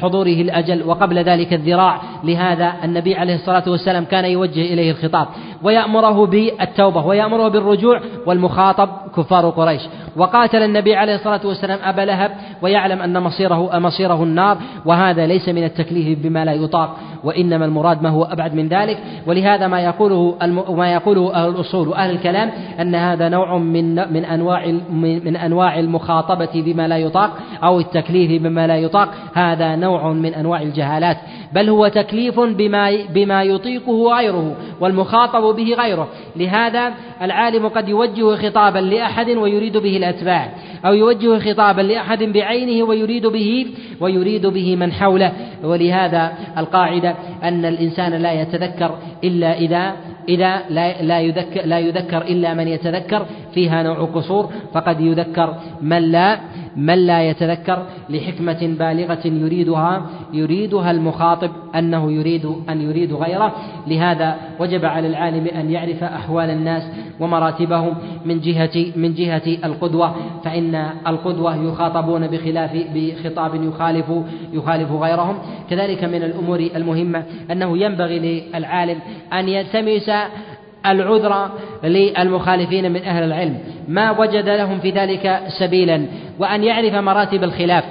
حضوره 0.02 0.40
الأجل 0.40 0.82
وقبل 0.82 1.18
ذلك 1.18 1.52
الذراع. 1.52 2.00
لهذا 2.24 2.72
النبي 2.84 3.14
عليه 3.14 3.34
الصلاة 3.34 3.64
والسلام 3.66 4.04
كان 4.04 4.24
يوجه 4.24 4.60
إليه 4.60 4.90
الخطاب. 4.90 5.26
ويأمره 5.62 6.26
بالتوبة 6.26 7.06
ويأمره 7.06 7.48
بالرجوع 7.48 8.00
والمخاطب 8.26 8.88
كفار 9.16 9.50
قريش. 9.50 9.82
وقاتل 10.16 10.62
النبي 10.62 10.94
عليه 10.94 11.14
الصلاة 11.14 11.40
والسلام 11.44 11.78
أبا 11.82 12.00
لهب 12.00 12.30
ويعلم 12.62 13.02
أن 13.02 13.22
مصيره 13.22 13.78
مصيره 13.78 14.22
النار 14.22 14.56
وهذا 14.84 15.26
ليس 15.26 15.48
من 15.48 15.64
التكليف 15.64 16.18
بما 16.18 16.44
لا 16.44 16.52
يطاق 16.52 16.96
وإنما 17.24 17.64
المراد 17.64 18.02
ما 18.02 18.08
هو 18.08 18.24
أبعد 18.24 18.54
من 18.54 18.68
ذلك. 18.68 18.98
ولهذا 19.26 19.66
ما 19.66 19.80
يقوله 19.80 20.34
ما 20.70 20.92
يقوله 20.92 21.34
أهل 21.34 21.48
الأصول 21.48 21.88
وأهل 21.88 22.10
الكلام 22.10 22.50
أن 22.80 22.94
هذا 22.94 23.28
نوع 23.28 23.58
من 23.58 24.12
من 24.12 24.24
أنواع 24.24 24.66
من 24.90 25.36
أنواع 25.36 25.78
المخاطبة 25.78 26.50
بما 26.54 26.88
لا 26.88 26.98
يطاق 26.98 27.30
أو 27.64 27.80
التكليف 27.80 28.42
بما 28.42 28.66
لا 28.66 28.76
يطاق. 28.76 29.08
هذا 29.34 29.76
نوع 29.76 29.87
من 30.12 30.34
أنواع 30.34 30.62
الجهالات 30.62 31.16
بل 31.52 31.68
هو 31.68 31.88
تكليف 31.88 32.40
بما 32.40 32.90
بما 33.14 33.42
يطيقه 33.42 34.16
غيره 34.16 34.56
والمخاطب 34.80 35.56
به 35.56 35.74
غيره. 35.78 36.08
لهذا 36.36 36.94
العالم 37.22 37.68
قد 37.68 37.88
يوجه 37.88 38.36
خطابا 38.36 38.78
لأحد 38.78 39.30
ويريد 39.30 39.76
به 39.76 39.96
الأتباع 39.96 40.48
أو 40.86 40.94
يوجه 40.94 41.38
خطابا 41.38 41.82
لأحد 41.82 42.22
بعينه 42.22 42.84
ويريد 42.84 43.26
به 43.26 43.66
ويريد 44.00 44.46
به 44.46 44.76
من 44.76 44.92
حوله. 44.92 45.32
ولهذا 45.64 46.32
القاعدة 46.58 47.14
أن 47.42 47.64
الإنسان 47.64 48.12
لا 48.12 48.32
يتذكر 48.32 48.98
إلا 49.24 49.58
إذا 49.58 49.92
إذا 50.28 50.62
لا 50.70 51.02
لا 51.02 51.20
يذكر 51.20 51.60
لا 51.64 51.78
يذكر 51.78 52.22
إلا 52.22 52.54
من 52.54 52.68
يتذكر 52.68 53.26
فيها 53.54 53.82
نوع 53.82 54.04
قصور. 54.04 54.50
فقد 54.74 55.00
يذكر 55.00 55.54
من 55.82 56.12
لا 56.12 56.38
من 56.76 57.06
لا 57.06 57.22
يتذكر 57.22 57.86
لحكمة 58.10 58.76
بالغة 58.78 59.26
يريدها 59.26 60.02
يريدها 60.32 60.90
المخاطب 60.90 61.50
أنه 61.74 62.12
يريد 62.12 62.52
أن 62.68 62.82
يريد 62.82 63.12
غيره. 63.12 63.54
لهذا 63.86 64.36
وجب 64.60 64.84
على 64.84 65.06
العالم 65.06 65.46
أن 65.46 65.70
يعرف 65.70 66.04
أحوال 66.04 66.50
الناس 66.50 66.82
ومراتبهم 67.20 67.94
من 68.24 68.40
جهة 68.40 68.86
من 68.96 69.14
جهة 69.14 69.46
القدوة. 69.64 70.14
فإن 70.44 70.90
القدوة 71.06 71.56
يخاطبون 71.56 72.26
بخلاف 72.26 72.70
بخطاب 72.94 73.54
يخالف 73.54 74.06
يخالف 74.52 74.92
غيرهم. 74.92 75.38
كذلك 75.70 76.04
من 76.04 76.22
الأمور 76.22 76.68
المهمة 76.76 77.24
أنه 77.50 77.78
ينبغي 77.78 78.18
للعالم 78.54 78.98
أن 79.32 79.48
يلتمس 79.48 80.10
العذر 80.86 81.50
للمخالفين 81.84 82.92
من 82.92 83.02
أهل 83.02 83.22
العلم. 83.22 83.58
ما 83.88 84.20
وجد 84.20 84.48
لهم 84.48 84.78
في 84.78 84.90
ذلك 84.90 85.42
سبيلا. 85.58 86.06
وأن 86.38 86.64
يعرف 86.64 86.94
مراتب 86.94 87.44
الخلاف. 87.44 87.84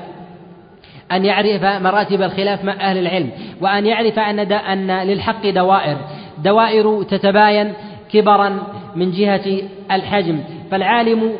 أن 1.11 1.25
يعرف 1.25 1.63
مراتب 1.63 2.21
الخلاف 2.21 2.63
مع 2.63 2.73
أهل 2.73 2.97
العلم. 2.97 3.29
وأن 3.61 3.85
يعرف 3.85 4.19
أن 4.19 4.39
أن 4.51 5.07
للحق 5.07 5.49
دوائر. 5.49 5.97
دوائر 6.43 7.03
تتباين 7.03 7.73
كبرا 8.13 8.59
من 8.95 9.11
جهة 9.11 9.61
الحجم. 9.91 10.39
فالعالم 10.71 11.31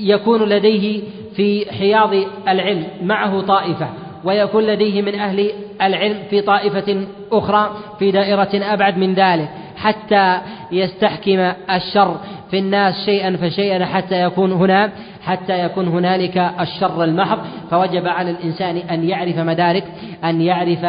يكون 0.00 0.42
لديه 0.42 1.02
في 1.36 1.66
حياض 1.78 2.10
العلم. 2.48 2.84
معه 3.02 3.40
طائفة. 3.40 3.88
ويكون 4.24 4.66
لديه 4.66 5.02
من 5.02 5.14
أهل 5.14 5.50
العلم 5.82 6.16
في 6.30 6.40
طائفة 6.40 7.06
أخرى 7.32 7.70
في 7.98 8.10
دائرة 8.10 8.50
أبعد 8.54 8.98
من 8.98 9.14
ذلك. 9.14 9.48
حتى 9.76 10.38
يستحكم 10.72 11.52
الشر 11.70 12.16
في 12.50 12.58
الناس 12.58 12.94
شيئا 13.04 13.36
فشيئا 13.36 13.84
حتى 13.84 14.22
يكون 14.22 14.52
هنا 14.52 14.90
حتى 15.22 15.64
يكون 15.64 15.88
هنالك 15.88 16.38
الشر 16.60 17.04
المحض. 17.04 17.38
فوجب 17.70 18.06
على 18.06 18.30
الإنسان 18.30 18.76
أن 18.76 19.04
يعرف 19.04 19.38
مدارك 19.38 19.84
أن 20.24 20.40
يعرف 20.40 20.84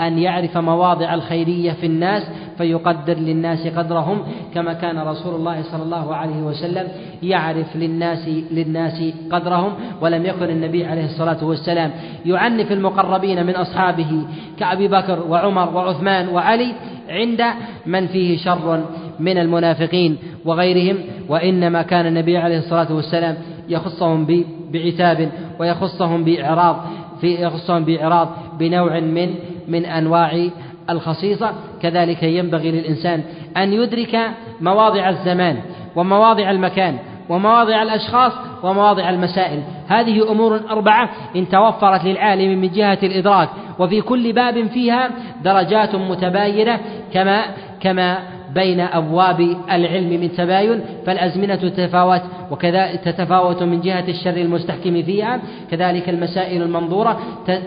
أن 0.00 0.18
يعرف 0.18 0.58
مواضع 0.58 1.14
الخيرية 1.14 1.72
في 1.72 1.86
الناس 1.86 2.22
فيقدر 2.58 3.14
للناس 3.14 3.66
قدرهم. 3.66 4.22
كما 4.54 4.72
كان 4.72 4.98
رسول 4.98 5.34
الله 5.34 5.62
صلى 5.62 5.82
الله 5.82 6.14
عليه 6.14 6.42
وسلم 6.42 6.88
يعرف 7.22 7.76
للناس 7.76 8.28
للناس 8.50 9.02
قدرهم. 9.30 9.72
ولم 10.00 10.26
يكن 10.26 10.50
النبي 10.50 10.84
عليه 10.84 11.04
الصلاة 11.04 11.44
والسلام 11.44 11.90
يعنف 12.26 12.72
المقربين 12.72 13.46
من 13.46 13.56
أصحابه 13.56 14.22
كأبي 14.58 14.88
بكر 14.88 15.22
وعمر 15.28 15.76
وعثمان 15.76 16.28
وعلي 16.28 16.72
عند 17.08 17.44
من 17.86 18.06
فيه 18.06 18.38
شر 18.38 18.84
من 19.20 19.38
المنافقين 19.38 20.16
وغيرهم 20.44 20.96
وإنما 21.28 21.82
كان 21.82 22.06
النبي 22.06 22.36
عليه 22.36 22.58
الصلاة 22.58 22.92
والسلام 22.92 23.36
يخصهم 23.68 24.44
بعتاب 24.72 25.30
ويخصهم 25.60 26.24
بإعراض 26.24 26.76
في 27.20 27.42
يخصهم 27.42 27.84
بإعراض 27.84 28.28
بنوع 28.58 29.00
من 29.00 29.34
من 29.68 29.84
أنواع 29.84 30.48
الخصيصة. 30.90 31.52
كذلك 31.82 32.22
ينبغي 32.22 32.70
للإنسان 32.70 33.22
أن 33.56 33.72
يدرك 33.72 34.20
مواضع 34.60 35.08
الزمان 35.08 35.56
ومواضع 35.96 36.50
المكان 36.50 36.98
ومواضع 37.28 37.82
الأشخاص 37.82 38.32
ومواضع 38.62 39.10
المسائل. 39.10 39.62
هذه 39.88 40.32
أمور 40.32 40.60
أربعة 40.70 41.10
إن 41.36 41.48
توفرت 41.48 42.04
للعالم 42.04 42.60
من 42.60 42.70
جهة 42.70 42.98
الإدراك 43.02 43.48
وفي 43.78 44.00
كل 44.00 44.32
باب 44.32 44.66
فيها 44.66 45.10
درجات 45.44 45.94
متباينة 45.94 46.80
كما 47.12 47.44
كما 47.80 48.18
بين 48.54 48.80
أبواب 48.80 49.56
العلم 49.72 50.20
من 50.20 50.32
تباين 50.32 50.80
فالأزمنة 51.06 51.54
تتفاوت 51.54 52.20
وكذا 52.50 52.94
تتفاوت 52.94 53.62
من 53.62 53.80
جهة 53.80 54.04
الشر 54.08 54.36
المستحكم 54.36 55.02
فيها 55.02 55.40
كذلك 55.70 56.08
المسائل 56.08 56.62
المنظورة 56.62 57.18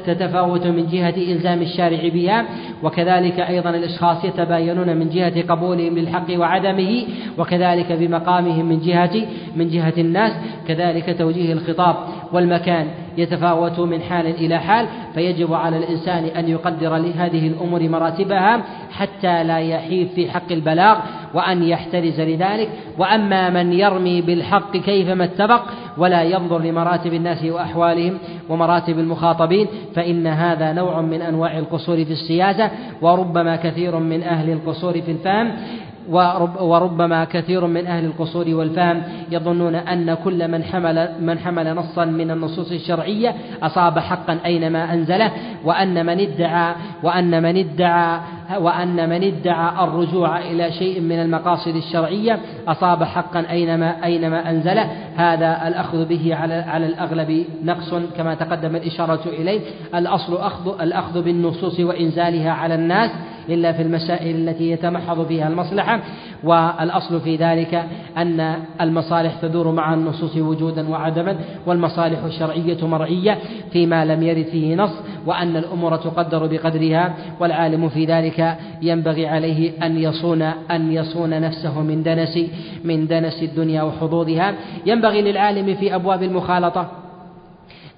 تتفاوت 0.06 0.68
من 0.68 0.88
جهة 0.88 1.14
إلزام 1.18 1.62
الشارع 1.62 2.08
بها 2.08 2.46
وكذلك 2.84 3.40
أيضا 3.40 3.70
الأشخاص 3.70 4.26
يتباينون 4.26 4.98
من 4.98 5.10
جهة 5.10 5.42
قبولهم 5.42 5.98
للحق 5.98 6.38
وعدمه 6.38 7.04
وكذلك 7.38 7.92
بمقامهم 7.92 8.66
من 8.66 8.80
جهة 8.80 9.26
من 9.56 9.70
جهة 9.70 9.94
الناس 9.98 10.32
كذلك 10.68 11.18
توجيه 11.18 11.54
الخطاب 11.54 11.96
والمكان. 12.34 12.88
يتفاوت 13.18 13.80
من 13.80 14.02
حال 14.02 14.28
إلى 14.28 14.58
حال 14.58 14.88
فيجب 15.14 15.54
على 15.54 15.78
الإنسان 15.78 16.24
أن 16.24 16.50
يقدر 16.50 16.98
لهذه 16.98 17.48
الأمور 17.48 17.90
مراتبها 17.90 18.64
حتى 18.92 19.44
لا 19.44 19.60
يحيف 19.60 20.14
في 20.14 20.32
حق 20.32 20.52
البلاغ 20.52 20.98
وأن 21.34 21.64
يحترز 21.64 22.22
لذلك. 22.22 22.70
وأما 22.98 23.50
من 23.50 23.74
يرمي 23.74 24.22
بالحق 24.22 24.78
كيفما 24.78 25.24
اتفق 25.24 25.66
ولا 25.98 26.24
ينظر 26.24 26.60
لمراتب 26.60 27.14
الناس 27.14 27.44
وأحوالهم 27.44 28.18
ومراتب 28.50 29.00
المخاطبين 29.00 29.68
فإن 29.96 30.28
هذا 30.28 30.74
نوع 30.74 31.02
من 31.02 31.22
أنواع 31.22 31.58
القصور 31.58 32.06
في 32.06 32.12
السياسة 32.12 32.72
وربما 33.02 33.56
كثير 33.56 34.00
من 34.00 34.24
أهل 34.24 34.50
القصور 34.50 35.02
في 35.02 35.12
الفهم 35.12 35.52
ورب 36.10 36.62
وربما 36.62 37.24
كثير 37.24 37.68
من 37.68 37.88
أهل 37.88 38.06
القصور 38.06 38.46
والفهم 38.50 39.04
يظنون 39.32 39.76
أن 39.76 40.14
كل 40.14 40.48
من 40.48 40.64
حمل 40.64 41.10
من 41.22 41.40
حمل 41.40 41.76
نصا 41.76 42.06
من 42.06 42.32
النصوص 42.32 42.72
الشرعية 42.72 43.36
أصاب 43.64 44.00
حقا 44.00 44.40
أينما 44.46 44.94
أنزله 44.94 45.32
وأن 45.64 46.06
من 46.06 46.20
ادعى 46.20 46.76
وأن 47.04 47.44
من 47.44 47.58
ادعى 47.58 48.20
وأن 48.60 49.10
من 49.10 49.24
ادعى 49.24 49.84
الرجوع 49.84 50.40
إلى 50.40 50.72
شيء 50.72 51.02
من 51.02 51.20
المقاصد 51.20 51.76
الشرعية 51.76 52.40
أصاب 52.68 53.04
حقا 53.04 53.46
أينما 53.50 54.06
أينما 54.06 54.50
أنزله. 54.50 54.92
هذا 55.16 55.68
الأخذ 55.68 56.06
به 56.06 56.36
على 56.36 56.54
على 56.54 56.86
الأغلب 56.86 57.46
نقص 57.64 57.94
كما 58.18 58.36
تقدم 58.36 58.76
الإشارة 58.76 59.22
إليه. 59.26 59.62
الأصل 59.96 60.38
أخذ 60.38 60.82
الأخذ 60.82 61.22
بالنصوص 61.22 61.80
وإنزالها 61.80 62.52
على 62.52 62.76
الناس 62.76 63.12
إلا 63.50 63.72
في 63.72 63.82
المسائل 63.82 64.36
التي 64.36 64.72
يتمحض 64.72 65.28
فيها 65.28 65.48
المصلحة 65.48 66.00
والأصل 66.44 67.22
في 67.22 67.36
ذلك 67.36 67.84
أن 68.18 68.56
المصالح 68.82 69.36
تدور 69.42 69.72
مع 69.72 69.94
النصوص 69.94 70.38
وجودا 70.38 70.90
وعدما 70.90 71.38
والمصالح 71.66 72.24
الشرعية 72.24 72.88
مرعية 72.88 73.38
فيما 73.72 74.06
لم 74.06 74.24
يرد 74.24 74.46
فيه 74.46 74.76
نص 74.76 74.92
وأن 75.26 75.56
الأمور 75.56 75.96
تقدر 75.96 76.48
بقدرها 76.48 77.14
والعالم 77.40 77.90
في 77.90 78.06
ذلك 78.06 78.58
ينبغي 78.82 79.28
عليه 79.28 79.72
أن 79.86 79.98
يصون 79.98 80.42
أن 80.72 80.92
يصون 80.92 81.42
نفسه 81.42 81.82
من 81.82 82.04
دنس 82.04 82.40
من 82.84 83.08
دنس 83.08 83.44
الدنيا 83.44 83.84
وحظوظها. 83.84 84.54
ينبغي 84.86 85.22
للعالم 85.22 85.76
في 85.76 85.96
أبواب 85.96 86.24
المخالطة 86.24 86.92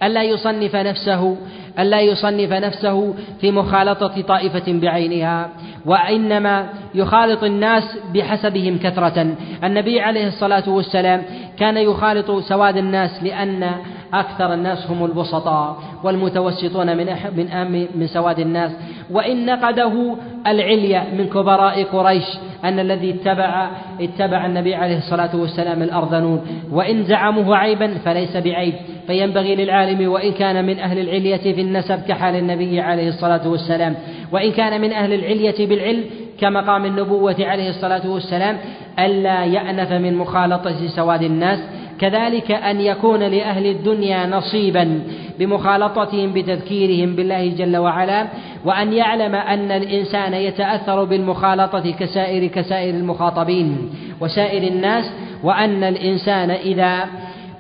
ألا 0.03 0.23
يصنف 0.23 0.75
نفسه 0.75 1.37
ألا 1.79 2.01
يصنف 2.01 2.51
نفسه 2.51 3.13
في 3.41 3.51
مخالطة 3.51 4.21
طائفة 4.21 4.63
بعينها 4.67 5.49
وإنما 5.85 6.69
يخالط 6.95 7.43
الناس 7.43 7.97
بحسبهم 8.13 8.77
كثرة. 8.77 9.35
النبي 9.63 10.01
عليه 10.01 10.27
الصلاة 10.27 10.69
والسلام 10.69 11.21
كان 11.59 11.77
يخالط 11.77 12.31
سواد 12.31 12.77
الناس 12.77 13.23
لأن 13.23 13.71
أكثر 14.13 14.53
الناس 14.53 14.91
هم 14.91 15.05
البسطاء 15.05 15.77
والمتوسطون 16.03 16.97
من 16.97 17.05
من 17.37 17.47
أهم 17.47 17.87
من 17.95 18.07
سواد 18.07 18.39
الناس. 18.39 18.71
وإن 19.11 19.45
نقده 19.45 20.15
العلية 20.47 21.07
من 21.17 21.25
كبراء 21.25 21.83
قريش 21.83 22.23
أن 22.63 22.79
الذي 22.79 23.09
اتبع 23.09 23.69
اتبع 24.01 24.45
النبي 24.45 24.75
عليه 24.75 24.97
الصلاة 24.97 25.35
والسلام 25.35 25.83
الأرذنون. 25.83 26.41
وإن 26.71 27.03
زعموه 27.03 27.57
عيبا 27.57 27.93
فليس 28.05 28.37
بعيب. 28.37 28.73
فينبغي 29.07 29.55
للعالم 29.55 30.11
وإن 30.11 30.31
كان 30.31 30.65
من 30.65 30.79
أهل 30.79 30.99
العلية 30.99 31.53
في 31.53 31.61
النسب 31.61 31.99
كحال 32.07 32.35
النبي 32.35 32.81
عليه 32.81 33.07
الصلاة 33.07 33.47
والسلام. 33.47 33.95
وإن 34.31 34.51
كان 34.51 34.81
من 34.81 34.93
أهل 34.93 35.13
العلية 35.13 35.67
بالعلم 35.67 36.03
كمقام 36.39 36.85
النبوة 36.85 37.35
عليه 37.39 37.69
الصلاة 37.69 38.09
والسلام 38.09 38.57
ألا 38.99 39.45
يأنف 39.45 39.91
من 39.91 40.15
مخالطة 40.15 40.87
سواد 40.87 41.23
الناس. 41.23 41.59
كذلك 41.99 42.51
أن 42.51 42.81
يكون 42.81 43.19
لأهل 43.19 43.65
الدنيا 43.65 44.27
نصيبا 44.27 45.01
بمخالطتهم 45.39 46.33
بتذكيرهم 46.33 47.15
بالله 47.15 47.47
جل 47.47 47.77
وعلا 47.77 48.27
وأن 48.65 48.93
يعلم 48.93 49.35
أن 49.35 49.71
الإنسان 49.71 50.33
يتأثر 50.33 51.03
بالمخالطة 51.03 51.91
كسائر 51.91 52.47
كسائر 52.47 52.93
المخاطبين 52.95 53.89
وسائر 54.21 54.63
الناس 54.63 55.11
وأن 55.43 55.83
الإنسان 55.83 56.51
إذا 56.51 57.05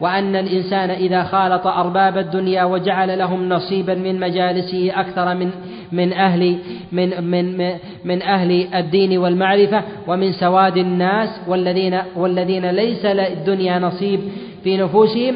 وأن 0.01 0.35
الإنسان 0.35 0.89
إذا 0.89 1.23
خالط 1.23 1.67
أرباب 1.67 2.17
الدنيا 2.17 2.63
وجعل 2.63 3.19
لهم 3.19 3.49
نصيبا 3.49 3.95
من 3.95 4.19
مجالسه 4.19 4.91
أكثر 4.99 5.35
من 5.35 5.49
من 5.91 6.13
أهل 6.13 6.57
من 6.91 7.23
من 7.23 7.73
من 8.05 8.21
أهل 8.21 8.67
الدين 8.73 9.17
والمعرفة 9.17 9.83
ومن 10.07 10.31
سواد 10.31 10.77
الناس 10.77 11.29
والذين 11.47 12.01
والذين 12.15 12.69
ليس 12.69 13.05
للدنيا 13.05 13.79
نصيب 13.79 14.19
في 14.63 14.77
نفوسهم 14.77 15.35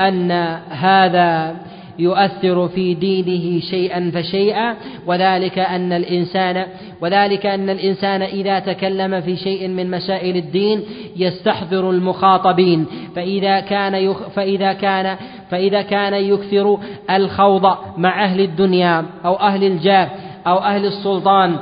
أن 0.00 0.30
هذا 0.70 1.56
يؤثر 1.98 2.68
في 2.68 2.94
دينه 2.94 3.60
شيئا 3.60 4.10
فشيئا 4.14 4.76
وذلك 5.06 5.58
أن 5.58 5.92
الإنسان 5.92 6.66
وذلك 7.00 7.46
أن 7.46 7.70
الإنسان 7.70 8.22
إذا 8.22 8.58
تكلم 8.58 9.20
في 9.20 9.36
شيء 9.36 9.68
من 9.68 9.90
مسائل 9.90 10.36
الدين 10.36 10.82
يستحضر 11.16 11.90
المخاطبين. 11.90 12.86
فإذا 13.16 13.60
كان 13.60 13.94
يخ 13.94 14.28
فإذا 14.28 14.72
كان 14.72 15.16
فإذا 15.50 15.82
كان 15.82 16.14
يكثر 16.14 16.78
الخوض 17.10 17.76
مع 17.96 18.24
أهل 18.24 18.40
الدنيا 18.40 19.04
أو 19.24 19.34
أهل 19.34 19.64
الجاه 19.64 20.08
أو 20.46 20.58
أهل 20.58 20.86
السلطان 20.86 21.56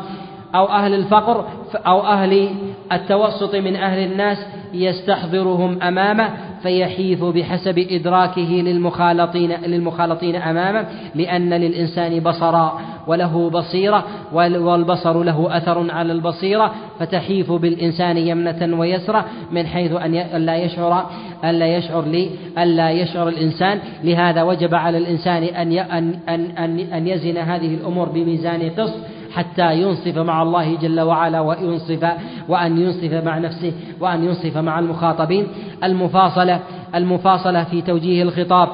أو 0.55 0.67
أهل 0.69 0.95
الفقر 0.95 1.47
أو 1.87 2.01
أهل 2.01 2.49
التوسط 2.93 3.55
من 3.55 3.77
أهل 3.77 3.99
الناس 4.13 4.39
يستحضرهم 4.75 5.83
أمامه. 5.83 6.31
فيحيث 6.63 7.23
بحسب 7.25 7.79
إدراكه 7.79 8.41
للمخالطين 8.41 9.53
للمخالطين 9.53 10.37
أمامه 10.37 10.87
لأن 11.15 11.51
للإنسان 11.51 12.21
بصرا 12.21 12.81
وله 13.07 13.51
بصيرة 13.51 14.05
والبصر 14.33 15.23
له 15.23 15.57
أثر 15.57 15.91
على 15.91 16.13
البصيرة 16.13 16.75
فتحيف 16.99 17.53
بالإنسان 17.53 18.17
يمنة 18.17 18.79
ويسرة 18.79 19.25
من 19.53 19.67
حيث 19.67 19.93
أن 19.93 20.47
لا 20.47 20.57
يشعر 20.57 21.07
أن 21.45 21.51
لا 21.51 21.77
يشعر 21.77 22.05
لي 22.05 22.31
أن 22.59 22.69
لا 22.69 22.91
يشعر 22.91 23.29
الإنسان. 23.29 23.79
لهذا 24.05 24.43
وجب 24.43 24.75
على 24.75 24.99
الإنسان 24.99 25.43
أن 25.43 25.73
أن 25.73 26.15
أن 26.59 26.79
أن 26.79 27.07
يزن 27.07 27.37
هذه 27.37 27.75
الأمور 27.75 28.09
بميزان 28.09 28.71
قسط 28.71 28.95
حتى 29.35 29.83
ينصف 29.83 30.19
مع 30.19 30.43
الله 30.43 30.77
جل 30.77 31.01
وعلا 31.01 31.41
وينصف 31.41 32.09
وأن 32.49 32.79
ينصف 32.83 33.25
مع 33.25 33.39
نفسه 33.39 33.73
وأن 34.01 34.25
ينصف 34.25 34.57
مع 34.57 34.79
المخاطبين. 34.79 35.47
المفاصلة 35.85 36.61
المفاصلة 36.95 37.65
في 37.65 37.83
توجيه 37.83 38.23
الخطاب 38.23 38.69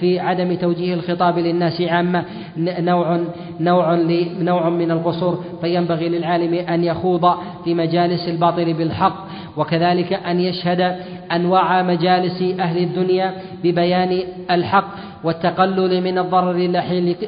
في 0.00 0.20
عدم 0.20 0.54
توجيه 0.54 0.94
الخطاب 0.94 1.38
للناس 1.38 1.80
عامة 1.80 2.24
نوع 2.56 3.20
نوع 3.60 3.94
نوع 4.40 4.68
من 4.68 4.90
القصور 4.90 5.44
فينبغي 5.60 6.08
للعالم 6.08 6.54
أن 6.54 6.84
يخوض 6.84 7.34
في 7.64 7.74
مجالس 7.74 8.28
الباطل 8.28 8.72
بالحق. 8.72 9.26
وكذلك 9.56 10.12
أن 10.12 10.40
يشهد 10.40 10.96
أنواع 11.32 11.82
مجالس 11.82 12.42
أهل 12.60 12.78
الدنيا 12.78 13.34
ببيان 13.64 14.22
الحق 14.50 14.88
والتقلل 15.24 16.00
من 16.00 16.18
الضرر 16.18 16.56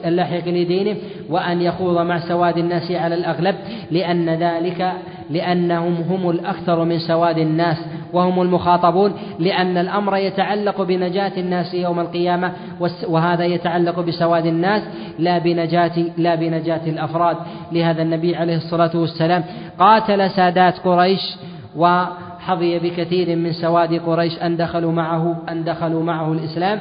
اللاحق 0.04 0.48
لدينه 0.48 0.96
وأن 1.30 1.62
يخوض 1.62 1.98
مع 1.98 2.18
سواد 2.18 2.58
الناس 2.58 2.90
على 2.90 3.14
الأغلب 3.14 3.54
لأن 3.90 4.30
ذلك 4.30 4.92
لأنهم 5.30 5.94
هم 5.94 6.30
الأكثر 6.30 6.84
من 6.84 6.98
سواد 6.98 7.38
الناس 7.38 7.76
وهم 8.12 8.42
المخاطبون 8.42 9.12
لأن 9.38 9.78
الأمر 9.78 10.16
يتعلق 10.16 10.82
بنجاة 10.82 11.32
الناس 11.36 11.74
يوم 11.74 12.00
القيامة 12.00 12.52
وهذا 13.08 13.44
يتعلق 13.44 14.00
بسواد 14.00 14.46
الناس 14.46 14.82
لا 15.18 15.38
بنجاة 15.38 16.04
لا 16.16 16.34
بنجاة 16.34 16.80
الأفراد. 16.86 17.36
لهذا 17.72 18.02
النبي 18.02 18.36
عليه 18.36 18.56
الصلاة 18.56 18.90
والسلام 18.94 19.44
قاتل 19.78 20.30
سادات 20.30 20.78
قريش 20.78 21.20
وحظي 21.76 22.78
بكثير 22.78 23.36
من 23.36 23.52
سواد 23.52 23.94
قريش 23.94 24.38
أن 24.38 24.56
دخلوا 24.56 24.92
معه 24.92 25.36
أن 25.48 25.64
دخلوا 25.64 26.02
معه 26.02 26.32
الإسلام. 26.32 26.80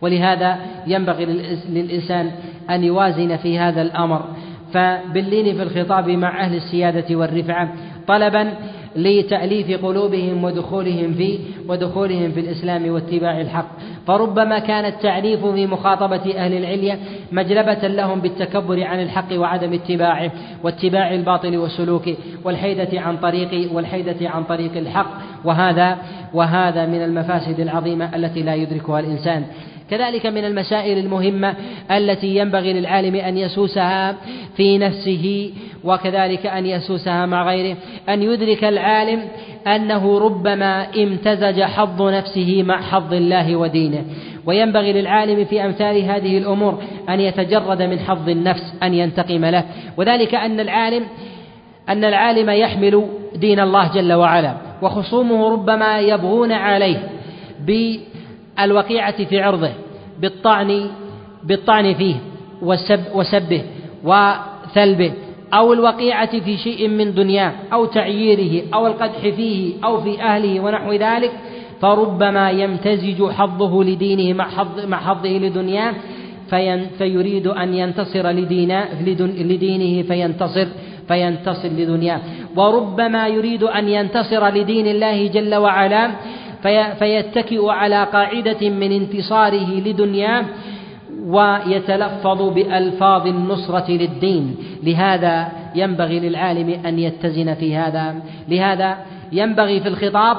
ولهذا 0.00 0.56
ينبغي 0.86 1.24
للإنسان 1.68 2.30
أن 2.70 2.84
يوازن 2.84 3.36
في 3.36 3.58
هذا 3.58 3.82
الأمر. 3.82 4.24
فباللين 4.72 5.56
في 5.56 5.62
الخطاب 5.62 6.08
مع 6.08 6.40
أهل 6.44 6.54
السيادة 6.56 7.16
والرفعة 7.16 7.68
طلبا 8.06 8.52
لتأليف 8.98 9.84
قلوبهم 9.84 10.44
ودخولهم 10.44 11.14
في 11.14 11.38
ودخولهم 11.68 12.32
في 12.32 12.40
الإسلام 12.40 12.90
واتباع 12.90 13.40
الحق. 13.40 13.68
فربما 14.06 14.58
كان 14.58 14.84
التعريف 14.84 15.46
في 15.46 15.66
مخاطبة 15.66 16.34
أهل 16.36 16.52
العلية 16.52 16.98
مجلبة 17.32 17.88
لهم 17.88 18.20
بالتكبر 18.20 18.84
عن 18.84 19.02
الحق 19.02 19.32
وعدم 19.32 19.72
اتباعه 19.72 20.30
واتباع 20.64 21.14
الباطل 21.14 21.56
وسلوكه 21.56 22.16
والحيدة 22.44 23.00
عن 23.00 23.16
طريق 23.16 23.72
والحيدة 23.72 24.30
عن 24.30 24.44
طريق 24.44 24.76
الحق. 24.76 25.10
وهذا 25.44 25.98
وهذا 26.34 26.86
من 26.86 27.02
المفاسد 27.02 27.60
العظيمة 27.60 28.16
التي 28.16 28.42
لا 28.42 28.54
يدركها 28.54 29.00
الإنسان. 29.00 29.44
كذلك 29.90 30.26
من 30.26 30.44
المسائل 30.44 30.98
المهمة 30.98 31.54
التي 31.90 32.36
ينبغي 32.36 32.72
للعالم 32.72 33.14
أن 33.14 33.38
يسوسها 33.38 34.16
في 34.56 34.78
نفسه 34.78 35.52
وكذلك 35.84 36.46
أن 36.46 36.66
يسوسها 36.66 37.26
مع 37.26 37.48
غيره. 37.48 37.76
أن 38.08 38.22
يدرك 38.22 38.64
العالم 38.64 39.20
أنه 39.66 40.18
ربما 40.18 40.86
امتزج 40.96 41.62
حظ 41.62 42.02
نفسه 42.02 42.62
مع 42.62 42.80
حظ 42.80 43.14
الله 43.14 43.56
ودينه. 43.56 44.04
وينبغي 44.46 44.92
للعالم 44.92 45.44
في 45.44 45.64
أمثال 45.64 46.02
هذه 46.02 46.38
الأمور 46.38 46.82
أن 47.08 47.20
يتجرد 47.20 47.82
من 47.82 47.98
حظ 47.98 48.28
النفس 48.28 48.74
أن 48.82 48.94
ينتقم 48.94 49.44
له. 49.44 49.64
وذلك 49.96 50.34
أن 50.34 50.60
العالم 50.60 51.04
أن 51.88 52.04
العالم 52.04 52.50
يحمل 52.50 53.08
دين 53.34 53.60
الله 53.60 53.92
جل 53.94 54.12
وعلا 54.12 54.54
وخصومه 54.82 55.52
ربما 55.52 56.00
يبغون 56.00 56.52
عليه 56.52 57.08
الوقيعة 58.60 59.24
في 59.24 59.40
عرضه 59.40 59.70
بالطعن 60.20 60.90
بالطعن 61.44 61.94
فيه 61.94 62.14
وسب 62.62 63.00
وسبه 63.14 63.62
وثلبه 64.04 65.12
أو 65.54 65.72
الوقيعة 65.72 66.40
في 66.40 66.56
شيء 66.56 66.88
من 66.88 67.14
دنياه 67.14 67.52
أو 67.72 67.84
تعييره 67.84 68.74
أو 68.74 68.86
القدح 68.86 69.20
فيه 69.20 69.74
أو 69.84 70.00
في 70.00 70.22
أهله 70.22 70.60
ونحو 70.60 70.92
ذلك 70.92 71.32
فربما 71.80 72.50
يمتزج 72.50 73.30
حظه 73.30 73.84
لدينه 73.84 74.38
مع 74.38 74.50
حظ 74.50 74.86
مع 74.86 75.00
حظه 75.00 75.28
لدنياه 75.28 75.94
فيريد 76.98 77.46
أن 77.46 77.74
ينتصر 77.74 78.30
لدينه 78.30 80.02
فينتصر 80.02 80.66
فينتصر 81.08 81.68
لدنياه. 81.68 82.20
وربما 82.56 83.28
يريد 83.28 83.62
أن 83.62 83.88
ينتصر 83.88 84.48
لدين 84.48 84.86
الله 84.86 85.26
جل 85.26 85.54
وعلا 85.54 86.10
فيتكئ 86.98 87.66
على 87.68 88.04
قاعدة 88.04 88.68
من 88.68 88.92
انتصاره 88.92 89.70
لدنياه 89.70 90.44
ويتلفظ 91.26 92.42
بألفاظ 92.42 93.26
النصرة 93.26 93.90
للدين. 93.90 94.56
لهذا 94.82 95.48
ينبغي 95.74 96.20
للعالم 96.20 96.86
أن 96.86 96.98
يتزن 96.98 97.54
في 97.54 97.76
هذا. 97.76 98.14
لهذا 98.48 98.96
ينبغي 99.32 99.80
في 99.80 99.88
الخطاب 99.88 100.36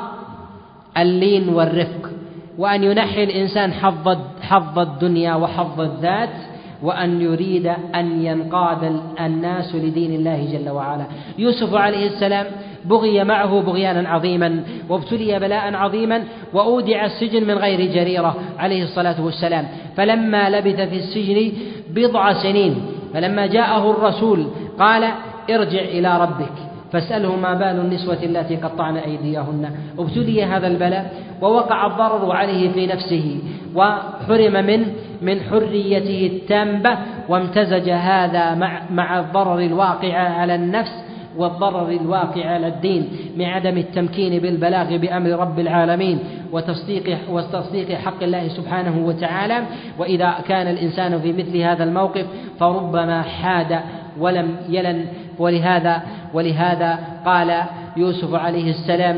اللين 0.98 1.50
والرفق 1.50 2.10
وأن 2.58 2.84
ينحي 2.84 3.24
الإنسان 3.24 3.74
حظ 3.74 4.18
حظ 4.42 4.80
الدنيا 4.80 5.36
وحظ 5.36 5.82
الذات 5.82 6.36
وأن 6.84 7.22
يريد 7.22 7.68
أن 7.96 8.26
ينقاد 8.26 9.02
الناس 9.20 9.76
لدين 9.76 10.16
الله 10.16 10.48
جل 10.52 10.70
وعلا. 10.70 11.06
يوسف 11.38 11.76
عليه 11.76 12.08
السلام 12.08 12.46
بغي 12.86 13.24
معه 13.24 13.62
بغيانا 13.62 14.10
عظيما 14.10 14.64
وابتلي 14.90 15.40
بلاء 15.40 15.74
عظيما 15.74 16.24
وأودع 16.54 17.06
السجن 17.06 17.48
من 17.48 17.58
غير 17.58 17.94
جريرة 17.94 18.36
عليه 18.60 18.84
الصلاة 18.84 19.26
والسلام. 19.26 19.68
فلما 19.98 20.50
لبث 20.50 20.82
في 20.82 20.96
السجن 20.96 21.52
بضع 21.90 22.34
سنين 22.34 22.76
فلما 23.14 23.46
جاءه 23.48 23.92
الرسول 23.92 24.48
قال 24.80 25.04
ارجع 25.50 25.80
إلى 25.80 26.22
ربك 26.22 26.54
فاسأله 26.92 27.36
ما 27.36 27.54
بال 27.54 27.80
النسوة 27.80 28.18
التي 28.24 28.56
قطعن 28.56 28.98
أيديهن. 28.98 29.72
ابتلي 30.00 30.44
هذا 30.44 30.68
البلاء 30.68 31.14
ووقع 31.42 31.88
الضرر 31.88 32.32
عليه 32.32 32.72
في 32.72 32.88
نفسه 32.88 33.40
وحرم 33.76 34.66
من 34.66 34.86
من 35.22 35.40
حريته 35.40 36.32
التامة 36.34 36.98
وامتزج 37.30 37.90
هذا 37.90 38.56
مع 38.56 38.82
مع 38.92 39.20
الضرر 39.20 39.60
الواقع 39.60 40.14
على 40.14 40.56
النفس 40.56 40.92
والضرر 41.38 41.90
الواقع 41.90 42.50
على 42.50 42.68
الدين 42.68 43.10
من 43.38 43.46
عدم 43.46 43.78
التمكين 43.78 44.42
بالبلاغ 44.42 44.98
بأمر 44.98 45.30
رب 45.30 45.60
العالمين 45.60 46.20
وتصديق 46.52 47.18
وتصديق 47.30 47.92
حق 47.92 48.24
الله 48.24 48.48
سبحانه 48.48 49.06
وتعالى. 49.06 49.64
وإذا 49.98 50.36
كان 50.48 50.68
الإنسان 50.68 51.20
في 51.20 51.34
مثل 51.34 51.58
هذا 51.58 51.84
الموقف 51.84 52.26
فربما 52.60 53.22
حاد 53.22 53.80
ولم 54.20 54.56
يلن. 54.70 55.06
ولهذا 55.40 56.02
ولهذا 56.34 57.00
قال 57.26 57.64
يوسف 57.98 58.36
عليه 58.36 58.70
السلام 58.70 59.18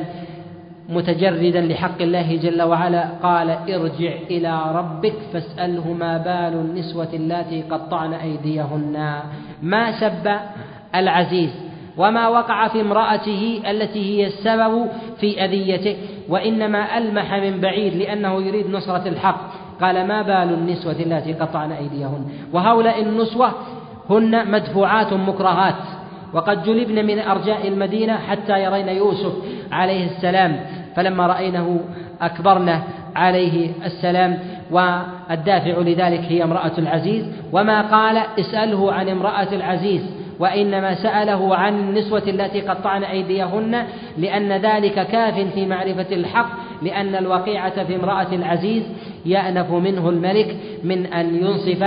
متجردا 0.90 1.62
لحق 1.62 2.02
الله 2.02 2.36
جل 2.36 2.62
وعلا 2.62 3.08
قال 3.24 3.50
ارجع 3.50 4.14
إلى 4.32 4.62
ربك 4.76 5.14
فاسأله 5.34 5.94
ما 5.94 6.18
بال 6.18 6.60
النسوة 6.60 7.08
اللاتي 7.14 7.62
قطعن 7.62 8.14
أيديهن. 8.14 9.14
ما 9.64 10.00
سب 10.00 10.28
العزيز 10.96 11.50
وما 11.97 12.27
وقع 12.27 12.68
في 12.68 12.81
امرأته 12.81 13.61
التي 13.69 13.99
هي 13.99 14.27
السبب 14.27 14.88
في 15.19 15.45
أذيته 15.45 15.95
وإنما 16.30 16.97
ألمح 16.97 17.34
من 17.34 17.61
بعيد 17.61 17.95
لأنه 17.95 18.41
يريد 18.41 18.69
نصرة 18.69 19.07
الحق. 19.07 19.41
قال 19.81 20.07
ما 20.07 20.22
بال 20.22 20.53
النسوة 20.53 20.91
اللاتي 20.91 21.34
قطعن 21.34 21.72
أيديهن؟ 21.72 22.26
وهؤلاء 22.53 23.01
النسوة 23.01 23.51
هن 24.09 24.51
مدفوعات 24.51 25.13
مكرهات. 25.13 25.76
وقد 26.34 26.63
جلبن 26.63 27.05
من 27.05 27.19
أرجاء 27.19 27.68
المدينة 27.68 28.18
حتى 28.18 28.63
يرين 28.63 28.89
يوسف 28.89 29.34
عليه 29.72 30.05
السلام 30.05 30.59
فلما 30.95 31.27
رأينه 31.27 31.80
أكبرنا 32.22 32.81
عليه 33.15 33.72
السلام. 33.85 34.39
والدافع 34.72 35.77
لذلك 35.77 36.19
هي 36.19 36.43
امرأة 36.43 36.72
العزيز. 36.77 37.26
وما 37.53 37.81
قال 37.81 38.18
اسأله 38.39 38.93
عن 38.93 39.09
امرأة 39.09 39.47
العزيز. 39.51 40.20
وإنما 40.41 40.93
سأله 40.93 41.55
عن 41.55 41.80
النسوة 41.80 42.23
التي 42.27 42.61
قطعن 42.61 43.03
أيديهن 43.03 43.84
لأن 44.18 44.51
ذلك 44.51 45.07
كاف 45.07 45.53
في 45.53 45.65
معرفة 45.65 46.05
الحق 46.11 46.49
لأن 46.81 47.15
الوقيعة 47.15 47.84
في 47.84 47.95
امرأة 47.95 48.27
العزيز 48.34 48.84
يأنف 49.26 49.72
منه 49.72 50.09
الملك 50.09 50.57
من 50.84 51.05
أن 51.05 51.35
ينصف 51.35 51.84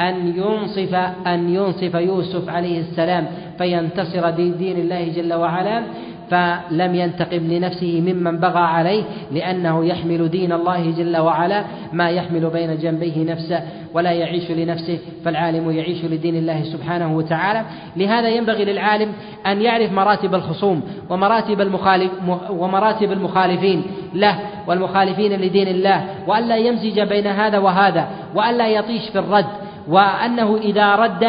أن 0.00 0.34
ينصف 0.36 0.94
أن 1.26 1.54
ينصف 1.54 1.94
يوسف 1.94 2.48
عليه 2.48 2.80
السلام 2.80 3.26
فينتصر 3.58 4.30
دين 4.30 4.76
الله 4.76 5.12
جل 5.16 5.34
وعلا. 5.34 5.82
فلم 6.30 6.94
ينتقم 6.94 7.38
لنفسه 7.38 8.00
ممن 8.00 8.38
بغى 8.38 8.58
عليه 8.58 9.02
لأنه 9.32 9.84
يحمل 9.84 10.28
دين 10.28 10.52
الله 10.52 10.90
جل 10.90 11.16
وعلا 11.16 11.64
ما 11.92 12.10
يحمل 12.10 12.50
بين 12.50 12.78
جنبيه 12.78 13.32
نفسه 13.32 13.62
ولا 13.94 14.12
يعيش 14.12 14.50
لنفسه 14.50 14.98
فالعالم 15.24 15.70
يعيش 15.70 16.04
لدين 16.04 16.36
الله 16.36 16.62
سبحانه 16.62 17.16
وتعالى. 17.16 17.64
لهذا 17.96 18.28
ينبغي 18.28 18.64
للعالم 18.64 19.12
أن 19.46 19.62
يعرف 19.62 19.92
مراتب 19.92 20.34
الخصوم 20.34 20.82
ومراتب 21.10 21.60
المخالف 21.60 22.10
ومراتب 22.50 23.12
المخالفين 23.12 23.82
له 24.14 24.38
والمخالفين 24.66 25.32
لدين 25.32 25.68
الله 25.68 26.04
وألا 26.26 26.56
يمزج 26.56 27.00
بين 27.00 27.26
هذا 27.26 27.58
وهذا 27.58 28.08
وألا 28.34 28.68
يطيش 28.68 29.08
في 29.08 29.18
الرد 29.18 29.46
وأنه 29.88 30.56
إذا 30.56 30.94
رد 30.94 31.24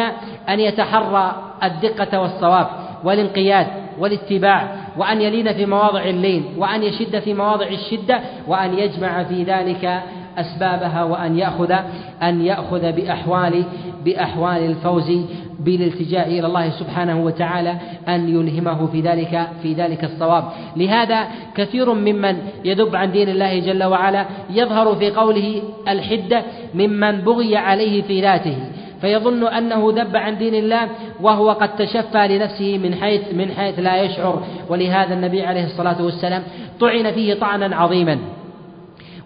أن 0.48 0.60
يتحرى 0.60 1.32
الدقة 1.62 2.20
والصواب 2.20 2.66
والانقياد. 3.04 3.66
والاتباع 3.98 4.76
وأن 4.96 5.20
يلين 5.20 5.52
في 5.52 5.66
مواضع 5.66 6.04
اللين 6.04 6.44
وأن 6.56 6.82
يشد 6.82 7.18
في 7.18 7.34
مواضع 7.34 7.66
الشدة 7.66 8.20
وأن 8.46 8.78
يجمع 8.78 9.22
في 9.24 9.42
ذلك 9.42 10.02
أسبابها 10.38 11.04
وأن 11.04 11.38
يأخذ 11.38 11.74
أن 12.22 12.40
يأخذ 12.40 12.92
بأحوال 12.92 13.64
بأحوال 14.04 14.64
الفوز 14.64 15.12
بالالتجاء 15.60 16.28
إلى 16.28 16.46
الله 16.46 16.70
سبحانه 16.70 17.24
وتعالى 17.24 17.74
أن 18.08 18.28
يلهمه 18.28 18.86
في 18.86 19.00
ذلك 19.00 19.48
في 19.62 19.72
ذلك 19.72 20.04
الصواب. 20.04 20.44
لهذا 20.76 21.26
كثير 21.54 21.94
ممن 21.94 22.36
يذب 22.64 22.96
عن 22.96 23.12
دين 23.12 23.28
الله 23.28 23.58
جل 23.58 23.84
وعلا 23.84 24.26
يظهر 24.50 24.94
في 24.96 25.10
قوله 25.10 25.62
الحدة 25.88 26.42
ممن 26.74 27.20
بغي 27.20 27.56
عليه 27.56 28.02
في 28.02 28.20
ذاته. 28.20 28.56
فيظن 29.00 29.46
أنه 29.46 29.92
ذب 29.96 30.16
عن 30.16 30.38
دين 30.38 30.54
الله 30.54 30.88
وهو 31.20 31.50
قد 31.50 31.76
تشفى 31.76 32.28
لنفسه 32.28 32.78
من 32.78 32.94
حيث 32.94 33.34
من 33.34 33.50
حيث 33.50 33.78
لا 33.78 34.02
يشعر. 34.02 34.42
ولهذا 34.68 35.14
النبي 35.14 35.42
عليه 35.42 35.64
الصلاة 35.64 36.04
والسلام 36.04 36.42
طعن 36.80 37.12
فيه 37.12 37.34
طعنا 37.34 37.76
عظيما. 37.76 38.18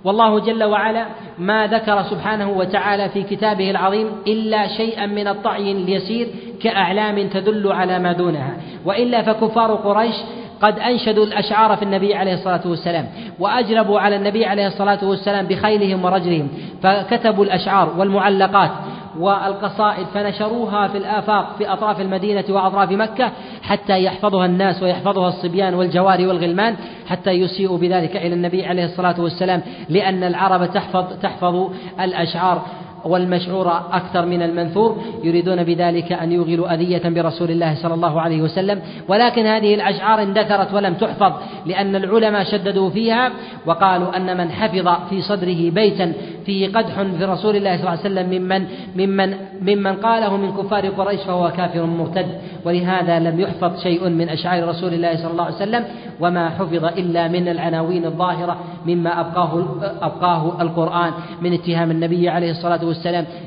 والله 0.05 0.41
جل 0.41 0.65
وعلا 0.65 1.07
ما 1.39 1.67
ذكر 1.67 2.03
سبحانه 2.03 2.51
وتعالى 2.51 3.09
في 3.09 3.23
كتابه 3.23 3.71
العظيم 3.71 4.07
إلا 4.27 4.69
شيئا 4.69 5.07
من 5.07 5.29
الطعي 5.29 5.73
اليسير 5.73 6.29
كأعلام 6.63 7.29
تدل 7.29 7.73
على 7.73 7.99
ما 7.99 8.13
دونها. 8.13 8.57
وإلا 8.85 9.23
فكفار 9.23 9.75
قريش 9.75 10.17
قد 10.63 10.79
أنشدوا 10.79 11.25
الأشعار 11.25 11.77
في 11.77 11.83
النبي 11.83 12.15
عليه 12.15 12.35
الصلاة 12.35 12.61
والسلام 12.67 13.07
وأجلبوا 13.39 14.01
على 14.01 14.17
النبي 14.17 14.47
عليه 14.47 14.67
الصلاة 14.67 14.99
والسلام 15.03 15.47
بخيلهم 15.47 16.05
ورجلهم 16.05 16.49
فكتبوا 16.83 17.45
الأشعار 17.45 17.95
والمعلقات 17.99 18.71
والقصائد 19.19 20.07
فنشروها 20.15 20.89
في 20.89 20.99
الآفاق 20.99 21.57
في 21.59 21.73
أطراف 21.73 22.01
المدينة 22.01 22.45
وأطراف 22.49 22.91
مكة 22.93 23.33
حتى 23.63 24.05
يحفظها 24.05 24.47
الناس 24.47 24.83
ويحفظها 24.83 25.29
الصبيان 25.29 25.75
والجواري 25.75 26.27
والغلمان 26.27 26.77
حتى 27.09 27.31
يسيئوا 27.31 27.79
بذلك 27.79 28.17
إلى 28.17 28.35
النبي 28.35 28.67
عليه 28.67 28.85
الصلاة 28.85 29.21
والسلام 29.21 29.63
لأن 29.89 30.25
العرب 30.25 30.73
تحفظ 30.73 31.05
تحفظ 31.23 31.71
الأشعار. 32.01 32.63
والمشعور 33.05 33.73
أكثر 33.93 34.27
من 34.27 34.43
المنثور 34.43 34.97
يريدون 35.25 35.65
بذلك 35.65 36.13
أن 36.13 36.33
يوغلوا 36.33 36.75
أذية 36.75 37.03
برسول 37.05 37.51
الله 37.51 37.75
صلى 37.75 37.95
الله 37.95 38.21
عليه 38.21 38.43
وسلم. 38.43 38.81
ولكن 39.09 39.47
هذه 39.47 39.75
الأشعار 39.75 40.23
اندثرت 40.23 40.75
ولم 40.75 40.95
تحفظ 40.95 41.33
لأن 41.67 41.97
العلماء 41.97 42.45
شددوا 42.45 42.91
فيها 42.91 43.31
وقالوا 43.67 44.17
أن 44.17 44.37
من 44.37 44.51
حفظ 44.51 44.89
في 45.11 45.23
صدره 45.23 45.71
بيتا 45.71 46.13
فيه 46.47 46.69
قدح 46.69 47.03
في 47.03 47.25
رسول 47.25 47.57
الله 47.57 47.77
صلى 47.77 47.81
الله 47.81 47.91
عليه 47.91 48.01
وسلم 48.01 48.31
ممن 48.31 48.67
ممن 48.97 49.35
ممن 49.63 49.97
قاله 49.97 50.37
من 50.37 50.53
كفار 50.53 50.87
قريش 50.87 51.21
فهو 51.21 51.51
كافر 51.51 51.87
مرتد. 51.87 52.27
ولهذا 52.65 53.19
لم 53.19 53.41
يحفظ 53.41 53.83
شيء 53.83 54.09
من 54.09 54.29
أشعار 54.29 54.69
رسول 54.69 54.95
الله 54.95 55.17
صلى 55.17 55.31
الله 55.31 55.45
عليه 55.45 55.55
وسلم 55.55 55.85
وما 56.21 56.51
حفظ 56.51 56.85
إلا 56.85 57.29
من 57.29 57.49
العناوين 57.49 58.05
الظاهرة 58.05 58.57
مما 58.87 59.21
أبقاه 59.21 59.65
أبقاه 60.03 60.63
القرآن 60.63 61.13
من 61.41 61.53
اتهام 61.53 61.91
النبي 61.91 62.29
عليه 62.29 62.51
الصلاة 62.51 62.85
والسلام 62.85 62.92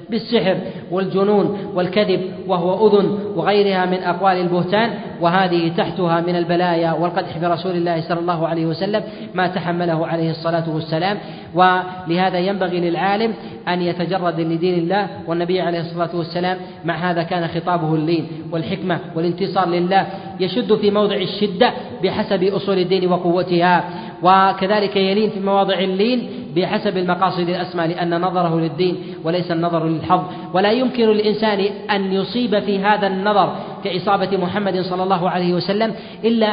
بالسحر 0.10 0.58
والجنون 0.92 1.58
والكذب 1.76 2.22
وهو 2.48 2.88
أذن 2.88 3.20
وغيرها 3.36 3.86
من 3.86 3.98
أقوال 3.98 4.38
البهتان 4.38 4.90
وهذه 5.22 5.72
تحتها 5.78 6.22
من 6.22 6.36
البلايا 6.36 6.94
والقدح 6.94 7.38
برسول 7.38 7.72
الله 7.72 8.02
صلى 8.02 8.20
الله 8.20 8.48
عليه 8.48 8.66
وسلم 8.66 9.04
ما 9.34 9.48
تحمله 9.48 10.08
عليه 10.08 10.32
الصلاة 10.32 10.70
والسلام. 10.70 11.18
ولهذا 11.56 12.40
ينبغي 12.40 12.80
للعالم 12.80 13.34
أن 13.68 13.82
يتجرد 13.82 14.40
لدين 14.40 14.80
الله 14.80 15.08
والنبي 15.28 15.62
عليه 15.62 15.80
الصلاة 15.80 16.16
والسلام. 16.16 16.58
مع 16.86 17.12
هذا 17.12 17.24
كان 17.24 17.48
خطابه 17.48 17.96
اللين 17.96 18.28
والحكمة 18.52 19.00
والانتصار 19.16 19.70
لله 19.70 20.08
يشد 20.40 20.76
في 20.76 20.92
موضع 20.92 21.16
الشدة 21.16 21.74
بحسب 22.04 22.44
أصول 22.44 22.78
الدين 22.80 23.12
وقوتها. 23.12 23.84
وكذلك 24.24 24.96
يلين 24.96 25.30
في 25.30 25.40
مواضع 25.40 25.80
اللين 25.80 26.30
بحسب 26.56 26.98
المقاصد 26.98 27.50
الأسمى 27.50 27.88
لأن 27.88 28.22
نظره 28.22 28.60
للدين 28.60 28.98
وليس 29.24 29.52
النظر 29.52 29.88
للحظ. 29.88 30.22
ولا 30.54 30.72
يمكن 30.72 31.04
للإنسان 31.04 31.60
أن 31.92 32.14
يصيب 32.14 32.60
في 32.60 32.80
هذا 32.80 33.08
النظر 33.08 33.56
كإصابة 33.84 34.38
محمد 34.38 34.82
صلى 34.82 35.04
الله 35.04 35.30
عليه 35.30 35.54
وسلم 35.54 35.94
إلا 36.24 36.48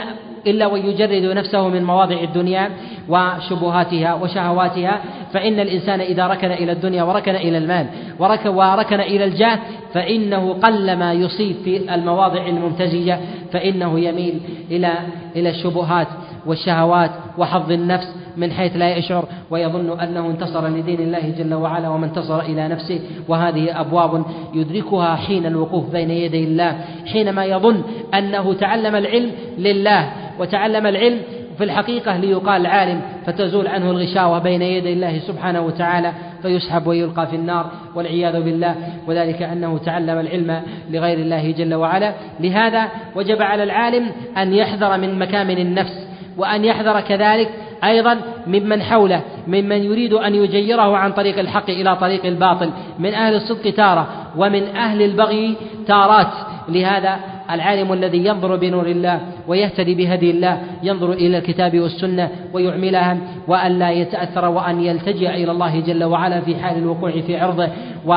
إلا 0.46 0.66
ويجرد 0.66 1.36
نفسه 1.36 1.68
من 1.68 1.84
مواضع 1.84 2.20
الدنيا 2.20 2.70
وشبهاتها 3.08 4.14
وشهواتها. 4.14 5.00
فإن 5.32 5.60
الإنسان 5.60 6.00
إذا 6.00 6.26
ركن 6.26 6.50
إلى 6.50 6.72
الدنيا 6.72 7.02
وركن 7.02 7.34
إلى 7.34 7.58
المال 7.58 7.86
وركن, 8.18 8.48
وركن 8.48 9.00
إلى 9.00 9.24
الجاه 9.24 9.58
فإنه 9.94 10.52
قلما 10.52 11.12
يصيب 11.12 11.56
في 11.64 11.94
المواضع 11.94 12.46
الممتزجة 12.46 13.18
فإنه 13.52 14.00
يميل 14.00 14.40
إلى 14.70 14.92
إلى 15.36 15.50
الشبهات. 15.50 16.06
والشهوات 16.46 17.10
وحظ 17.38 17.72
النفس 17.72 18.14
من 18.36 18.52
حيث 18.52 18.76
لا 18.76 18.96
يشعر 18.96 19.24
ويظن 19.50 20.00
أنه 20.00 20.26
انتصر 20.26 20.68
لدين 20.68 21.00
الله 21.00 21.34
جل 21.38 21.54
وعلا 21.54 21.88
وما 21.88 22.06
انتصر 22.06 22.40
إلى 22.40 22.68
نفسه. 22.68 23.00
وهذه 23.28 23.80
أبواب 23.80 24.24
يدركها 24.54 25.16
حين 25.16 25.46
الوقوف 25.46 25.90
بين 25.90 26.10
يدي 26.10 26.44
الله 26.44 26.76
حينما 27.12 27.44
يظن 27.44 27.82
أنه 28.14 28.54
تعلم 28.54 28.96
العلم 28.96 29.30
لله 29.58 30.12
وتعلم 30.38 30.86
العلم 30.86 31.18
في 31.58 31.64
الحقيقة 31.64 32.16
ليقال 32.16 32.66
عالم 32.66 33.00
فتزول 33.26 33.66
عنه 33.66 33.90
الغشاوة 33.90 34.38
بين 34.38 34.62
يدي 34.62 34.92
الله 34.92 35.18
سبحانه 35.18 35.60
وتعالى 35.60 36.12
فيسحب 36.42 36.86
ويلقى 36.86 37.26
في 37.26 37.36
النار 37.36 37.70
والعياذ 37.94 38.42
بالله. 38.42 38.74
وذلك 39.06 39.42
أنه 39.42 39.78
تعلم 39.78 40.18
العلم 40.20 40.62
لغير 40.90 41.18
الله 41.18 41.50
جل 41.50 41.74
وعلا. 41.74 42.12
لهذا 42.40 42.88
وجب 43.16 43.42
على 43.42 43.62
العالم 43.62 44.06
أن 44.36 44.54
يحذر 44.54 44.98
من 44.98 45.18
مكامن 45.18 45.58
النفس 45.58 46.11
وأن 46.38 46.64
يحذر 46.64 47.00
كذلك 47.00 47.50
أيضا 47.84 48.18
ممن 48.46 48.82
حوله 48.82 49.20
ممن 49.46 49.84
يريد 49.84 50.12
أن 50.12 50.34
يجيره 50.34 50.96
عن 50.96 51.12
طريق 51.12 51.38
الحق 51.38 51.70
إلى 51.70 51.96
طريق 51.96 52.26
الباطل. 52.26 52.70
من 52.98 53.14
أهل 53.14 53.34
الصدق 53.34 53.70
تارة 53.70 54.08
ومن 54.36 54.62
أهل 54.76 55.02
البغي 55.02 55.54
تارات. 55.86 56.32
لهذا 56.68 57.16
العالم 57.50 57.92
الذي 57.92 58.26
ينظر 58.26 58.56
بنور 58.56 58.86
الله 58.86 59.20
ويهتدي 59.48 59.94
بهدي 59.94 60.30
الله 60.30 60.60
ينظر 60.82 61.12
إلى 61.12 61.38
الكتاب 61.38 61.80
والسنة 61.80 62.28
ويعملها 62.52 63.18
وأن 63.48 63.78
لا 63.78 63.90
يتأثر 63.90 64.48
وأن 64.48 64.80
يلتجئ 64.80 65.30
إلى 65.30 65.50
الله 65.50 65.80
جل 65.80 66.04
وعلا 66.04 66.40
في 66.40 66.56
حال 66.56 66.78
الوقوع 66.78 67.10
في 67.10 67.36
عرضه. 67.36 67.68
و, 68.06 68.14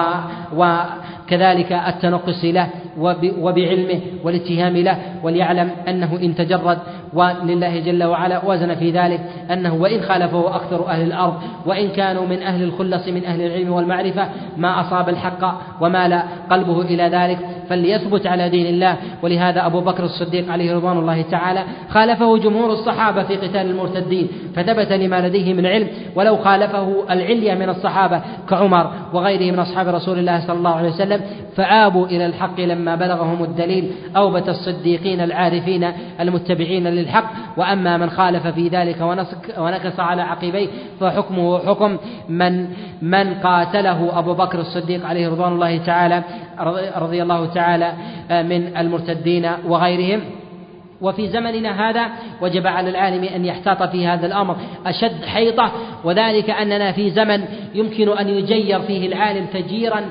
و 0.58 0.78
كذلك 1.28 1.72
التنقص 1.72 2.46
له 2.46 2.70
وبعلمه 3.42 4.00
والاتهام 4.24 4.78
له 4.78 4.98
وليعلم 5.24 5.70
أنه 5.88 6.20
إن 6.22 6.36
تجرد 6.36 6.78
ولله 7.14 7.80
جل 7.80 8.04
وعلا 8.04 8.46
وزن 8.46 8.76
في 8.76 8.92
ذلك 8.92 9.20
أنه 9.52 9.74
وإن 9.74 10.02
خالفه 10.02 10.56
أكثر 10.56 10.88
أهل 10.88 11.02
الأرض 11.02 11.34
وإن 11.66 11.90
كانوا 11.90 12.26
من 12.26 12.42
أهل 12.42 12.64
الخلص 12.64 13.08
من 13.08 13.26
أهل 13.26 13.42
العلم 13.42 13.74
والمعرفة 13.74 14.28
ما 14.58 14.82
أصاب 14.82 15.10
الحق 15.10 15.62
ومال 15.82 16.24
قلبه 16.52 16.82
إلى 16.82 17.04
ذلك 17.04 17.40
فليثبت 17.70 18.28
على 18.28 18.50
دين 18.50 18.66
الله 18.66 18.98
ولهذا 19.24 19.66
أبو 19.66 19.82
بكر 19.82 20.04
الصديق 20.04 20.52
عليه 20.52 20.76
رضوان 20.76 20.98
الله 20.98 21.22
تعالى 21.22 21.64
خالفه 21.90 22.38
جمهور 22.38 22.72
الصحابة 22.72 23.24
في 23.24 23.36
قتال 23.36 23.70
المرتدين 23.70 24.28
فثبت 24.56 24.92
لما 24.92 25.28
لديه 25.28 25.54
من 25.54 25.66
علم 25.66 25.88
ولو 26.16 26.38
خالفه 26.38 27.04
العلية 27.12 27.54
من 27.54 27.70
الصحابة 27.70 28.22
كعمر 28.50 28.92
وغيره 29.14 29.52
من 29.52 29.60
أصحاب 29.76 29.96
رسول 29.96 30.20
الله 30.20 30.48
صلى 30.48 30.58
الله 30.58 30.76
عليه 30.76 30.90
وسلم 30.90 31.22
فآبوا 31.56 32.06
إلى 32.08 32.26
الحق 32.26 32.60
لما 32.60 32.96
بلغهم 32.96 33.44
الدليل. 33.44 33.92
أوبت 34.18 34.50
الصديقين 34.50 35.22
العارفين 35.22 35.92
المتبعين 36.20 36.88
للحق 36.88 37.32
وأما 37.58 37.98
من 37.98 38.10
خالف 38.10 38.48
في 38.48 38.68
ذلك 38.68 39.02
ونكص 39.58 40.00
على 40.00 40.22
عقبيه 40.22 40.68
فحكمه 41.00 41.60
حكم 41.60 41.98
من 42.30 42.68
من 43.02 43.34
قاتله 43.34 44.20
أبو 44.20 44.34
بكر 44.34 44.60
الصديق 44.60 45.06
عليه 45.06 45.30
رضوان 45.30 45.54
الله 45.54 45.78
تعالى 45.78 46.24
رضي 46.98 47.24
الله 47.24 47.46
تعالى 47.46 47.94
من 48.30 48.78
المرتدين 48.78 49.52
وغيرهم. 49.68 50.22
وفي 51.02 51.28
زمننا 51.28 51.90
هذا 51.90 52.08
وجب 52.42 52.68
على 52.68 52.90
العالم 52.90 53.24
أن 53.24 53.46
يحتاط 53.46 53.84
في 53.84 54.08
هذا 54.08 54.26
الأمر. 54.26 54.56
أشد 54.86 55.26
حيطة 55.26 55.72
وذلك 56.04 56.50
أننا 56.50 56.92
في 56.92 57.10
زمن 57.10 57.46
يمكن 57.76 58.18
أن 58.18 58.30
يجير 58.30 58.80
فيه 58.80 59.08
العالم 59.08 59.46
تجيرا 59.46 60.02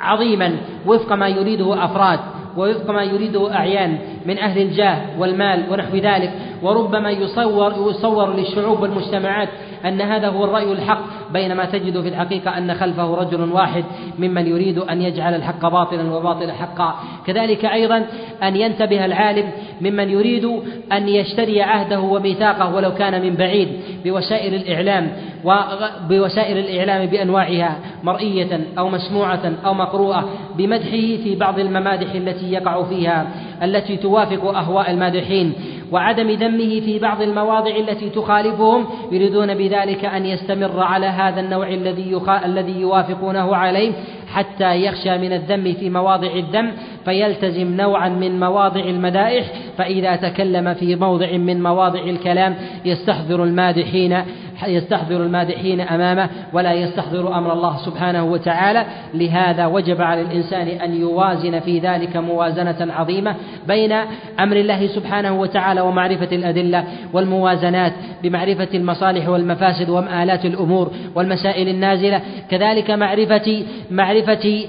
عظيما. 0.00 0.56
وفق 0.86 1.12
ما 1.12 1.28
يريده 1.28 1.84
أفراد 1.84 2.20
ووفق 2.56 2.90
ما 2.90 3.02
يريده 3.02 3.54
أعيان 3.54 3.98
من 4.26 4.38
أهل 4.38 4.62
الجاه 4.62 4.98
والمال 5.18 5.64
ونحو 5.70 5.96
ذلك. 5.96 6.32
وربما 6.62 7.10
يصور 7.10 7.90
يصور 7.90 8.36
للشعوب 8.36 8.82
والمجتمعات 8.82 9.48
أن 9.84 10.00
هذا 10.00 10.28
هو 10.28 10.44
الرأي 10.44 10.72
الحق. 10.72 11.00
بينما 11.34 11.64
تجد 11.64 12.00
في 12.00 12.08
الحقيقة 12.08 12.58
أن 12.58 12.74
خلفه 12.74 13.14
رجل 13.14 13.52
واحد 13.52 13.84
ممن 14.18 14.46
يريد 14.46 14.78
أن 14.78 15.02
يجعل 15.02 15.34
الحق 15.34 15.68
باطلا 15.68 16.14
وباطل 16.14 16.52
حقا. 16.52 16.94
كذلك 17.26 17.64
أيضا 17.64 18.06
أن 18.42 18.56
ينتبه 18.56 19.04
العالم 19.04 19.50
ممن 19.80 20.10
يريد 20.10 20.44
أن 20.92 21.08
يشتري 21.08 21.62
عهده 21.62 22.00
وميثاقه 22.00 22.74
ولو 22.74 22.94
كان 22.94 23.22
من 23.22 23.34
بعيد 23.34 23.68
بوسائل 24.04 24.54
الإعلام 24.54 25.12
وبوسائل 25.44 26.58
الإعلام 26.58 27.06
بأنواعها 27.06 27.78
مرئية 28.02 28.60
أو 28.78 28.88
مسموعة 28.88 29.52
أو 29.66 29.74
مقروءة 29.74 30.28
بمدحه 30.58 30.90
في 31.24 31.36
بعض 31.40 31.58
الممادح 31.58 32.12
التي 32.14 32.52
يقع 32.52 32.82
فيها 32.82 33.26
التي 33.62 33.96
توافق 33.96 34.44
أهواء 34.56 34.90
المادحين. 34.90 35.52
وعدم 35.94 36.30
ذمه 36.30 36.80
في 36.80 36.98
بعض 36.98 37.22
المواضع 37.22 37.76
التي 37.76 38.10
تخالفهم 38.10 38.86
يريدون 39.12 39.54
بذلك 39.54 40.04
أن 40.04 40.26
يستمر 40.26 40.80
على 40.80 41.06
هذا 41.06 41.40
النوع 41.40 41.68
الذي 41.68 42.20
الذي 42.44 42.80
يوافقونه 42.80 43.56
عليه 43.56 43.92
حتى 44.34 44.84
يخشى 44.84 45.18
من 45.18 45.32
الذم 45.32 45.72
في 45.72 45.90
مواضع 45.90 46.32
الذم 46.34 46.72
فيلتزم 47.04 47.76
نوعا 47.76 48.08
من 48.08 48.40
مواضع 48.40 48.80
المدائح 48.80 49.46
فإذا 49.78 50.16
تكلم 50.16 50.74
في 50.74 50.96
موضع 50.96 51.36
من 51.36 51.62
مواضع 51.62 52.00
الكلام 52.00 52.56
يستحضر 52.84 53.44
المادحين 53.44 54.22
يستحضر 54.66 55.16
المادحين 55.16 55.80
أمامه 55.80 56.28
ولا 56.52 56.72
يستحضر 56.72 57.38
أمر 57.38 57.52
الله 57.52 57.76
سبحانه 57.76 58.24
وتعالى. 58.24 58.86
لهذا 59.14 59.66
وجب 59.66 60.02
على 60.02 60.20
الإنسان 60.20 60.68
أن 60.68 61.00
يوازن 61.00 61.60
في 61.60 61.78
ذلك 61.78 62.16
موازنة 62.16 62.92
عظيمة 62.92 63.36
بين 63.68 63.92
أمر 64.40 64.56
الله 64.56 64.86
سبحانه 64.86 65.40
وتعالى 65.40 65.80
ومعرفة 65.80 66.36
الأدلة 66.36 66.84
والموازنات 67.12 67.92
بمعرفة 68.22 68.68
المصالح 68.74 69.28
والمفاسد 69.28 69.88
ومآلات 69.88 70.44
الأمور 70.44 70.90
والمسائل 71.14 71.68
النازلة. 71.68 72.20
كذلك 72.50 72.90
معرفه 72.90 73.64
معرفة 73.90 74.66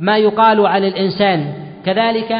ما 0.00 0.18
يقال 0.18 0.66
على 0.66 0.88
الإنسان. 0.88 1.52
كذلك 1.86 2.32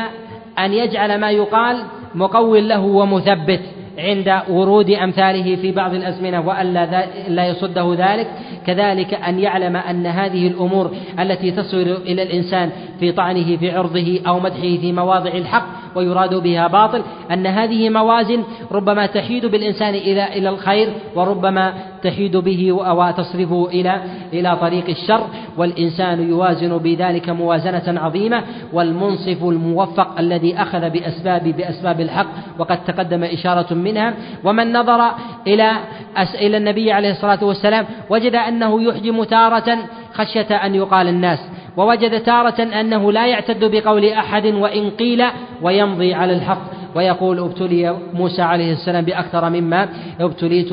أن 0.58 0.72
يجعل 0.72 1.20
ما 1.20 1.30
يقال 1.30 1.76
مقول 2.14 2.68
له 2.68 2.80
ومثبت. 2.80 3.60
عند 3.98 4.42
ورود 4.48 4.90
أمثاله 4.90 5.56
في 5.56 5.72
بعض 5.72 5.94
الأزمنة 5.94 6.40
وألا 6.40 7.06
لا 7.28 7.46
يصده 7.46 7.94
ذلك 7.98 8.26
كذلك 8.66 9.14
أن 9.14 9.38
يعلم 9.38 9.76
أن 9.76 10.06
هذه 10.06 10.46
الأمور 10.46 10.90
التي 11.20 11.50
تصل 11.50 11.96
إلى 12.06 12.22
الإنسان 12.22 12.70
في 13.00 13.12
طعنه 13.12 13.56
في 13.56 13.70
عرضه 13.70 14.20
أو 14.26 14.40
مدحه 14.40 14.76
في 14.80 14.92
مواضع 14.92 15.30
الحق 15.30 15.85
ويراد 15.96 16.34
بها 16.34 16.66
باطل 16.66 17.02
أن 17.32 17.46
هذه 17.46 17.90
موازن 17.90 18.42
ربما 18.72 19.06
تحيد 19.06 19.46
بالإنسان 19.46 19.94
إلى 19.94 20.38
إلى 20.38 20.48
الخير 20.48 20.88
وربما 21.14 21.74
تحيد 22.02 22.36
به 22.36 22.72
وتصرفه 22.72 23.68
إلى 23.72 24.00
إلى 24.32 24.56
طريق 24.56 24.84
الشر 24.88 25.26
والإنسان 25.56 26.28
يوازن 26.28 26.78
بذلك 26.78 27.28
موازنة 27.30 28.00
عظيمة 28.00 28.42
والمنصف 28.72 29.44
الموفق 29.44 30.18
الذي 30.18 30.56
أخذ 30.56 30.90
بأسباب 30.90 31.42
بأسباب 31.48 32.00
الحق 32.00 32.26
وقد 32.58 32.84
تقدم 32.84 33.24
إشارة 33.24 33.74
منها 33.74 34.14
ومن 34.44 34.72
نظر 34.72 35.10
إلى 35.46 35.72
إلى 36.34 36.56
النبي 36.56 36.92
عليه 36.92 37.10
الصلاة 37.10 37.44
والسلام 37.44 37.86
وجد 38.10 38.34
أنه 38.34 38.82
يحجم 38.82 39.24
تارة 39.24 39.78
خشية 40.16 40.56
أن 40.56 40.74
يقال 40.74 41.08
الناس 41.08 41.38
ووجد 41.76 42.22
تارة 42.22 42.62
أنه 42.62 43.12
لا 43.12 43.26
يعتد 43.26 43.64
بقول 43.64 44.04
أحد 44.04 44.46
وإن 44.46 44.90
قيل 44.90 45.24
ويمضي 45.62 46.14
على 46.14 46.32
الحق. 46.32 46.85
ويقول 46.96 47.38
ابتلي 47.38 47.96
موسى 48.14 48.42
عليه 48.42 48.72
السلام 48.72 49.04
بأكثر 49.04 49.50
مما 49.50 49.88
ابتليت 50.20 50.72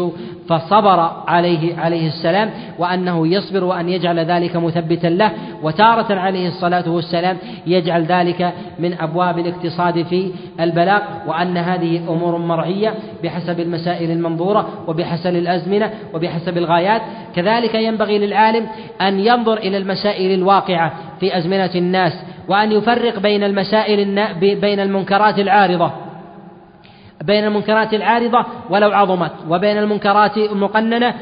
فصبر 0.50 1.12
عليه 1.28 1.78
عليه 1.78 2.08
السلام 2.08 2.50
وأنه 2.80 3.28
يصبر 3.28 3.64
وأن 3.64 3.90
يجعل 3.90 4.20
ذلك 4.20 4.56
مثبتا 4.56 5.08
له 5.08 5.32
وتارة 5.64 6.20
عليه 6.20 6.48
الصلاة 6.48 6.90
والسلام 6.90 7.38
يجعل 7.68 8.06
ذلك 8.06 8.54
من 8.80 8.94
أبواب 8.94 9.40
الاقتصاد 9.40 10.04
في 10.04 10.32
البلاغ 10.60 11.02
وأن 11.28 11.58
هذه 11.58 11.98
أمور 11.98 12.38
مرعية 12.38 12.94
بحسب 13.24 13.60
المسائل 13.60 14.12
المنظورة 14.12 14.68
وبحسب 14.88 15.36
الأزمنة 15.36 15.92
وبحسب 16.14 16.58
الغايات. 16.58 17.02
كذلك 17.36 17.76
ينبغي 17.76 18.18
للعالم 18.18 18.68
أن 19.02 19.20
ينظر 19.20 19.58
إلى 19.58 19.78
المسائل 19.78 20.34
الواقعة 20.40 20.94
في 21.20 21.38
أزمنة 21.38 21.72
الناس 21.76 22.14
وأن 22.48 22.72
يفرق 22.72 23.20
بين 23.20 23.44
المسائل 23.44 24.28
بين 24.40 24.80
المنكرات 24.80 25.40
العارضة. 25.40 25.92
بين 27.26 27.46
المنكرات 27.46 27.94
العارضة 27.94 28.46
ولو 28.70 28.92
عظمت 28.92 29.32
وبين 29.50 29.78
المنكرات 29.78 30.38
المقننة 30.38 31.14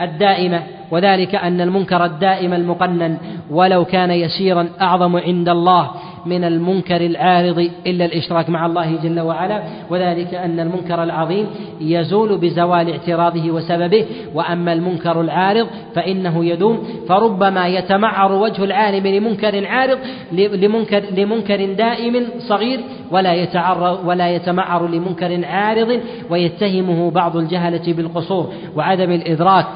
الدائمة 0.00 0.62
وذلك 0.90 1.34
أن 1.34 1.60
المنكر 1.60 2.04
الدائم 2.04 2.52
المقنن 2.54 3.18
ولو 3.50 3.84
كان 3.84 4.10
يسيرا 4.10 4.68
أعظم 4.80 5.16
عند 5.16 5.48
الله 5.48 5.90
من 6.26 6.44
المنكر 6.44 7.06
العارض 7.06 7.70
إلا 7.86 8.04
الإشراك 8.04 8.50
مع 8.50 8.66
الله 8.66 8.96
جل 9.02 9.20
وعلا 9.20 9.62
وذلك 9.90 10.34
أن 10.34 10.60
المنكر 10.60 11.02
العظيم 11.02 11.46
يزول 11.80 12.38
بزوال 12.38 12.90
اعتراضه 12.90 13.50
وسببه 13.50 14.06
وأما 14.34 14.72
المنكر 14.72 15.20
العارض 15.20 15.66
فإنه 15.94 16.44
يدوم 16.44 16.78
فربما 17.08 17.68
يتمعر 17.68 18.32
وجه 18.32 18.64
العالم 18.64 19.06
لمنكر 19.06 19.66
عارض 19.66 19.98
لمنكر 20.32 21.02
لمنكر 21.16 21.72
دائم 21.72 22.26
صغير 22.38 22.80
ولا 23.10 23.34
يتعرض 23.34 24.06
ولا 24.06 24.30
يتمعر 24.30 24.88
لمنكر 24.88 25.44
عارض 25.46 26.00
ويتهمه 26.30 27.10
بعض 27.10 27.36
الجهلة 27.36 27.92
بالقصور 27.92 28.52
وعدم 28.76 29.12
الإدراك 29.12 29.66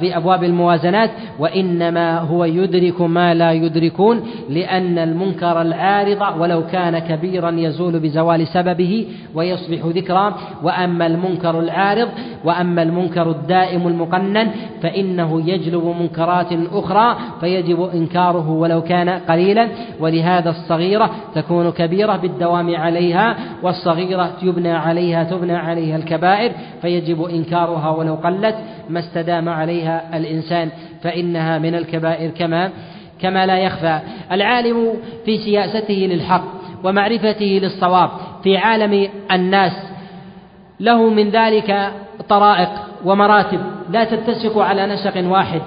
في 0.00 0.16
أبواب 0.16 0.44
الموازنات 0.44 1.10
وإنما 1.38 2.18
هو 2.18 2.44
يدرك 2.44 3.00
ما 3.00 3.34
لا 3.34 3.52
يدركون 3.52 4.22
لأن 4.48 4.98
المنكر 4.98 5.62
العارض 5.72 6.40
ولو 6.40 6.66
كان 6.66 6.98
كبيرا 6.98 7.50
يزول 7.50 8.00
بزوال 8.00 8.46
سببه 8.46 9.06
ويصبح 9.34 9.86
ذكرا. 9.86 10.34
وأما 10.62 11.06
المنكر 11.06 11.60
العارض 11.60 12.08
وأما 12.44 12.82
المنكر 12.82 13.30
الدائم 13.30 13.88
المقنن 13.88 14.50
فإنه 14.82 15.50
يجلب 15.50 15.84
منكرات 16.00 16.52
أخرى 16.72 17.16
فيجب 17.40 17.82
إنكاره 17.94 18.50
ولو 18.50 18.82
كان 18.82 19.08
قليلا. 19.08 19.68
ولهذا 20.00 20.50
الصغيرة 20.50 21.10
تكون 21.34 21.70
كبيرة 21.70 22.16
بالدوام 22.16 22.76
عليها 22.76 23.36
والصغيرة 23.62 24.30
يبنى 24.42 24.72
عليها 24.72 25.24
تبنى 25.24 25.56
عليها 25.56 25.96
الكبائر 25.96 26.52
فيجب 26.82 27.24
إنكارها 27.24 27.90
ولو 27.90 28.14
قلت 28.14 28.54
ما 28.90 29.00
استدام 29.00 29.48
عليها 29.48 30.16
الإنسان 30.16 30.68
فإنها 31.02 31.58
من 31.58 31.74
الكبائر 31.74 32.30
كما 32.30 32.70
كما 33.22 33.46
لا 33.46 33.58
يخفى 33.58 33.98
العالم 34.32 34.94
في 35.24 35.38
سياسته 35.38 36.08
للحق 36.10 36.44
ومعرفته 36.84 37.60
للصواب 37.62 38.10
في 38.42 38.56
عالم 38.56 39.08
الناس. 39.32 39.72
له 40.80 41.10
من 41.10 41.30
ذلك 41.30 41.92
طرائق 42.28 42.68
ومراتب 43.04 43.60
لا 43.90 44.04
تتسق 44.04 44.58
على 44.58 44.86
نسق 44.86 45.28
واحد 45.30 45.62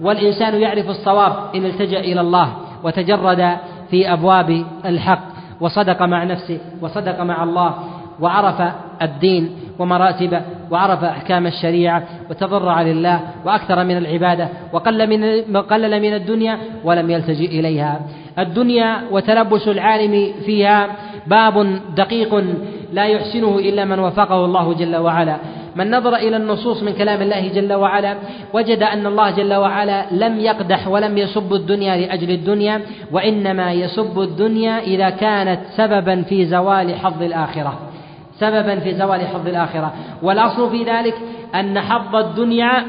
والإنسان 0.00 0.60
يعرف 0.60 0.90
الصواب 0.90 1.32
إن 1.54 1.64
التجأ 1.64 2.00
إلى 2.00 2.20
الله 2.20 2.52
وتجرد 2.84 3.56
في 3.90 4.12
أبواب 4.12 4.64
الحق 4.84 5.22
وصدق 5.60 6.02
مع 6.02 6.24
نفسه 6.24 6.58
وصدق 6.80 7.20
مع 7.20 7.42
الله 7.42 7.74
وعرف 8.20 8.62
الدين 9.02 9.50
ومراتبه 9.80 10.42
وعرف 10.70 11.04
أحكام 11.04 11.46
الشريعة 11.46 12.02
وتضرع 12.30 12.82
لله 12.82 13.20
وأكثر 13.44 13.84
من 13.84 13.96
العبادة 13.96 14.48
وقل 14.72 15.06
من 15.06 15.56
قلل 15.56 16.02
من 16.02 16.14
الدنيا 16.14 16.58
ولم 16.84 17.10
يلتجئ 17.10 17.60
إليها. 17.60 18.00
الدنيا 18.38 19.00
وتلبس 19.10 19.68
العالم 19.68 20.32
فيها 20.46 20.86
باب 21.26 21.80
دقيق 21.96 22.44
لا 22.92 23.04
يحسنه 23.04 23.58
إلا 23.58 23.84
من 23.84 23.98
وفقه 23.98 24.44
الله 24.44 24.74
جل 24.74 24.96
وعلا. 24.96 25.36
من 25.76 25.90
نظر 25.90 26.16
إلى 26.16 26.36
النصوص 26.36 26.82
من 26.82 26.92
كلام 26.92 27.22
الله 27.22 27.48
جل 27.48 27.72
وعلا 27.72 28.16
وجد 28.52 28.82
أن 28.82 29.06
الله 29.06 29.30
جل 29.30 29.54
وعلا 29.54 30.06
لم 30.12 30.40
يقدح 30.40 30.88
ولم 30.88 31.18
يسب 31.18 31.54
الدنيا 31.54 31.96
لأجل 31.96 32.30
الدنيا 32.30 32.80
وإنما 33.12 33.72
يسب 33.72 34.20
الدنيا 34.20 34.78
إذا 34.78 35.10
كانت 35.10 35.60
سببا 35.76 36.22
في 36.22 36.46
زوال 36.46 36.94
حظ 36.94 37.22
الآخرة. 37.22 37.89
سببا 38.40 38.78
في 38.78 38.94
زوال 38.94 39.20
حظ 39.26 39.48
الآخرة. 39.48 39.92
والأصل 40.22 40.70
في 40.70 40.84
ذلك 40.84 41.14
أن 41.54 41.80
حظ 41.80 42.16
الدنيا 42.16 42.84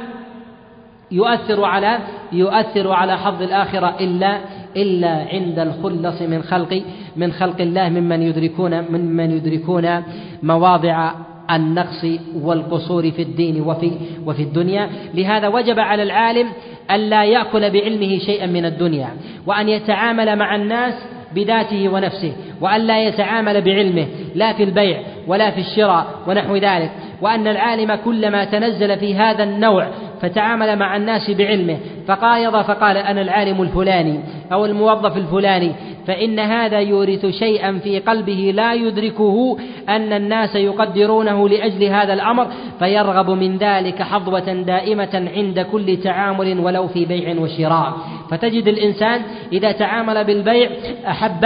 يؤثر 1.11 1.65
على 1.65 1.99
يؤثر 2.31 2.91
على 2.91 3.17
حظ 3.17 3.41
الآخرة 3.41 3.95
إلا 3.99 4.37
إلا 4.75 5.25
عند 5.33 5.59
الخلص 5.59 6.21
من 6.21 6.43
خلق 6.43 6.83
من 7.15 7.31
خلق 7.31 7.61
الله 7.61 7.89
ممن 7.89 8.21
يدركون 8.21 8.81
ممن 8.81 9.31
يدركون 9.31 10.03
مواضع 10.43 11.11
النقص 11.51 12.05
والقصور 12.41 13.11
في 13.11 13.21
الدين 13.21 13.61
وفي 13.61 13.91
وفي 14.25 14.43
الدنيا. 14.43 14.89
لهذا 15.13 15.47
وجب 15.47 15.79
على 15.79 16.03
العالم 16.03 16.47
ألا 16.91 17.23
يأكل 17.23 17.69
بعلمه 17.69 18.17
شيئا 18.17 18.45
من 18.45 18.65
الدنيا 18.65 19.09
وأن 19.47 19.69
يتعامل 19.69 20.35
مع 20.35 20.55
الناس 20.55 20.93
بذاته 21.35 21.89
ونفسه 21.89 22.33
وألا 22.61 23.07
يتعامل 23.07 23.61
بعلمه 23.61 24.07
لا 24.35 24.53
في 24.53 24.63
البيع 24.63 25.01
ولا 25.27 25.51
في 25.51 25.59
الشراء 25.59 26.05
ونحو 26.27 26.55
ذلك 26.55 26.91
وأن 27.21 27.47
العالم 27.47 27.95
كلما 27.95 28.45
تنزل 28.45 28.97
في 28.99 29.15
هذا 29.15 29.43
النوع 29.43 29.87
فتعامل 30.21 30.79
مع 30.79 30.95
الناس 30.95 31.31
بعلمه 31.31 31.77
فقايض 32.07 32.61
فقال 32.61 32.97
أنا 32.97 33.21
العالم 33.21 33.61
الفلاني 33.61 34.19
أو 34.51 34.65
الموظف 34.65 35.17
الفلاني 35.17 35.71
فإن 36.07 36.39
هذا 36.39 36.79
يورث 36.79 37.25
شيئا 37.25 37.79
في 37.83 37.99
قلبه 37.99 38.51
لا 38.55 38.73
يدركه 38.73 39.57
أن 39.89 40.13
الناس 40.13 40.55
يقدرونه 40.55 41.49
لأجل 41.49 41.83
هذا 41.83 42.13
الأمر 42.13 42.47
فيرغب 42.79 43.29
من 43.29 43.57
ذلك 43.57 44.01
حظوة 44.01 44.53
دائمة 44.53 45.29
عند 45.35 45.59
كل 45.59 45.97
تعامل 45.97 46.59
ولو 46.59 46.87
في 46.87 47.05
بيع 47.05 47.41
وشراء. 47.41 47.93
فتجد 48.31 48.67
الإنسان 48.67 49.21
إذا 49.53 49.71
تعامل 49.71 50.23
بالبيع 50.23 50.69
أحب 51.07 51.45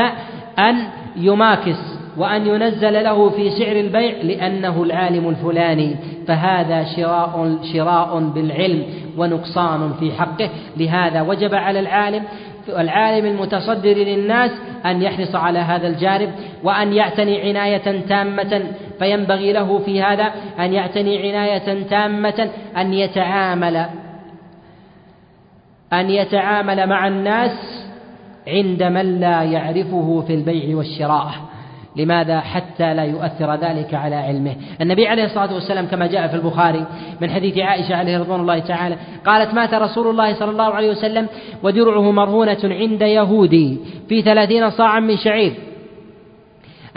أن 0.60 0.76
يماكس 1.18 1.95
وأن 2.18 2.48
ينزل 2.48 3.04
له 3.04 3.30
في 3.30 3.50
سعر 3.50 3.76
البيع 3.76 4.22
لأنه 4.22 4.84
العالم 4.84 5.30
الفلاني 5.30 5.96
فهذا 6.28 6.84
شراء 6.84 7.58
شراء 7.74 8.20
بالعلم 8.20 8.84
ونقصان 9.18 9.94
في 10.00 10.12
حقه. 10.12 10.50
لهذا 10.78 11.22
وجب 11.22 11.56
على 11.56 11.80
العالم 11.80 12.24
العالم 12.70 13.26
المتصدر 13.26 13.94
للناس 13.94 14.52
أن 14.86 15.02
يحرص 15.02 15.36
على 15.36 15.60
هذا 15.60 15.88
الجانب 15.88 16.32
وأن 16.64 16.94
يعتني 16.94 17.50
عناية 17.50 18.02
تامة. 18.08 18.64
فينبغي 19.00 19.54
له 19.54 19.80
في 19.80 20.02
هذا 20.02 20.32
أن 20.60 20.74
يعتني 20.74 21.32
عناية 21.32 21.84
تامة 21.84 22.50
أن 22.78 22.94
يتعامل 22.94 23.86
أن 25.94 26.10
يتعامل 26.10 26.88
مع 26.88 27.08
الناس 27.08 27.86
عند 28.48 28.84
من 28.84 29.20
لا 29.20 29.44
يعرفه 29.44 30.24
في 30.28 30.34
البيع 30.34 30.78
والشراء. 30.78 31.55
لماذا 31.96 32.40
حتى 32.40 32.94
لا 32.94 33.04
يؤثر 33.04 33.56
ذلك 33.56 33.94
على 33.94 34.16
علمه؟ 34.16 34.56
النبي 34.82 35.08
عليه 35.08 35.26
الصلاة 35.26 35.54
والسلام 35.54 35.86
كما 35.86 36.08
جاء 36.08 36.28
في 36.28 36.36
البخاري 36.36 36.86
من 37.22 37.30
حديث 37.30 37.58
عائشة 37.58 37.96
عليه 37.96 38.18
رضوان 38.18 38.40
الله 38.40 38.60
تعالى 38.60 38.98
قالت 39.26 39.54
مات 39.54 39.74
رسول 39.74 40.08
الله 40.08 40.34
صلى 40.34 40.52
الله 40.52 40.74
عليه 40.74 40.92
وسلم 40.92 41.28
ودرعه 41.64 42.12
مرهونة 42.12 42.64
عند 42.64 43.02
يهودي 43.02 43.78
في 44.10 44.22
ثلاثين 44.22 44.70
صاعا 44.70 45.00
من 45.00 45.18
شعير. 45.18 45.54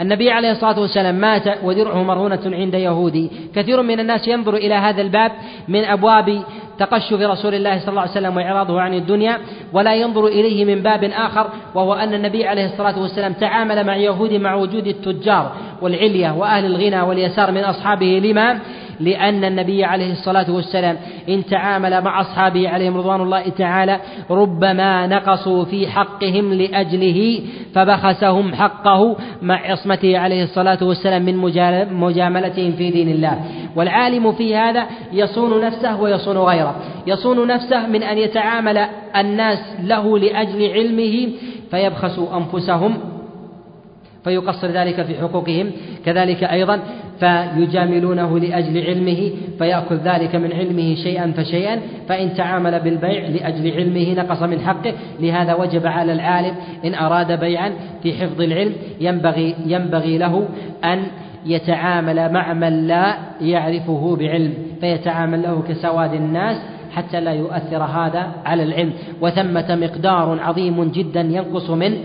النبي 0.01 0.31
عليه 0.31 0.51
الصلاة 0.51 0.79
والسلام 0.79 1.15
مات 1.15 1.63
ودرعه 1.63 2.03
مرهونة 2.03 2.41
عند 2.45 2.73
يهودي. 2.73 3.31
كثير 3.55 3.81
من 3.81 3.99
الناس 3.99 4.27
ينظر 4.27 4.55
إلى 4.55 4.73
هذا 4.73 5.01
الباب 5.01 5.31
من 5.67 5.83
أبواب 5.83 6.43
تقشف 6.79 7.21
رسول 7.21 7.55
الله 7.55 7.79
صلى 7.79 7.89
الله 7.89 8.01
عليه 8.01 8.11
وسلم 8.11 8.37
وإعراضه 8.37 8.81
عن 8.81 8.93
الدنيا 8.93 9.37
ولا 9.73 9.95
ينظر 9.95 10.27
إليه 10.27 10.65
من 10.65 10.83
باب 10.83 11.03
آخر 11.03 11.49
وهو 11.75 11.93
أن 11.93 12.13
النبي 12.13 12.47
عليه 12.47 12.65
الصلاة 12.65 13.01
والسلام 13.01 13.33
تعامل 13.33 13.83
مع 13.83 13.95
يهود 13.95 14.33
مع 14.33 14.55
وجود 14.55 14.87
التجار 14.87 15.51
والعلية 15.81 16.31
وأهل 16.31 16.65
الغنى 16.65 17.01
واليسار 17.01 17.51
من 17.51 17.63
أصحابه. 17.63 18.19
لما؟ 18.23 18.59
لأن 18.99 19.43
النبي 19.43 19.83
عليه 19.85 20.11
الصلاة 20.11 20.51
والسلام 20.51 20.97
إن 21.29 21.45
تعامل 21.45 22.01
مع 22.01 22.21
أصحابه 22.21 22.69
عليهم 22.69 22.97
رضوان 22.97 23.21
الله 23.21 23.49
تعالى 23.49 23.99
ربما 24.31 25.07
نقصوا 25.07 25.65
في 25.65 25.87
حقهم 25.87 26.53
لأجله 26.53 27.41
فبخسهم 27.75 28.53
حقه 28.55 29.15
مع 29.41 29.71
عصمته 29.71 30.17
عليه 30.17 30.43
الصلاة 30.43 30.77
والسلام 30.81 31.21
من 31.21 31.37
مجاملتهم 31.93 32.71
في 32.71 32.91
دين 32.91 33.09
الله. 33.09 33.39
والعالم 33.75 34.31
في 34.31 34.55
هذا 34.55 34.85
يصون 35.13 35.65
نفسه 35.65 36.01
ويصون 36.01 36.37
غيره. 36.37 36.75
يصون 37.07 37.47
نفسه 37.47 37.87
من 37.87 38.03
أن 38.03 38.17
يتعامل 38.17 38.77
الناس 39.15 39.59
له 39.83 40.19
لأجل 40.19 40.71
علمه 40.71 41.29
فيبخسوا 41.71 42.37
أنفسهم 42.37 43.18
فيقصر 44.29 44.67
ذلك 44.67 45.01
في 45.01 45.15
حقوقهم. 45.17 45.71
كذلك 46.05 46.43
أيضا 46.43 46.79
فيجاملونه 47.19 48.39
لأجل 48.39 48.85
علمه 48.85 49.31
فيأخذ 49.57 49.95
ذلك 49.95 50.35
من 50.35 50.53
علمه 50.53 50.95
شيئا 50.95 51.31
فشيئا 51.37 51.79
فإن 52.09 52.33
تعامل 52.33 52.79
بالبيع 52.79 53.27
لأجل 53.27 53.71
علمه 53.71 54.13
نقص 54.13 54.43
من 54.43 54.59
حقه. 54.59 54.93
لهذا 55.19 55.53
وجب 55.53 55.87
على 55.87 56.13
العالم 56.13 56.55
إن 56.85 56.93
أراد 56.93 57.39
بيعا 57.39 57.71
في 58.03 58.13
حفظ 58.13 58.41
العلم 58.41 58.73
ينبغي 59.01 59.55
ينبغي 59.65 60.17
له 60.17 60.47
أن 60.83 60.99
يتعامل 61.45 62.33
مع 62.33 62.53
من 62.53 62.87
لا 62.87 63.17
يعرفه 63.41 64.15
بعلم 64.19 64.53
فيتعامل 64.81 65.41
له 65.41 65.63
كسواد 65.69 66.13
الناس 66.13 66.57
حتى 66.95 67.19
لا 67.21 67.31
يؤثر 67.31 67.83
هذا 67.83 68.31
على 68.45 68.63
العلم. 68.63 68.93
وثمة 69.21 69.75
مقدار 69.75 70.39
عظيم 70.41 70.91
جدا 70.91 71.21
ينقص 71.21 71.69
من 71.69 71.97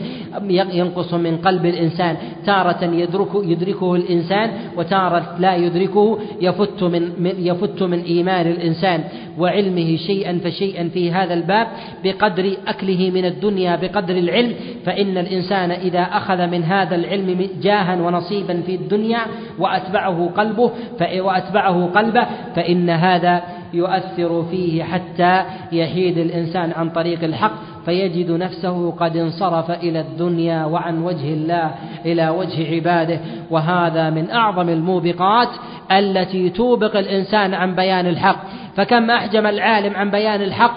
ينقص 0.51 1.15
من 1.15 1.37
قلب 1.37 1.67
الإنسان. 1.67 2.17
تارة 2.47 2.85
يدرك 2.85 3.29
يدركه 3.35 3.95
الإنسان 3.95 4.51
وتارة 4.77 5.37
لا 5.39 5.55
يدركه 5.57 6.19
يفت 6.41 6.83
من 6.83 7.33
يفت 7.39 7.83
من 7.83 8.01
إيمان 8.01 8.47
الإنسان. 8.47 9.05
وعلمه 9.39 9.97
شيئا 9.97 10.41
فشيئا 10.45 10.89
في 10.89 11.13
هذا 11.13 11.35
الباب 11.35 11.67
بقدر 12.05 12.57
أكله 12.67 13.11
من 13.11 13.25
الدنيا 13.25 13.77
بقدر 13.77 14.17
العلم. 14.19 14.55
فإن 14.87 15.19
الإنسان 15.19 15.71
إذا 15.71 16.03
أخذ 16.03 16.47
من 16.47 16.65
هذا 16.65 16.95
العلم 16.95 17.49
جاها 17.63 18.03
ونصيبا 18.03 18.61
في 18.67 18.75
الدنيا 18.75 19.21
وأتبعه 19.59 20.31
قلبه 20.37 20.71
وأتبعه 21.21 21.87
قلبه 21.87 22.27
فإن 22.57 22.91
هذا 22.91 23.43
يؤثر 23.75 24.45
فيه 24.51 24.83
حتى 24.83 25.45
يحيد 25.73 26.19
الإنسان 26.19 26.73
عن 26.77 26.91
طريق 26.91 27.25
الحق 27.25 27.53
فيجد 27.85 28.31
نفسه 28.31 28.91
قد 28.91 29.17
انصرف 29.17 29.71
إلى 29.71 30.01
الدنيا 30.01 30.65
وعن 30.65 31.03
وجه 31.03 31.35
الله 31.35 31.75
إلى 32.07 32.29
وجه 32.29 32.75
عباده. 32.75 33.21
وهذا 33.51 34.11
من 34.11 34.31
أعظم 34.31 34.69
الموبقات 34.69 35.49
التي 35.93 36.51
توبق 36.51 36.97
الإنسان 36.97 37.55
عن 37.55 37.75
بيان 37.75 38.07
الحق. 38.07 38.37
فكم 38.77 39.11
أحجم 39.11 39.47
العالم 39.47 39.97
عن 39.97 40.11
بيان 40.11 40.43
الحق؟ 40.43 40.77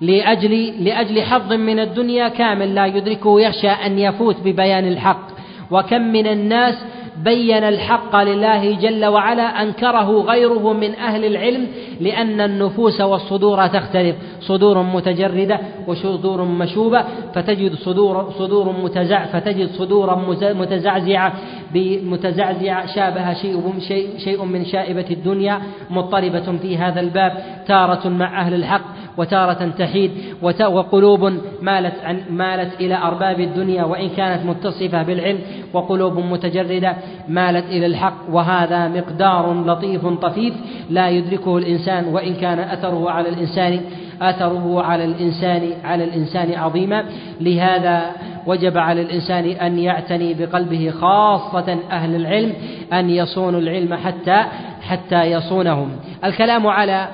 لأجل 0.00 0.84
لأجل 0.84 1.22
حظ 1.22 1.52
من 1.52 1.78
الدنيا 1.78 2.28
كامل 2.28 2.74
لا 2.74 2.86
يدركه 2.86 3.40
يخشى 3.40 3.70
أن 3.70 3.98
يفوت 3.98 4.36
ببيان 4.44 4.88
الحق. 4.88 5.28
وكم 5.70 6.02
من 6.02 6.26
الناس 6.26 6.84
بين 7.16 7.64
الحق 7.64 8.16
لله 8.16 8.74
جل 8.80 9.04
وعلا 9.04 9.62
أنكره 9.62 10.20
غيره 10.20 10.72
من 10.72 10.94
أهل 10.94 11.24
العلم 11.24 11.66
لأن 12.00 12.40
النفوس 12.40 13.00
والصدور 13.00 13.66
تختلف. 13.66 14.16
صدور 14.40 14.82
متجردة 14.82 15.60
وصدور 15.86 16.44
مشوبة 16.44 17.04
فتجد 17.34 17.74
صدور 17.74 18.30
صدور 18.38 18.72
متزع 18.72 19.24
فتجد 19.24 19.70
صدورا 19.70 20.16
متزعزعة 20.40 21.32
بمتزعزعه 21.74 22.86
شابه 22.94 23.32
شيء 23.32 23.72
شيء 24.18 24.44
من 24.44 24.64
شائبة 24.64 25.06
الدنيا 25.10 25.60
مضطربة 25.90 26.58
في 26.62 26.76
هذا 26.78 27.00
الباب 27.00 27.32
تارة 27.66 28.08
مع 28.08 28.40
أهل 28.40 28.54
الحق. 28.54 28.84
وتارة 29.16 29.70
تحيد 29.78 30.10
وقلوب 30.42 31.32
مالت 31.62 31.94
عن 32.04 32.20
مالت 32.30 32.80
إلى 32.80 32.96
أرباب 32.96 33.40
الدنيا 33.40 33.84
وإن 33.84 34.08
كانت 34.08 34.46
متصفة 34.46 35.02
بالعلم 35.02 35.38
وقلوب 35.72 36.18
متجردة 36.18 36.96
مالت 37.28 37.66
إلى 37.66 37.86
الحق. 37.86 38.14
وهذا 38.32 38.88
مقدار 38.88 39.64
لطيف 39.66 40.06
طفيف 40.06 40.54
لا 40.90 41.08
يدركه 41.08 41.58
الإنسان 41.58 42.04
وإن 42.04 42.34
كان 42.34 42.58
أثره 42.58 43.10
على 43.10 43.28
الإنسان 43.28 43.80
أثره 44.22 44.82
على 44.82 45.04
الإنسان 45.04 45.70
على 45.84 46.04
الإنسان 46.04 46.54
عظيما. 46.54 47.04
لهذا 47.40 48.10
وجب 48.46 48.78
على 48.78 49.02
الإنسان 49.02 49.44
أن 49.44 49.78
يعتني 49.78 50.34
بقلبه 50.34 50.90
خاصة 50.90 51.78
أهل 51.90 52.14
العلم 52.14 52.52
أن 52.92 53.10
يصونوا 53.10 53.60
العلم 53.60 53.94
حتى 53.94 54.44
حتى 54.82 55.24
يصونهم. 55.24 55.90
الكلام 56.24 56.66
على 56.66 57.08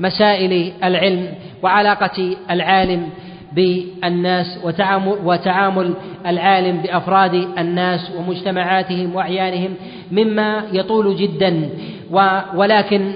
مسائل 0.00 0.72
العلم 0.84 1.26
وعلاقة 1.62 2.36
العالم 2.50 3.08
بالناس 3.52 4.58
وتعامل, 4.64 5.16
وتعامل 5.24 5.94
العالم 6.26 6.76
بأفراد 6.82 7.34
الناس 7.34 8.12
ومجتمعاتهم 8.18 9.14
وأعيانهم 9.14 9.74
مما 10.12 10.62
يطول 10.72 11.16
جدا. 11.16 11.68
ولكن 12.54 13.12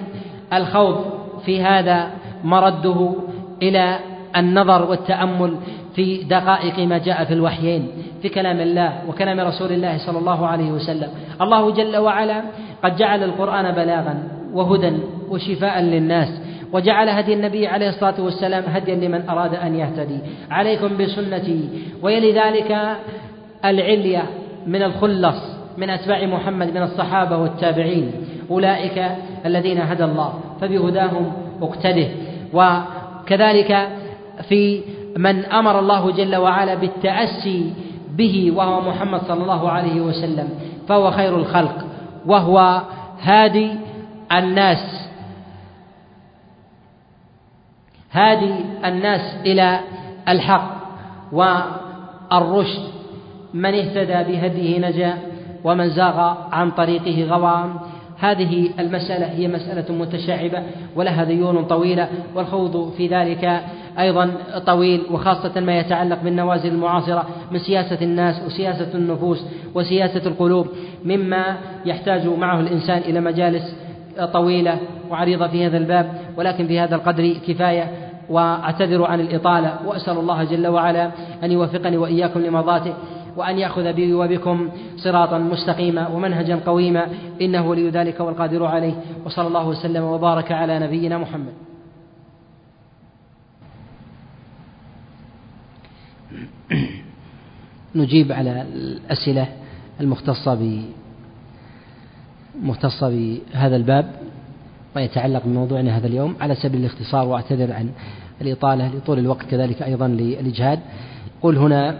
الخوض 0.52 1.04
في 1.46 1.62
هذا 1.62 2.10
مرده 2.44 3.14
إلى 3.62 3.98
النظر 4.36 4.90
والتأمل 4.90 5.56
في 5.94 6.22
دقائق 6.22 6.78
ما 6.78 6.98
جاء 6.98 7.24
في 7.24 7.34
الوحيين 7.34 7.88
في 8.22 8.28
كلام 8.28 8.60
الله 8.60 9.02
وكلام 9.08 9.40
رسول 9.40 9.72
الله 9.72 9.98
صلى 9.98 10.18
الله 10.18 10.46
عليه 10.46 10.70
وسلم. 10.70 11.08
الله 11.40 11.70
جل 11.70 11.96
وعلا 11.96 12.42
قد 12.84 12.96
جعل 12.96 13.24
القرآن 13.24 13.72
بلاغا 13.72 14.28
وهدى 14.52 14.92
وشفاء 15.28 15.80
للناس. 15.80 16.28
وجعل 16.72 17.08
هدي 17.08 17.34
النبي 17.34 17.66
عليه 17.66 17.88
الصلاة 17.88 18.20
والسلام 18.20 18.64
هديا 18.68 18.94
لمن 18.94 19.28
أراد 19.28 19.54
أن 19.54 19.74
يهتدي. 19.74 20.18
عليكم 20.50 20.96
بسنتي 20.96 21.68
ويلي 22.02 22.32
ذلك 22.32 22.96
العليه 23.64 24.22
من 24.66 24.82
الخلص 24.82 25.36
من 25.76 25.90
أتباع 25.90 26.26
محمد 26.26 26.74
من 26.74 26.82
الصحابة 26.82 27.36
والتابعين. 27.36 28.12
أولئك 28.50 29.04
الذين 29.46 29.80
هدى 29.80 30.04
الله 30.04 30.34
فبهداهم 30.60 31.32
اقتده. 31.62 32.08
وكذلك 32.52 33.88
في 34.48 34.80
من 35.16 35.44
أمر 35.44 35.78
الله 35.78 36.10
جل 36.10 36.36
وعلا 36.36 36.74
بالتأسي 36.74 37.72
به 38.16 38.52
وهو 38.56 38.80
محمد 38.80 39.20
صلى 39.28 39.42
الله 39.42 39.70
عليه 39.70 40.00
وسلم 40.00 40.48
فهو 40.88 41.10
خير 41.10 41.36
الخلق 41.36 41.84
وهو 42.26 42.82
هادي 43.22 43.70
الناس. 44.32 44.95
هادي 48.16 48.54
الناس 48.84 49.36
إلى 49.46 49.80
الحق 50.28 50.76
والرشد. 51.32 52.82
من 53.54 53.74
اهتدى 53.74 54.32
بهديه 54.32 54.88
نجا 54.88 55.14
ومن 55.64 55.90
زاغ 55.90 56.34
عن 56.52 56.70
طريقه 56.70 57.24
غوى. 57.24 57.64
هذه 58.18 58.70
المسألة 58.78 59.26
هي 59.26 59.48
مسألة 59.48 59.94
متشعبة 59.94 60.62
ولها 60.96 61.24
ديون 61.24 61.64
طويلة 61.64 62.08
والخوض 62.34 62.92
في 62.96 63.06
ذلك 63.06 63.62
أيضا 63.98 64.30
طويل 64.66 65.02
وخاصة 65.10 65.60
ما 65.60 65.78
يتعلق 65.78 66.22
بالنوازل 66.22 66.68
المعاصرة 66.68 67.26
من 67.50 67.58
سياسة 67.58 67.98
الناس 68.02 68.42
وسياسة 68.46 68.94
النفوس 68.94 69.44
وسياسة 69.74 70.26
القلوب. 70.26 70.66
مما 71.04 71.56
يحتاج 71.84 72.26
معه 72.26 72.60
الإنسان 72.60 72.98
إلى 72.98 73.20
مجالس 73.20 73.76
طويلة 74.32 74.78
وعريضة 75.10 75.48
في 75.48 75.66
هذا 75.66 75.78
الباب 75.78 76.12
ولكن 76.36 76.66
في 76.66 76.80
هذا 76.80 76.94
القدر 76.94 77.34
كفاية. 77.48 77.90
وأعتذر 78.30 79.04
عن 79.04 79.20
الإطالة 79.20 79.86
وأسأل 79.86 80.18
الله 80.18 80.44
جل 80.44 80.66
وعلا 80.66 81.10
أن 81.44 81.52
يوفقني 81.52 81.96
وإياكم 81.96 82.40
لمرضاته 82.40 82.94
وأن 83.36 83.58
يأخذ 83.58 83.92
بي 83.92 84.14
وبكم 84.14 84.70
صراطا 84.96 85.38
مستقيما 85.38 86.08
ومنهجا 86.08 86.60
قويما 86.66 87.06
إنه 87.40 87.66
ولي 87.66 87.90
ذلك 87.90 88.20
والقادر 88.20 88.64
عليه. 88.64 88.94
وصلى 89.24 89.46
الله 89.46 89.68
وسلم 89.68 90.04
وبارك 90.04 90.52
على 90.52 90.78
نبينا 90.78 91.18
محمد. 91.18 91.52
نجيب 97.94 98.32
على 98.32 98.62
الأسئلة 98.62 99.48
المختصة 100.00 100.82
مختصة 102.62 103.08
بهذا 103.08 103.76
الباب. 103.76 104.25
ويتعلق 104.96 105.42
بموضوعنا 105.44 105.96
هذا 105.96 106.06
اليوم 106.06 106.36
على 106.40 106.54
سبيل 106.54 106.80
الاختصار 106.80 107.28
وأعتذر 107.28 107.72
عن 107.72 107.90
الإطالة 108.40 108.88
لطول 108.88 109.18
الوقت 109.18 109.46
كذلك 109.46 109.82
أيضا 109.82 110.08
للإجهاد 110.08 110.80
قل 111.42 111.56
هنا 111.56 111.98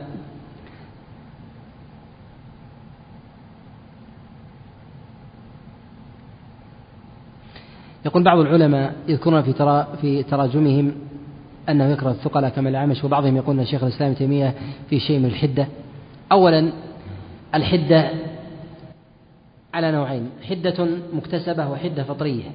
يقول 8.07 8.23
بعض 8.23 8.39
العلماء 8.39 8.95
يذكرون 9.09 9.43
في 9.43 9.53
ترى 9.53 9.87
في 10.01 10.23
تراجمهم 10.23 10.93
أنه 11.69 11.85
يكره 11.85 12.11
الثقلاء 12.11 12.51
كما 12.51 12.69
الأعمش 12.69 13.05
وبعضهم 13.05 13.37
يقول 13.37 13.59
أن 13.59 13.67
شيخ 13.67 13.83
الإسلام 13.83 14.13
تيمية 14.13 14.55
في 14.91 15.01
شيء 15.01 15.19
من 15.19 15.25
الحدة. 15.25 15.67
أولا 16.33 16.73
الحدة 17.55 18.11
على 19.75 19.93
نوعين 19.93 20.31
حدة 20.49 20.89
مكتسبة 21.13 21.69
وحدة 21.69 22.03
فطرية. 22.03 22.51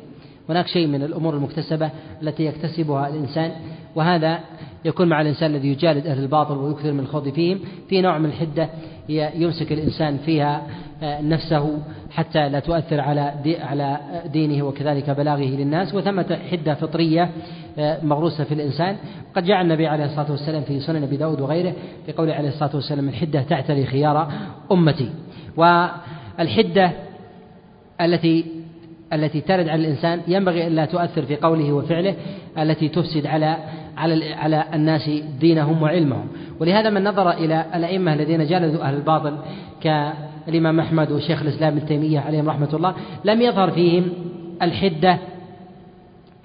هناك 0.50 0.68
شيء 0.68 0.88
من 0.88 1.04
الأمور 1.04 1.36
المكتسبة 1.36 1.90
التي 2.22 2.46
يكتسبها 2.46 3.08
الإنسان 3.08 3.52
وهذا 3.96 4.40
يكون 4.86 5.10
مع 5.10 5.22
الإنسان 5.22 5.56
الذي 5.56 5.68
يجالد 5.68 6.08
أهل 6.08 6.20
الباطل 6.20 6.58
ويكثر 6.58 6.92
من 6.92 7.00
الخوض 7.00 7.30
فيهم. 7.30 7.60
في 7.90 8.02
نوع 8.02 8.18
من 8.18 8.26
الحدة 8.26 8.70
يمسك 9.10 9.72
الإنسان 9.72 10.18
فيها 10.18 10.68
آه، 11.04 11.22
نفسه 11.22 11.80
حتى 12.12 12.50
لا 12.50 12.60
تؤثر 12.60 13.00
على 13.00 13.34
على 13.60 13.98
دينه 14.34 14.64
وكذلك 14.64 15.10
بلاغه 15.10 15.40
للناس. 15.40 15.96
وثمة 15.96 16.40
حدة 16.52 16.74
فطرية 16.74 17.30
آه، 17.80 18.06
مغروسة 18.06 18.44
في 18.44 18.54
الإنسان. 18.54 18.98
قد 19.36 19.44
جاء 19.44 19.62
النبي 19.62 19.88
عليه 19.88 20.06
الصلاة 20.06 20.32
والسلام 20.32 20.64
في 20.64 20.80
سنن 20.80 21.04
أبي 21.04 21.18
داود 21.18 21.42
وغيره 21.42 21.74
في 22.06 22.12
قوله 22.12 22.34
عليه 22.34 22.50
الصلاة 22.50 22.76
والسلام 22.76 23.10
الحدة 23.10 23.42
تعتري 23.42 23.86
خيار 23.86 24.32
أمتي. 24.72 25.10
والحدة 25.58 26.92
التي 28.02 28.61
التي 29.14 29.42
ترد 29.42 29.68
على 29.68 29.82
الإنسان 29.82 30.22
ينبغي 30.28 30.68
ألا 30.68 30.86
تؤثر 30.86 31.22
في 31.22 31.36
قوله 31.36 31.74
وفعله 31.74 32.16
التي 32.58 32.88
تفسد 32.88 33.26
على 33.26 33.58
على 33.98 34.34
على 34.34 34.66
الناس 34.74 35.10
دينهم 35.40 35.82
وعلمهم. 35.82 36.28
ولهذا 36.60 36.90
من 36.90 37.04
نظر 37.04 37.32
إلى 37.32 37.66
الأئمة 37.76 38.14
الذين 38.14 38.48
جالدوا 38.48 38.84
أهل 38.84 38.96
الباطل 38.96 39.38
كالإمام 39.82 40.80
أحمد 40.80 41.12
وشيخ 41.12 41.42
الإسلام 41.42 41.78
ابن 41.78 41.86
تيمية 41.86 42.20
عليهم 42.20 42.50
رحمة 42.50 42.70
الله 42.74 42.94
لم 43.26 43.42
يظهر 43.42 43.72
فيهم 43.72 44.10
الحدة 44.62 45.18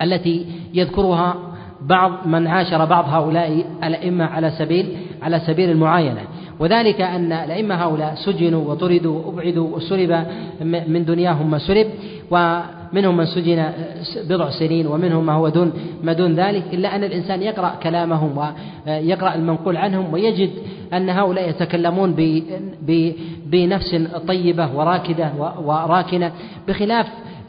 التي 0.03 0.47
يذكرها 0.75 1.35
بعض 1.81 2.27
من 2.27 2.47
عاشر 2.47 2.85
بعض 2.85 3.05
هؤلاء 3.09 3.65
الأئمة 3.85 4.25
على 4.25 4.51
سبيل 4.51 4.97
على 5.23 5.41
سبيل 5.41 5.71
المعاينة. 5.71 6.21
وذلك 6.59 7.01
أن 7.01 7.33
الأئمة 7.33 7.75
هؤلاء 7.75 8.15
سجنوا 8.15 8.71
وطردوا 8.71 9.23
وأبعدوا 9.25 9.77
وسلب 9.77 10.27
من 10.89 11.05
دنياهم 11.05 11.51
ما 11.51 11.59
سلب 11.59 11.87
ومنهم 12.31 13.17
من 13.17 13.27
سجن 13.27 13.73
بضع 14.29 14.51
سنين 14.51 14.87
ومنهم 14.87 15.27
ما 15.27 15.33
هو 15.33 15.49
دون 15.49 15.73
ما 16.03 16.13
دون 16.13 16.35
ذلك 16.35 16.65
إلا 16.73 16.97
أن 16.97 17.05
الإنسان 17.05 17.43
يقرأ 17.43 17.75
كلامهم 17.83 18.39
ويقرأ 18.39 19.35
المنقول 19.35 19.77
عنهم 19.77 20.13
ويجد 20.13 20.51
أن 20.93 21.11
هؤلاء 21.11 21.51
يتكلمون 21.51 22.15
بنفس 23.47 23.97
طيبة 24.29 24.77
وراكدة 24.77 25.33
وراكنة 25.65 26.33
بخلاف 26.69 27.07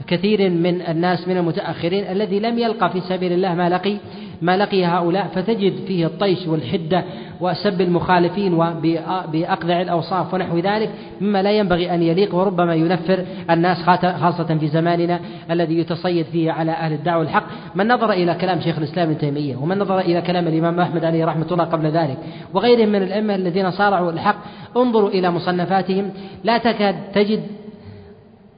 كثير 0.08 0.50
من 0.50 0.82
الناس 0.82 1.28
من 1.28 1.38
المتأخرين 1.38 2.04
الذي 2.04 2.40
لم 2.40 2.60
يلقى 2.60 2.90
في 2.90 3.02
سبيل 3.02 3.32
الله 3.34 3.54
ما 3.54 3.70
لقي 3.70 3.98
ما 4.42 4.58
لقي 4.58 4.86
هؤلاء 4.86 5.28
فتجد 5.36 5.74
فيه 5.88 6.06
الطيش 6.06 6.48
والحدة 6.48 7.04
وسب 7.42 7.82
المخالفين 7.82 8.54
وبأقذع 8.54 9.82
الأوصاف 9.82 10.34
ونحو 10.34 10.58
ذلك 10.58 10.90
مما 11.22 11.44
لا 11.44 11.52
ينبغي 11.52 11.94
أن 11.94 12.04
يليق 12.04 12.36
وربما 12.36 12.76
ينفر 12.76 13.26
الناس 13.50 13.84
خاصة 14.22 14.58
في 14.60 14.68
زماننا 14.68 15.20
الذي 15.52 15.78
يتصيد 15.78 16.26
فيه 16.26 16.52
على 16.52 16.72
أهل 16.72 16.94
الدعوة 16.94 17.22
الحق. 17.22 17.46
من 17.76 17.88
نظر 17.88 18.12
إلى 18.12 18.34
كلام 18.34 18.62
شيخ 18.62 18.78
الإسلام 18.78 19.10
ابن 19.10 19.18
تيمية 19.18 19.56
ومن 19.56 19.80
نظر 19.80 20.00
إلى 20.00 20.22
كلام 20.22 20.48
الإمام 20.48 20.80
أحمد 20.80 21.06
عليه 21.06 21.26
رحمة 21.26 21.48
الله 21.52 21.64
قبل 21.64 21.88
ذلك 21.88 22.18
وغيرهم 22.54 22.90
من 22.90 23.02
الأئمة 23.02 23.36
الذين 23.36 23.72
صارعوا 23.72 24.12
الحق 24.12 24.38
انظروا 24.78 25.10
إلى 25.10 25.32
مصنفاتهم. 25.32 26.12
لا 26.44 26.58
تكاد 26.58 26.96
تجد 27.14 27.44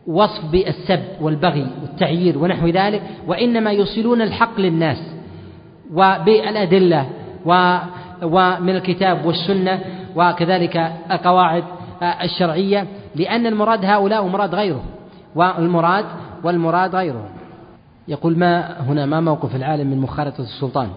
وصف 0.07 0.45
بالسب 0.51 1.03
والبغي 1.21 1.67
والتعيير 1.81 2.37
ونحو 2.37 2.67
ذلك 2.67 3.01
وإنما 3.27 3.71
يوصلون 3.71 4.21
الحق 4.21 4.59
للناس. 4.59 5.18
وبالأدلة 5.93 7.09
ومن 8.23 8.69
الكتاب 8.69 9.25
والسنة 9.25 9.81
وكذلك 10.15 10.77
القواعد 11.11 11.63
الشرعية 12.01 12.87
لأن 13.15 13.45
المراد 13.45 13.85
هؤلاء 13.85 14.25
ومراد 14.25 14.55
غيره 14.55 14.83
والمراد 15.35 16.05
والمراد 16.43 16.95
غيره. 16.95 17.29
يقول 18.07 18.37
ما 18.37 18.81
هنا 18.81 19.05
ما 19.05 19.19
موقف 19.19 19.55
العالم 19.55 19.87
من 19.87 19.97
مخالطة 19.97 20.41
السلطان؟ 20.41 20.89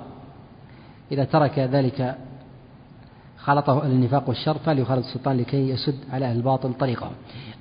إذا 1.12 1.24
ترك 1.24 1.58
ذلك 1.58 2.14
خالطه 3.38 3.86
النفاق 3.86 4.28
والشر 4.28 4.56
فليخالط 4.58 5.06
السلطان 5.06 5.36
لكي 5.36 5.68
يسد 5.70 5.94
على 6.12 6.26
أهل 6.26 6.36
الباطل 6.36 6.72
طريقه. 6.74 7.10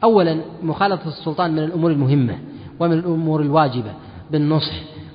أولا 0.03 0.41
مخالطة 0.64 1.08
السلطان 1.08 1.52
من 1.52 1.60
الأمور 1.60 1.91
المهمة 1.91 2.40
ومن 2.80 2.94
الأمور 2.94 3.41
الواجبة 3.41 3.91
بالنصح 4.32 4.74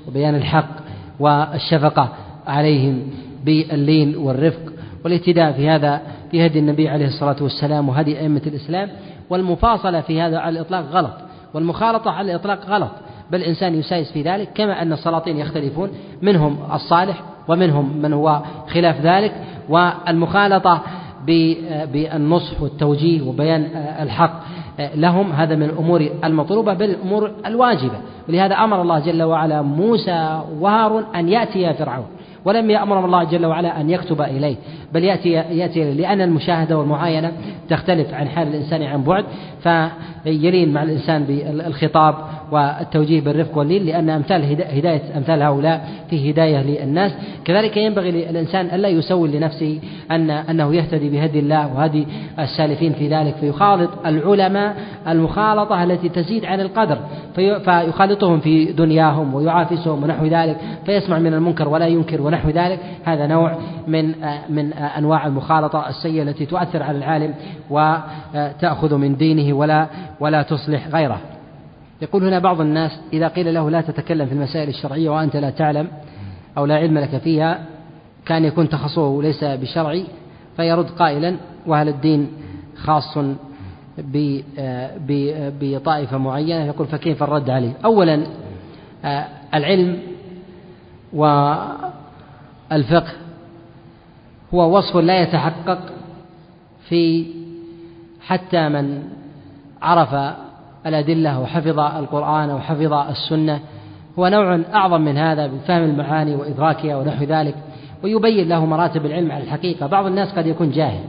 وبيان 0.09 0.35
الحق 0.35 0.86
والشفقة 1.21 2.09
عليهم 2.47 3.03
باللين 3.45 4.17
والرفق 4.17 4.73
والاهتداء 5.05 5.53
في 5.53 5.69
هذا 5.69 6.01
في 6.31 6.47
هدي 6.47 6.59
النبي 6.59 6.89
عليه 6.89 7.07
الصلاة 7.07 7.37
والسلام 7.41 7.89
وهدي 7.89 8.21
أئمة 8.21 8.43
الإسلام 8.47 8.89
والمفاصلة 9.31 10.01
في 10.01 10.21
هذا 10.21 10.39
على 10.39 10.59
الإطلاق 10.59 10.85
غلط 10.91 11.15
والمخالطة 11.55 12.11
على 12.11 12.31
الإطلاق 12.31 12.67
غلط 12.67 12.91
بل 13.31 13.41
الإنسان 13.41 13.75
يسايس 13.75 14.13
في 14.13 14.23
ذلك 14.23 14.49
كما 14.55 14.83
أن 14.83 14.93
السلاطين 14.93 15.39
يختلفون 15.39 15.91
منهم 16.23 16.59
الصالح 16.75 17.23
ومنهم 17.49 17.97
من 17.97 18.13
هو 18.13 18.43
خلاف 18.69 19.01
ذلك 19.01 19.33
والمخالطة 19.69 20.83
بالنصح 21.93 22.63
والتوجيه 22.63 23.23
وبيان 23.23 23.63
الحق. 24.01 24.43
لهم 24.79 25.33
هذا 25.33 25.55
من 25.55 25.63
الأمور 25.63 26.09
المطلوبة 26.25 26.75
بل 26.75 26.91
الأمور 26.91 27.31
الواجبة. 27.47 27.99
ولهذا 28.29 28.55
أمر 28.55 28.83
الله 28.83 28.99
جل 28.99 29.23
وعلا 29.23 29.63
موسى 29.63 30.41
وهارون 30.61 31.05
أن 31.15 31.29
يأتي 31.29 31.75
فرعون 31.75 32.07
ولم 32.45 32.71
يأمرهم 32.71 33.05
الله 33.05 33.25
جل 33.25 33.47
وعلا 33.47 33.81
أن 33.81 33.91
يكتب 33.91 34.21
إليه. 34.23 34.57
بل 34.97 35.05
يأتي 35.05 35.31
يأتي 35.31 35.93
لأن 35.93 36.21
المشاهدة 36.21 36.79
والمعاينة 36.79 37.33
تختلف 37.69 38.15
عن 38.15 38.29
حال 38.29 38.49
الإنسان 38.49 38.83
عن 38.83 39.03
بعد 39.03 39.25
فيلين 39.63 40.73
مع 40.73 40.83
الإنسان 40.83 41.25
بالخطاب 41.25 42.15
والتوجيه 42.53 43.21
بالرفق 43.21 43.59
واللين 43.59 43.87
لأن 43.87 44.11
أمثال 44.11 44.45
هداية 44.79 45.03
أمثال 45.17 45.43
هؤلاء 45.43 45.89
في 46.11 46.31
هداية 46.31 46.63
للناس. 46.63 47.13
كذلك 47.45 47.77
ينبغي 47.77 48.11
للإنسان 48.11 48.67
ألا 48.67 48.89
يسول 48.89 49.31
لنفسه 49.31 49.81
أن 50.11 50.31
أنه 50.31 50.75
يهتدي 50.75 51.09
بهدي 51.09 51.39
الله 51.39 51.75
وهدي 51.75 52.07
السالفين 52.39 52.93
في 52.93 53.09
ذلك 53.09 53.35
فيخالط 53.35 53.91
العلماء 54.07 54.77
المخالطة 55.09 55.85
التي 55.85 56.09
تزيد 56.09 56.45
عن 56.45 56.61
القدر 56.61 56.99
فيخالطهم 57.35 58.41
في 58.41 58.65
دنياهم 58.65 59.35
ويعافسهم 59.35 60.03
ونحو 60.03 60.27
ذلك 60.27 60.57
فيسمع 60.87 61.19
من 61.19 61.35
المنكر 61.35 61.69
ولا 61.69 61.87
ينكر 61.87 62.23
ونحو 62.23 62.51
ذلك. 62.51 62.79
هذا 63.05 63.27
نوع 63.27 63.59
من 63.87 64.15
من 64.49 64.73
أنواع 64.87 65.27
المخالطة 65.27 65.89
السيئة 65.89 66.23
التي 66.23 66.47
تؤثر 66.47 66.83
على 66.83 66.99
العالم 66.99 67.35
وتأخذ 67.71 68.95
من 68.95 69.17
دينه 69.17 69.57
ولا 69.57 69.87
ولا 70.21 70.43
تصلح 70.43 70.89
غيره. 70.89 71.21
يقول 72.03 72.25
هنا 72.25 72.39
بعض 72.39 72.61
الناس 72.61 73.01
إذا 73.13 73.29
قيل 73.29 73.55
له 73.55 73.71
لا 73.71 73.81
تتكلم 73.81 74.27
في 74.27 74.33
المسائل 74.33 74.69
الشرعية 74.69 75.11
وأنت 75.11 75.37
لا 75.37 75.51
تعلم 75.51 75.89
أو 76.59 76.67
لا 76.67 76.77
علم 76.77 76.99
لك 76.99 77.19
فيها 77.19 77.59
كان 78.27 78.45
يكون 78.45 78.69
تخصصه 78.69 79.23
ليس 79.23 79.45
بشرعي 79.45 80.05
فيرد 80.57 80.91
قائلا 80.91 81.37
وهل 81.67 81.89
الدين 81.89 82.29
خاص 82.77 83.19
بطائفة 85.61 86.19
معينة؟ 86.19 86.65
يقول 86.65 86.87
فكيف 86.87 87.23
الرد 87.23 87.51
عليه؟ 87.51 87.73
أولا 87.85 88.27
العلم 89.55 89.99
والفقه 91.13 93.13
هو 94.55 94.79
وصف 94.79 94.97
لا 94.97 95.23
يتحقق 95.23 95.79
في 96.89 97.27
حتى 98.21 98.69
من 98.69 99.03
عرف 99.83 100.35
الأدلة 100.87 101.41
وحفظ 101.41 101.79
القرآن 101.79 102.51
وحفظ 102.51 102.93
السنة. 102.93 103.61
هو 104.19 104.29
نوع 104.29 104.61
أعظم 104.75 105.01
من 105.01 105.17
هذا 105.17 105.47
بفهم 105.47 105.85
المعاني 105.85 106.35
وإدراكها 106.35 106.97
ونحو 106.97 107.25
ذلك 107.25 107.55
ويبين 108.05 108.49
له 108.49 108.67
مراتب 108.67 109.07
العلم 109.07 109.33
على 109.33 109.45
الحقيقة. 109.45 109.87
بعض 109.87 110.07
الناس 110.07 110.33
قد 110.33 110.47
يكون 110.47 110.71
جاهل 110.71 111.05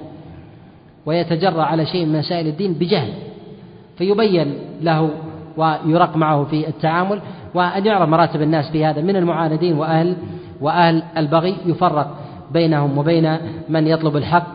ويتجرأ 1.06 1.64
على 1.64 1.86
شيء 1.86 2.06
من 2.06 2.20
مسائل 2.20 2.48
الدين 2.48 2.74
بجهل 2.74 3.14
فيبين 3.98 4.54
له 4.82 5.10
ويرق 5.58 6.16
معه 6.16 6.44
في 6.44 6.68
التعامل 6.68 7.22
وأن 7.54 7.86
يعرف 7.86 8.10
مراتب 8.10 8.42
الناس 8.42 8.72
في 8.72 8.86
هذا. 8.86 9.02
من 9.02 9.16
المعاندين 9.16 9.78
وأهل 9.78 10.16
وأهل 10.62 11.04
البغي 11.18 11.58
يفرق. 11.66 12.27
بينهم 12.52 12.98
وبين 12.98 13.38
من 13.70 13.88
يطلب 13.88 14.18
الحق 14.18 14.48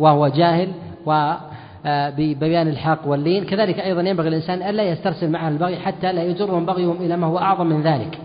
وهو 0.00 0.28
جاهل 0.28 0.68
و 1.06 1.34
آه، 1.86 2.10
ببيان 2.10 2.68
الحق 2.68 3.06
واللين 3.06 3.44
كذلك 3.44 3.80
أيضا 3.80 4.00
ينبغي 4.00 4.28
الإنسان 4.28 4.62
ألا 4.62 4.82
يسترسل 4.82 5.30
مع 5.30 5.48
البغي 5.48 5.76
حتى 5.76 6.12
لا 6.12 6.22
يجرهم 6.22 6.66
بغيهم 6.66 6.96
إلى 6.96 7.16
ما 7.16 7.26
هو 7.26 7.38
أعظم 7.38 7.66
من 7.66 7.82
ذلك. 7.82 8.18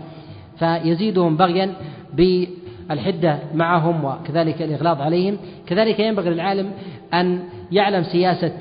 فيزيدهم 0.58 1.36
بغيا 1.36 1.72
بالحدة 2.12 3.38
معهم 3.54 4.04
وكذلك 4.04 4.62
الإغلاظ 4.62 5.00
عليهم. 5.00 5.36
كذلك 5.66 6.00
ينبغي 6.00 6.30
للعالم 6.30 6.70
أن 7.14 7.40
يعلم 7.72 8.02
سياسة 8.02 8.52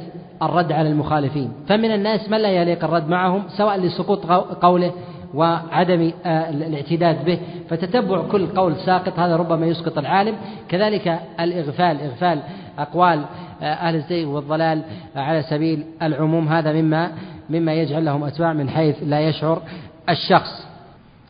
الرد 0.41 0.71
على 0.71 0.89
المخالفين. 0.89 1.51
فمن 1.67 1.91
الناس 1.91 2.29
من 2.29 2.37
لا 2.37 2.49
يليق 2.49 2.83
الرد 2.83 3.09
معهم 3.09 3.43
سواء 3.57 3.79
لسقوط 3.79 4.25
قوله 4.61 4.91
وعدم 5.33 6.11
آه، 6.25 6.49
الاعتداد 6.49 7.25
به 7.25 7.39
فتتبع 7.69 8.21
كل 8.31 8.47
قول 8.47 8.75
ساقط 8.75 9.19
هذا 9.19 9.35
ربما 9.35 9.65
يسقط 9.65 9.97
العالم. 9.97 10.35
كذلك 10.69 11.19
الإغفال 11.39 12.01
إغفال 12.01 12.39
أقوال 12.79 13.25
آه، 13.61 13.65
أهل 13.65 13.95
الزيغ 13.95 14.29
والضلال 14.29 14.81
على 15.15 15.43
سبيل 15.43 15.83
العموم. 16.01 16.47
هذا 16.47 16.73
مما 16.73 17.11
مما 17.49 17.73
يجعل 17.73 18.05
لهم 18.05 18.23
أتباع 18.23 18.53
من 18.53 18.69
حيث 18.69 18.95
لا 19.03 19.19
يشعر 19.19 19.61
الشخص. 20.09 20.67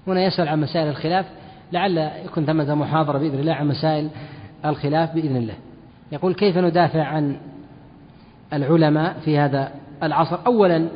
هنا 0.07 0.25
يسأل 0.25 0.47
عن 0.47 0.61
مسائل 0.61 0.87
الخلاف 0.87 1.25
لعل 1.71 2.09
يكون 2.25 2.45
ثمة 2.45 2.75
محاضرة 2.75 3.17
بإذن 3.17 3.39
الله 3.39 3.53
عن 3.53 3.67
مسائل 3.67 4.09
الخلاف 4.65 5.15
بإذن 5.15 5.35
الله. 5.35 5.53
يقول 6.11 6.33
كيف 6.33 6.57
ندافع 6.57 7.03
عن 7.03 7.37
العلماء 8.53 9.15
في 9.25 9.37
هذا 9.37 9.71
العصر؟ 10.03 10.37
أولا 10.47 10.87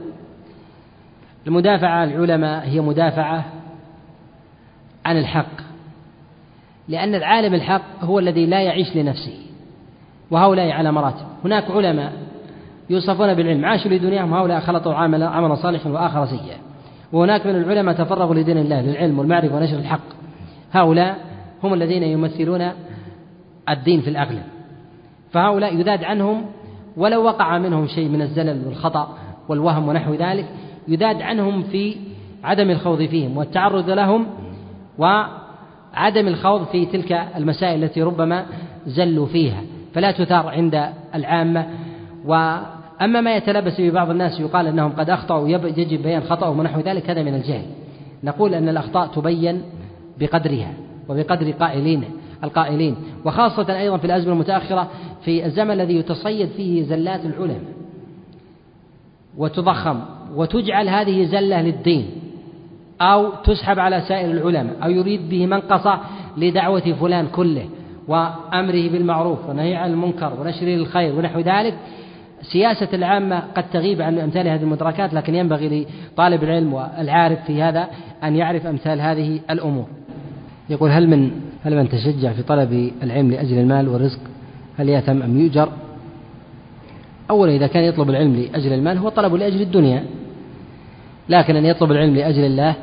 المدافعة 1.48 1.90
عن 1.90 2.11
العلماء 2.11 2.68
هي 2.68 2.80
مدافعة 2.80 3.45
عن 5.06 5.18
الحق 5.18 5.61
لأن 6.88 7.15
العالم 7.15 7.53
الحق 7.53 8.03
هو 8.03 8.19
الذي 8.19 8.45
لا 8.45 8.61
يعيش 8.61 8.95
لنفسه 8.95 9.34
وهؤلاء 10.32 10.72
على 10.72 10.91
مراتب. 10.91 11.26
هناك 11.45 11.72
علماء 11.72 12.14
يوصفون 12.90 13.34
بالعلم 13.34 13.65
عاشوا 13.65 13.91
لدنياهم 13.91 14.34
هؤلاء 14.34 14.60
خلطوا 14.60 14.94
عملا 14.94 15.28
عملا 15.30 15.56
صالحا 15.56 15.90
وآخر 15.90 16.26
سيئا. 16.26 16.57
وهناك 17.11 17.45
من 17.45 17.56
العلماء 17.56 17.95
تفرغوا 17.95 18.36
لدين 18.36 18.57
الله 18.57 18.82
للعلم 18.82 19.19
والمعرفة 19.19 19.56
ونشر 19.56 19.78
الحق. 19.78 20.07
هؤلاء 20.72 21.18
هم 21.64 21.74
الذين 21.74 22.03
يمثلون 22.03 22.72
الدين 23.69 24.02
في 24.02 24.10
الأغلب. 24.10 24.44
فهؤلاء 25.32 25.76
يذاد 25.76 26.03
عنهم 26.03 26.45
ولو 26.98 27.24
وقع 27.24 27.57
منهم 27.57 27.88
شيء 27.88 28.10
من 28.10 28.22
الزلل 28.22 28.68
والخطأ 28.68 29.18
والوهم 29.49 29.88
ونحو 29.88 30.14
ذلك 30.14 30.45
يذاد 30.88 31.22
عنهم 31.22 31.64
في 31.64 31.95
عدم 32.43 32.69
الخوض 32.69 33.03
فيهم 33.03 33.38
والتعرض 33.38 33.89
لهم 33.89 34.27
وعدم 34.97 36.27
الخوض 36.27 36.65
في 36.65 36.85
تلك 36.85 37.11
المسائل 37.11 37.84
التي 37.84 38.01
ربما 38.01 38.45
زلوا 38.88 39.26
فيها 39.26 39.61
فلا 39.93 40.11
تثار 40.11 40.47
عند 40.47 40.89
العامة. 41.15 41.68
وأما 42.26 43.22
ما 43.22 43.35
يتلبس 43.35 43.81
به 43.81 43.91
بعض 43.91 44.09
الناس 44.09 44.39
يقال 44.39 44.68
أنهم 44.68 44.91
قد 44.91 45.09
أخطأوا 45.09 45.49
يجب 45.49 46.01
بيان 46.01 46.22
خطأهم 46.22 46.59
ونحو 46.59 46.80
ذلك 46.80 47.09
هذا 47.09 47.23
من 47.23 47.35
الجهل. 47.35 47.65
نقول 48.23 48.53
أن 48.53 48.69
الأخطاء 48.69 49.07
تبين 49.07 49.61
بقدرها 50.19 50.73
وبقدر 51.09 51.51
قائلين 51.51 52.03
القائلين 52.43 52.95
وخاصة 53.26 53.80
أيضا 53.80 53.97
في 53.97 54.05
الأزمة 54.05 54.34
المتأخرة 54.34 54.89
في 55.22 55.45
الزمن 55.45 55.72
الذي 55.72 55.95
يتصيد 55.95 56.49
فيه 56.49 56.84
زلات 56.84 57.26
العلماء 57.26 57.73
وتضخم 59.38 59.99
وتجعل 60.38 60.89
هذه 60.89 61.26
زلة 61.26 61.61
للدين 61.61 62.05
أو 63.01 63.30
تسحب 63.43 63.80
على 63.80 64.01
سائر 64.01 64.31
العلماء 64.31 64.76
أو 64.84 64.89
يريد 64.89 65.30
به 65.30 65.45
منقصة 65.45 65.99
لدعوة 66.38 66.93
فلان 67.01 67.27
كله 67.27 67.65
وأمره 68.07 68.89
بالمعروف 68.89 69.49
ونهي 69.49 69.76
عن 69.76 69.91
المنكر 69.91 70.34
ونشر 70.39 70.68
الخير 70.68 71.15
ونحو 71.15 71.39
ذلك. 71.39 71.73
سياسة 72.41 72.88
العامة 72.93 73.43
قد 73.55 73.69
تغيب 73.73 74.01
عن 74.01 74.19
أمثال 74.19 74.47
هذه 74.47 74.61
المدركات 74.61 75.14
لكن 75.14 75.35
ينبغي 75.35 75.88
لطالب 76.14 76.43
العلم 76.43 76.73
والعارف 76.73 77.39
في 77.45 77.61
هذا 77.61 77.88
أن 78.23 78.35
يعرف 78.35 78.65
أمثال 78.65 79.01
هذه 79.01 79.39
الأمور. 79.49 79.85
يقول 80.69 80.89
هل 80.89 81.09
من 81.09 81.31
هل 81.64 81.76
من 81.76 81.89
تشجع 81.89 82.31
في 82.31 82.43
طلب 82.43 82.91
العلم 83.03 83.31
لأجل 83.31 83.57
المال 83.57 83.89
والرزق؟ 83.89 84.19
هل 84.77 84.89
يأثم 84.89 85.22
أم 85.22 85.39
يؤجر؟ 85.39 85.69
أولا 87.30 87.55
إذا 87.55 87.68
كان 87.68 87.84
يطلب 87.84 88.09
العلم 88.09 88.35
لأجل 88.35 88.73
المال 88.73 88.97
هو 88.97 89.09
طلب 89.09 89.34
لأجل 89.34 89.61
الدنيا. 89.61 90.03
لكن 91.30 91.56
أن 91.56 91.66
يطلب 91.66 91.91
العلم 91.91 92.16
لأجل 92.16 92.45
الله 92.45 92.76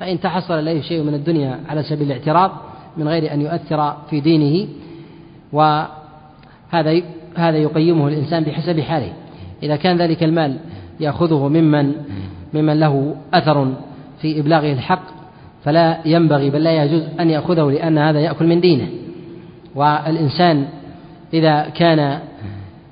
فإن 0.00 0.20
تحصل 0.20 0.64
له 0.64 0.80
شيء 0.80 1.02
من 1.02 1.14
الدنيا 1.14 1.60
على 1.68 1.82
سبيل 1.82 2.06
الاعتراض 2.06 2.50
من 2.96 3.08
غير 3.08 3.32
أن 3.32 3.40
يؤثر 3.40 3.96
في 4.10 4.20
دينه 4.20 4.68
وهذا 5.52 7.02
هذا 7.36 7.56
يقيمه 7.56 8.08
الإنسان 8.08 8.44
بحسب 8.44 8.80
حاله. 8.80 9.12
إذا 9.62 9.76
كان 9.76 9.96
ذلك 9.96 10.22
المال 10.22 10.56
يأخذه 11.00 11.48
ممن 11.48 11.92
ممن 12.54 12.80
له 12.80 13.16
أثر 13.34 13.72
في 14.20 14.40
إبلاغه 14.40 14.72
الحق 14.72 15.02
فلا 15.64 15.98
ينبغي 16.04 16.50
بل 16.50 16.64
لا 16.64 16.84
يجوز 16.84 17.02
أن 17.20 17.30
يأخذه 17.30 17.70
لأن 17.70 17.98
هذا 17.98 18.20
يأكل 18.20 18.46
من 18.46 18.60
دينه. 18.60 18.88
والإنسان 19.74 20.66
إذا 21.34 21.68
كان 21.68 22.18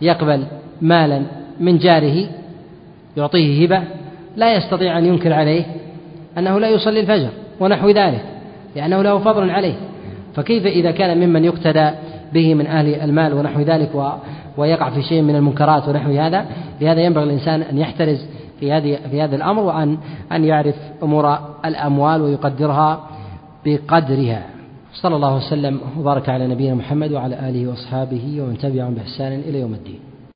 يقبل 0.01 0.45
مالا 0.83 1.23
من 1.61 1.79
جاره 1.79 2.29
يعطيه 3.17 3.65
هبة 3.65 3.83
لا 4.37 4.57
يستطيع 4.57 4.99
أن 4.99 5.05
ينكر 5.05 5.33
عليه 5.33 5.65
أنه 6.39 6.59
لا 6.59 6.69
يصلي 6.69 7.01
الفجر 7.01 7.29
ونحو 7.61 7.91
ذلك 7.91 8.25
لأنه 8.77 9.03
له 9.03 9.19
فضل 9.19 9.51
عليه. 9.51 9.75
فكيف 10.35 10.67
إذا 10.67 10.91
كان 10.91 11.29
ممن 11.29 11.45
يقتدى 11.45 11.91
به 12.33 12.55
من 12.55 12.67
أهل 12.67 12.95
المال 12.95 13.35
ونحو 13.35 13.61
ذلك 13.61 13.95
و 13.95 14.09
ويقع 14.57 14.91
في 14.91 15.03
شيء 15.03 15.23
من 15.23 15.37
المنكرات 15.37 15.89
ونحو 15.89 16.11
هذا؟ 16.11 16.47
لهذا 16.81 17.01
ينبغي 17.01 17.25
الإنسان 17.25 17.63
أن 17.63 17.79
يحترز 17.79 18.27
في 18.61 18.73
هذه 18.73 18.99
في 19.11 19.23
هذا 19.23 19.37
الأمر 19.37 19.63
وأن 19.63 19.99
أن 20.33 20.45
يعرف 20.45 20.75
أمور 21.03 21.39
الأموال 21.65 22.23
ويقدرها 22.23 23.11
بقدرها. 23.67 24.43
صلى 24.93 25.17
الله 25.17 25.37
وسلم 25.37 25.81
وبارك 25.99 26.29
على 26.29 26.47
نبينا 26.47 26.75
محمد 26.75 27.13
وعلى 27.13 27.49
آله 27.49 27.69
وأصحابه 27.69 28.41
ومن 28.41 28.59
تبعهم 28.59 28.95
بإحسان 28.95 29.33
إلى 29.33 29.61
يوم 29.61 29.75
الدين. 29.75 30.14